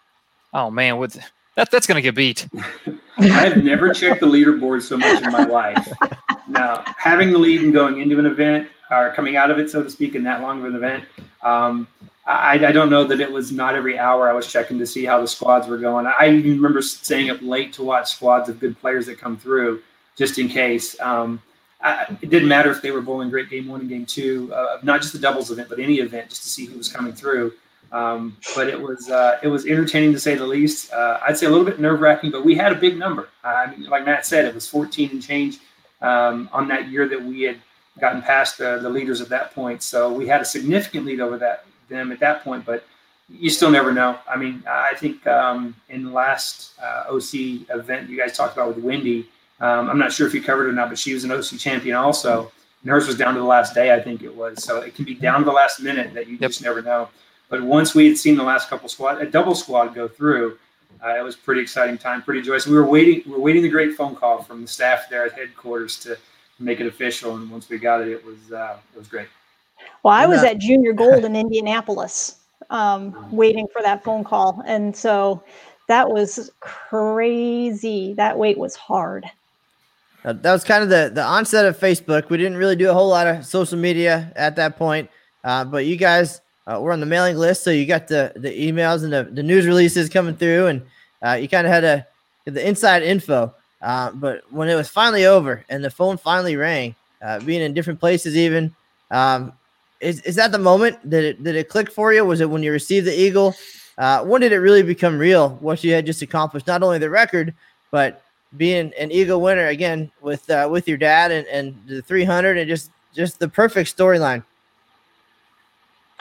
oh 0.53 0.71
man, 0.71 0.97
with 0.97 1.19
that 1.55 1.69
that's 1.69 1.87
going 1.87 1.95
to 1.95 2.01
get 2.01 2.15
beat? 2.15 2.47
I've 3.17 3.63
never 3.63 3.93
checked 3.93 4.21
the 4.21 4.27
leaderboard 4.27 4.81
so 4.81 4.97
much 4.97 5.21
in 5.21 5.31
my 5.31 5.45
life. 5.45 5.87
Now, 6.47 6.83
having 6.97 7.31
the 7.31 7.37
lead 7.37 7.61
and 7.61 7.71
going 7.71 8.01
into 8.01 8.17
an 8.17 8.25
event 8.25 8.67
or 8.91 9.11
coming 9.13 9.37
out 9.37 9.49
of 9.49 9.57
it, 9.57 9.69
so 9.69 9.81
to 9.81 9.89
speak, 9.89 10.15
in 10.15 10.23
that 10.23 10.41
long 10.41 10.59
of 10.59 10.65
an 10.65 10.75
event. 10.75 11.05
Um, 11.41 11.87
I, 12.25 12.53
I, 12.53 12.71
don't 12.71 12.89
know 12.89 13.03
that 13.03 13.19
it 13.19 13.31
was 13.31 13.51
not 13.51 13.73
every 13.73 13.97
hour 13.97 14.29
I 14.29 14.33
was 14.33 14.51
checking 14.51 14.77
to 14.77 14.85
see 14.85 15.05
how 15.05 15.19
the 15.19 15.27
squads 15.27 15.67
were 15.67 15.77
going. 15.77 16.05
I 16.05 16.29
even 16.29 16.51
remember 16.51 16.81
staying 16.81 17.31
up 17.31 17.39
late 17.41 17.73
to 17.73 17.83
watch 17.83 18.11
squads 18.11 18.47
of 18.47 18.59
good 18.59 18.79
players 18.79 19.07
that 19.07 19.17
come 19.17 19.37
through, 19.37 19.81
just 20.15 20.37
in 20.37 20.47
case. 20.47 20.99
Um, 20.99 21.41
I, 21.81 22.15
it 22.21 22.29
didn't 22.29 22.47
matter 22.47 22.69
if 22.69 22.81
they 22.81 22.91
were 22.91 23.01
bowling 23.01 23.31
great 23.31 23.49
game 23.49 23.67
one 23.67 23.79
and 23.79 23.89
game 23.89 24.05
two, 24.05 24.53
uh, 24.53 24.77
not 24.83 25.01
just 25.01 25.13
the 25.13 25.19
doubles 25.19 25.49
event, 25.49 25.67
but 25.67 25.79
any 25.79 25.95
event, 25.95 26.29
just 26.29 26.43
to 26.43 26.49
see 26.49 26.65
who 26.65 26.77
was 26.77 26.89
coming 26.89 27.13
through. 27.13 27.53
Um, 27.91 28.37
but 28.55 28.67
it 28.67 28.79
was 28.79 29.09
uh, 29.09 29.39
it 29.43 29.47
was 29.47 29.65
entertaining 29.65 30.13
to 30.13 30.19
say 30.19 30.35
the 30.35 30.45
least. 30.45 30.93
Uh, 30.93 31.19
I'd 31.27 31.37
say 31.37 31.47
a 31.47 31.49
little 31.49 31.65
bit 31.65 31.79
nerve 31.79 31.99
wracking, 31.99 32.31
but 32.31 32.45
we 32.45 32.55
had 32.55 32.71
a 32.71 32.75
big 32.75 32.97
number. 32.97 33.29
I 33.43 33.71
mean, 33.71 33.89
like 33.89 34.05
Matt 34.05 34.25
said, 34.25 34.45
it 34.45 34.53
was 34.53 34.67
14 34.67 35.09
and 35.11 35.21
change 35.21 35.57
um, 36.01 36.49
on 36.53 36.67
that 36.69 36.89
year 36.89 37.09
that 37.09 37.21
we 37.21 37.41
had 37.41 37.57
gotten 37.99 38.21
past 38.21 38.57
the, 38.57 38.79
the 38.79 38.89
leaders 38.89 39.21
at 39.21 39.29
that 39.29 39.53
point. 39.53 39.83
So 39.83 40.11
we 40.11 40.27
had 40.27 40.41
a 40.41 40.45
significant 40.45 41.05
lead 41.05 41.19
over 41.19 41.37
that 41.37 41.65
them 41.89 42.11
at 42.11 42.19
that 42.21 42.43
point, 42.43 42.65
but 42.65 42.85
you 43.29 43.49
still 43.49 43.69
never 43.69 43.93
know. 43.93 44.17
I 44.27 44.37
mean, 44.37 44.63
I 44.67 44.93
think 44.95 45.25
um, 45.27 45.75
in 45.89 46.05
the 46.05 46.09
last 46.09 46.73
uh, 46.81 47.05
OC 47.09 47.69
event 47.69 48.09
you 48.09 48.17
guys 48.17 48.35
talked 48.35 48.53
about 48.53 48.75
with 48.75 48.83
Wendy, 48.83 49.29
um, 49.59 49.89
I'm 49.89 49.99
not 49.99 50.11
sure 50.11 50.25
if 50.25 50.33
you 50.33 50.41
covered 50.41 50.67
it 50.67 50.69
or 50.69 50.73
not, 50.73 50.89
but 50.89 50.97
she 50.97 51.13
was 51.13 51.23
an 51.23 51.31
OC 51.31 51.59
champion 51.59 51.95
also. 51.95 52.51
And 52.81 52.89
hers 52.89 53.05
was 53.05 53.15
down 53.15 53.35
to 53.35 53.39
the 53.39 53.45
last 53.45 53.75
day, 53.75 53.93
I 53.93 54.01
think 54.01 54.23
it 54.23 54.35
was. 54.35 54.63
So 54.63 54.79
it 54.79 54.95
can 54.95 55.05
be 55.05 55.13
down 55.13 55.39
to 55.39 55.45
the 55.45 55.51
last 55.51 55.81
minute 55.81 56.13
that 56.15 56.27
you 56.27 56.33
yep. 56.33 56.49
just 56.49 56.63
never 56.63 56.81
know. 56.81 57.09
But 57.47 57.61
once 57.61 57.93
we 57.93 58.07
had 58.07 58.17
seen 58.17 58.35
the 58.35 58.43
last 58.43 58.69
couple 58.69 58.89
squad, 58.89 59.21
a 59.21 59.29
double 59.29 59.53
squad 59.53 59.93
go 59.93 60.07
through, 60.07 60.57
uh, 61.05 61.15
it 61.17 61.23
was 61.23 61.35
pretty 61.35 61.61
exciting 61.61 61.97
time, 61.97 62.23
pretty 62.23 62.41
joyous. 62.41 62.65
We 62.65 62.75
were 62.75 62.85
waiting, 62.85 63.21
we 63.25 63.33
were 63.33 63.39
waiting 63.39 63.61
the 63.61 63.69
great 63.69 63.93
phone 63.93 64.15
call 64.15 64.41
from 64.41 64.61
the 64.61 64.67
staff 64.67 65.09
there 65.09 65.25
at 65.25 65.33
headquarters 65.33 65.99
to 65.99 66.17
make 66.61 66.79
it 66.79 66.87
official. 66.87 67.35
And 67.35 67.49
once 67.49 67.69
we 67.69 67.77
got 67.77 68.01
it, 68.01 68.09
it 68.09 68.25
was 68.25 68.51
uh, 68.51 68.77
it 68.93 68.97
was 68.97 69.07
great. 69.07 69.27
Well, 70.03 70.13
I 70.13 70.25
was 70.25 70.43
at 70.43 70.57
Junior 70.57 70.93
Gold 70.93 71.25
in 71.25 71.35
Indianapolis, 71.45 72.37
um, 72.69 73.15
waiting 73.31 73.67
for 73.71 73.81
that 73.81 74.03
phone 74.03 74.23
call, 74.23 74.61
and 74.65 74.95
so 74.95 75.43
that 75.87 76.09
was 76.09 76.51
crazy. 76.59 78.13
That 78.13 78.37
wait 78.37 78.57
was 78.57 78.75
hard. 78.75 79.25
Uh, 80.23 80.33
that 80.33 80.51
was 80.51 80.63
kind 80.63 80.83
of 80.83 80.89
the 80.89 81.11
the 81.13 81.23
onset 81.23 81.65
of 81.65 81.77
Facebook. 81.77 82.29
We 82.29 82.37
didn't 82.37 82.57
really 82.57 82.75
do 82.75 82.89
a 82.89 82.93
whole 82.93 83.09
lot 83.09 83.27
of 83.27 83.45
social 83.45 83.77
media 83.77 84.31
at 84.35 84.55
that 84.55 84.77
point, 84.77 85.09
uh, 85.43 85.65
but 85.65 85.85
you 85.85 85.95
guys 85.95 86.41
uh, 86.67 86.79
were 86.79 86.91
on 86.91 86.99
the 86.99 87.05
mailing 87.05 87.37
list, 87.37 87.63
so 87.63 87.71
you 87.71 87.85
got 87.85 88.07
the 88.07 88.31
the 88.35 88.49
emails 88.49 89.03
and 89.03 89.11
the, 89.11 89.23
the 89.23 89.43
news 89.43 89.65
releases 89.65 90.09
coming 90.09 90.35
through, 90.35 90.67
and 90.67 90.81
uh, 91.25 91.33
you 91.33 91.49
kind 91.49 91.65
of 91.65 91.73
had 91.73 91.83
a 91.83 92.07
the 92.45 92.67
inside 92.67 93.03
info. 93.03 93.53
Uh, 93.81 94.11
but 94.11 94.43
when 94.51 94.69
it 94.69 94.75
was 94.75 94.89
finally 94.89 95.25
over 95.25 95.65
and 95.69 95.83
the 95.83 95.89
phone 95.89 96.17
finally 96.17 96.55
rang, 96.55 96.95
uh, 97.21 97.39
being 97.39 97.61
in 97.61 97.73
different 97.73 97.99
places, 97.99 98.37
even, 98.37 98.73
um, 99.09 99.53
is, 99.99 100.21
is 100.21 100.35
that 100.35 100.51
the 100.51 100.59
moment 100.59 100.97
that 101.09 101.23
it, 101.23 101.43
did 101.43 101.55
it 101.55 101.69
click 101.69 101.91
for 101.91 102.13
you? 102.13 102.23
Was 102.25 102.41
it 102.41 102.49
when 102.49 102.63
you 102.63 102.71
received 102.71 103.07
the 103.07 103.19
Eagle? 103.19 103.55
Uh, 103.97 104.23
when 104.23 104.41
did 104.41 104.51
it 104.51 104.57
really 104.57 104.83
become 104.83 105.17
real? 105.17 105.49
What 105.61 105.83
you 105.83 105.93
had 105.93 106.05
just 106.05 106.21
accomplished, 106.21 106.67
not 106.67 106.81
only 106.83 106.97
the 106.97 107.09
record, 107.09 107.53
but 107.91 108.23
being 108.57 108.91
an 108.97 109.11
Eagle 109.11 109.41
winner 109.41 109.67
again 109.67 110.11
with 110.21 110.49
uh, 110.49 110.67
with 110.69 110.87
your 110.87 110.97
dad 110.97 111.31
and, 111.31 111.47
and 111.47 111.79
the 111.87 112.01
300 112.01 112.57
and 112.57 112.67
just 112.67 112.91
just 113.13 113.39
the 113.39 113.47
perfect 113.47 113.95
storyline. 113.95 114.43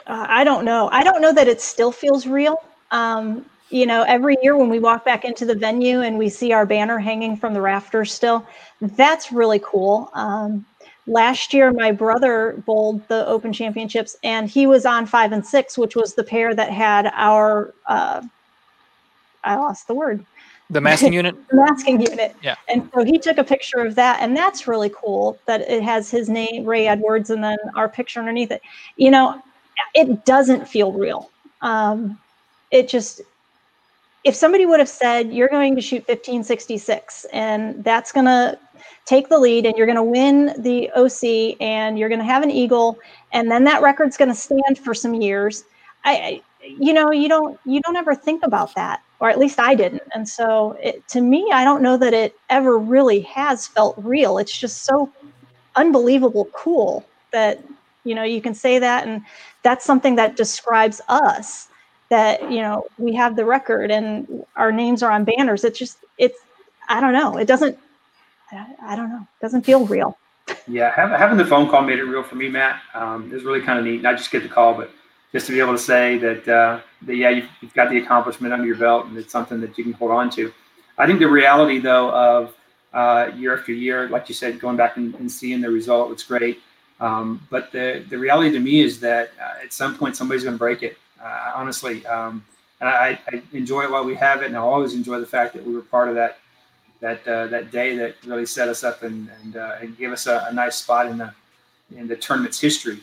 Uh, 0.07 0.25
I 0.27 0.43
don't 0.43 0.65
know. 0.65 0.89
I 0.91 1.03
don't 1.03 1.21
know 1.21 1.33
that 1.33 1.47
it 1.47 1.61
still 1.61 1.91
feels 1.91 2.27
real. 2.27 2.57
Um, 2.91 3.45
you 3.71 3.85
know, 3.85 4.03
every 4.03 4.35
year 4.43 4.57
when 4.57 4.69
we 4.69 4.79
walk 4.79 5.05
back 5.05 5.23
into 5.25 5.45
the 5.45 5.55
venue 5.55 6.01
and 6.01 6.17
we 6.17 6.29
see 6.29 6.51
our 6.51 6.65
banner 6.65 6.99
hanging 6.99 7.37
from 7.37 7.53
the 7.53 7.61
rafters 7.61 8.13
still, 8.13 8.45
that's 8.81 9.31
really 9.31 9.59
cool. 9.63 10.09
Um, 10.13 10.65
last 11.07 11.53
year, 11.53 11.71
my 11.71 11.91
brother 11.91 12.61
bowled 12.65 13.07
the 13.07 13.25
Open 13.27 13.53
Championships, 13.53 14.15
and 14.23 14.49
he 14.49 14.67
was 14.67 14.85
on 14.85 15.05
five 15.05 15.31
and 15.31 15.45
six, 15.45 15.77
which 15.77 15.95
was 15.95 16.13
the 16.13 16.23
pair 16.23 16.53
that 16.53 16.69
had 16.69 17.11
our. 17.15 17.73
Uh, 17.87 18.21
I 19.43 19.55
lost 19.55 19.87
the 19.87 19.95
word. 19.95 20.25
The 20.69 20.81
masking 20.81 21.13
unit. 21.13 21.35
the 21.49 21.55
masking 21.55 22.01
unit. 22.01 22.35
Yeah. 22.41 22.55
And 22.69 22.89
so 22.93 23.03
he 23.03 23.17
took 23.17 23.37
a 23.37 23.43
picture 23.43 23.79
of 23.79 23.95
that, 23.95 24.19
and 24.21 24.35
that's 24.35 24.67
really 24.67 24.89
cool 24.89 25.37
that 25.45 25.61
it 25.61 25.83
has 25.83 26.11
his 26.11 26.29
name, 26.29 26.65
Ray 26.65 26.87
Edwards, 26.87 27.29
and 27.29 27.43
then 27.43 27.57
our 27.75 27.89
picture 27.89 28.19
underneath 28.19 28.51
it. 28.51 28.61
You 28.95 29.11
know, 29.11 29.41
it 29.93 30.25
doesn't 30.25 30.67
feel 30.67 30.91
real. 30.91 31.29
Um, 31.61 32.19
it 32.71 32.87
just 32.87 33.21
if 34.23 34.35
somebody 34.35 34.65
would 34.65 34.79
have 34.79 34.89
said 34.89 35.31
you're 35.33 35.49
going 35.49 35.75
to 35.75 35.81
shoot 35.81 36.07
1566 36.07 37.25
and 37.33 37.83
that's 37.83 38.11
going 38.11 38.25
to 38.25 38.57
take 39.05 39.29
the 39.29 39.37
lead 39.37 39.65
and 39.65 39.75
you're 39.77 39.87
going 39.87 39.95
to 39.95 40.03
win 40.03 40.53
the 40.61 40.89
OC 40.91 41.57
and 41.61 41.97
you're 41.97 42.09
going 42.09 42.19
to 42.19 42.25
have 42.25 42.43
an 42.43 42.51
eagle 42.51 42.99
and 43.33 43.49
then 43.49 43.63
that 43.63 43.81
record's 43.81 44.17
going 44.17 44.29
to 44.29 44.35
stand 44.35 44.77
for 44.83 44.93
some 44.93 45.13
years 45.13 45.63
I 46.03 46.41
you 46.63 46.93
know 46.93 47.11
you 47.11 47.27
don't 47.27 47.59
you 47.65 47.81
don't 47.81 47.95
ever 47.95 48.13
think 48.13 48.43
about 48.43 48.75
that 48.75 49.01
or 49.19 49.29
at 49.29 49.37
least 49.37 49.59
I 49.59 49.75
didn't. 49.75 50.01
And 50.15 50.27
so 50.27 50.77
it, 50.81 51.07
to 51.09 51.21
me 51.21 51.49
I 51.53 51.63
don't 51.63 51.81
know 51.81 51.97
that 51.97 52.13
it 52.13 52.35
ever 52.49 52.77
really 52.77 53.21
has 53.21 53.67
felt 53.67 53.95
real. 53.97 54.37
It's 54.37 54.57
just 54.57 54.83
so 54.83 55.11
unbelievable 55.75 56.49
cool 56.53 57.05
that 57.31 57.63
you 58.03 58.13
know 58.13 58.23
you 58.23 58.41
can 58.41 58.53
say 58.53 58.77
that 58.79 59.07
and 59.07 59.21
that's 59.63 59.85
something 59.85 60.15
that 60.15 60.35
describes 60.35 61.01
us 61.07 61.67
that 62.11 62.51
you 62.51 62.61
know 62.61 62.85
we 62.97 63.15
have 63.15 63.37
the 63.37 63.45
record 63.45 63.89
and 63.89 64.45
our 64.57 64.71
names 64.71 65.01
are 65.01 65.09
on 65.09 65.23
banners. 65.23 65.63
It's 65.63 65.79
just 65.79 65.97
it's 66.19 66.37
i 66.89 66.99
don't 66.99 67.13
know. 67.13 67.37
It 67.37 67.47
doesn't 67.47 67.79
i 68.51 68.95
don't 68.95 69.09
know. 69.09 69.21
It 69.21 69.41
doesn't 69.41 69.63
feel 69.63 69.87
real. 69.87 70.17
Yeah 70.67 70.93
having 70.93 71.37
the 71.37 71.45
phone 71.45 71.69
call 71.69 71.81
made 71.81 71.99
it 71.99 72.03
real 72.03 72.21
for 72.21 72.35
me 72.35 72.49
matt. 72.49 72.81
Um, 72.93 73.31
it 73.31 73.33
was 73.33 73.43
really 73.43 73.61
kind 73.61 73.79
of 73.79 73.85
neat. 73.85 74.01
Not 74.01 74.17
just 74.17 74.29
get 74.29 74.43
the 74.43 74.49
call 74.49 74.73
but 74.75 74.91
just 75.31 75.45
to 75.47 75.53
be 75.53 75.61
able 75.61 75.71
to 75.71 75.79
say 75.79 76.17
that, 76.17 76.45
uh, 76.47 76.81
that 77.03 77.15
yeah 77.15 77.29
you've, 77.29 77.49
you've, 77.61 77.73
got 77.73 77.89
the 77.89 77.97
accomplishment 77.97 78.53
under 78.53 78.65
your 78.65 78.75
belt 78.75 79.05
and 79.05 79.17
it's 79.17 79.31
something 79.31 79.61
that 79.61 79.77
you 79.77 79.85
can 79.85 79.93
hold 79.93 80.11
on 80.11 80.29
to. 80.31 80.53
I 80.97 81.07
think 81.07 81.19
the 81.19 81.29
reality 81.29 81.79
though 81.79 82.11
of 82.11 82.53
uh, 82.93 83.31
year 83.37 83.57
after 83.57 83.71
year 83.71 84.09
like 84.09 84.27
you 84.27 84.35
said 84.35 84.59
going 84.59 84.75
back 84.75 84.97
and, 84.97 85.15
and 85.15 85.31
seeing 85.31 85.61
the 85.61 85.69
result 85.69 86.11
it's 86.11 86.23
great. 86.23 86.59
Um, 86.99 87.41
but 87.49 87.71
the, 87.71 88.05
the 88.09 88.19
reality 88.19 88.51
to 88.51 88.59
me 88.59 88.81
is 88.81 88.99
that 88.99 89.31
uh, 89.41 89.63
at 89.63 89.71
some 89.71 89.97
point 89.97 90.17
somebody's 90.17 90.43
going 90.43 90.55
to 90.55 90.59
break 90.59 90.83
it 90.83 90.97
uh, 91.23 91.51
honestly. 91.55 92.05
Um, 92.05 92.43
and 92.79 92.89
I, 92.89 93.19
I, 93.27 93.41
enjoy 93.53 93.83
it 93.83 93.91
while 93.91 94.03
we 94.03 94.15
have 94.15 94.41
it, 94.41 94.47
and 94.47 94.57
I 94.57 94.59
always 94.59 94.95
enjoy 94.95 95.19
the 95.19 95.25
fact 95.25 95.53
that 95.53 95.65
we 95.65 95.73
were 95.73 95.83
part 95.83 96.09
of 96.09 96.15
that 96.15 96.39
that 96.99 97.27
uh, 97.27 97.47
that 97.47 97.71
day 97.71 97.95
that 97.97 98.15
really 98.25 98.45
set 98.45 98.69
us 98.69 98.83
up 98.83 99.03
and 99.03 99.29
and, 99.43 99.57
uh, 99.57 99.77
and 99.81 99.97
gave 99.97 100.11
us 100.11 100.27
a, 100.27 100.45
a, 100.49 100.53
nice 100.53 100.77
spot 100.77 101.07
in 101.07 101.17
the 101.17 101.33
in 101.95 102.07
the 102.07 102.15
tournament's 102.15 102.59
history. 102.59 102.99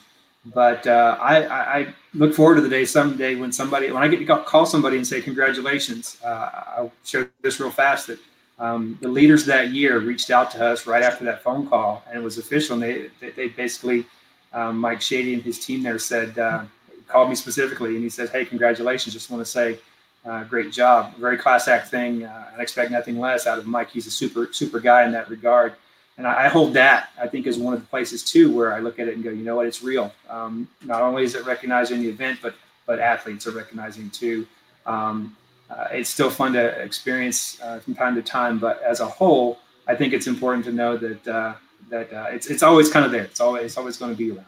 But 0.46 0.86
uh, 0.86 1.18
I, 1.20 1.78
I, 1.78 1.94
look 2.14 2.32
forward 2.32 2.54
to 2.54 2.60
the 2.62 2.68
day 2.68 2.84
someday 2.84 3.34
when 3.34 3.52
somebody 3.52 3.90
when 3.92 4.02
I 4.02 4.08
get 4.08 4.24
to 4.24 4.44
call 4.44 4.66
somebody 4.66 4.96
and 4.96 5.06
say 5.06 5.20
congratulations. 5.20 6.18
Uh, 6.24 6.50
I'll 6.76 6.92
share 7.04 7.30
this 7.42 7.60
real 7.60 7.70
fast 7.70 8.08
that. 8.08 8.18
Um, 8.60 8.98
the 9.00 9.06
leaders 9.06 9.44
that 9.44 9.70
year 9.70 10.00
reached 10.00 10.30
out 10.30 10.50
to 10.50 10.66
us 10.66 10.84
right 10.84 11.04
after 11.04 11.24
that 11.26 11.44
phone 11.44 11.68
call, 11.68 12.02
and 12.08 12.18
it 12.18 12.22
was 12.24 12.38
official. 12.38 12.74
And 12.74 12.82
they, 13.20 13.30
they, 13.36 13.46
basically, 13.46 14.04
um, 14.52 14.80
Mike 14.80 15.00
Shady 15.00 15.34
and 15.34 15.44
his 15.44 15.64
team 15.64 15.84
there 15.84 16.00
said, 16.00 16.36
uh, 16.36 16.64
called 17.08 17.28
me 17.28 17.34
specifically 17.34 17.94
and 17.94 18.02
he 18.02 18.10
said, 18.10 18.28
"Hey, 18.30 18.44
congratulations! 18.44 19.14
Just 19.14 19.30
want 19.30 19.44
to 19.44 19.50
say, 19.50 19.78
uh, 20.24 20.44
great 20.44 20.72
job. 20.72 21.16
Very 21.16 21.38
class 21.38 21.68
act 21.68 21.88
thing. 21.88 22.24
Uh, 22.24 22.50
I 22.56 22.62
expect 22.62 22.90
nothing 22.90 23.18
less 23.18 23.46
out 23.46 23.58
of 23.58 23.66
Mike. 23.66 23.90
He's 23.90 24.06
a 24.06 24.10
super 24.10 24.48
super 24.52 24.80
guy 24.80 25.04
in 25.04 25.12
that 25.12 25.28
regard." 25.28 25.74
And 26.18 26.26
I, 26.26 26.46
I, 26.46 26.48
hold 26.48 26.74
that 26.74 27.10
I 27.20 27.28
think 27.28 27.46
is 27.46 27.58
one 27.58 27.74
of 27.74 27.80
the 27.80 27.86
places 27.86 28.24
too 28.24 28.52
where 28.52 28.74
I 28.74 28.80
look 28.80 28.98
at 28.98 29.06
it 29.06 29.14
and 29.14 29.22
go, 29.22 29.30
you 29.30 29.44
know 29.44 29.54
what, 29.54 29.66
it's 29.66 29.84
real. 29.84 30.12
Um, 30.28 30.68
not 30.82 31.00
only 31.00 31.22
is 31.22 31.36
it 31.36 31.46
recognizing 31.46 32.02
the 32.02 32.08
event, 32.08 32.40
but 32.42 32.54
but 32.86 32.98
athletes 32.98 33.46
are 33.46 33.52
recognizing 33.52 34.10
too. 34.10 34.46
Um, 34.84 35.36
uh, 35.70 35.86
it's 35.92 36.10
still 36.10 36.30
fun 36.30 36.54
to 36.54 36.66
experience 36.82 37.60
uh, 37.62 37.78
from 37.80 37.94
time 37.94 38.14
to 38.14 38.22
time, 38.22 38.58
but 38.58 38.82
as 38.82 39.00
a 39.00 39.06
whole, 39.06 39.58
I 39.86 39.94
think 39.94 40.12
it's 40.12 40.26
important 40.26 40.64
to 40.64 40.72
know 40.72 40.96
that 40.96 41.28
uh, 41.28 41.54
that 41.90 42.12
uh, 42.12 42.26
it's 42.30 42.46
it's 42.48 42.62
always 42.62 42.90
kind 42.90 43.04
of 43.04 43.12
there. 43.12 43.24
It's 43.24 43.40
always 43.40 43.64
it's 43.64 43.76
always 43.76 43.96
going 43.96 44.10
to 44.10 44.16
be 44.16 44.30
around. 44.30 44.46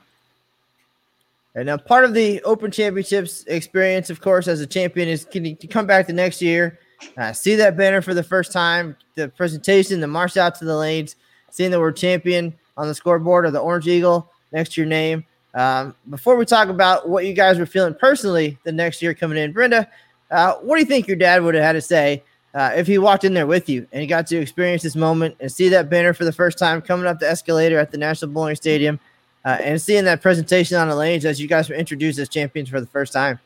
And 1.55 1.67
now 1.67 1.77
part 1.77 2.05
of 2.05 2.15
the 2.15 2.41
Open 2.43 2.71
Championships 2.71 3.45
experience, 3.47 4.09
of 4.09 4.21
course, 4.21 4.47
as 4.47 4.61
a 4.61 4.67
champion 4.67 5.09
is 5.09 5.25
can 5.25 5.45
you 5.45 5.57
come 5.57 5.87
back 5.87 6.07
the 6.07 6.13
next 6.13 6.41
year, 6.41 6.79
uh, 7.17 7.33
see 7.33 7.57
that 7.57 7.77
banner 7.77 8.01
for 8.01 8.15
the 8.15 8.23
first 8.23 8.53
time, 8.53 8.97
the 9.17 9.29
presentation, 9.29 10.01
the 10.01 10.07
march 10.07 10.37
out 10.37 10.55
to 10.57 10.65
the 10.65 10.77
lanes, 10.77 11.17
seeing 11.51 11.71
the 11.71 11.81
word 11.81 11.97
champion 11.97 12.55
on 12.77 12.87
the 12.87 12.95
scoreboard 12.95 13.47
or 13.47 13.51
the 13.51 13.59
orange 13.59 13.89
eagle 13.89 14.31
next 14.53 14.75
to 14.75 14.81
your 14.81 14.89
name. 14.89 15.25
Um, 15.55 15.97
before 16.09 16.37
we 16.37 16.45
talk 16.45 16.69
about 16.69 17.09
what 17.09 17.27
you 17.27 17.33
guys 17.33 17.59
were 17.59 17.67
feeling 17.67 17.95
personally 17.95 18.57
the 18.65 18.71
next 18.71 19.03
year 19.03 19.15
coming 19.15 19.37
in, 19.37 19.53
Brenda, 19.53 19.89
uh, 20.31 20.55
what 20.57 20.77
do 20.77 20.81
you 20.81 20.87
think 20.87 21.09
your 21.09 21.17
dad 21.17 21.43
would 21.43 21.57
have 21.57 21.65
had 21.65 21.73
to 21.73 21.81
say 21.81 22.23
uh, 22.55 22.73
if 22.77 22.87
he 22.87 22.99
walked 22.99 23.25
in 23.25 23.35
there 23.35 23.49
with 23.49 23.69
you 23.69 23.87
and 23.93 24.01
he 24.01 24.07
got 24.07 24.29
to 24.29 24.37
experience 24.37 24.83
this 24.83 24.95
moment 24.95 25.37
and 25.41 25.51
see 25.51 25.69
that 25.69 25.91
banner 25.91 26.15
for 26.15 26.25
the 26.25 26.33
first 26.33 26.59
time 26.59 26.81
coming 26.81 27.07
up 27.07 27.19
the 27.19 27.29
escalator 27.29 27.79
at 27.79 27.91
the 27.91 27.99
National 27.99 28.31
Bowling 28.31 28.55
Stadium? 28.55 29.01
Uh, 29.45 29.59
and 29.61 29.81
seeing 29.81 30.05
that 30.05 30.23
presentation 30.23 30.77
on 30.77 30.89
the 30.89 30.97
lanes 30.97 31.25
as 31.25 31.41
you 31.41 31.49
guys 31.49 31.69
were 31.69 31.75
introduced 31.75 32.19
as 32.19 32.29
champions 32.29 32.69
for 32.69 32.81
the 32.81 32.87
first 32.87 33.13
time? 33.13 33.39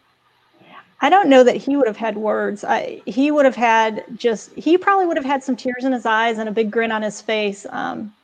I 1.01 1.11
don't 1.11 1.29
know 1.29 1.45
that 1.45 1.57
he 1.57 1.77
would 1.77 1.87
have 1.87 1.97
had 1.97 2.17
words. 2.17 2.65
I, 2.65 3.03
he 3.05 3.31
would 3.31 3.45
have 3.45 3.57
had 3.57 4.05
just, 4.17 4.53
he 4.55 4.79
probably 4.79 5.07
would 5.07 5.17
have 5.17 5.27
had 5.27 5.45
some 5.45 5.55
tears 5.57 5.85
in 5.85 5.93
his 5.93 6.07
eyes 6.07 6.39
and 6.39 6.49
a 6.49 6.53
big 6.53 6.71
grin 6.71 6.91
on 6.91 7.03
his 7.03 7.21
face. 7.21 7.67
Um, 7.71 8.15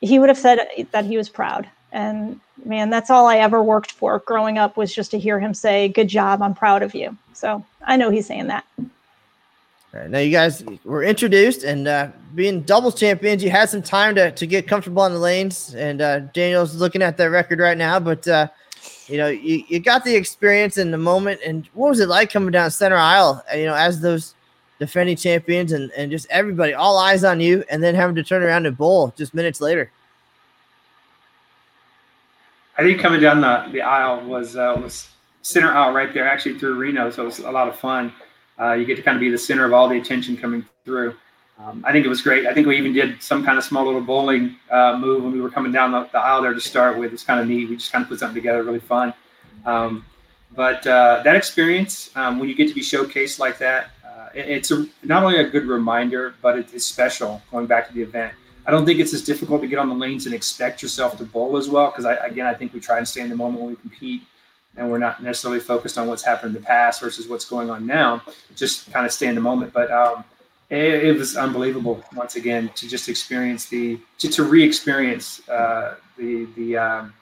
he 0.00 0.18
would 0.18 0.28
have 0.28 0.38
said 0.38 0.60
that 0.92 1.04
he 1.04 1.16
was 1.16 1.28
proud. 1.28 1.68
And 1.92 2.38
man, 2.64 2.90
that's 2.90 3.10
all 3.10 3.26
I 3.26 3.38
ever 3.38 3.62
worked 3.62 3.92
for 3.92 4.18
growing 4.20 4.58
up 4.58 4.76
was 4.76 4.94
just 4.94 5.10
to 5.12 5.18
hear 5.18 5.40
him 5.40 5.54
say, 5.54 5.88
Good 5.88 6.08
job, 6.08 6.42
I'm 6.42 6.54
proud 6.54 6.82
of 6.82 6.94
you. 6.94 7.16
So 7.32 7.64
I 7.84 7.96
know 7.96 8.10
he's 8.10 8.26
saying 8.26 8.48
that. 8.48 8.64
Right, 9.94 10.10
now 10.10 10.18
you 10.18 10.32
guys 10.32 10.64
were 10.82 11.04
introduced 11.04 11.62
and 11.62 11.86
uh, 11.86 12.08
being 12.34 12.62
doubles 12.62 12.98
champions, 12.98 13.44
you 13.44 13.50
had 13.50 13.70
some 13.70 13.82
time 13.82 14.16
to, 14.16 14.32
to 14.32 14.44
get 14.44 14.66
comfortable 14.66 15.02
on 15.02 15.12
the 15.12 15.20
lanes. 15.20 15.72
And 15.76 16.02
uh, 16.02 16.18
Daniel's 16.18 16.74
looking 16.74 17.00
at 17.00 17.16
that 17.18 17.30
record 17.30 17.60
right 17.60 17.78
now, 17.78 18.00
but 18.00 18.26
uh, 18.26 18.48
you 19.06 19.18
know 19.18 19.28
you, 19.28 19.62
you 19.68 19.78
got 19.78 20.04
the 20.04 20.16
experience 20.16 20.78
in 20.78 20.90
the 20.90 20.98
moment. 20.98 21.40
And 21.46 21.68
what 21.74 21.90
was 21.90 22.00
it 22.00 22.08
like 22.08 22.32
coming 22.32 22.50
down 22.50 22.72
center 22.72 22.96
aisle? 22.96 23.44
Uh, 23.52 23.56
you 23.56 23.66
know, 23.66 23.74
as 23.74 24.00
those 24.00 24.34
defending 24.80 25.16
champions 25.16 25.70
and, 25.70 25.92
and 25.92 26.10
just 26.10 26.26
everybody, 26.28 26.74
all 26.74 26.98
eyes 26.98 27.22
on 27.22 27.38
you, 27.38 27.62
and 27.70 27.80
then 27.80 27.94
having 27.94 28.16
to 28.16 28.24
turn 28.24 28.42
around 28.42 28.66
and 28.66 28.76
bowl 28.76 29.14
just 29.16 29.32
minutes 29.32 29.60
later. 29.60 29.92
I 32.76 32.82
think 32.82 33.00
coming 33.00 33.20
down 33.20 33.40
the, 33.40 33.68
the 33.70 33.82
aisle 33.82 34.24
was 34.24 34.56
uh, 34.56 34.76
was 34.82 35.08
center 35.42 35.70
aisle 35.70 35.92
right 35.92 36.12
there, 36.12 36.26
actually 36.26 36.58
through 36.58 36.74
Reno, 36.74 37.10
so 37.10 37.22
it 37.22 37.26
was 37.26 37.38
a 37.38 37.50
lot 37.52 37.68
of 37.68 37.78
fun. 37.78 38.12
Uh, 38.58 38.72
you 38.72 38.84
get 38.84 38.96
to 38.96 39.02
kind 39.02 39.16
of 39.16 39.20
be 39.20 39.30
the 39.30 39.38
center 39.38 39.64
of 39.64 39.72
all 39.72 39.88
the 39.88 39.98
attention 39.98 40.36
coming 40.36 40.64
through. 40.84 41.14
Um, 41.58 41.84
I 41.86 41.92
think 41.92 42.04
it 42.04 42.08
was 42.08 42.20
great. 42.20 42.46
I 42.46 42.54
think 42.54 42.66
we 42.66 42.76
even 42.76 42.92
did 42.92 43.22
some 43.22 43.44
kind 43.44 43.58
of 43.58 43.64
small 43.64 43.84
little 43.84 44.00
bowling 44.00 44.56
uh, 44.70 44.98
move 44.98 45.22
when 45.22 45.32
we 45.32 45.40
were 45.40 45.50
coming 45.50 45.70
down 45.70 45.92
the, 45.92 46.08
the, 46.12 46.18
aisle 46.18 46.42
there 46.42 46.52
to 46.52 46.60
start 46.60 46.98
with. 46.98 47.12
It's 47.12 47.22
kind 47.22 47.40
of 47.40 47.46
neat. 47.46 47.68
We 47.68 47.76
just 47.76 47.92
kind 47.92 48.02
of 48.02 48.08
put 48.08 48.18
something 48.18 48.34
together, 48.34 48.62
really 48.64 48.80
fun. 48.80 49.14
Um, 49.64 50.04
but 50.56 50.84
uh, 50.86 51.22
that 51.24 51.36
experience, 51.36 52.10
um, 52.16 52.38
when 52.38 52.48
you 52.48 52.54
get 52.56 52.68
to 52.68 52.74
be 52.74 52.80
showcased 52.80 53.38
like 53.38 53.58
that, 53.58 53.90
uh, 54.04 54.28
it, 54.34 54.48
it's 54.48 54.70
a, 54.72 54.86
not 55.04 55.22
only 55.22 55.38
a 55.38 55.48
good 55.48 55.66
reminder, 55.66 56.34
but 56.42 56.58
it, 56.58 56.74
it's 56.74 56.86
special 56.86 57.40
going 57.52 57.66
back 57.66 57.86
to 57.88 57.94
the 57.94 58.02
event. 58.02 58.34
I 58.66 58.70
don't 58.70 58.86
think 58.86 58.98
it's 58.98 59.14
as 59.14 59.22
difficult 59.22 59.60
to 59.60 59.68
get 59.68 59.78
on 59.78 59.88
the 59.88 59.94
lanes 59.94 60.26
and 60.26 60.34
expect 60.34 60.82
yourself 60.82 61.18
to 61.18 61.24
bowl 61.24 61.56
as 61.56 61.68
well. 61.68 61.90
Because 61.90 62.04
again, 62.22 62.46
I 62.46 62.54
think 62.54 62.72
we 62.72 62.80
try 62.80 62.98
and 62.98 63.06
stay 63.06 63.20
in 63.20 63.28
the 63.28 63.36
moment 63.36 63.60
when 63.60 63.70
we 63.70 63.76
compete 63.76 64.22
and 64.76 64.90
we're 64.90 64.98
not 64.98 65.22
necessarily 65.22 65.60
focused 65.60 65.98
on 65.98 66.08
what's 66.08 66.22
happened 66.22 66.54
in 66.54 66.62
the 66.62 66.66
past 66.66 67.00
versus 67.00 67.28
what's 67.28 67.44
going 67.44 67.70
on 67.70 67.86
now. 67.86 68.22
Just 68.56 68.92
kind 68.92 69.06
of 69.06 69.12
stay 69.12 69.26
in 69.26 69.34
the 69.34 69.40
moment. 69.40 69.72
But 69.72 69.90
um, 69.90 70.24
it, 70.70 71.04
it, 71.04 71.18
was 71.18 71.36
unbelievable 71.36 72.02
once 72.14 72.36
again 72.36 72.70
to 72.74 72.88
just 72.88 73.08
experience 73.08 73.66
the 73.66 73.98
to, 74.18 74.28
to 74.28 74.44
re-experience 74.44 75.46
uh, 75.48 75.96
the 76.16 76.46
the 76.56 76.76
um, 76.76 77.14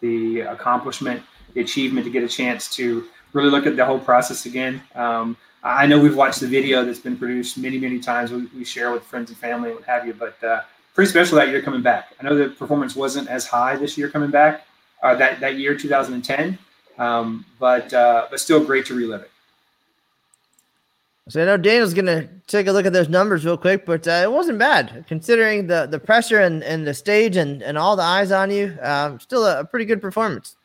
the 0.00 0.40
accomplishment, 0.40 1.22
the 1.54 1.60
achievement, 1.60 2.04
to 2.06 2.10
get 2.10 2.22
a 2.22 2.28
chance 2.28 2.74
to 2.76 3.04
really 3.32 3.50
look 3.50 3.66
at 3.66 3.76
the 3.76 3.84
whole 3.84 3.98
process 3.98 4.46
again. 4.46 4.80
Um, 4.94 5.36
I 5.62 5.86
know 5.86 6.00
we've 6.00 6.16
watched 6.16 6.40
the 6.40 6.46
video 6.46 6.84
that's 6.84 7.00
been 7.00 7.16
produced 7.16 7.58
many, 7.58 7.78
many 7.78 7.98
times. 7.98 8.30
We, 8.30 8.46
we 8.56 8.64
share 8.64 8.92
with 8.92 9.02
friends 9.02 9.30
and 9.30 9.38
family 9.38 9.70
and 9.70 9.78
what 9.78 9.88
have 9.88 10.06
you, 10.06 10.14
but 10.14 10.42
uh, 10.42 10.62
pretty 10.94 11.10
special 11.10 11.36
that 11.36 11.48
year 11.48 11.60
coming 11.60 11.82
back. 11.82 12.14
I 12.20 12.24
know 12.24 12.36
the 12.36 12.48
performance 12.48 12.94
wasn't 12.94 13.28
as 13.28 13.46
high 13.46 13.76
this 13.76 13.98
year 13.98 14.08
coming 14.08 14.30
back, 14.30 14.66
uh, 15.02 15.14
that, 15.16 15.40
that 15.40 15.58
year, 15.58 15.76
2010, 15.76 16.58
um, 16.98 17.44
but 17.58 17.92
uh, 17.92 18.26
but 18.30 18.40
still 18.40 18.64
great 18.64 18.86
to 18.86 18.94
relive 18.94 19.22
it. 19.22 19.30
So 21.28 21.42
I 21.42 21.44
know 21.44 21.58
Daniel's 21.58 21.92
gonna 21.92 22.26
take 22.46 22.66
a 22.68 22.72
look 22.72 22.86
at 22.86 22.92
those 22.92 23.08
numbers 23.08 23.44
real 23.44 23.58
quick, 23.58 23.84
but 23.84 24.08
uh, 24.08 24.20
it 24.22 24.32
wasn't 24.32 24.58
bad 24.58 25.04
considering 25.06 25.66
the 25.66 25.86
the 25.86 25.98
pressure 25.98 26.40
and, 26.40 26.62
and 26.64 26.86
the 26.86 26.94
stage 26.94 27.36
and, 27.36 27.62
and 27.62 27.76
all 27.76 27.96
the 27.96 28.02
eyes 28.02 28.32
on 28.32 28.50
you. 28.50 28.76
Um, 28.82 29.20
still 29.20 29.44
a, 29.44 29.60
a, 29.60 29.64
pretty 29.64 29.84
good 29.84 30.00
performance. 30.00 30.56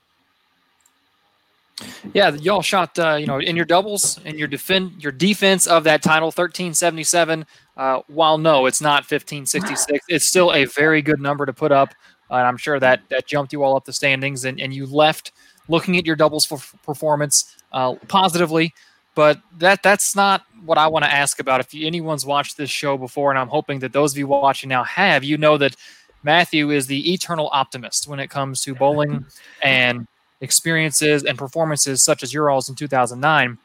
Yeah, 2.14 2.32
y'all 2.36 2.62
shot 2.62 2.98
uh, 2.98 3.16
you 3.16 3.28
know 3.28 3.40
in 3.40 3.58
your 3.58 3.66
doubles 3.66 4.20
and 4.24 4.40
your 4.40 4.48
defend 4.48 5.04
your 5.04 5.12
defense 5.12 5.68
of 5.68 5.84
that 5.84 6.02
title 6.02 6.28
1377. 6.28 7.46
Uh, 7.76 8.02
while 8.08 8.38
no, 8.38 8.66
it's 8.66 8.80
not 8.80 9.02
1566. 9.04 10.06
It's 10.08 10.26
still 10.26 10.54
a 10.54 10.64
very 10.66 11.02
good 11.02 11.20
number 11.20 11.46
to 11.46 11.52
put 11.52 11.74
up, 11.74 11.90
uh, 12.32 12.36
and 12.36 12.48
I'm 12.48 12.58
sure 12.58 12.80
that 12.80 13.02
that 13.10 13.28
jumped 13.28 13.52
you 13.52 13.64
all 13.64 13.76
up 13.76 13.84
the 13.84 13.92
standings, 13.92 14.46
and, 14.46 14.62
and 14.62 14.74
you 14.74 14.86
left 14.86 15.34
looking 15.68 15.98
at 15.98 16.06
your 16.06 16.16
doubles 16.16 16.46
performance 16.46 17.56
uh, 17.72 17.96
positively. 18.08 18.74
But 19.16 19.40
that 19.60 19.84
that's 19.84 20.16
not 20.16 20.44
what 20.66 20.78
I 20.78 20.88
want 20.88 21.06
to 21.06 21.14
ask 21.14 21.40
about. 21.40 21.60
If 21.60 21.68
anyone's 21.76 22.26
watched 22.26 22.58
this 22.58 22.70
show 22.70 22.98
before, 22.98 23.30
and 23.30 23.38
I'm 23.38 23.48
hoping 23.48 23.80
that 23.80 23.94
those 23.94 24.14
of 24.14 24.18
you 24.18 24.28
watching 24.28 24.70
now 24.70 24.84
have, 24.84 25.24
you 25.24 25.38
know 25.38 25.58
that 25.58 25.76
Matthew 26.24 26.72
is 26.72 26.88
the 26.88 27.14
eternal 27.14 27.50
optimist 27.52 28.08
when 28.08 28.20
it 28.20 28.30
comes 28.30 28.62
to 28.62 28.74
bowling 28.74 29.26
and 29.62 30.08
experiences 30.42 31.24
and 31.24 31.38
performances 31.38 32.02
such 32.04 32.24
as 32.24 32.34
your 32.34 32.50
all's 32.50 32.70
in 32.70 32.76
2009. 32.76 33.58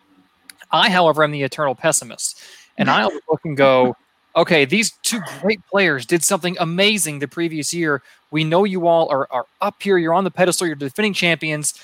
I, 0.70 0.90
however, 0.90 1.24
am 1.24 1.30
the 1.30 1.42
eternal 1.42 1.74
pessimist. 1.74 2.42
And 2.76 2.90
I 2.90 3.04
look 3.04 3.40
and 3.44 3.56
go, 3.56 3.96
okay, 4.38 4.64
these 4.64 4.92
two 5.02 5.20
great 5.40 5.60
players 5.66 6.06
did 6.06 6.24
something 6.24 6.56
amazing 6.60 7.18
the 7.18 7.28
previous 7.28 7.74
year. 7.74 8.02
We 8.30 8.44
know 8.44 8.64
you 8.64 8.86
all 8.86 9.08
are, 9.10 9.26
are 9.30 9.46
up 9.60 9.82
here. 9.82 9.98
You're 9.98 10.14
on 10.14 10.24
the 10.24 10.30
pedestal. 10.30 10.66
You're 10.66 10.76
defending 10.76 11.12
champions. 11.12 11.74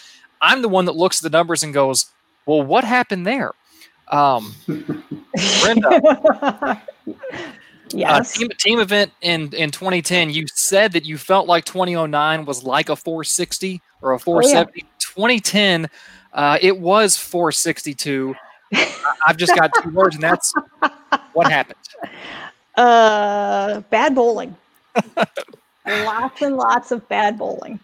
I'm 0.41 0.63
the 0.63 0.69
one 0.69 0.85
that 0.87 0.97
looks 0.97 1.25
at 1.25 1.31
the 1.31 1.37
numbers 1.37 1.63
and 1.63 1.75
goes, 1.75 2.07
well, 2.47 2.63
what 2.63 2.85
happened 2.85 3.27
there? 3.27 3.53
Um, 4.09 4.55
Brenda, 5.63 6.83
yes. 7.91 8.37
Uh, 8.37 8.39
team, 8.39 8.49
team 8.59 8.81
event 8.81 9.13
in, 9.23 9.53
in 9.55 9.71
2010, 9.71 10.31
you 10.31 10.47
said 10.55 10.93
that 10.93 11.05
you 11.05 11.19
felt 11.19 11.49
like 11.49 11.65
2009 11.65 12.45
was 12.45 12.63
like 12.63 12.89
a 12.89 12.97
460 12.97 13.81
or 14.03 14.13
a 14.13 14.19
470. 14.19 14.73
Oh, 14.73 14.77
yeah. 14.77 14.83
2010, 14.99 15.89
uh, 16.35 16.59
it 16.61 16.79
was 16.79 17.17
462. 17.17 18.35
I've 19.27 19.37
just 19.37 19.55
got 19.55 19.71
two 19.83 19.91
words, 19.91 20.17
and 20.17 20.23
that's 20.23 20.53
what 21.35 21.51
happens? 21.51 21.79
Uh, 22.77 23.83
bad 23.83 24.17
bowling. 24.17 24.57
lots 25.87 26.43
and 26.43 26.57
lots 26.57 26.91
of 26.91 27.09
bad 27.09 27.39
bowling. 27.39 27.79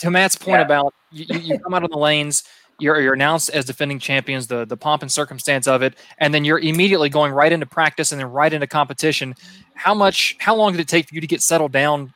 To 0.00 0.10
Matt's 0.10 0.36
point 0.36 0.58
yeah. 0.58 0.66
about 0.66 0.94
you, 1.10 1.24
you 1.38 1.58
come 1.58 1.72
out 1.72 1.82
on 1.82 1.88
the 1.90 1.96
lanes, 1.96 2.44
you're, 2.78 3.00
you're 3.00 3.14
announced 3.14 3.48
as 3.48 3.64
defending 3.64 3.98
champions, 3.98 4.46
the 4.46 4.66
the 4.66 4.76
pomp 4.76 5.00
and 5.00 5.10
circumstance 5.10 5.66
of 5.66 5.80
it, 5.82 5.94
and 6.18 6.34
then 6.34 6.44
you're 6.44 6.58
immediately 6.58 7.08
going 7.08 7.32
right 7.32 7.50
into 7.50 7.64
practice 7.64 8.12
and 8.12 8.20
then 8.20 8.30
right 8.30 8.52
into 8.52 8.66
competition. 8.66 9.34
How 9.72 9.94
much? 9.94 10.36
How 10.38 10.54
long 10.54 10.72
did 10.72 10.80
it 10.82 10.88
take 10.88 11.08
for 11.08 11.14
you 11.14 11.22
to 11.22 11.26
get 11.26 11.40
settled 11.40 11.72
down 11.72 12.12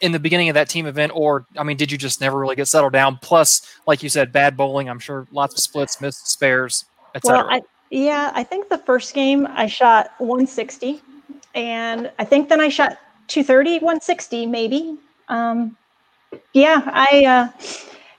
in 0.00 0.12
the 0.12 0.18
beginning 0.18 0.48
of 0.48 0.54
that 0.54 0.68
team 0.68 0.86
event, 0.86 1.12
or 1.14 1.46
I 1.56 1.62
mean, 1.62 1.76
did 1.76 1.90
you 1.90 1.98
just 1.98 2.20
never 2.20 2.38
really 2.38 2.56
get 2.56 2.68
settled 2.68 2.92
down? 2.92 3.18
Plus, 3.22 3.78
like 3.86 4.02
you 4.02 4.08
said, 4.08 4.32
bad 4.32 4.56
bowling. 4.56 4.88
I'm 4.88 4.98
sure 4.98 5.26
lots 5.30 5.54
of 5.54 5.60
splits, 5.60 6.00
missed 6.00 6.28
spares, 6.28 6.84
etc. 7.14 7.44
Well, 7.44 7.50
I, 7.50 7.62
yeah, 7.90 8.32
I 8.34 8.42
think 8.42 8.68
the 8.68 8.78
first 8.78 9.14
game 9.14 9.46
I 9.50 9.66
shot 9.66 10.10
160, 10.18 11.00
and 11.54 12.10
I 12.18 12.24
think 12.24 12.48
then 12.48 12.60
I 12.60 12.68
shot 12.68 12.98
230, 13.28 13.76
160 13.76 14.46
maybe. 14.46 14.98
Um, 15.28 15.76
yeah, 16.52 16.82
I. 16.86 17.24
Uh, 17.24 17.48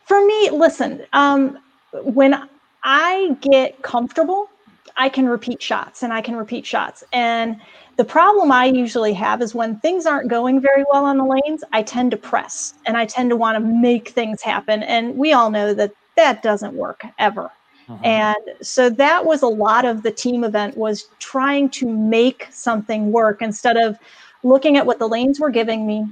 for 0.05 0.25
me, 0.25 0.49
listen. 0.51 1.03
Um, 1.13 1.59
when 2.03 2.47
I 2.83 3.35
get 3.41 3.81
comfortable, 3.81 4.49
I 4.95 5.09
can 5.09 5.27
repeat 5.27 5.61
shots, 5.61 6.03
and 6.03 6.13
I 6.13 6.21
can 6.21 6.35
repeat 6.35 6.65
shots, 6.65 7.03
and 7.13 7.59
the 7.97 8.05
problem 8.05 8.51
I 8.51 8.65
usually 8.65 9.13
have 9.13 9.41
is 9.41 9.55
when 9.55 9.79
things 9.79 10.05
aren't 10.05 10.29
going 10.29 10.61
very 10.61 10.85
well 10.93 11.03
on 11.03 11.17
the 11.17 11.25
lanes, 11.25 11.63
I 11.73 11.81
tend 11.81 12.11
to 12.11 12.17
press 12.17 12.75
and 12.85 12.95
I 12.95 13.05
tend 13.05 13.31
to 13.31 13.35
want 13.35 13.55
to 13.55 13.59
make 13.59 14.09
things 14.09 14.43
happen. 14.43 14.83
And 14.83 15.17
we 15.17 15.33
all 15.33 15.49
know 15.49 15.73
that 15.73 15.93
that 16.15 16.43
doesn't 16.43 16.75
work 16.75 17.03
ever. 17.17 17.51
Uh-huh. 17.89 18.03
And 18.03 18.35
so 18.61 18.89
that 18.89 19.25
was 19.25 19.41
a 19.41 19.47
lot 19.47 19.85
of 19.85 20.03
the 20.03 20.11
team 20.11 20.43
event 20.43 20.75
was 20.75 21.07
trying 21.19 21.69
to 21.69 21.89
make 21.89 22.47
something 22.51 23.11
work 23.11 23.41
instead 23.41 23.77
of 23.77 23.97
looking 24.43 24.77
at 24.77 24.85
what 24.85 24.99
the 24.99 25.07
lanes 25.07 25.39
were 25.39 25.49
giving 25.49 25.87
me 25.87 26.05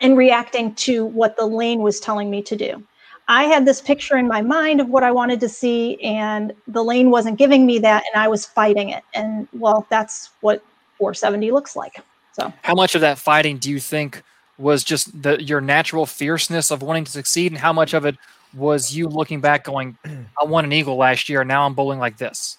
and 0.00 0.16
reacting 0.16 0.74
to 0.74 1.04
what 1.04 1.36
the 1.36 1.46
lane 1.46 1.80
was 1.80 2.00
telling 2.00 2.30
me 2.30 2.42
to 2.42 2.56
do. 2.56 2.82
I 3.28 3.44
had 3.44 3.64
this 3.64 3.80
picture 3.80 4.16
in 4.16 4.28
my 4.28 4.40
mind 4.40 4.80
of 4.80 4.88
what 4.88 5.02
I 5.02 5.10
wanted 5.10 5.40
to 5.40 5.48
see, 5.48 6.00
and 6.02 6.52
the 6.68 6.84
lane 6.84 7.10
wasn't 7.10 7.38
giving 7.38 7.66
me 7.66 7.78
that, 7.80 8.04
and 8.12 8.22
I 8.22 8.28
was 8.28 8.46
fighting 8.46 8.90
it. 8.90 9.02
And 9.14 9.48
well, 9.52 9.86
that's 9.90 10.30
what 10.42 10.62
470 10.98 11.50
looks 11.50 11.74
like. 11.74 12.04
So, 12.32 12.52
how 12.62 12.74
much 12.74 12.94
of 12.94 13.00
that 13.00 13.18
fighting 13.18 13.58
do 13.58 13.70
you 13.70 13.80
think 13.80 14.22
was 14.58 14.84
just 14.84 15.22
the 15.22 15.42
your 15.42 15.60
natural 15.60 16.06
fierceness 16.06 16.70
of 16.70 16.82
wanting 16.82 17.04
to 17.04 17.10
succeed, 17.10 17.50
and 17.50 17.60
how 17.60 17.72
much 17.72 17.94
of 17.94 18.04
it 18.04 18.16
was 18.56 18.94
you 18.94 19.08
looking 19.08 19.40
back, 19.40 19.64
going, 19.64 19.96
"I 20.40 20.44
won 20.44 20.64
an 20.64 20.72
eagle 20.72 20.96
last 20.96 21.28
year, 21.28 21.44
now 21.44 21.66
I'm 21.66 21.74
bowling 21.74 21.98
like 21.98 22.16
this"? 22.16 22.58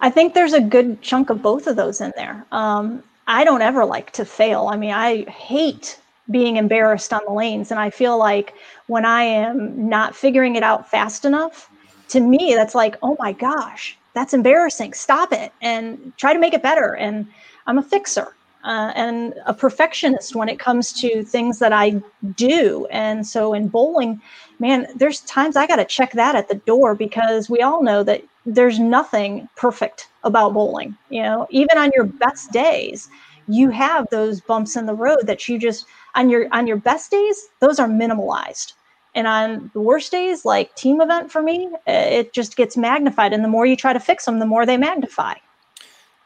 I 0.00 0.10
think 0.10 0.34
there's 0.34 0.52
a 0.52 0.60
good 0.60 1.00
chunk 1.00 1.30
of 1.30 1.42
both 1.42 1.66
of 1.66 1.76
those 1.76 2.00
in 2.00 2.12
there. 2.16 2.44
Um, 2.52 3.02
I 3.26 3.44
don't 3.44 3.62
ever 3.62 3.84
like 3.84 4.10
to 4.12 4.24
fail. 4.24 4.68
I 4.68 4.76
mean, 4.76 4.92
I 4.92 5.24
hate 5.30 5.98
being 6.30 6.56
embarrassed 6.56 7.12
on 7.12 7.22
the 7.26 7.32
lanes, 7.32 7.70
and 7.70 7.80
I 7.80 7.90
feel 7.90 8.18
like 8.18 8.54
when 8.86 9.04
I 9.04 9.22
am 9.22 9.88
not 9.88 10.14
figuring 10.14 10.56
it 10.56 10.62
out 10.62 10.90
fast 10.90 11.24
enough, 11.24 11.70
to 12.08 12.20
me, 12.20 12.54
that's 12.54 12.74
like, 12.74 12.96
oh 13.02 13.16
my 13.18 13.32
gosh, 13.32 13.96
that's 14.14 14.34
embarrassing. 14.34 14.92
Stop 14.92 15.32
it 15.32 15.52
and 15.62 16.12
try 16.18 16.32
to 16.32 16.38
make 16.38 16.52
it 16.52 16.62
better. 16.62 16.94
And 16.94 17.26
I'm 17.66 17.78
a 17.78 17.82
fixer 17.82 18.34
uh, 18.64 18.92
and 18.94 19.34
a 19.46 19.54
perfectionist 19.54 20.36
when 20.36 20.48
it 20.48 20.58
comes 20.58 20.92
to 20.92 21.24
things 21.24 21.58
that 21.58 21.72
I 21.72 22.02
do. 22.36 22.86
And 22.90 23.26
so 23.26 23.54
in 23.54 23.68
bowling, 23.68 24.20
man, 24.58 24.86
there's 24.94 25.20
times 25.20 25.56
I 25.56 25.66
got 25.66 25.76
to 25.76 25.84
check 25.84 26.12
that 26.12 26.36
at 26.36 26.48
the 26.48 26.54
door 26.54 26.94
because 26.94 27.50
we 27.50 27.60
all 27.60 27.82
know 27.82 28.02
that 28.04 28.22
there's 28.46 28.78
nothing 28.78 29.48
perfect 29.56 30.08
about 30.24 30.54
bowling. 30.54 30.96
You 31.10 31.22
know, 31.22 31.46
even 31.50 31.78
on 31.78 31.90
your 31.94 32.04
best 32.04 32.52
days, 32.52 33.08
you 33.48 33.70
have 33.70 34.06
those 34.10 34.40
bumps 34.40 34.76
in 34.76 34.86
the 34.86 34.94
road 34.94 35.26
that 35.26 35.48
you 35.48 35.58
just 35.58 35.86
on 36.14 36.30
your 36.30 36.46
on 36.52 36.66
your 36.66 36.76
best 36.76 37.10
days, 37.10 37.48
those 37.60 37.78
are 37.78 37.88
minimalized. 37.88 38.74
And 39.14 39.26
on 39.26 39.70
the 39.74 39.80
worst 39.80 40.10
days, 40.10 40.44
like 40.44 40.74
team 40.74 41.00
event 41.00 41.30
for 41.30 41.42
me, 41.42 41.70
it 41.86 42.32
just 42.32 42.56
gets 42.56 42.76
magnified. 42.76 43.32
And 43.32 43.44
the 43.44 43.48
more 43.48 43.66
you 43.66 43.76
try 43.76 43.92
to 43.92 44.00
fix 44.00 44.24
them, 44.24 44.38
the 44.38 44.46
more 44.46 44.64
they 44.64 44.78
magnify. 44.78 45.34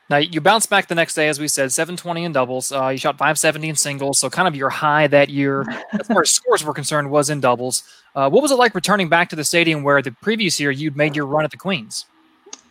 Now 0.08 0.18
you 0.18 0.40
bounce 0.40 0.66
back 0.66 0.86
the 0.86 0.94
next 0.94 1.14
day, 1.14 1.28
as 1.28 1.40
we 1.40 1.48
said, 1.48 1.72
720 1.72 2.24
in 2.24 2.32
doubles. 2.32 2.70
Uh, 2.70 2.88
you 2.88 2.98
shot 2.98 3.18
570 3.18 3.70
in 3.70 3.76
singles, 3.76 4.18
so 4.18 4.30
kind 4.30 4.46
of 4.46 4.54
your 4.54 4.70
high 4.70 5.08
that 5.08 5.28
year, 5.30 5.64
as 5.98 6.06
far 6.06 6.22
as 6.22 6.30
scores 6.32 6.64
were 6.64 6.74
concerned, 6.74 7.10
was 7.10 7.28
in 7.28 7.40
doubles. 7.40 7.82
Uh, 8.14 8.30
what 8.30 8.42
was 8.42 8.52
it 8.52 8.56
like 8.56 8.74
returning 8.74 9.08
back 9.08 9.28
to 9.30 9.36
the 9.36 9.44
stadium 9.44 9.82
where 9.82 10.00
the 10.00 10.12
previous 10.12 10.60
year 10.60 10.70
you'd 10.70 10.96
made 10.96 11.16
your 11.16 11.26
run 11.26 11.44
at 11.44 11.50
the 11.50 11.56
Queens? 11.56 12.06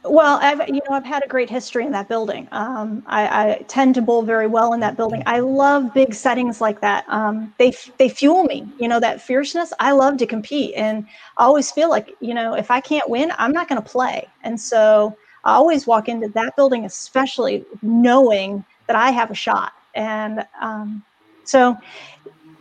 Well, 0.08 0.38
I've 0.40 0.68
you 0.70 0.82
know 0.88 0.96
I've 0.96 1.06
had 1.06 1.24
a 1.24 1.28
great 1.28 1.50
history 1.50 1.84
in 1.86 1.92
that 1.94 2.08
building. 2.08 2.48
Um, 2.52 3.04
I, 3.08 3.28
I, 3.28 3.66
tend 3.68 3.96
to 3.96 4.04
bowl 4.04 4.22
very 4.22 4.46
well 4.46 4.74
in 4.74 4.80
that 4.82 4.96
building. 4.98 5.24
I 5.26 5.40
love 5.40 5.94
big 5.96 6.14
settings 6.14 6.62
like 6.62 6.80
that. 6.82 7.06
Um, 7.08 7.54
they 7.58 7.74
they 7.98 8.10
fuel 8.10 8.44
me. 8.44 8.68
You 8.80 8.88
know 8.88 9.00
that 9.00 9.20
fierceness. 9.20 9.74
I 9.80 9.94
love 9.94 10.18
to 10.18 10.28
compete, 10.28 10.76
and 10.76 11.08
I 11.38 11.46
always 11.46 11.72
feel 11.72 11.90
like 11.90 12.12
you 12.20 12.36
know 12.36 12.54
if 12.54 12.70
I 12.70 12.82
can't 12.82 13.10
win, 13.10 13.34
I'm 13.40 13.52
not 13.52 13.68
going 13.68 13.82
to 13.82 13.90
play. 13.90 14.28
And 14.44 14.62
so 14.62 15.18
I 15.46 15.54
always 15.54 15.86
walk 15.86 16.10
into 16.10 16.28
that 16.30 16.56
building, 16.56 16.86
especially 16.86 17.64
knowing 17.82 18.66
that 18.88 18.96
I 18.96 19.12
have 19.12 19.32
a 19.32 19.36
shot. 19.36 19.74
And 19.94 20.46
um, 20.60 21.04
so, 21.44 21.78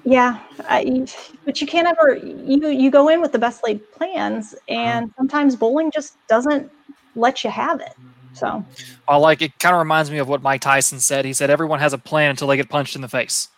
yeah, 0.05 0.39
I, 0.69 1.07
but 1.45 1.61
you 1.61 1.67
can't 1.67 1.89
ever 1.89 2.17
you 2.17 2.69
you 2.69 2.91
go 2.91 3.09
in 3.09 3.21
with 3.21 3.33
the 3.33 3.39
best 3.39 3.65
laid 3.65 3.81
plans, 3.93 4.55
and 4.69 5.13
sometimes 5.17 5.57
bowling 5.57 5.91
just 5.91 6.17
doesn't 6.29 6.71
let 7.17 7.43
you 7.43 7.51
have 7.51 7.81
it. 7.81 7.95
So, 8.35 8.65
I 9.09 9.17
like 9.17 9.43
it. 9.43 9.59
Kind 9.59 9.75
of 9.75 9.79
reminds 9.79 10.11
me 10.11 10.19
of 10.19 10.29
what 10.29 10.43
Mike 10.43 10.61
Tyson 10.61 11.01
said. 11.01 11.25
He 11.25 11.33
said 11.33 11.51
everyone 11.51 11.81
has 11.81 11.93
a 11.93 11.99
plan 11.99 12.31
until 12.31 12.49
they 12.49 12.57
get 12.57 12.69
punched 12.69 12.97
in 12.97 13.03
the 13.03 13.09
face. 13.09 13.49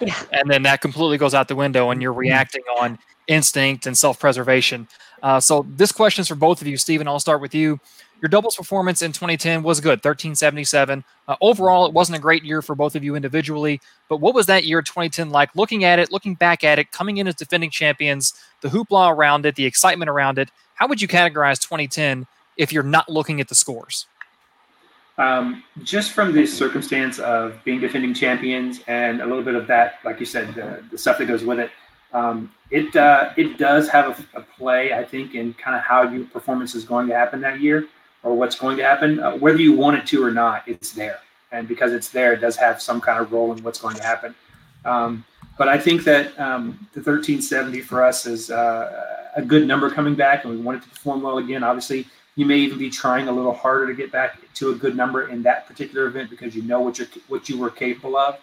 Yeah. 0.00 0.20
And 0.32 0.50
then 0.50 0.62
that 0.62 0.80
completely 0.80 1.18
goes 1.18 1.34
out 1.34 1.48
the 1.48 1.54
window, 1.54 1.90
and 1.90 2.00
you're 2.00 2.12
reacting 2.12 2.62
on 2.80 2.98
instinct 3.28 3.86
and 3.86 3.96
self 3.96 4.18
preservation. 4.18 4.88
Uh, 5.22 5.38
so, 5.38 5.66
this 5.68 5.92
question 5.92 6.22
is 6.22 6.28
for 6.28 6.34
both 6.34 6.60
of 6.62 6.66
you. 6.66 6.76
Stephen, 6.76 7.06
I'll 7.06 7.20
start 7.20 7.40
with 7.40 7.54
you. 7.54 7.78
Your 8.22 8.28
doubles 8.28 8.54
performance 8.54 9.02
in 9.02 9.10
2010 9.10 9.64
was 9.64 9.80
good, 9.80 9.98
1377. 9.98 11.02
Uh, 11.26 11.34
overall, 11.40 11.86
it 11.86 11.92
wasn't 11.92 12.16
a 12.16 12.20
great 12.20 12.44
year 12.44 12.62
for 12.62 12.76
both 12.76 12.94
of 12.94 13.02
you 13.02 13.16
individually, 13.16 13.80
but 14.08 14.18
what 14.18 14.32
was 14.32 14.46
that 14.46 14.64
year 14.64 14.80
2010 14.80 15.30
like? 15.30 15.54
Looking 15.56 15.82
at 15.82 15.98
it, 15.98 16.12
looking 16.12 16.36
back 16.36 16.62
at 16.62 16.78
it, 16.78 16.92
coming 16.92 17.16
in 17.16 17.26
as 17.26 17.34
defending 17.34 17.68
champions, 17.68 18.32
the 18.60 18.68
hoopla 18.68 19.10
around 19.12 19.44
it, 19.44 19.56
the 19.56 19.66
excitement 19.66 20.08
around 20.08 20.38
it. 20.38 20.50
How 20.76 20.86
would 20.86 21.02
you 21.02 21.08
categorize 21.08 21.58
2010 21.60 22.28
if 22.56 22.72
you're 22.72 22.84
not 22.84 23.08
looking 23.08 23.40
at 23.40 23.48
the 23.48 23.56
scores? 23.56 24.06
Um, 25.18 25.64
just 25.82 26.12
from 26.12 26.32
the 26.32 26.46
circumstance 26.46 27.18
of 27.18 27.58
being 27.64 27.80
defending 27.80 28.14
champions 28.14 28.82
and 28.86 29.20
a 29.20 29.26
little 29.26 29.42
bit 29.42 29.56
of 29.56 29.66
that, 29.66 29.94
like 30.04 30.20
you 30.20 30.26
said, 30.26 30.54
the, 30.54 30.84
the 30.92 30.96
stuff 30.96 31.18
that 31.18 31.26
goes 31.26 31.42
with 31.42 31.58
it, 31.58 31.72
um, 32.12 32.52
it 32.70 32.94
uh, 32.94 33.30
it 33.36 33.58
does 33.58 33.88
have 33.88 34.26
a, 34.34 34.38
a, 34.38 34.42
play, 34.42 34.92
I 34.92 35.02
think, 35.02 35.34
in 35.34 35.54
kind 35.54 35.74
of 35.74 35.82
how 35.82 36.02
your 36.02 36.26
performance 36.26 36.74
is 36.74 36.84
going 36.84 37.08
to 37.08 37.14
happen 37.14 37.40
that 37.40 37.60
year 37.60 37.88
or 38.22 38.34
what's 38.34 38.58
going 38.58 38.76
to 38.76 38.84
happen, 38.84 39.20
uh, 39.20 39.36
whether 39.36 39.58
you 39.58 39.72
want 39.72 39.96
it 39.96 40.06
to 40.06 40.24
or 40.24 40.30
not, 40.30 40.66
it's 40.66 40.92
there. 40.92 41.18
And 41.50 41.68
because 41.68 41.92
it's 41.92 42.08
there, 42.08 42.32
it 42.32 42.40
does 42.40 42.56
have 42.56 42.80
some 42.80 43.00
kind 43.00 43.20
of 43.20 43.32
role 43.32 43.52
in 43.52 43.62
what's 43.62 43.80
going 43.80 43.96
to 43.96 44.02
happen. 44.02 44.34
Um, 44.84 45.24
but 45.58 45.68
I 45.68 45.78
think 45.78 46.04
that 46.04 46.38
um, 46.40 46.88
the 46.92 47.00
1370 47.00 47.80
for 47.82 48.02
us 48.02 48.26
is 48.26 48.50
uh, 48.50 49.30
a 49.36 49.42
good 49.42 49.66
number 49.66 49.90
coming 49.90 50.14
back, 50.14 50.44
and 50.44 50.52
we 50.52 50.60
want 50.60 50.78
it 50.78 50.84
to 50.84 50.88
perform 50.88 51.22
well 51.22 51.38
again. 51.38 51.62
Obviously, 51.62 52.06
you 52.36 52.46
may 52.46 52.58
even 52.58 52.78
be 52.78 52.88
trying 52.88 53.28
a 53.28 53.32
little 53.32 53.52
harder 53.52 53.86
to 53.86 53.94
get 53.94 54.10
back 54.10 54.38
to 54.54 54.70
a 54.70 54.74
good 54.74 54.96
number 54.96 55.28
in 55.28 55.42
that 55.42 55.66
particular 55.66 56.06
event 56.06 56.30
because 56.30 56.56
you 56.56 56.62
know 56.62 56.80
what 56.80 56.98
you 56.98 57.06
what 57.28 57.48
you 57.48 57.58
were 57.58 57.70
capable 57.70 58.16
of. 58.16 58.38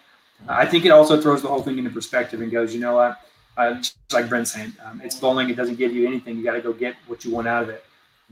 I 0.48 0.64
think 0.64 0.84
it 0.86 0.90
also 0.90 1.20
throws 1.20 1.42
the 1.42 1.48
whole 1.48 1.62
thing 1.62 1.78
into 1.78 1.90
perspective 1.90 2.40
and 2.40 2.50
goes, 2.50 2.72
you 2.72 2.80
know 2.80 2.94
what, 2.94 3.20
uh, 3.56 3.74
just 3.74 3.96
like 4.12 4.28
Brent 4.28 4.48
saying, 4.48 4.72
um, 4.84 5.00
it's 5.04 5.16
bowling. 5.16 5.50
It 5.50 5.56
doesn't 5.56 5.76
give 5.76 5.92
you 5.92 6.06
anything. 6.06 6.36
You 6.36 6.44
got 6.44 6.54
to 6.54 6.62
go 6.62 6.72
get 6.72 6.96
what 7.06 7.24
you 7.24 7.30
want 7.32 7.46
out 7.46 7.62
of 7.62 7.68
it. 7.68 7.84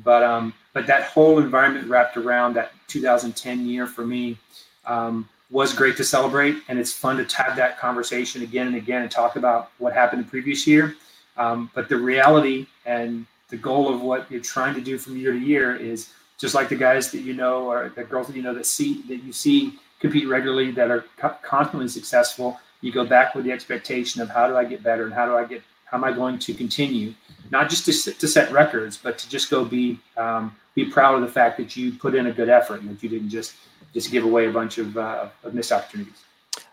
But 0.05 0.23
um, 0.23 0.55
but 0.73 0.87
that 0.87 1.05
whole 1.05 1.39
environment 1.39 1.89
wrapped 1.89 2.17
around 2.17 2.55
that 2.55 2.73
2010 2.87 3.67
year 3.67 3.87
for 3.87 4.07
me 4.07 4.39
um, 4.87 5.29
was 5.51 5.73
great 5.73 5.97
to 5.97 6.05
celebrate, 6.05 6.57
and 6.69 6.79
it's 6.79 6.93
fun 6.93 7.25
to 7.25 7.37
have 7.37 7.57
that 7.57 7.79
conversation 7.79 8.43
again 8.43 8.69
and 8.69 8.77
again 8.77 9.03
and 9.03 9.11
talk 9.11 9.37
about 9.37 9.71
what 9.79 9.93
happened 9.93 10.25
the 10.25 10.29
previous 10.29 10.67
year. 10.67 10.95
Um, 11.37 11.71
but 11.75 11.89
the 11.89 11.97
reality 11.97 12.67
and 12.85 13.27
the 13.49 13.57
goal 13.57 13.93
of 13.93 14.03
what 14.03 14.31
you're 14.31 14.41
trying 14.41 14.75
to 14.75 14.81
do 14.81 14.99
from 14.99 15.17
year 15.17 15.33
to 15.33 15.39
year 15.39 15.75
is 15.75 16.13
just 16.39 16.55
like 16.55 16.69
the 16.69 16.77
guys 16.77 17.11
that 17.13 17.21
you 17.21 17.35
know 17.35 17.71
or 17.71 17.93
the 17.95 18.05
girls 18.05 18.29
that 18.29 18.37
you 18.37 18.43
know 18.43 18.55
that 18.55 18.67
see 18.67 19.03
that 19.09 19.23
you 19.23 19.33
see 19.33 19.79
compete 20.01 20.29
regularly 20.29 20.71
that 20.71 20.91
are 20.91 21.05
constantly 21.43 21.89
successful 21.89 22.61
you 22.81 22.93
go 22.93 23.05
back 23.05 23.35
with 23.35 23.45
the 23.45 23.53
expectation 23.53 24.21
of 24.21 24.29
how 24.29 24.47
do 24.47 24.57
i 24.57 24.65
get 24.65 24.83
better 24.83 25.05
and 25.05 25.13
how 25.13 25.27
do 25.27 25.35
i 25.35 25.45
get 25.45 25.63
how 25.85 25.97
am 25.97 26.05
i 26.05 26.13
going 26.13 26.39
to 26.39 26.55
continue 26.55 27.13
not 27.51 27.69
just 27.69 27.85
to, 27.85 28.13
to 28.13 28.29
set 28.29 28.51
records 28.53 28.97
but 28.97 29.19
to 29.19 29.29
just 29.29 29.51
go 29.51 29.65
be 29.65 29.99
um, 30.17 30.55
be 30.75 30.85
proud 30.85 31.15
of 31.15 31.23
the 31.23 31.29
fact 31.29 31.57
that 31.57 31.77
you 31.77 31.93
put 31.93 32.15
in 32.15 32.27
a 32.27 32.33
good 32.33 32.49
effort 32.49 32.81
and 32.81 32.91
that 32.91 33.03
you 33.03 33.09
didn't 33.09 33.31
just 33.31 33.55
just 33.95 34.11
give 34.11 34.25
away 34.25 34.47
a 34.47 34.53
bunch 34.53 34.79
of, 34.79 34.97
uh, 34.97 35.29
of 35.43 35.55
missed 35.55 35.73
opportunities 35.73 36.25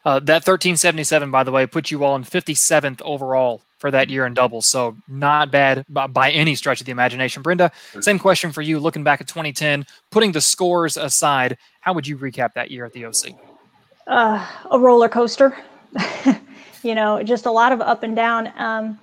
uh, 0.03 0.19
that 0.19 0.45
1377 0.45 1.31
by 1.31 1.43
the 1.43 1.51
way 1.51 1.65
put 1.65 1.91
you 1.91 2.03
all 2.03 2.15
in 2.15 2.23
57th 2.23 3.01
overall 3.01 3.61
for 3.85 3.91
that 3.91 4.09
year 4.09 4.25
in 4.25 4.33
doubles. 4.33 4.65
So 4.65 4.97
not 5.07 5.51
bad 5.51 5.85
by 5.89 6.31
any 6.31 6.55
stretch 6.55 6.79
of 6.79 6.85
the 6.85 6.91
imagination. 6.91 7.43
Brenda, 7.43 7.71
same 8.01 8.17
question 8.17 8.51
for 8.51 8.63
you. 8.63 8.79
Looking 8.79 9.03
back 9.03 9.21
at 9.21 9.27
2010, 9.27 9.85
putting 10.09 10.31
the 10.31 10.41
scores 10.41 10.97
aside, 10.97 11.57
how 11.81 11.93
would 11.93 12.07
you 12.07 12.17
recap 12.17 12.53
that 12.53 12.71
year 12.71 12.85
at 12.85 12.93
the 12.93 13.05
OC? 13.05 13.37
Uh, 14.07 14.47
a 14.71 14.79
roller 14.79 15.07
coaster. 15.07 15.55
you 16.83 16.95
know, 16.95 17.21
just 17.21 17.45
a 17.45 17.51
lot 17.51 17.71
of 17.71 17.79
up 17.81 18.01
and 18.01 18.15
down. 18.15 18.51
Um, 18.57 18.99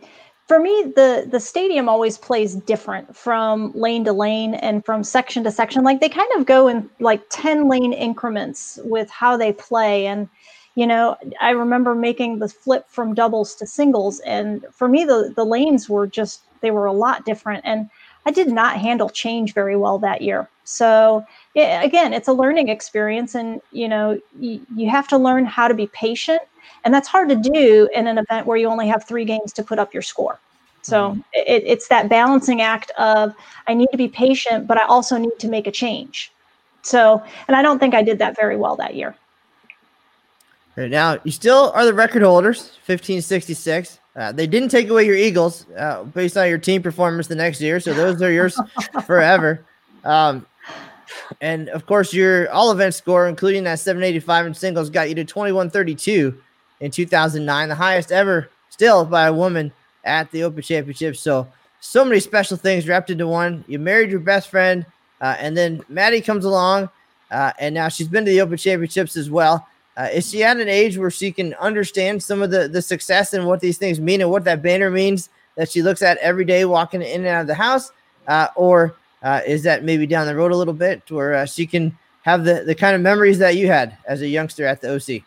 for 0.53 0.59
me, 0.59 0.93
the 0.97 1.27
the 1.31 1.41
stadium 1.41 1.89
always 1.89 2.19
plays 2.19 2.57
different 2.57 3.17
from 3.17 3.73
lane 3.75 4.05
to 4.05 4.13
lane 4.13 4.53
and 4.53 4.85
from 4.85 5.03
section 5.03 5.43
to 5.45 5.51
section. 5.51 5.83
Like 5.83 6.03
they 6.03 6.11
kind 6.11 6.31
of 6.37 6.45
go 6.45 6.69
in 6.69 6.91
like 7.01 7.23
ten 7.31 7.71
lane 7.71 7.95
increments 7.95 8.79
with 8.85 9.09
how 9.09 9.39
they 9.39 9.55
play. 9.55 10.05
And 10.07 10.29
you 10.75 10.87
know 10.87 11.17
i 11.41 11.51
remember 11.51 11.95
making 11.95 12.39
the 12.39 12.49
flip 12.51 12.85
from 12.91 13.15
doubles 13.15 13.55
to 13.55 13.67
singles. 13.67 14.21
And 14.21 14.67
for 14.71 14.89
me 14.89 15.07
the 15.07 15.33
the 15.35 15.47
lanes 15.47 15.89
were 15.89 16.07
just 16.07 16.43
they 16.61 16.71
were 16.71 16.85
a 16.85 16.93
lot 16.93 17.25
different. 17.25 17.65
And 17.65 17.89
i 18.27 18.31
did 18.31 18.49
not 18.49 18.77
handle 18.77 19.09
change 19.09 19.55
very 19.55 19.77
well 19.77 19.99
that 20.01 20.21
year. 20.21 20.51
So 20.65 21.25
it, 21.55 21.83
again 21.83 22.13
it's 22.13 22.29
a 22.29 22.35
learning 22.35 22.69
experience. 22.69 23.35
And 23.35 23.63
you 23.71 23.89
know 23.89 24.21
you, 24.39 24.61
you 24.77 24.91
have 24.91 25.09
to 25.09 25.17
learn 25.17 25.47
how 25.47 25.67
to 25.67 25.73
be 25.73 25.87
patient 25.87 26.43
and 26.85 26.93
that's 26.93 27.09
hard 27.09 27.29
to 27.29 27.37
do 27.37 27.89
in 27.95 28.07
an 28.07 28.19
event 28.19 28.47
where 28.47 28.57
you 28.57 28.69
only 28.69 28.89
have 28.89 29.05
three 29.05 29.25
games 29.25 29.53
to 29.53 29.63
put 29.63 29.79
up 29.79 29.93
your 29.93 30.03
score 30.03 30.39
so 30.83 31.11
mm-hmm. 31.11 31.21
it, 31.33 31.63
it's 31.65 31.89
that 31.89 32.09
balancing 32.09 32.61
act 32.61 32.91
of 32.99 33.35
i 33.67 33.75
need 33.75 33.89
to 33.91 33.99
be 33.99 34.09
patient 34.09 34.67
but 34.67 34.79
i 34.79 34.85
also 34.87 35.17
need 35.17 35.39
to 35.39 35.49
make 35.49 35.67
a 35.67 35.73
change 35.73 36.33
so 36.83 37.23
and 37.49 37.57
i 37.57 37.63
don't 37.63 37.79
think 37.79 37.95
i 37.95 38.03
did 38.03 38.19
that 38.19 38.37
very 38.37 38.57
well 38.57 38.77
that 38.77 38.95
year 38.95 39.15
Right 40.77 40.91
now, 40.91 41.19
you 41.23 41.31
still 41.31 41.71
are 41.75 41.85
the 41.85 41.93
record 41.93 42.23
holders, 42.23 42.79
1566. 42.87 43.99
Uh, 44.17 44.33
they 44.33 44.47
didn't 44.47 44.71
take 44.71 44.89
away 44.89 45.05
your 45.05 45.17
Eagles 45.17 45.67
uh, 45.77 46.05
based 46.05 46.37
on 46.37 46.49
your 46.49 46.59
team 46.59 46.83
performance 46.83 47.27
the 47.27 47.35
next 47.35 47.61
year, 47.61 47.79
so 47.79 47.93
those 47.93 48.23
are 48.23 48.33
yours 48.33 48.59
forever. 49.07 49.65
Um, 50.05 50.47
and 51.43 51.69
of 51.71 51.85
course, 51.85 52.15
your 52.15 52.51
all 52.51 52.71
event 52.71 52.95
score, 52.95 53.29
including 53.29 53.65
that 53.65 53.81
785 53.81 54.47
in 54.47 54.55
singles, 54.55 54.89
got 54.89 55.11
you 55.11 55.15
to 55.17 55.25
2132 55.25 56.39
in 56.83 56.91
2009, 56.91 57.69
the 57.69 57.75
highest 57.75 58.13
ever, 58.13 58.51
still 58.69 59.05
by 59.05 59.29
a 59.29 59.33
woman 59.33 59.73
at 60.05 60.31
the 60.33 60.43
Open 60.43 60.63
Championship. 60.63 61.17
So, 61.17 61.47
so 61.81 62.05
many 62.05 62.21
special 62.21 62.57
things 62.57 62.89
wrapped 62.89 63.09
into 63.09 63.27
one. 63.27 63.65
You 63.69 63.79
married 63.79 64.11
your 64.11 64.21
best 64.21 64.51
friend, 64.51 64.85
uh, 65.21 65.37
and 65.39 65.57
then 65.57 65.85
Maddie 65.89 66.21
comes 66.21 66.45
along, 66.45 66.91
uh, 67.31 67.53
and 67.61 67.73
now 67.75 67.89
she's 67.89 68.09
been 68.09 68.25
to 68.25 68.31
the 68.31 68.41
Open 68.41 68.57
Championships 68.57 69.17
as 69.17 69.31
well. 69.31 69.67
Uh, 69.97 70.09
is 70.13 70.29
she 70.29 70.43
at 70.43 70.57
an 70.59 70.69
age 70.69 70.99
where 70.99 71.11
she 71.11 71.31
can 71.31 71.55
understand 71.55 72.21
some 72.21 72.43
of 72.43 72.51
the, 72.51 72.67
the 72.67 72.83
success 72.83 73.33
and 73.33 73.47
what 73.47 73.61
these 73.61 73.79
things 73.79 74.01
mean 74.01 74.21
and 74.21 74.31
what 74.31 74.43
that 74.45 74.63
banner 74.63 74.91
means 74.91 75.29
that 75.55 75.71
she 75.71 75.83
looks 75.83 76.03
at 76.03 76.19
every 76.19 76.45
day 76.45 76.65
walking 76.65 77.03
in 77.03 77.21
and 77.21 77.27
out 77.27 77.43
of 77.43 77.47
the 77.47 77.55
house? 77.55 77.93
Uh, 78.27 78.49
or 78.57 78.97
uh, 79.23 79.41
is 79.47 79.63
that 79.63 79.85
maybe 79.85 80.07
down 80.07 80.27
the 80.27 80.35
road 80.35 80.51
a 80.51 80.57
little 80.57 80.75
bit 80.75 81.03
where 81.11 81.35
uh, 81.35 81.47
she 81.47 81.67
can 81.67 81.97
have 82.23 82.45
the, 82.45 82.65
the 82.67 82.75
kind 82.75 82.97
of 82.97 83.03
memories 83.03 83.39
that 83.39 83.57
you 83.57 83.67
had 83.67 83.97
as 84.07 84.23
a 84.23 84.27
youngster 84.27 84.67
at 84.67 84.81
the 84.81 84.95
OC? 84.95 85.23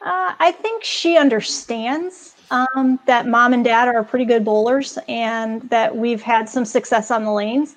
Uh, 0.00 0.32
I 0.38 0.52
think 0.52 0.84
she 0.84 1.16
understands 1.16 2.36
um, 2.50 2.98
that 3.06 3.26
mom 3.26 3.52
and 3.52 3.64
dad 3.64 3.88
are 3.88 4.04
pretty 4.04 4.24
good 4.24 4.44
bowlers 4.44 4.98
and 5.08 5.62
that 5.70 5.94
we've 5.96 6.22
had 6.22 6.48
some 6.48 6.64
success 6.64 7.10
on 7.10 7.24
the 7.24 7.32
lanes. 7.32 7.76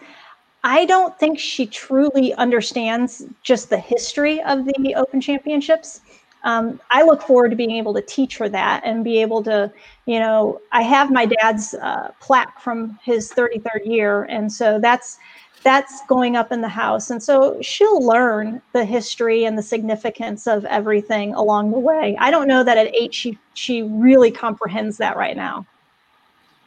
I 0.64 0.86
don't 0.86 1.18
think 1.20 1.40
she 1.40 1.66
truly 1.66 2.34
understands 2.36 3.24
just 3.42 3.70
the 3.70 3.80
history 3.80 4.42
of 4.44 4.66
the 4.66 4.94
Open 4.96 5.20
Championships. 5.20 6.02
Um, 6.44 6.80
I 6.92 7.04
look 7.04 7.22
forward 7.22 7.50
to 7.50 7.56
being 7.56 7.72
able 7.72 7.94
to 7.96 8.02
teach 8.02 8.38
her 8.38 8.50
that 8.50 8.82
and 8.84 9.04
be 9.04 9.20
able 9.22 9.44
to, 9.44 9.72
you 10.06 10.20
know, 10.20 10.60
I 10.72 10.84
have 10.84 11.12
my 11.12 11.26
dad's 11.26 11.74
uh, 11.76 12.12
plaque 12.20 12.60
from 12.60 13.00
his 13.04 13.32
33rd 13.32 13.86
year, 13.86 14.24
and 14.24 14.52
so 14.52 14.80
that's 14.80 15.18
that's 15.64 16.06
going 16.08 16.36
up 16.36 16.52
in 16.52 16.62
the 16.62 16.68
house, 16.68 17.10
and 17.10 17.22
so 17.22 17.62
she'll 17.62 18.06
learn 18.06 18.62
the 18.74 18.84
history 18.84 19.46
and 19.46 19.58
the 19.58 19.64
significance 19.64 20.48
of 20.48 20.66
everything 20.66 21.34
along 21.34 21.72
the 21.72 21.80
way. 21.80 22.16
I 22.20 22.32
don't 22.32 22.48
know 22.48 22.64
that 22.64 22.78
at 22.78 22.94
eight 22.96 23.14
she 23.14 23.38
she 23.54 23.84
really 23.84 24.32
comprehends 24.32 24.98
that 24.98 25.18
right 25.18 25.36
now. 25.36 25.66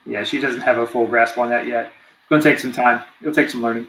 Yeah, 0.06 0.24
she 0.24 0.40
doesn't 0.40 0.60
have 0.60 0.78
a 0.78 0.86
full 0.86 1.06
grasp 1.06 1.38
on 1.38 1.48
that 1.50 1.66
yet 1.66 1.86
It's 1.86 2.28
going 2.28 2.42
to 2.42 2.48
take 2.48 2.58
some 2.58 2.72
time. 2.72 3.02
It'll 3.20 3.34
take 3.34 3.48
some 3.48 3.62
learning. 3.62 3.86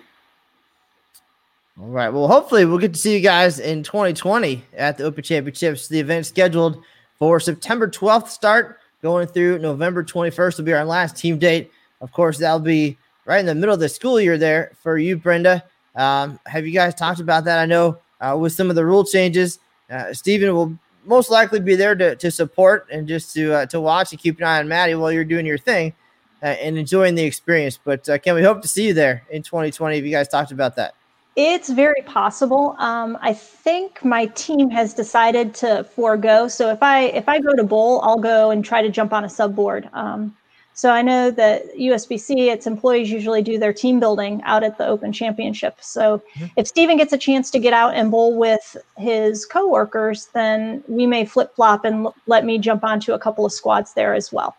All 1.79 1.87
right. 1.87 2.09
Well, 2.09 2.27
hopefully 2.27 2.63
we'll 2.63 2.77
get 2.77 2.93
to 2.93 2.99
see 2.99 3.13
you 3.13 3.19
guys 3.19 3.59
in 3.59 3.83
2020 3.83 4.63
at 4.77 4.97
the 4.97 5.03
Open 5.03 5.23
Championships. 5.23 5.89
The 5.89 5.99
event 5.99 6.25
scheduled 6.25 6.81
for 7.19 7.39
September 7.41 7.89
12th 7.89 8.29
start, 8.29 8.79
going 9.01 9.27
through 9.27 9.59
November 9.59 10.03
21st 10.03 10.57
will 10.57 10.65
be 10.65 10.73
our 10.73 10.85
last 10.85 11.17
team 11.17 11.37
date. 11.37 11.69
Of 11.99 12.13
course, 12.13 12.37
that'll 12.37 12.59
be 12.59 12.97
right 13.25 13.39
in 13.39 13.45
the 13.45 13.55
middle 13.55 13.73
of 13.73 13.79
the 13.79 13.89
school 13.89 14.19
year 14.21 14.37
there 14.37 14.71
for 14.81 14.97
you, 14.97 15.17
Brenda. 15.17 15.63
Um, 15.95 16.39
have 16.45 16.65
you 16.65 16.73
guys 16.73 16.95
talked 16.95 17.19
about 17.19 17.45
that? 17.45 17.59
I 17.59 17.65
know 17.65 17.97
uh, 18.21 18.37
with 18.37 18.53
some 18.53 18.69
of 18.69 18.75
the 18.75 18.85
rule 18.85 19.03
changes, 19.03 19.59
uh, 19.89 20.13
Stephen 20.13 20.53
will 20.53 20.77
most 21.05 21.29
likely 21.29 21.59
be 21.59 21.75
there 21.75 21.95
to, 21.95 22.15
to 22.15 22.31
support 22.31 22.87
and 22.91 23.07
just 23.07 23.33
to 23.35 23.53
uh, 23.53 23.65
to 23.67 23.79
watch 23.79 24.11
and 24.11 24.21
keep 24.21 24.37
an 24.39 24.45
eye 24.45 24.59
on 24.59 24.67
Maddie 24.67 24.95
while 24.95 25.11
you're 25.11 25.25
doing 25.25 25.45
your 25.45 25.57
thing 25.57 25.93
uh, 26.41 26.47
and 26.47 26.77
enjoying 26.77 27.15
the 27.15 27.23
experience. 27.23 27.79
But 27.83 28.07
uh, 28.09 28.17
can 28.17 28.35
we 28.35 28.43
hope 28.43 28.61
to 28.61 28.67
see 28.67 28.87
you 28.87 28.93
there 28.93 29.23
in 29.29 29.43
2020? 29.43 29.95
Have 29.95 30.05
you 30.05 30.11
guys 30.11 30.27
talked 30.27 30.51
about 30.51 30.75
that? 30.75 30.95
It's 31.35 31.69
very 31.69 32.01
possible. 32.03 32.75
Um, 32.79 33.17
I 33.21 33.33
think 33.33 34.03
my 34.05 34.27
team 34.27 34.69
has 34.69 34.93
decided 34.93 35.53
to 35.55 35.83
forego. 35.83 36.47
So 36.47 36.69
if 36.69 36.81
I 36.81 37.03
if 37.05 37.27
I 37.27 37.39
go 37.39 37.53
to 37.53 37.63
bowl, 37.63 38.01
I'll 38.01 38.19
go 38.19 38.51
and 38.51 38.63
try 38.63 38.81
to 38.81 38.89
jump 38.89 39.11
on 39.11 39.25
a 39.25 39.29
sub 39.29 39.55
board. 39.55 39.89
Um, 39.93 40.35
so 40.75 40.91
I 40.91 41.01
know 41.01 41.31
that 41.31 41.73
USBC, 41.75 42.51
its 42.51 42.67
employees 42.67 43.09
usually 43.09 43.41
do 43.41 43.57
their 43.57 43.71
team 43.71 43.97
building 43.97 44.41
out 44.43 44.61
at 44.61 44.77
the 44.77 44.85
Open 44.85 45.13
Championship. 45.13 45.77
So 45.79 46.21
mm-hmm. 46.35 46.47
if 46.57 46.67
Stephen 46.67 46.97
gets 46.97 47.13
a 47.13 47.17
chance 47.17 47.49
to 47.51 47.59
get 47.59 47.71
out 47.71 47.95
and 47.95 48.11
bowl 48.11 48.37
with 48.37 48.75
his 48.97 49.45
coworkers, 49.45 50.27
then 50.33 50.83
we 50.89 51.07
may 51.07 51.23
flip 51.23 51.55
flop 51.55 51.85
and 51.85 52.07
l- 52.07 52.15
let 52.27 52.43
me 52.43 52.57
jump 52.57 52.83
onto 52.83 53.13
a 53.13 53.19
couple 53.19 53.45
of 53.45 53.53
squads 53.53 53.93
there 53.93 54.13
as 54.13 54.33
well. 54.33 54.53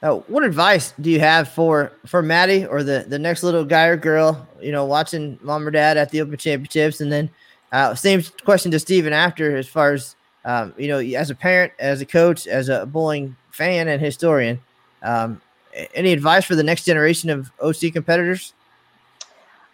What 0.00 0.44
advice 0.44 0.94
do 0.98 1.10
you 1.10 1.20
have 1.20 1.50
for 1.50 1.92
for 2.06 2.22
Maddie 2.22 2.64
or 2.64 2.82
the 2.82 3.04
the 3.06 3.18
next 3.18 3.42
little 3.42 3.66
guy 3.66 3.84
or 3.84 3.98
girl? 3.98 4.48
You 4.58 4.72
know, 4.72 4.86
watching 4.86 5.38
mom 5.42 5.68
or 5.68 5.70
dad 5.70 5.98
at 5.98 6.08
the 6.08 6.22
Open 6.22 6.38
Championships, 6.38 7.02
and 7.02 7.12
then 7.12 7.28
uh, 7.70 7.94
same 7.94 8.22
question 8.46 8.70
to 8.70 8.78
Stephen 8.78 9.12
after, 9.12 9.58
as 9.58 9.68
far 9.68 9.92
as 9.92 10.16
um, 10.46 10.72
you 10.78 10.88
know, 10.88 11.00
as 11.00 11.28
a 11.28 11.34
parent, 11.34 11.74
as 11.78 12.00
a 12.00 12.06
coach, 12.06 12.46
as 12.46 12.70
a 12.70 12.86
bowling 12.86 13.36
fan 13.50 13.88
and 13.88 14.00
historian. 14.00 14.58
Um, 15.02 15.40
any 15.94 16.12
advice 16.12 16.44
for 16.44 16.54
the 16.54 16.62
next 16.62 16.84
generation 16.84 17.30
of 17.30 17.50
OC 17.60 17.92
competitors? 17.92 18.52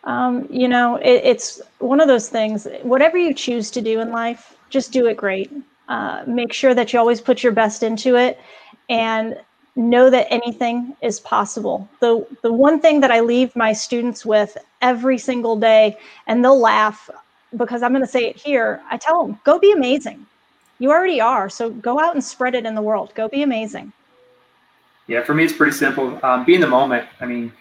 Um, 0.05 0.47
you 0.51 0.69
know, 0.69 0.97
it, 0.97 1.23
it's 1.24 1.61
one 1.78 2.01
of 2.01 2.09
those 2.09 2.28
things. 2.28 2.66
Whatever 2.82 3.19
you 3.19 3.35
choose 3.35 3.70
to 3.73 3.81
do 3.81 4.01
in 4.01 4.11
life, 4.11 4.57
just 4.70 4.93
do 4.93 5.07
it 5.07 5.16
great. 5.16 5.51
Uh, 5.89 6.23
make 6.27 6.53
sure 6.53 6.74
that 6.74 6.93
you 6.93 6.98
always 6.98 7.20
put 7.20 7.43
your 7.43 7.53
best 7.53 7.82
into 7.82 8.16
it, 8.16 8.40
and 8.89 9.39
know 9.74 10.11
that 10.11 10.27
anything 10.31 10.97
is 11.03 11.20
possible. 11.20 11.89
The 12.01 12.27
the 12.43 12.53
one 12.53 12.81
thing 12.81 13.01
that 13.01 13.11
I 13.11 13.20
leave 13.20 13.55
my 13.55 13.73
students 13.73 14.24
with 14.24 14.57
every 14.81 15.19
single 15.19 15.57
day, 15.57 15.98
and 16.27 16.44
they'll 16.44 16.59
laugh 16.59 17.11
because 17.57 17.82
I'm 17.82 17.93
going 17.93 18.05
to 18.05 18.11
say 18.11 18.27
it 18.27 18.36
here. 18.36 18.82
I 18.90 18.97
tell 18.97 19.24
them, 19.24 19.39
go 19.44 19.59
be 19.59 19.73
amazing. 19.73 20.27
You 20.78 20.90
already 20.90 21.20
are. 21.20 21.48
So 21.48 21.70
go 21.70 22.01
out 22.01 22.15
and 22.15 22.23
spread 22.23 22.55
it 22.55 22.66
in 22.66 22.74
the 22.74 22.82
world. 22.82 23.12
Go 23.15 23.28
be 23.28 23.43
amazing. 23.43 23.93
Yeah, 25.06 25.22
for 25.22 25.34
me, 25.34 25.44
it's 25.44 25.52
pretty 25.52 25.72
simple. 25.72 26.18
Um, 26.24 26.44
be 26.44 26.54
in 26.54 26.60
the 26.60 26.66
moment. 26.66 27.08
I 27.20 27.26
mean, 27.26 27.52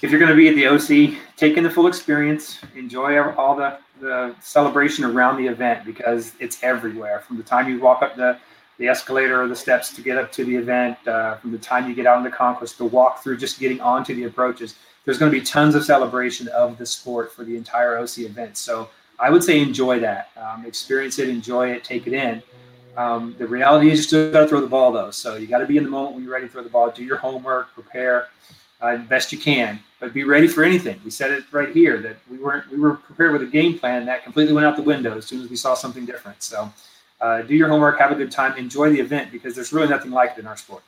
if 0.00 0.10
you're 0.10 0.20
going 0.20 0.30
to 0.30 0.36
be 0.36 0.48
at 0.48 0.54
the 0.54 0.66
OC, 0.68 1.18
take 1.36 1.56
in 1.56 1.64
the 1.64 1.70
full 1.70 1.86
experience, 1.86 2.58
enjoy 2.74 3.20
all 3.32 3.56
the, 3.56 3.78
the 4.00 4.34
celebration 4.40 5.04
around 5.04 5.36
the 5.36 5.46
event 5.46 5.84
because 5.84 6.32
it's 6.38 6.62
everywhere. 6.62 7.20
From 7.20 7.36
the 7.36 7.42
time 7.42 7.68
you 7.68 7.80
walk 7.80 8.02
up 8.02 8.16
the, 8.16 8.38
the 8.78 8.88
escalator 8.88 9.42
or 9.42 9.48
the 9.48 9.56
steps 9.56 9.92
to 9.94 10.02
get 10.02 10.16
up 10.16 10.32
to 10.32 10.44
the 10.44 10.54
event, 10.54 10.96
uh, 11.06 11.36
from 11.36 11.50
the 11.50 11.58
time 11.58 11.88
you 11.88 11.94
get 11.94 12.06
out 12.06 12.16
in 12.18 12.24
the 12.24 12.30
concourse, 12.30 12.72
the 12.74 12.84
walk 12.84 13.22
through, 13.22 13.36
just 13.36 13.58
getting 13.58 13.80
onto 13.80 14.14
the 14.14 14.24
approaches, 14.24 14.76
there's 15.04 15.18
going 15.18 15.32
to 15.32 15.38
be 15.38 15.44
tons 15.44 15.74
of 15.74 15.84
celebration 15.84 16.48
of 16.48 16.78
the 16.78 16.86
sport 16.86 17.32
for 17.32 17.44
the 17.44 17.56
entire 17.56 17.98
OC 17.98 18.18
event. 18.18 18.56
So 18.56 18.88
I 19.18 19.30
would 19.30 19.42
say 19.42 19.60
enjoy 19.60 19.98
that, 20.00 20.30
um, 20.36 20.64
experience 20.64 21.18
it, 21.18 21.28
enjoy 21.28 21.70
it, 21.70 21.82
take 21.82 22.06
it 22.06 22.12
in. 22.12 22.42
Um, 22.96 23.36
the 23.38 23.46
reality 23.46 23.90
is 23.90 23.98
you 23.98 24.02
still 24.02 24.32
got 24.32 24.40
to 24.40 24.48
throw 24.48 24.60
the 24.60 24.66
ball 24.66 24.92
though. 24.92 25.10
So 25.10 25.36
you 25.36 25.46
got 25.46 25.58
to 25.58 25.66
be 25.66 25.76
in 25.76 25.84
the 25.84 25.90
moment 25.90 26.14
when 26.14 26.24
you're 26.24 26.32
ready 26.32 26.46
to 26.46 26.52
throw 26.52 26.62
the 26.62 26.68
ball. 26.68 26.90
Do 26.90 27.04
your 27.04 27.16
homework, 27.16 27.72
prepare 27.74 28.28
uh, 28.80 28.96
best 28.96 29.32
you 29.32 29.38
can, 29.38 29.80
but 30.00 30.12
be 30.12 30.24
ready 30.24 30.48
for 30.48 30.64
anything. 30.64 31.00
We 31.04 31.10
said 31.10 31.30
it 31.30 31.44
right 31.52 31.70
here 31.70 31.98
that 31.98 32.16
we 32.30 32.38
weren't 32.38 32.70
we 32.70 32.78
were 32.78 32.94
prepared 32.94 33.32
with 33.32 33.42
a 33.42 33.46
game 33.46 33.78
plan 33.78 34.06
that 34.06 34.24
completely 34.24 34.52
went 34.52 34.66
out 34.66 34.76
the 34.76 34.82
window 34.82 35.16
as 35.16 35.26
soon 35.26 35.42
as 35.42 35.50
we 35.50 35.56
saw 35.56 35.74
something 35.74 36.06
different. 36.06 36.42
So 36.42 36.72
uh, 37.20 37.42
do 37.42 37.54
your 37.54 37.68
homework, 37.68 37.98
have 37.98 38.12
a 38.12 38.14
good 38.14 38.30
time, 38.30 38.56
enjoy 38.56 38.90
the 38.90 39.00
event 39.00 39.32
because 39.32 39.54
there's 39.54 39.72
really 39.72 39.88
nothing 39.88 40.10
like 40.10 40.32
it 40.32 40.38
in 40.38 40.46
our 40.46 40.56
sport. 40.56 40.82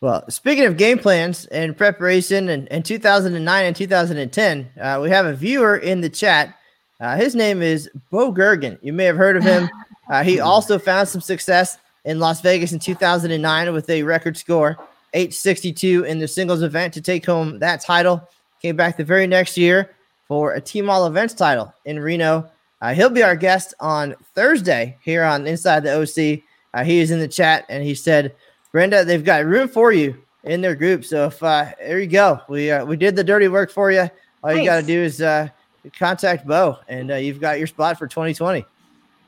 Well, 0.00 0.28
speaking 0.28 0.66
of 0.66 0.76
game 0.76 0.98
plans 0.98 1.46
and 1.46 1.74
preparation, 1.74 2.50
and 2.50 2.68
in 2.68 2.82
2009 2.82 3.64
and 3.64 3.74
2010, 3.74 4.70
uh, 4.78 4.98
we 5.02 5.08
have 5.08 5.24
a 5.24 5.32
viewer 5.32 5.76
in 5.76 6.02
the 6.02 6.10
chat. 6.10 6.58
Uh, 7.00 7.16
his 7.16 7.34
name 7.34 7.62
is 7.62 7.88
Bo 8.10 8.30
Goergen. 8.30 8.78
You 8.82 8.92
may 8.92 9.04
have 9.04 9.16
heard 9.16 9.36
of 9.36 9.42
him. 9.42 9.68
Uh, 10.08 10.22
he 10.22 10.40
also 10.40 10.78
found 10.78 11.08
some 11.08 11.20
success 11.20 11.78
in 12.04 12.18
Las 12.18 12.40
Vegas 12.40 12.72
in 12.72 12.78
2009 12.78 13.72
with 13.72 13.88
a 13.88 14.02
record 14.02 14.36
score, 14.36 14.76
862 15.14 16.04
in 16.04 16.18
the 16.18 16.28
singles 16.28 16.62
event 16.62 16.92
to 16.94 17.00
take 17.00 17.24
home 17.24 17.58
that 17.58 17.80
title. 17.80 18.28
Came 18.60 18.76
back 18.76 18.96
the 18.96 19.04
very 19.04 19.26
next 19.26 19.56
year 19.56 19.90
for 20.26 20.52
a 20.54 20.60
team 20.60 20.90
all 20.90 21.06
events 21.06 21.34
title 21.34 21.72
in 21.84 21.98
Reno. 21.98 22.50
Uh, 22.80 22.92
he'll 22.92 23.10
be 23.10 23.22
our 23.22 23.36
guest 23.36 23.72
on 23.80 24.14
Thursday 24.34 24.98
here 25.02 25.24
on 25.24 25.46
Inside 25.46 25.84
the 25.84 26.00
OC. 26.00 26.42
Uh, 26.74 26.84
he 26.84 26.98
is 26.98 27.10
in 27.10 27.20
the 27.20 27.28
chat 27.28 27.64
and 27.68 27.82
he 27.82 27.94
said, 27.94 28.34
Brenda, 28.72 29.04
they've 29.04 29.24
got 29.24 29.44
room 29.44 29.68
for 29.68 29.92
you 29.92 30.16
in 30.42 30.60
their 30.60 30.74
group. 30.74 31.04
So 31.04 31.26
if 31.26 31.42
uh, 31.42 31.66
there 31.78 32.00
you 32.00 32.06
go, 32.06 32.40
we 32.48 32.70
uh, 32.70 32.84
we 32.84 32.96
did 32.96 33.16
the 33.16 33.24
dirty 33.24 33.48
work 33.48 33.70
for 33.70 33.90
you. 33.90 34.10
All 34.42 34.50
nice. 34.50 34.58
you 34.58 34.64
got 34.64 34.80
to 34.80 34.86
do 34.86 35.00
is 35.00 35.22
uh, 35.22 35.48
contact 35.96 36.46
Bo, 36.46 36.78
and 36.88 37.10
uh, 37.12 37.16
you've 37.16 37.40
got 37.40 37.58
your 37.58 37.66
spot 37.66 37.98
for 37.98 38.06
2020. 38.06 38.64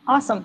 Awesome. 0.09 0.45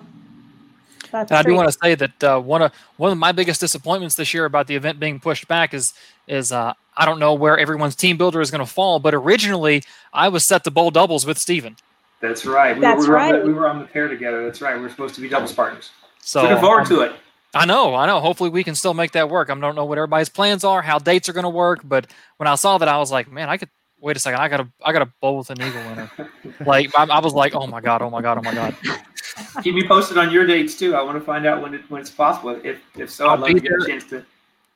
That's 1.12 1.30
I 1.30 1.42
do 1.42 1.54
want 1.54 1.70
to 1.70 1.78
say 1.80 1.94
that 1.94 2.24
uh, 2.24 2.40
one 2.40 2.62
of 2.62 2.72
one 2.96 3.12
of 3.12 3.18
my 3.18 3.32
biggest 3.32 3.60
disappointments 3.60 4.16
this 4.16 4.32
year 4.32 4.46
about 4.46 4.66
the 4.66 4.74
event 4.74 4.98
being 4.98 5.20
pushed 5.20 5.46
back 5.46 5.74
is 5.74 5.92
is 6.26 6.50
uh, 6.50 6.72
I 6.96 7.04
don't 7.04 7.18
know 7.18 7.34
where 7.34 7.58
everyone's 7.58 7.94
team 7.94 8.16
builder 8.16 8.40
is 8.40 8.50
going 8.50 8.64
to 8.64 8.70
fall, 8.70 8.98
but 8.98 9.14
originally 9.14 9.82
I 10.12 10.28
was 10.28 10.44
set 10.44 10.64
to 10.64 10.70
bowl 10.70 10.90
doubles 10.90 11.26
with 11.26 11.38
Stephen. 11.38 11.76
That's 12.20 12.46
right. 12.46 12.74
We, 12.74 12.80
That's 12.80 13.02
we 13.02 13.08
were 13.08 13.14
right. 13.14 13.34
On 13.34 13.40
the, 13.40 13.46
we 13.46 13.52
were 13.52 13.68
on 13.68 13.80
the 13.80 13.84
pair 13.84 14.08
together. 14.08 14.44
That's 14.44 14.60
right. 14.62 14.78
We 14.78 14.84
are 14.84 14.90
supposed 14.90 15.14
to 15.16 15.20
be 15.20 15.28
doubles 15.28 15.52
partners. 15.52 15.90
So 16.20 16.42
looking 16.42 16.58
forward 16.58 16.82
um, 16.82 16.88
to 16.88 17.00
it. 17.02 17.12
I 17.54 17.66
know, 17.66 17.94
I 17.94 18.06
know. 18.06 18.20
Hopefully, 18.20 18.48
we 18.48 18.64
can 18.64 18.74
still 18.74 18.94
make 18.94 19.12
that 19.12 19.28
work. 19.28 19.50
I 19.50 19.54
don't 19.54 19.74
know 19.74 19.84
what 19.84 19.98
everybody's 19.98 20.30
plans 20.30 20.64
are, 20.64 20.80
how 20.80 20.98
dates 20.98 21.28
are 21.28 21.34
going 21.34 21.42
to 21.44 21.50
work, 21.50 21.80
but 21.84 22.06
when 22.38 22.46
I 22.46 22.54
saw 22.54 22.78
that, 22.78 22.88
I 22.88 22.96
was 22.96 23.10
like, 23.10 23.30
man, 23.30 23.50
I 23.50 23.58
could 23.58 23.68
wait 24.02 24.16
a 24.16 24.20
second. 24.20 24.40
I 24.40 24.48
got 24.48 24.60
a 24.60 24.68
I 24.84 24.92
got 24.92 25.00
a 25.00 25.06
bowl 25.20 25.38
with 25.38 25.48
an 25.48 25.62
eagle 25.62 25.82
winner. 25.88 26.10
like, 26.66 26.90
I, 26.98 27.04
I, 27.04 27.20
was 27.20 27.32
like, 27.32 27.54
oh 27.54 27.66
my 27.66 27.80
god, 27.80 28.02
oh 28.02 28.10
my 28.10 28.20
god, 28.20 28.36
oh 28.36 28.42
my 28.42 28.52
god. 28.52 28.76
Keep 29.62 29.76
me 29.76 29.86
posted 29.86 30.18
on 30.18 30.30
your 30.30 30.44
dates 30.44 30.76
too. 30.76 30.94
I 30.94 31.02
want 31.02 31.16
to 31.18 31.24
find 31.24 31.46
out 31.46 31.62
when 31.62 31.72
it 31.72 31.88
when 31.90 32.02
it's 32.02 32.10
possible. 32.10 32.60
If 32.62 32.80
if 32.98 33.10
so, 33.10 33.28
I'll 33.28 33.32
I'd 33.34 33.40
love 33.40 33.50
to 33.50 33.60
get 33.60 33.72
a 33.72 33.86
chance 33.86 34.04
to. 34.10 34.26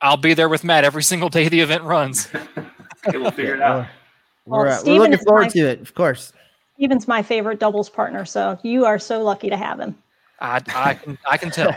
I'll 0.01 0.17
be 0.17 0.33
there 0.33 0.49
with 0.49 0.65
Matt 0.65 0.85
every 0.85 1.03
single 1.03 1.29
day 1.29 1.49
the 1.49 1.61
event 1.61 1.83
runs. 1.83 2.29
okay, 3.07 3.19
we'll 3.19 3.31
figure 3.31 3.55
it 3.55 3.63
out. 3.63 3.87
Well, 4.47 4.61
we're, 4.61 4.85
we're 4.85 4.99
looking 4.99 5.19
forward 5.19 5.43
my, 5.43 5.49
to 5.49 5.59
it, 5.61 5.81
of 5.81 5.95
course. 5.95 6.33
Stephen's 6.77 7.09
my 7.09 7.23
favorite 7.23 7.59
doubles 7.59 7.91
partner, 7.91 8.25
so 8.25 8.59
you 8.63 8.85
are 8.85 8.99
so 8.99 9.23
lucky 9.23 9.51
to 9.51 9.57
have 9.57 9.81
him. 9.81 9.97
I, 10.41 10.61
I 10.75 10.95
can 10.95 11.19
I 11.29 11.37
can 11.37 11.51
tell. 11.51 11.75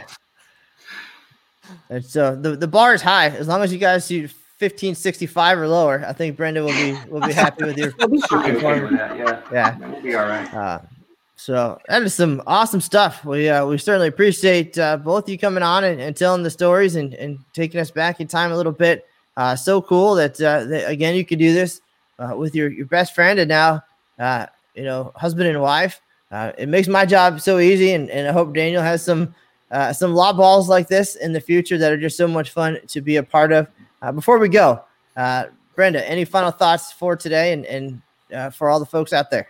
and 1.89 2.05
so 2.05 2.35
the, 2.35 2.55
the 2.55 2.67
bar 2.67 2.93
is 2.93 3.01
high. 3.01 3.27
As 3.27 3.47
long 3.47 3.61
as 3.61 3.71
you 3.71 3.79
guys 3.79 4.07
do 4.07 4.27
1565 4.59 5.57
or 5.57 5.67
lower, 5.69 6.03
I 6.05 6.11
think 6.11 6.35
Brenda 6.35 6.61
will 6.61 6.73
be 6.73 6.97
will 7.09 7.21
be 7.21 7.31
happy 7.31 7.63
with 7.63 7.77
your 7.77 7.91
performance. 7.93 8.91
Yeah, 8.91 9.41
yeah, 9.53 9.77
we'll 9.77 10.01
be 10.01 10.15
all 10.15 10.27
right. 10.27 10.53
Uh, 10.53 10.79
so 11.37 11.79
that 11.87 12.01
is 12.03 12.13
some 12.13 12.43
awesome 12.45 12.81
stuff. 12.81 13.23
We 13.23 13.47
uh, 13.47 13.65
we 13.65 13.77
certainly 13.77 14.09
appreciate 14.09 14.77
uh, 14.77 14.97
both 14.97 15.29
you 15.29 15.37
coming 15.37 15.63
on 15.63 15.85
and, 15.85 16.01
and, 16.01 16.13
telling 16.13 16.43
the 16.43 16.49
stories 16.49 16.97
and, 16.97 17.13
and 17.13 17.39
taking 17.53 17.79
us 17.79 17.89
back 17.89 18.19
in 18.19 18.27
time 18.27 18.51
a 18.51 18.57
little 18.57 18.73
bit. 18.73 19.07
Uh, 19.37 19.55
so 19.55 19.81
cool 19.81 20.15
that, 20.15 20.33
uh, 20.41 20.65
that 20.65 20.89
again 20.89 21.15
you 21.15 21.23
could 21.23 21.39
do 21.39 21.53
this 21.53 21.79
uh, 22.19 22.35
with 22.35 22.53
your, 22.53 22.69
your 22.69 22.87
best 22.87 23.15
friend 23.15 23.39
and 23.39 23.47
now 23.47 23.81
uh, 24.19 24.47
you 24.75 24.83
know 24.83 25.13
husband 25.15 25.47
and 25.47 25.61
wife. 25.61 26.01
it 26.57 26.67
makes 26.67 26.89
my 26.89 27.05
job 27.05 27.39
so 27.39 27.59
easy, 27.59 27.93
and, 27.93 28.09
and 28.09 28.27
I 28.27 28.33
hope 28.33 28.53
Daniel 28.53 28.83
has 28.83 29.01
some 29.01 29.33
some 29.93 30.13
law 30.13 30.33
balls 30.33 30.67
like 30.67 30.89
this 30.89 31.15
in 31.15 31.31
the 31.31 31.39
future 31.39 31.77
that 31.77 31.93
are 31.93 31.97
just 31.97 32.17
so 32.17 32.27
much 32.27 32.49
fun 32.49 32.77
to 32.87 32.99
be 32.99 33.15
a 33.15 33.23
part 33.23 33.53
of. 33.53 33.69
Uh, 34.01 34.11
before 34.11 34.39
we 34.39 34.49
go, 34.49 34.83
uh, 35.17 35.45
Brenda, 35.75 36.07
any 36.09 36.25
final 36.25 36.51
thoughts 36.51 36.91
for 36.91 37.15
today 37.15 37.53
and 37.53 37.65
and 37.65 38.01
uh, 38.33 38.49
for 38.49 38.69
all 38.69 38.79
the 38.79 38.85
folks 38.85 39.13
out 39.13 39.31
there? 39.31 39.49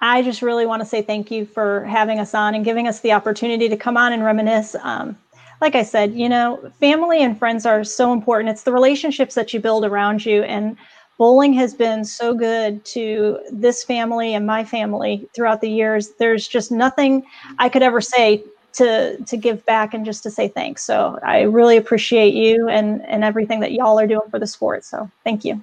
I 0.00 0.22
just 0.22 0.42
really 0.42 0.66
want 0.66 0.80
to 0.82 0.86
say 0.86 1.02
thank 1.02 1.30
you 1.30 1.46
for 1.46 1.84
having 1.84 2.18
us 2.18 2.34
on 2.34 2.54
and 2.54 2.64
giving 2.64 2.86
us 2.86 3.00
the 3.00 3.12
opportunity 3.12 3.68
to 3.68 3.76
come 3.76 3.96
on 3.96 4.12
and 4.12 4.22
reminisce. 4.22 4.76
Um, 4.82 5.16
like 5.60 5.74
I 5.74 5.82
said, 5.82 6.14
you 6.14 6.28
know, 6.28 6.70
family 6.80 7.22
and 7.22 7.38
friends 7.38 7.64
are 7.64 7.82
so 7.82 8.12
important. 8.12 8.50
It's 8.50 8.64
the 8.64 8.72
relationships 8.72 9.34
that 9.34 9.54
you 9.54 9.60
build 9.60 9.84
around 9.84 10.26
you. 10.26 10.42
And 10.42 10.76
bowling 11.16 11.54
has 11.54 11.72
been 11.72 12.04
so 12.04 12.34
good 12.34 12.84
to 12.84 13.38
this 13.50 13.82
family 13.82 14.34
and 14.34 14.46
my 14.46 14.64
family 14.64 15.26
throughout 15.34 15.62
the 15.62 15.70
years. 15.70 16.10
There's 16.18 16.46
just 16.46 16.70
nothing 16.70 17.24
I 17.58 17.70
could 17.70 17.82
ever 17.82 18.02
say 18.02 18.44
to 18.76 19.16
to 19.24 19.36
give 19.36 19.64
back 19.64 19.94
and 19.94 20.04
just 20.04 20.22
to 20.22 20.30
say 20.30 20.48
thanks. 20.48 20.84
So 20.84 21.18
I 21.22 21.42
really 21.42 21.76
appreciate 21.76 22.34
you 22.34 22.68
and 22.68 23.04
and 23.06 23.24
everything 23.24 23.60
that 23.60 23.72
y'all 23.72 23.98
are 23.98 24.06
doing 24.06 24.28
for 24.30 24.38
the 24.38 24.46
sport. 24.46 24.84
So 24.84 25.10
thank 25.24 25.44
you. 25.44 25.62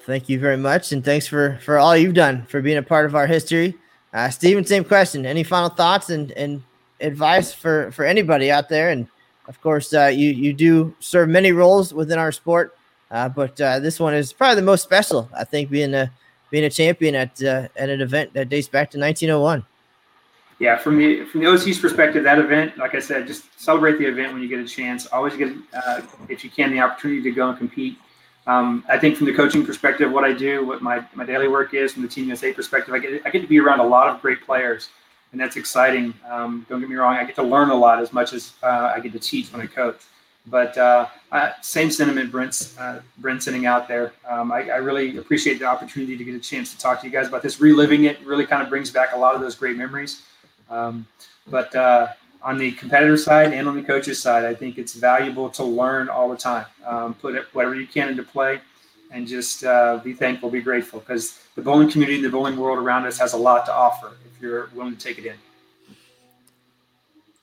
Thank 0.00 0.28
you 0.28 0.38
very 0.38 0.56
much, 0.56 0.92
and 0.92 1.04
thanks 1.04 1.26
for 1.26 1.58
for 1.64 1.78
all 1.78 1.96
you've 1.96 2.14
done 2.14 2.46
for 2.46 2.62
being 2.62 2.78
a 2.78 2.82
part 2.82 3.06
of 3.06 3.14
our 3.14 3.26
history. 3.26 3.74
Uh, 4.14 4.30
Stephen, 4.30 4.64
same 4.64 4.84
question. 4.84 5.26
Any 5.26 5.42
final 5.42 5.68
thoughts 5.68 6.10
and 6.10 6.30
and 6.32 6.62
advice 7.00 7.52
for 7.52 7.90
for 7.90 8.04
anybody 8.04 8.50
out 8.50 8.68
there? 8.68 8.90
And 8.90 9.08
of 9.48 9.60
course, 9.60 9.92
uh, 9.92 10.06
you 10.06 10.30
you 10.30 10.52
do 10.52 10.94
serve 11.00 11.28
many 11.28 11.50
roles 11.50 11.92
within 11.92 12.18
our 12.18 12.30
sport, 12.30 12.76
uh, 13.10 13.28
but 13.28 13.60
uh, 13.60 13.80
this 13.80 13.98
one 13.98 14.14
is 14.14 14.32
probably 14.32 14.56
the 14.56 14.62
most 14.62 14.82
special. 14.82 15.28
I 15.36 15.42
think 15.42 15.70
being 15.70 15.92
a 15.92 16.12
being 16.50 16.64
a 16.64 16.70
champion 16.70 17.16
at 17.16 17.42
uh, 17.42 17.66
at 17.74 17.90
an 17.90 18.00
event 18.00 18.32
that 18.34 18.48
dates 18.48 18.68
back 18.68 18.92
to 18.92 18.98
1901. 19.00 19.66
Yeah, 20.58 20.76
from 20.76 20.96
the 20.96 21.24
from 21.26 21.40
the 21.40 21.48
OC's 21.48 21.78
perspective, 21.78 22.24
that 22.24 22.38
event, 22.38 22.78
like 22.78 22.94
I 22.94 22.98
said, 22.98 23.26
just 23.26 23.44
celebrate 23.60 23.98
the 23.98 24.06
event 24.06 24.32
when 24.32 24.40
you 24.42 24.48
get 24.48 24.58
a 24.58 24.64
chance. 24.64 25.06
Always 25.06 25.36
get, 25.36 25.52
uh, 25.74 26.00
if 26.30 26.44
you 26.44 26.50
can, 26.50 26.70
the 26.70 26.80
opportunity 26.80 27.22
to 27.22 27.30
go 27.30 27.50
and 27.50 27.58
compete 27.58 27.98
um, 28.46 28.84
I 28.88 28.98
think 28.98 29.16
from 29.16 29.26
the 29.26 29.34
coaching 29.34 29.66
perspective, 29.66 30.10
what 30.10 30.24
I 30.24 30.32
do, 30.32 30.64
what 30.64 30.80
my, 30.80 31.04
my 31.14 31.24
daily 31.24 31.48
work 31.48 31.74
is, 31.74 31.92
from 31.92 32.02
the 32.02 32.08
Team 32.08 32.26
USA 32.26 32.52
perspective, 32.52 32.94
I 32.94 32.98
get 32.98 33.22
I 33.24 33.30
get 33.30 33.42
to 33.42 33.48
be 33.48 33.58
around 33.58 33.80
a 33.80 33.86
lot 33.86 34.08
of 34.08 34.22
great 34.22 34.44
players, 34.44 34.90
and 35.32 35.40
that's 35.40 35.56
exciting. 35.56 36.14
Um, 36.28 36.64
don't 36.68 36.80
get 36.80 36.88
me 36.88 36.94
wrong, 36.94 37.16
I 37.16 37.24
get 37.24 37.34
to 37.36 37.42
learn 37.42 37.70
a 37.70 37.74
lot 37.74 38.00
as 38.00 38.12
much 38.12 38.32
as 38.32 38.52
uh, 38.62 38.92
I 38.94 39.00
get 39.00 39.12
to 39.12 39.18
teach 39.18 39.52
when 39.52 39.60
I 39.60 39.66
coach. 39.66 40.00
But 40.48 40.78
uh, 40.78 41.08
uh, 41.32 41.50
same 41.60 41.90
sentiment, 41.90 42.30
Brent's 42.30 42.78
uh, 42.78 43.02
Brent 43.18 43.42
sitting 43.42 43.66
out 43.66 43.88
there. 43.88 44.12
Um, 44.28 44.52
I, 44.52 44.70
I, 44.70 44.76
really 44.76 45.16
appreciate 45.16 45.58
the 45.58 45.64
opportunity 45.64 46.16
to 46.16 46.22
get 46.22 46.36
a 46.36 46.38
chance 46.38 46.72
to 46.72 46.78
talk 46.78 47.00
to 47.00 47.06
you 47.06 47.12
guys 47.12 47.26
about 47.26 47.42
this. 47.42 47.60
Reliving 47.60 48.04
it 48.04 48.24
really 48.24 48.46
kind 48.46 48.62
of 48.62 48.68
brings 48.68 48.88
back 48.88 49.12
a 49.12 49.18
lot 49.18 49.34
of 49.34 49.40
those 49.40 49.56
great 49.56 49.76
memories. 49.76 50.22
Um, 50.68 51.06
but 51.48 51.74
uh, 51.74 52.08
on 52.42 52.58
the 52.58 52.72
competitor 52.72 53.16
side 53.16 53.52
and 53.52 53.68
on 53.68 53.76
the 53.76 53.82
coaches 53.82 54.20
side, 54.20 54.44
I 54.44 54.54
think 54.54 54.78
it's 54.78 54.94
valuable 54.94 55.48
to 55.50 55.64
learn 55.64 56.08
all 56.08 56.28
the 56.28 56.36
time. 56.36 56.66
Um, 56.84 57.14
put 57.14 57.34
it, 57.34 57.46
whatever 57.52 57.74
you 57.74 57.86
can 57.86 58.08
into 58.08 58.22
play, 58.22 58.60
and 59.10 59.26
just 59.26 59.64
uh, 59.64 60.00
be 60.02 60.12
thankful, 60.12 60.50
be 60.50 60.60
grateful, 60.60 61.00
because 61.00 61.40
the 61.54 61.62
bowling 61.62 61.90
community, 61.90 62.16
and 62.16 62.24
the 62.24 62.30
bowling 62.30 62.56
world 62.56 62.78
around 62.78 63.06
us 63.06 63.18
has 63.18 63.32
a 63.32 63.36
lot 63.36 63.66
to 63.66 63.72
offer 63.72 64.12
if 64.24 64.40
you're 64.40 64.70
willing 64.74 64.96
to 64.96 65.02
take 65.02 65.18
it 65.18 65.26
in. 65.26 65.34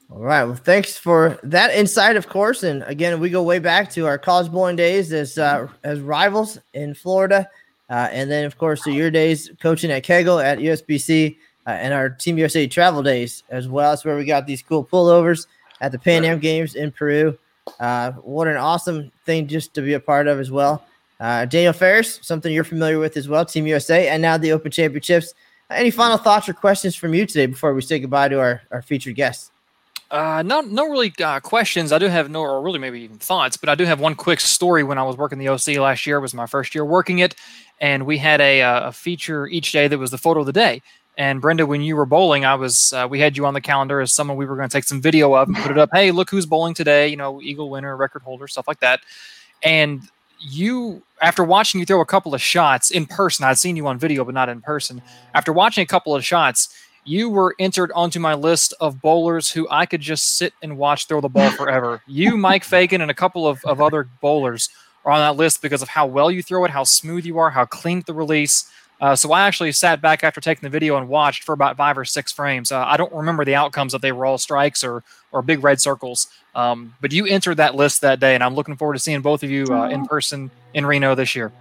All 0.10 0.20
right. 0.20 0.44
Well, 0.44 0.56
thanks 0.56 0.96
for 0.96 1.40
that 1.44 1.74
insight, 1.74 2.16
of 2.16 2.30
course. 2.30 2.62
And 2.62 2.84
again, 2.84 3.20
we 3.20 3.30
go 3.32 3.42
way 3.42 3.58
back 3.58 3.90
to 3.92 4.06
our 4.06 4.20
college 4.20 4.52
bowling 4.52 4.76
days 4.76 5.12
as 5.12 5.38
uh, 5.38 5.68
as 5.84 6.02
rivals 6.02 6.60
in 6.74 6.94
Florida, 6.94 7.50
uh, 7.90 8.10
and 8.12 8.30
then 8.30 8.46
of 8.46 8.58
course 8.58 8.84
to 8.84 8.92
your 8.92 9.10
days 9.10 9.50
coaching 9.60 9.92
at 9.92 10.04
Kegel 10.04 10.40
at 10.40 10.60
USBC 10.60 11.38
uh, 11.66 11.72
and 11.72 11.94
our 11.94 12.10
Team 12.10 12.38
USA 12.38 12.68
travel 12.68 13.04
days 13.04 13.44
as 13.50 13.68
well. 13.68 13.92
That's 13.92 14.06
where 14.06 14.18
we 14.18 14.26
got 14.26 14.48
these 14.48 14.62
cool 14.62 14.84
pullovers 14.84 15.48
at 15.82 15.92
the 15.92 16.00
Pan 16.00 16.26
Am 16.26 16.40
Games 16.40 16.76
in 16.76 16.92
Peru. 16.92 17.38
Uh, 17.80 18.12
what 18.14 18.48
an 18.48 18.58
awesome 18.58 19.12
thing 19.26 19.48
just 19.48 19.74
to 19.74 19.82
be 19.82 19.94
a 19.94 20.00
part 20.00 20.28
of 20.28 20.40
as 20.40 20.52
well. 20.52 20.86
Uh, 21.20 21.46
Daniel 21.46 21.74
Farish, 21.74 22.20
something 22.26 22.54
you're 22.54 22.64
familiar 22.64 23.00
with 23.00 23.16
as 23.16 23.30
well, 23.30 23.46
Team 23.46 23.66
USA, 23.68 24.10
and 24.10 24.22
now 24.22 24.38
the 24.38 24.52
Open 24.52 24.72
Championships. 24.72 25.34
Any 25.70 25.92
final 25.92 26.18
thoughts 26.18 26.50
or 26.50 26.54
questions 26.54 26.96
from 26.96 27.14
you 27.14 27.26
today 27.26 27.46
before 27.46 27.74
we 27.74 27.82
say 27.82 28.00
goodbye 28.00 28.28
to 28.30 28.40
our, 28.40 28.62
our 28.72 28.82
featured 28.82 29.16
guests? 29.16 29.50
Uh, 30.12 30.44
no, 30.46 30.62
no, 30.62 30.88
really 30.90 31.12
uh, 31.24 31.40
questions. 31.40 31.92
I 31.92 31.98
do 31.98 32.08
have 32.08 32.30
no, 32.30 32.42
or 32.42 32.62
really 32.62 32.78
maybe 32.78 33.02
even 33.02 33.18
thoughts, 33.18 33.58
but 33.58 33.70
I 33.70 33.76
do 33.76 33.86
have 33.86 34.00
one 34.00 34.14
quick 34.14 34.40
story. 34.40 34.84
When 34.84 34.98
I 34.98 35.04
was 35.04 35.18
working 35.18 35.40
the 35.40 35.48
OC 35.48 35.80
last 35.80 36.06
year, 36.06 36.20
was 36.20 36.34
my 36.34 36.46
first 36.46 36.76
year 36.76 36.86
working 36.86 37.20
it, 37.20 37.36
and 37.80 38.06
we 38.06 38.18
had 38.20 38.40
a, 38.40 38.62
uh, 38.62 38.90
a 38.90 38.92
feature 38.92 39.48
each 39.48 39.72
day 39.72 39.88
that 39.88 39.98
was 39.98 40.12
the 40.12 40.20
photo 40.20 40.42
of 40.42 40.46
the 40.46 40.54
day. 40.54 40.84
And 41.18 41.42
Brenda, 41.42 41.66
when 41.66 41.82
you 41.82 41.96
were 41.96 42.06
bowling, 42.06 42.44
I 42.44 42.56
was 42.56 42.92
uh, 42.94 43.08
we 43.10 43.20
had 43.20 43.38
you 43.38 43.46
on 43.46 43.54
the 43.54 43.62
calendar 43.62 44.02
as 44.02 44.14
someone 44.14 44.36
we 44.38 44.46
were 44.46 44.56
going 44.56 44.68
to 44.68 44.74
take 44.74 44.84
some 44.84 45.02
video 45.02 45.34
of 45.36 45.48
and 45.48 45.58
put 45.58 45.72
it 45.72 45.78
up. 45.78 45.90
Hey, 45.94 46.12
look 46.12 46.30
who's 46.30 46.46
bowling 46.46 46.74
today! 46.74 47.08
You 47.08 47.18
know, 47.18 47.42
Eagle 47.42 47.70
winner, 47.70 47.96
record 47.96 48.24
holder, 48.24 48.48
stuff 48.48 48.68
like 48.68 48.80
that. 48.80 49.02
And 49.62 50.02
you, 50.40 51.04
after 51.22 51.44
watching 51.44 51.80
you 51.80 51.86
throw 51.86 52.02
a 52.02 52.06
couple 52.06 52.34
of 52.34 52.42
shots 52.42 52.92
in 52.92 53.06
person, 53.06 53.46
I'd 53.46 53.58
seen 53.58 53.76
you 53.76 53.88
on 53.88 53.98
video, 53.98 54.26
but 54.26 54.34
not 54.34 54.50
in 54.50 54.62
person. 54.62 55.02
After 55.34 55.54
watching 55.54 55.84
a 55.84 55.88
couple 55.88 56.16
of 56.16 56.26
shots, 56.26 56.76
you 57.06 57.30
were 57.30 57.56
entered 57.60 57.92
onto 57.94 58.20
my 58.20 58.34
list 58.34 58.74
of 58.80 59.02
bowlers 59.02 59.52
who 59.52 59.68
I 59.70 59.86
could 59.86 60.02
just 60.02 60.38
sit 60.38 60.54
and 60.62 60.78
watch 60.78 61.08
throw 61.08 61.22
the 61.22 61.30
ball 61.30 61.52
forever. 61.58 62.02
you, 62.08 62.38
Mike 62.38 62.64
Fagan, 62.64 63.02
and 63.02 63.12
a 63.12 63.16
couple 63.16 63.48
of, 63.48 63.64
of 63.66 63.82
other 63.82 64.10
bowlers 64.22 64.70
are 65.06 65.12
on 65.12 65.20
that 65.20 65.38
list 65.38 65.62
because 65.62 65.82
of 65.82 65.90
how 65.90 66.06
well 66.06 66.32
you 66.32 66.42
throw 66.42 66.64
it, 66.66 66.72
how 66.72 66.84
smooth 66.84 67.26
you 67.26 67.38
are, 67.38 67.50
how 67.50 67.66
clean 67.66 68.04
the 68.06 68.14
release. 68.14 68.70
Uh, 69.02 69.16
so 69.16 69.32
I 69.34 69.42
actually 69.42 69.72
sat 69.74 70.02
back 70.02 70.24
after 70.24 70.40
taking 70.40 70.62
the 70.62 70.70
video 70.70 70.96
and 70.98 71.10
watched 71.10 71.44
for 71.44 71.54
about 71.54 71.76
five 71.76 71.98
or 71.98 72.06
six 72.06 72.32
frames. 72.32 72.72
Uh, 72.72 72.84
I 72.86 72.96
don't 72.96 73.14
remember 73.14 73.44
the 73.44 73.56
outcomes 73.56 73.94
if 73.94 74.02
they 74.02 74.12
were 74.12 74.26
all 74.26 74.38
strikes 74.38 74.84
or 74.84 75.04
or 75.32 75.42
big 75.42 75.64
red 75.64 75.82
circles. 75.82 76.28
Um, 76.56 76.94
but 77.02 77.12
you 77.12 77.26
entered 77.26 77.56
that 77.56 77.76
list 77.76 78.02
that 78.02 78.20
day, 78.20 78.36
and 78.36 78.44
I'm 78.44 78.56
looking 78.56 78.78
forward 78.78 78.94
to 78.94 79.00
seeing 79.00 79.22
both 79.22 79.44
of 79.44 79.50
you 79.50 79.66
uh, 79.66 79.90
in 79.90 80.06
person 80.06 80.52
in 80.74 80.86
Reno 80.86 81.16
this 81.16 81.36
year. 81.36 81.52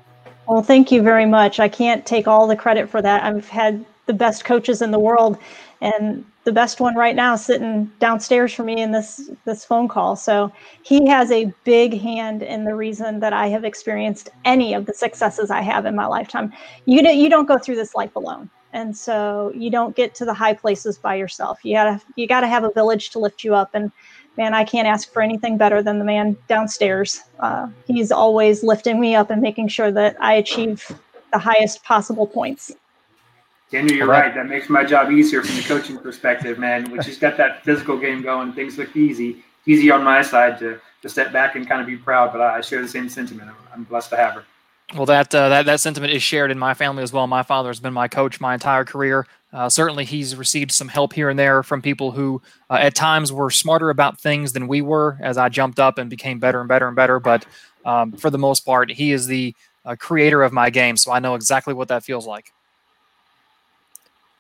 Well, 0.47 0.63
thank 0.63 0.93
you 0.93 1.03
very 1.03 1.27
much. 1.27 1.61
I 1.61 1.69
can't 1.69 2.05
take 2.05 2.29
all 2.29 2.47
the 2.47 2.57
credit 2.57 2.89
for 2.89 3.01
that. 3.01 3.23
I've 3.23 3.49
had 3.49 3.85
the 4.07 4.13
best 4.13 4.45
coaches 4.45 4.83
in 4.83 4.91
the 4.91 4.99
world 4.99 5.39
and 5.83 6.25
the 6.45 6.53
best 6.53 6.81
one 6.81 6.95
right 6.95 7.15
now 7.15 7.37
sitting 7.37 7.91
downstairs 7.99 8.53
for 8.53 8.63
me 8.63 8.81
in 8.81 8.93
this 8.93 9.31
this 9.45 9.65
phone 9.65 9.89
call. 9.89 10.17
So 10.17 10.53
he 10.83 11.07
has 11.09 11.31
a 11.31 11.53
big 11.65 12.01
hand 12.01 12.43
in 12.43 12.65
the 12.65 12.75
reason 12.75 13.21
that 13.21 13.33
i 13.33 13.49
have 13.49 13.65
experienced 13.65 14.31
any 14.45 14.75
of 14.75 14.87
the 14.87 14.95
successes 14.95 15.51
i 15.51 15.61
have 15.61 15.85
in 15.85 15.95
my 15.95 16.07
lifetime. 16.07 16.53
You, 16.87 17.03
you 17.09 17.29
don't 17.29 17.47
go 17.47 17.59
through 17.59 17.77
this 17.77 17.95
life 17.95 18.17
alone. 18.17 18.49
And 18.73 18.97
so 18.97 19.53
you 19.55 19.71
don't 19.71 19.95
get 19.95 20.15
to 20.15 20.25
the 20.25 20.33
high 20.33 20.55
places 20.55 20.97
by 20.97 21.17
yourself. 21.17 21.59
You 21.65 21.75
gotta 21.75 22.01
you 22.17 22.27
gotta 22.27 22.47
have 22.47 22.65
a 22.65 22.73
village 22.73 23.11
to 23.11 23.19
lift 23.19 23.45
you 23.45 23.55
up. 23.55 23.71
And 23.75 23.91
man 24.37 24.55
i 24.55 24.65
can't 24.65 24.89
ask 24.89 25.13
for 25.13 25.21
anything 25.21 25.59
better 25.59 25.83
than 25.83 25.99
the 25.99 26.05
man 26.05 26.37
downstairs. 26.49 27.21
Uh, 27.41 27.67
he's 27.87 28.13
always 28.13 28.63
lifting 28.63 29.01
me 29.01 29.15
up 29.15 29.31
and 29.31 29.43
making 29.43 29.69
sure 29.69 29.91
that 29.91 30.17
i 30.21 30.35
achieve 30.35 30.91
the 31.33 31.39
highest 31.39 31.83
possible 31.83 32.27
points 32.27 32.73
Daniel, 33.73 33.97
you're 33.97 34.07
right. 34.07 34.35
That 34.35 34.49
makes 34.49 34.69
my 34.69 34.85
job 34.85 35.11
easier 35.11 35.43
from 35.43 35.57
the 35.57 35.63
coaching 35.63 35.97
perspective, 35.97 36.59
man. 36.59 36.91
Which 36.91 37.07
has 37.07 37.17
got 37.17 37.39
that 37.39 37.65
physical 37.65 37.97
game 37.97 38.21
going. 38.21 38.53
Things 38.53 38.77
look 38.77 38.95
easy. 38.95 39.43
Easy 39.65 39.91
on 39.91 40.05
my 40.05 40.21
side 40.21 40.59
to, 40.59 40.79
to 41.01 41.09
step 41.09 41.33
back 41.33 41.57
and 41.57 41.67
kind 41.67 41.81
of 41.81 41.87
be 41.87 41.97
proud, 41.97 42.33
but 42.33 42.43
I 42.43 42.61
share 42.61 42.83
the 42.83 42.89
same 42.89 43.09
sentiment. 43.09 43.51
I'm 43.73 43.85
blessed 43.85 44.11
to 44.11 44.17
have 44.17 44.35
her. 44.35 44.45
Well, 44.95 45.07
that 45.07 45.35
uh, 45.35 45.49
that 45.49 45.65
that 45.65 45.81
sentiment 45.81 46.13
is 46.13 46.23
shared 46.23 46.51
in 46.51 46.59
my 46.59 46.75
family 46.75 47.03
as 47.03 47.15
well. 47.15 47.27
My 47.27 47.43
father 47.43 47.71
has 47.71 47.81
been 47.81 47.95
my 47.95 48.09
coach 48.09 48.41
my 48.41 48.53
entire 48.53 48.85
career. 48.85 49.27
Uh, 49.51 49.71
certainly, 49.71 50.05
he's 50.05 50.37
received 50.37 50.71
some 50.71 50.89
help 50.89 51.15
here 51.15 51.31
and 51.31 51.39
there 51.39 51.63
from 51.63 51.81
people 51.81 52.11
who, 52.11 52.43
uh, 52.69 52.75
at 52.75 52.95
times, 52.95 53.33
were 53.33 53.51
smarter 53.51 53.89
about 53.89 54.21
things 54.21 54.53
than 54.53 54.69
we 54.69 54.83
were. 54.83 55.17
As 55.23 55.39
I 55.39 55.49
jumped 55.49 55.81
up 55.81 55.97
and 55.97 56.11
became 56.11 56.39
better 56.39 56.61
and 56.61 56.69
better 56.69 56.89
and 56.89 56.97
better, 56.97 57.21
but 57.21 57.47
um, 57.87 58.13
for 58.13 58.29
the 58.29 58.39
most 58.39 58.67
part, 58.67 58.91
he 58.91 59.13
is 59.13 59.27
the 59.27 59.55
uh, 59.87 59.97
creator 59.99 60.43
of 60.43 60.53
my 60.53 60.69
game, 60.69 60.99
so 60.99 61.11
I 61.11 61.21
know 61.21 61.37
exactly 61.37 61.73
what 61.73 61.89
that 61.89 62.05
feels 62.05 62.27
like. 62.27 62.53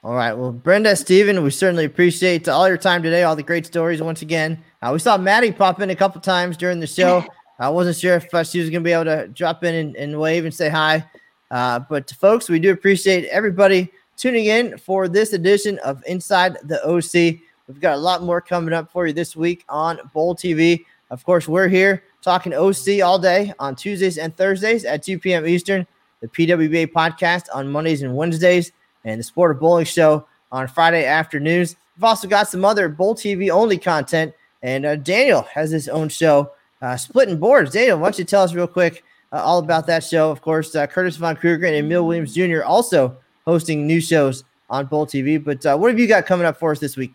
All 0.05 0.15
right. 0.15 0.33
Well, 0.33 0.51
Brenda, 0.51 0.97
Stephen, 0.97 1.45
we 1.45 1.51
certainly 1.51 1.85
appreciate 1.85 2.49
all 2.49 2.67
your 2.67 2.77
time 2.77 3.05
today, 3.05 3.23
all 3.23 3.37
the 3.37 3.43
great 3.45 3.67
stories 3.67 4.03
once 4.03 4.21
again. 4.21 4.59
Uh, 4.83 4.91
we 4.93 4.99
saw 4.99 5.17
Maddie 5.17 5.53
pop 5.53 5.81
in 5.81 5.91
a 5.91 5.95
couple 5.95 6.21
times 6.21 6.57
during 6.57 6.81
the 6.81 6.89
show. 6.89 7.25
I 7.61 7.69
wasn't 7.69 7.97
sure 7.97 8.17
if 8.17 8.35
uh, 8.35 8.43
she 8.43 8.59
was 8.59 8.69
going 8.69 8.83
to 8.83 8.85
be 8.85 8.91
able 8.91 9.05
to 9.05 9.29
drop 9.29 9.63
in 9.63 9.77
and, 9.77 9.95
and 9.95 10.19
wave 10.19 10.45
and 10.45 10.53
say 10.53 10.69
hi. 10.69 11.07
Uh, 11.53 11.79
but, 11.79 12.11
folks, 12.11 12.49
we 12.49 12.59
do 12.59 12.73
appreciate 12.73 13.29
everybody 13.29 13.93
tuning 14.17 14.47
in 14.47 14.77
for 14.77 15.07
this 15.07 15.35
edition 15.35 15.79
of 15.85 16.03
Inside 16.05 16.57
the 16.65 16.85
OC. 16.85 17.41
We've 17.69 17.81
got 17.81 17.95
a 17.95 18.01
lot 18.01 18.25
more 18.25 18.41
coming 18.41 18.75
up 18.75 18.91
for 18.91 19.07
you 19.07 19.13
this 19.13 19.37
week 19.37 19.65
on 19.69 20.01
Bowl 20.13 20.35
TV. 20.35 20.85
Of 21.11 21.25
course, 21.25 21.47
we're 21.47 21.69
here 21.69 22.03
talking 22.23 22.53
OC 22.53 23.03
all 23.05 23.21
day 23.21 23.53
on 23.61 23.77
Tuesdays 23.77 24.19
and 24.19 24.37
Thursdays 24.37 24.85
at 24.85 25.05
2 25.05 25.21
p.m. 25.21 25.47
Eastern, 25.47 25.87
the 26.21 26.27
PWBA 26.27 26.89
podcast 26.91 27.45
on 27.55 27.71
Mondays 27.71 28.03
and 28.03 28.17
Wednesdays 28.17 28.73
and 29.05 29.19
the 29.19 29.25
Sport 29.25 29.51
of 29.53 29.61
Bowling 29.61 29.85
Show 29.85 30.27
on 30.51 30.69
Friday 30.69 31.05
afternoons. 31.05 31.77
We've 31.97 32.05
also 32.05 32.29
got 32.29 32.49
some 32.49 32.65
other 32.65 32.89
Bowl 32.89 33.15
TV 33.15 33.51
only 33.51 33.79
content, 33.79 34.35
and 34.63 34.85
uh, 34.85 34.97
Daniel 34.97 35.43
has 35.43 35.71
his 35.71 35.89
own 35.89 36.09
show, 36.09 36.53
uh, 36.81 36.97
Splitting 36.97 37.39
Boards. 37.39 37.73
Daniel, 37.73 37.99
why 37.99 38.07
don't 38.07 38.19
you 38.19 38.25
tell 38.25 38.43
us 38.43 38.55
real 38.55 38.67
quick 38.67 39.05
uh, 39.33 39.43
all 39.43 39.59
about 39.59 39.87
that 39.87 40.05
show? 40.05 40.31
Of 40.31 40.43
course, 40.43 40.75
uh, 40.75 40.87
Curtis 40.87 41.17
Von 41.17 41.37
Kruger 41.37 41.67
and 41.67 41.77
Emil 41.77 42.07
Williams 42.07 42.35
Jr. 42.35 42.63
also 42.65 43.17
hosting 43.45 43.87
new 43.87 44.01
shows 44.01 44.45
on 44.71 44.87
Bowl 44.87 45.07
TV. 45.07 45.43
But 45.43 45.65
uh, 45.67 45.77
what 45.77 45.91
have 45.91 45.99
you 45.99 46.07
got 46.07 46.27
coming 46.27 46.47
up 46.47 46.59
for 46.59 46.73
us 46.73 46.79
this 46.79 46.97
week? 46.97 47.15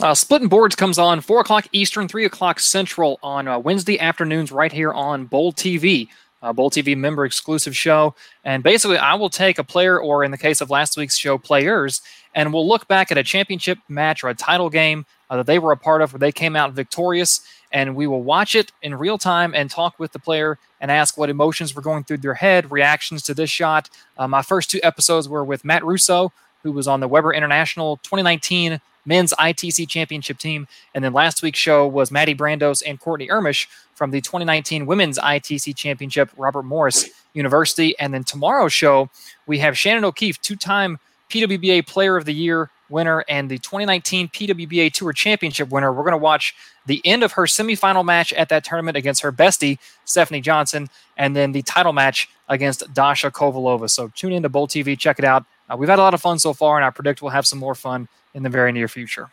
Uh, 0.00 0.14
Splitting 0.14 0.48
Boards 0.48 0.74
comes 0.74 0.98
on 0.98 1.20
4 1.20 1.40
o'clock 1.40 1.66
Eastern, 1.72 2.08
3 2.08 2.24
o'clock 2.24 2.58
Central 2.58 3.18
on 3.22 3.46
uh, 3.46 3.58
Wednesday 3.58 4.00
afternoons 4.00 4.50
right 4.50 4.72
here 4.72 4.92
on 4.92 5.26
Bowl 5.26 5.52
TV 5.52 6.08
uh, 6.42 6.52
Bowl 6.52 6.70
TV 6.70 6.96
member 6.96 7.24
exclusive 7.24 7.76
show. 7.76 8.14
And 8.44 8.62
basically, 8.62 8.98
I 8.98 9.14
will 9.14 9.30
take 9.30 9.58
a 9.58 9.64
player, 9.64 10.00
or 10.00 10.24
in 10.24 10.30
the 10.30 10.38
case 10.38 10.60
of 10.60 10.70
last 10.70 10.96
week's 10.96 11.16
show, 11.16 11.38
players, 11.38 12.02
and 12.34 12.52
we'll 12.52 12.66
look 12.66 12.88
back 12.88 13.12
at 13.12 13.18
a 13.18 13.22
championship 13.22 13.78
match 13.88 14.24
or 14.24 14.28
a 14.28 14.34
title 14.34 14.70
game 14.70 15.06
uh, 15.30 15.36
that 15.36 15.46
they 15.46 15.58
were 15.58 15.72
a 15.72 15.76
part 15.76 16.02
of 16.02 16.12
where 16.12 16.18
they 16.18 16.32
came 16.32 16.56
out 16.56 16.72
victorious. 16.72 17.40
And 17.70 17.96
we 17.96 18.06
will 18.06 18.22
watch 18.22 18.54
it 18.54 18.70
in 18.82 18.94
real 18.94 19.16
time 19.16 19.54
and 19.54 19.70
talk 19.70 19.98
with 19.98 20.12
the 20.12 20.18
player 20.18 20.58
and 20.80 20.90
ask 20.90 21.16
what 21.16 21.30
emotions 21.30 21.74
were 21.74 21.80
going 21.80 22.04
through 22.04 22.18
their 22.18 22.34
head, 22.34 22.70
reactions 22.70 23.22
to 23.22 23.34
this 23.34 23.48
shot. 23.48 23.88
Uh, 24.18 24.28
my 24.28 24.42
first 24.42 24.70
two 24.70 24.80
episodes 24.82 25.26
were 25.26 25.42
with 25.42 25.64
Matt 25.64 25.82
Russo, 25.84 26.32
who 26.62 26.72
was 26.72 26.88
on 26.88 27.00
the 27.00 27.08
Webber 27.08 27.32
International 27.32 27.96
2019 27.98 28.80
men's 29.04 29.32
ITC 29.34 29.88
championship 29.88 30.38
team. 30.38 30.66
And 30.94 31.04
then 31.04 31.12
last 31.12 31.42
week's 31.42 31.58
show 31.58 31.86
was 31.86 32.10
Maddie 32.10 32.34
Brandos 32.34 32.82
and 32.86 33.00
Courtney 33.00 33.28
Ermisch 33.28 33.66
from 33.94 34.10
the 34.10 34.20
2019 34.20 34.86
women's 34.86 35.18
ITC 35.18 35.76
championship, 35.76 36.30
Robert 36.36 36.62
Morris 36.62 37.08
University. 37.34 37.98
And 37.98 38.14
then 38.14 38.24
tomorrow's 38.24 38.72
show, 38.72 39.10
we 39.46 39.58
have 39.58 39.76
Shannon 39.76 40.04
O'Keefe, 40.04 40.40
two 40.40 40.56
time 40.56 40.98
PWBA 41.30 41.86
Player 41.86 42.16
of 42.16 42.24
the 42.24 42.34
Year 42.34 42.70
winner 42.90 43.24
and 43.28 43.50
the 43.50 43.58
2019 43.58 44.28
PWBA 44.28 44.92
Tour 44.92 45.12
Championship 45.12 45.70
winner. 45.70 45.92
We're 45.92 46.02
going 46.02 46.12
to 46.12 46.18
watch 46.18 46.54
the 46.86 47.00
end 47.04 47.22
of 47.24 47.32
her 47.32 47.44
semifinal 47.44 48.04
match 48.04 48.32
at 48.34 48.50
that 48.50 48.64
tournament 48.64 48.96
against 48.96 49.22
her 49.22 49.32
bestie, 49.32 49.78
Stephanie 50.04 50.42
Johnson, 50.42 50.88
and 51.16 51.34
then 51.34 51.52
the 51.52 51.62
title 51.62 51.92
match 51.92 52.28
against 52.48 52.92
Dasha 52.92 53.30
Kovalova. 53.30 53.88
So 53.88 54.08
tune 54.14 54.32
into 54.32 54.48
Bowl 54.48 54.68
TV, 54.68 54.98
check 54.98 55.18
it 55.18 55.24
out. 55.24 55.44
Uh, 55.72 55.76
we've 55.76 55.88
had 55.88 55.98
a 55.98 56.02
lot 56.02 56.14
of 56.14 56.20
fun 56.20 56.38
so 56.38 56.52
far, 56.52 56.76
and 56.76 56.84
I 56.84 56.90
predict 56.90 57.22
we'll 57.22 57.30
have 57.30 57.46
some 57.46 57.58
more 57.58 57.74
fun 57.74 58.08
in 58.34 58.42
the 58.42 58.50
very 58.50 58.72
near 58.72 58.88
future. 58.88 59.30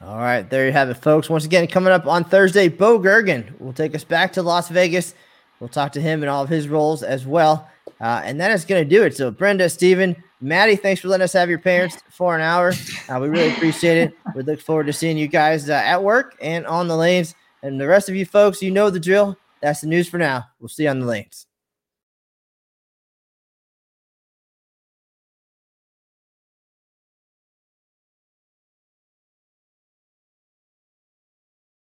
All 0.00 0.18
right, 0.18 0.48
there 0.48 0.66
you 0.66 0.72
have 0.72 0.90
it, 0.90 0.94
folks. 0.94 1.28
Once 1.28 1.44
again, 1.44 1.66
coming 1.66 1.92
up 1.92 2.06
on 2.06 2.24
Thursday, 2.24 2.68
Bo 2.68 2.98
Goergen 2.98 3.58
will 3.60 3.72
take 3.72 3.94
us 3.94 4.04
back 4.04 4.32
to 4.34 4.42
Las 4.42 4.68
Vegas. 4.68 5.14
We'll 5.60 5.68
talk 5.68 5.92
to 5.92 6.00
him 6.00 6.22
and 6.22 6.30
all 6.30 6.42
of 6.42 6.48
his 6.48 6.68
roles 6.68 7.02
as 7.02 7.24
well. 7.24 7.68
Uh, 8.00 8.20
and 8.24 8.40
that 8.40 8.50
is 8.50 8.64
going 8.64 8.82
to 8.82 8.88
do 8.88 9.04
it. 9.04 9.16
So, 9.16 9.30
Brenda, 9.30 9.68
Stephen, 9.68 10.16
Maddie, 10.40 10.74
thanks 10.74 11.00
for 11.00 11.08
letting 11.08 11.22
us 11.22 11.32
have 11.34 11.48
your 11.48 11.60
parents 11.60 11.98
for 12.10 12.34
an 12.34 12.40
hour. 12.40 12.72
Uh, 13.08 13.20
we 13.20 13.28
really 13.28 13.52
appreciate 13.52 13.98
it. 13.98 14.14
We 14.34 14.42
look 14.42 14.60
forward 14.60 14.86
to 14.86 14.92
seeing 14.92 15.16
you 15.16 15.28
guys 15.28 15.70
uh, 15.70 15.74
at 15.74 16.02
work 16.02 16.36
and 16.40 16.66
on 16.66 16.88
the 16.88 16.96
lanes. 16.96 17.36
And 17.62 17.80
the 17.80 17.86
rest 17.86 18.08
of 18.08 18.16
you 18.16 18.26
folks, 18.26 18.60
you 18.60 18.72
know 18.72 18.90
the 18.90 18.98
drill. 18.98 19.36
That's 19.60 19.82
the 19.82 19.86
news 19.86 20.08
for 20.08 20.18
now. 20.18 20.46
We'll 20.58 20.68
see 20.68 20.84
you 20.84 20.88
on 20.88 20.98
the 20.98 21.06
lanes. 21.06 21.46